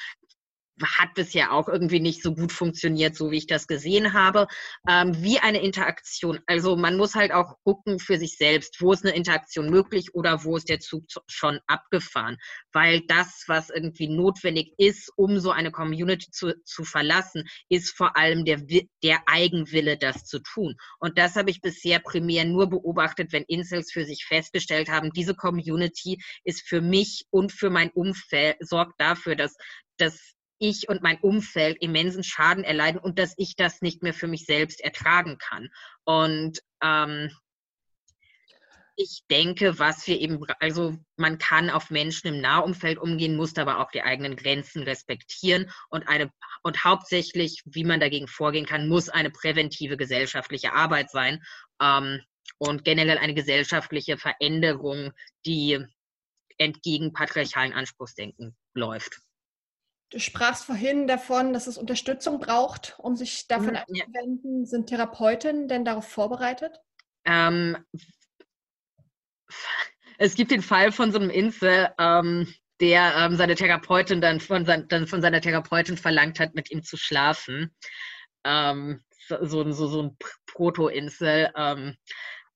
hat 0.82 1.14
bisher 1.14 1.52
auch 1.52 1.68
irgendwie 1.68 2.00
nicht 2.00 2.22
so 2.22 2.34
gut 2.34 2.52
funktioniert, 2.52 3.16
so 3.16 3.30
wie 3.30 3.38
ich 3.38 3.46
das 3.46 3.66
gesehen 3.66 4.12
habe, 4.12 4.46
ähm, 4.88 5.22
wie 5.22 5.38
eine 5.38 5.62
Interaktion. 5.62 6.40
Also 6.46 6.76
man 6.76 6.96
muss 6.96 7.14
halt 7.14 7.32
auch 7.32 7.56
gucken 7.64 7.98
für 7.98 8.18
sich 8.18 8.36
selbst, 8.36 8.80
wo 8.80 8.92
ist 8.92 9.04
eine 9.04 9.14
Interaktion 9.14 9.70
möglich 9.70 10.14
oder 10.14 10.44
wo 10.44 10.56
ist 10.56 10.68
der 10.68 10.80
Zug 10.80 11.04
schon 11.28 11.60
abgefahren. 11.66 12.36
Weil 12.72 13.02
das, 13.06 13.44
was 13.46 13.70
irgendwie 13.70 14.08
notwendig 14.08 14.72
ist, 14.76 15.12
um 15.16 15.38
so 15.38 15.50
eine 15.50 15.70
Community 15.70 16.30
zu, 16.30 16.54
zu 16.64 16.84
verlassen, 16.84 17.44
ist 17.68 17.96
vor 17.96 18.16
allem 18.16 18.44
der, 18.44 18.62
der 19.02 19.22
Eigenwille, 19.26 19.96
das 19.96 20.24
zu 20.24 20.40
tun. 20.40 20.74
Und 20.98 21.18
das 21.18 21.36
habe 21.36 21.50
ich 21.50 21.60
bisher 21.60 22.00
primär 22.00 22.44
nur 22.44 22.68
beobachtet, 22.68 23.32
wenn 23.32 23.44
Incels 23.44 23.92
für 23.92 24.04
sich 24.04 24.24
festgestellt 24.24 24.88
haben, 24.88 25.12
diese 25.12 25.34
Community 25.34 26.18
ist 26.42 26.66
für 26.66 26.80
mich 26.80 27.26
und 27.30 27.52
für 27.52 27.70
mein 27.70 27.90
Umfeld, 27.90 28.56
sorgt 28.60 29.00
dafür, 29.00 29.36
dass, 29.36 29.54
dass 29.98 30.33
ich 30.58 30.88
und 30.88 31.02
mein 31.02 31.18
Umfeld 31.18 31.80
immensen 31.80 32.24
Schaden 32.24 32.64
erleiden 32.64 33.00
und 33.00 33.18
dass 33.18 33.34
ich 33.36 33.56
das 33.56 33.82
nicht 33.82 34.02
mehr 34.02 34.14
für 34.14 34.28
mich 34.28 34.44
selbst 34.44 34.80
ertragen 34.80 35.38
kann. 35.38 35.68
Und 36.04 36.60
ähm, 36.82 37.30
ich 38.96 39.22
denke, 39.28 39.78
was 39.78 40.06
wir 40.06 40.20
eben, 40.20 40.44
also 40.60 40.96
man 41.16 41.38
kann 41.38 41.68
auf 41.70 41.90
Menschen 41.90 42.28
im 42.28 42.40
Nahumfeld 42.40 42.98
umgehen, 42.98 43.36
muss 43.36 43.56
aber 43.56 43.80
auch 43.80 43.90
die 43.90 44.02
eigenen 44.02 44.36
Grenzen 44.36 44.82
respektieren 44.82 45.70
und 45.90 46.06
eine 46.06 46.30
und 46.62 46.84
hauptsächlich, 46.84 47.62
wie 47.64 47.84
man 47.84 48.00
dagegen 48.00 48.28
vorgehen 48.28 48.66
kann, 48.66 48.88
muss 48.88 49.08
eine 49.08 49.30
präventive 49.30 49.96
gesellschaftliche 49.96 50.72
Arbeit 50.72 51.10
sein 51.10 51.42
ähm, 51.80 52.20
und 52.58 52.84
generell 52.84 53.18
eine 53.18 53.34
gesellschaftliche 53.34 54.16
Veränderung, 54.16 55.12
die 55.44 55.84
entgegen 56.56 57.12
patriarchalen 57.12 57.72
Anspruchsdenken 57.72 58.56
läuft. 58.74 59.23
Du 60.10 60.18
sprachst 60.18 60.64
vorhin 60.64 61.06
davon, 61.06 61.52
dass 61.52 61.66
es 61.66 61.78
Unterstützung 61.78 62.38
braucht, 62.38 62.94
um 62.98 63.16
sich 63.16 63.48
davon 63.48 63.70
mhm, 63.70 63.76
abzuwenden. 63.76 64.60
Ja. 64.60 64.66
Sind 64.66 64.88
Therapeutinnen 64.88 65.68
denn 65.68 65.84
darauf 65.84 66.06
vorbereitet? 66.08 66.80
Ähm, 67.24 67.76
es 70.18 70.34
gibt 70.34 70.50
den 70.50 70.62
Fall 70.62 70.92
von 70.92 71.10
so 71.10 71.18
einem 71.18 71.30
Insel, 71.30 71.88
ähm, 71.98 72.52
der 72.80 73.14
ähm, 73.16 73.36
seine 73.36 73.54
Therapeutin 73.54 74.20
dann 74.20 74.40
von, 74.40 74.66
sein, 74.66 74.86
dann 74.88 75.06
von 75.06 75.22
seiner 75.22 75.40
Therapeutin 75.40 75.96
verlangt 75.96 76.38
hat, 76.38 76.54
mit 76.54 76.70
ihm 76.70 76.82
zu 76.82 76.96
schlafen. 76.96 77.74
Ähm, 78.44 79.02
so, 79.26 79.70
so, 79.72 79.86
so 79.88 80.02
ein 80.02 80.16
Proto-Insel. 80.46 81.50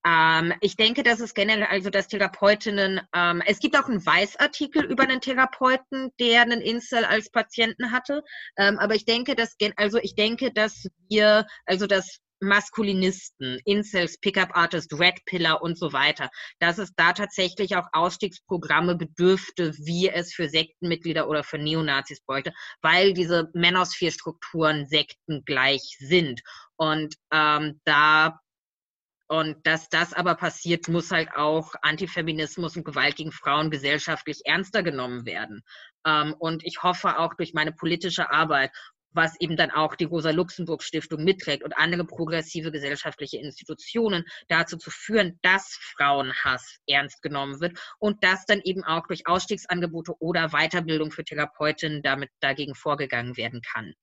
Ähm, 0.07 0.53
ich 0.61 0.77
denke, 0.77 1.03
dass 1.03 1.21
es 1.21 1.35
generell, 1.35 1.67
also 1.71 1.91
dass 1.91 2.09
Therapeutinnen, 2.09 3.01
ähm, 3.15 3.43
es 3.47 3.59
gibt 3.59 3.77
auch 3.77 3.89
einen 3.89 4.05
Weißartikel 4.05 4.85
über 4.85 5.03
einen 5.03 5.21
Therapeuten, 5.21 6.11
der 6.21 6.43
einen 6.43 6.61
Insel 6.61 7.05
als 7.05 7.31
Patienten 7.31 7.91
hatte. 7.91 8.23
Ähm, 8.57 8.79
aber 8.79 8.95
ich 8.95 9.05
denke, 9.05 9.35
dass, 9.35 9.57
also 9.77 9.99
ich 9.99 10.15
denke, 10.15 10.53
dass 10.53 10.87
wir, 11.09 11.47
also 11.67 11.87
dass 11.87 12.21
Maskulinisten, 12.41 13.59
Incels, 13.65 14.19
Pickup 14.21 14.57
Artist, 14.57 14.93
Red 14.93 15.25
Pillar 15.27 15.63
und 15.63 15.79
so 15.79 15.93
weiter, 15.93 16.31
dass 16.61 16.79
es 16.79 16.93
da 16.95 17.13
tatsächlich 17.13 17.77
auch 17.77 17.87
Ausstiegsprogramme 17.93 18.97
bedürfte, 18.97 19.75
wie 19.79 20.09
es 20.09 20.33
für 20.33 20.49
Sektenmitglieder 20.49 21.29
oder 21.29 21.43
für 21.43 21.59
Neonazis 21.59 22.21
bräuchte, 22.21 22.53
weil 22.81 23.13
diese 23.13 23.51
Manosphere-Strukturen 23.55 24.87
sektengleich 24.87 25.97
sind. 25.99 26.41
Und 26.77 27.17
ähm, 27.33 27.81
da 27.85 28.39
und 29.29 29.67
dass 29.67 29.89
das 29.89 30.13
aber 30.13 30.35
passiert, 30.35 30.89
muss 30.89 31.11
halt 31.11 31.29
auch 31.37 31.75
Antifeminismus 31.83 32.77
und 32.77 32.85
Gewalt 32.85 33.17
gegen 33.17 33.33
Frauen 33.33 33.71
gesellschaftlich 33.71 34.41
ernster 34.45 34.83
genommen 34.83 35.27
werden. 35.27 35.63
Ähm, 36.07 36.35
und 36.39 36.65
ich 36.65 36.83
hoffe 36.83 37.19
auch 37.19 37.35
durch 37.35 37.55
meine 37.55 37.73
politische 37.73 38.31
Arbeit 38.31 38.73
was 39.13 39.39
eben 39.41 39.57
dann 39.57 39.71
auch 39.71 39.95
die 39.95 40.05
Rosa-Luxemburg-Stiftung 40.05 41.25
mitträgt 41.25 41.65
und 41.65 41.77
andere 41.77 42.05
progressive 42.05 42.71
gesellschaftliche 42.71 43.39
Institutionen 43.39 44.25
dazu 44.49 44.77
zu 44.77 44.91
führen, 44.91 45.39
dass 45.43 45.79
Frauenhass 45.97 46.79
ernst 46.87 47.23
genommen 47.23 47.61
wird 47.61 47.79
und 47.99 48.23
dass 48.23 48.45
dann 48.45 48.61
eben 48.63 48.85
auch 48.85 49.07
durch 49.07 49.27
Ausstiegsangebote 49.27 50.15
oder 50.21 50.51
Weiterbildung 50.51 51.11
für 51.11 51.25
Therapeutinnen 51.25 52.03
damit 52.03 52.31
dagegen 52.41 52.75
vorgegangen 52.75 53.37
werden 53.37 53.63
kann. 53.63 53.95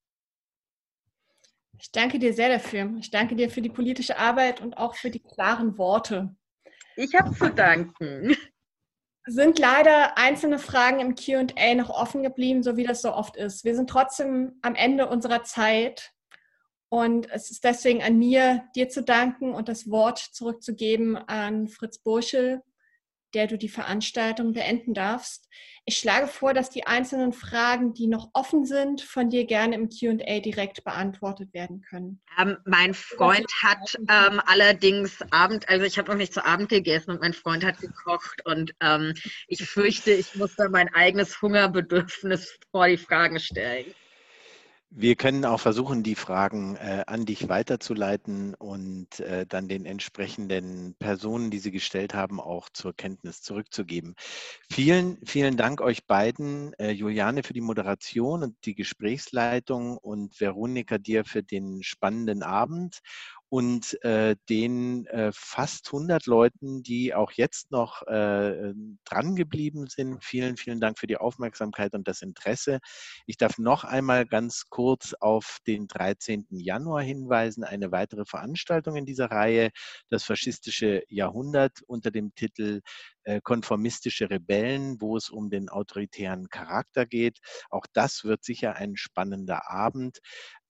Ich 1.80 1.92
danke 1.92 2.20
dir 2.20 2.34
sehr 2.34 2.50
dafür. 2.50 2.94
Ich 3.00 3.12
danke 3.12 3.36
dir 3.36 3.50
für 3.50 3.62
die 3.62 3.70
politische 3.70 4.18
Arbeit 4.18 4.62
und 4.62 4.78
auch 4.78 4.96
für 4.96 5.10
die 5.10 5.22
klaren 5.22 5.78
Worte. 5.78 6.36
Ich 6.96 7.14
habe 7.14 7.34
zu 7.36 7.50
danken 7.50 8.36
sind 9.26 9.58
leider 9.58 10.18
einzelne 10.18 10.60
Fragen 10.60 11.00
im 11.00 11.16
QA 11.16 11.76
noch 11.76 11.90
offen 11.90 12.22
geblieben, 12.22 12.62
so 12.62 12.78
wie 12.78 12.84
das 12.84 13.02
so 13.02 13.14
oft 13.14 13.36
ist. 13.36 13.64
Wir 13.66 13.76
sind 13.76 13.90
trotzdem 13.90 14.60
am 14.62 14.76
Ende 14.76 15.08
unserer 15.08 15.44
Zeit 15.44 16.12
und 16.90 17.30
es 17.32 17.50
ist 17.50 17.64
deswegen 17.64 18.04
an 18.04 18.20
mir, 18.20 18.64
dir 18.76 18.88
zu 18.90 19.04
danken 19.04 19.54
und 19.54 19.68
das 19.68 19.90
Wort 19.90 20.20
zurückzugeben 20.20 21.18
an 21.18 21.68
Fritz 21.68 21.98
Burschel, 21.98 22.62
der 23.34 23.48
du 23.48 23.58
die 23.58 23.70
Veranstaltung 23.70 24.54
beenden 24.54 24.94
darfst. 24.94 25.50
Ich 25.86 25.98
schlage 25.98 26.28
vor, 26.28 26.54
dass 26.54 26.70
die 26.70 26.88
einzelnen 26.88 27.32
Fragen, 27.32 27.94
die 27.94 28.08
noch 28.08 28.30
offen 28.34 28.66
sind, 28.66 29.02
von 29.02 29.30
dir 29.30 29.46
gerne 29.46 29.76
im 29.76 29.90
QA 29.90 30.40
direkt 30.40 30.84
beantwortet 30.84 31.54
werden 31.54 31.82
können. 31.82 32.22
Ähm, 32.40 32.58
mein 32.66 32.94
Freund 32.94 33.46
hat 33.62 33.96
ähm, 34.10 34.42
allerdings 34.46 35.20
Abend, 35.32 35.70
also 35.70 35.86
ich 35.86 35.98
habe 35.98 36.10
noch 36.10 36.18
nicht 36.18 36.34
zu 36.34 36.44
Abend 36.44 36.70
gegessen 36.70 37.12
und 37.12 37.22
mein 37.22 37.34
Freund 37.34 37.64
hat 37.64 37.80
gekocht 37.80 38.44
und 38.46 38.74
ähm, 38.80 39.14
ich 39.48 39.64
fürchte, 39.64 40.12
ich 40.12 40.36
muss 40.36 40.56
da 40.56 40.70
mein 40.70 40.92
eigenes 40.94 41.40
Hungerbedürfnis 41.42 42.58
vor 42.72 42.88
die 42.88 42.98
Fragen 42.98 43.40
stellen. 43.40 43.94
Wir 44.98 45.18
können 45.18 45.44
auch 45.44 45.60
versuchen, 45.60 46.04
die 46.04 46.16
Fragen 46.16 46.78
äh, 46.78 47.04
an 47.06 47.26
dich 47.26 47.50
weiterzuleiten 47.50 48.54
und 48.56 49.20
äh, 49.20 49.46
dann 49.46 49.68
den 49.68 49.86
entsprechenden 49.86 50.96
Personen, 51.00 51.52
die 51.52 51.60
sie 51.60 51.72
gestellt 51.72 52.14
haben, 52.14 52.40
auch 52.40 52.70
zur 52.70 52.94
Kenntnis 52.94 53.42
zurückzugeben. 53.42 54.16
Vielen, 54.72 55.18
vielen 55.26 55.58
Dank 55.58 55.82
euch 55.82 56.06
beiden, 56.06 56.72
äh, 56.76 56.92
Juliane 56.92 57.44
für 57.44 57.52
die 57.52 57.60
Moderation 57.60 58.42
und 58.42 58.56
die 58.64 58.74
Gesprächsleitung 58.74 59.98
und 59.98 60.40
Veronika 60.40 60.98
dir 60.98 61.26
für 61.26 61.44
den 61.44 61.84
spannenden 61.84 62.42
Abend 62.42 63.00
und 63.50 64.02
äh, 64.04 64.36
den 64.50 65.06
äh, 65.08 65.32
fast 65.34 65.88
100 65.88 66.26
Leuten, 66.26 66.84
die 66.84 67.14
auch 67.14 67.32
jetzt 67.32 67.72
noch 67.72 68.02
äh, 68.08 68.74
dran 69.04 69.36
geblieben 69.36 69.88
sind. 69.88 70.24
Vielen, 70.24 70.58
vielen 70.58 70.80
Dank 70.80 71.00
für 71.00 71.08
die 71.08 71.18
Aufmerksamkeit 71.18 71.94
und 71.94 72.08
das 72.08 72.22
Interesse. 72.22 72.80
Ich 73.28 73.38
darf 73.38 73.58
noch 73.58 73.84
einmal 73.84 74.26
ganz 74.26 74.66
kurz 74.70 75.14
auf 75.20 75.60
den 75.68 75.88
13. 75.88 76.48
Januar 76.50 77.04
hinweisen, 77.04 77.64
eine 77.64 77.92
weitere 77.92 78.26
Veranstaltung 78.26 78.96
in 78.96 79.06
dieser 79.06 79.32
Reihe, 79.32 79.70
das 80.10 80.24
faschistische 80.24 81.04
Jahrhundert 81.08 81.82
unter 81.88 82.12
dem 82.12 82.34
Titel 82.36 82.82
konformistische 83.44 84.30
Rebellen, 84.30 85.02
wo 85.02 85.18
es 85.18 85.30
um 85.30 85.50
den 85.50 85.70
autoritären 85.70 86.50
Charakter 86.50 87.06
geht. 87.06 87.40
Auch 87.70 87.86
das 87.94 88.24
wird 88.24 88.44
sicher 88.44 88.76
ein 88.76 88.96
spannender 88.96 89.70
Abend. 89.70 90.20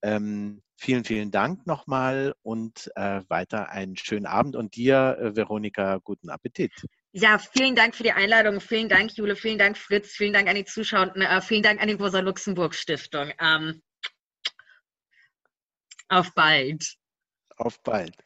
Ähm, 0.02 0.62
vielen, 0.78 1.04
vielen 1.04 1.32
Dank 1.32 1.66
nochmal 1.66 2.34
und 2.44 2.92
äh, 2.96 3.22
weiter 3.28 3.70
einen 3.70 3.98
schönen 3.98 4.26
Abend 4.26 4.56
und 4.56 4.76
dir, 4.76 5.18
äh, 5.20 5.36
Veronika, 5.36 6.00
guten 6.04 6.30
Appetit. 6.30 6.72
Ja, 7.12 7.40
vielen 7.40 7.76
Dank 7.76 7.96
für 7.96 8.04
die 8.04 8.12
Einladung. 8.12 8.60
Vielen 8.60 8.90
Dank, 8.90 9.16
Jule. 9.16 9.36
Vielen 9.36 9.58
Dank, 9.58 9.78
Fritz. 9.78 10.12
Vielen 10.12 10.34
Dank 10.34 10.50
an 10.50 10.56
die 10.56 10.66
Zuschauer. 10.66 11.16
Äh, 11.16 11.42
vielen 11.42 11.64
Dank 11.64 11.82
an 11.82 11.88
die 11.88 11.94
Rosa-Luxemburg-Stiftung. 11.94 13.32
Ähm, 13.40 13.82
auf 16.10 16.34
bald. 16.36 16.98
Auf 17.58 17.82
bald. 17.84 18.25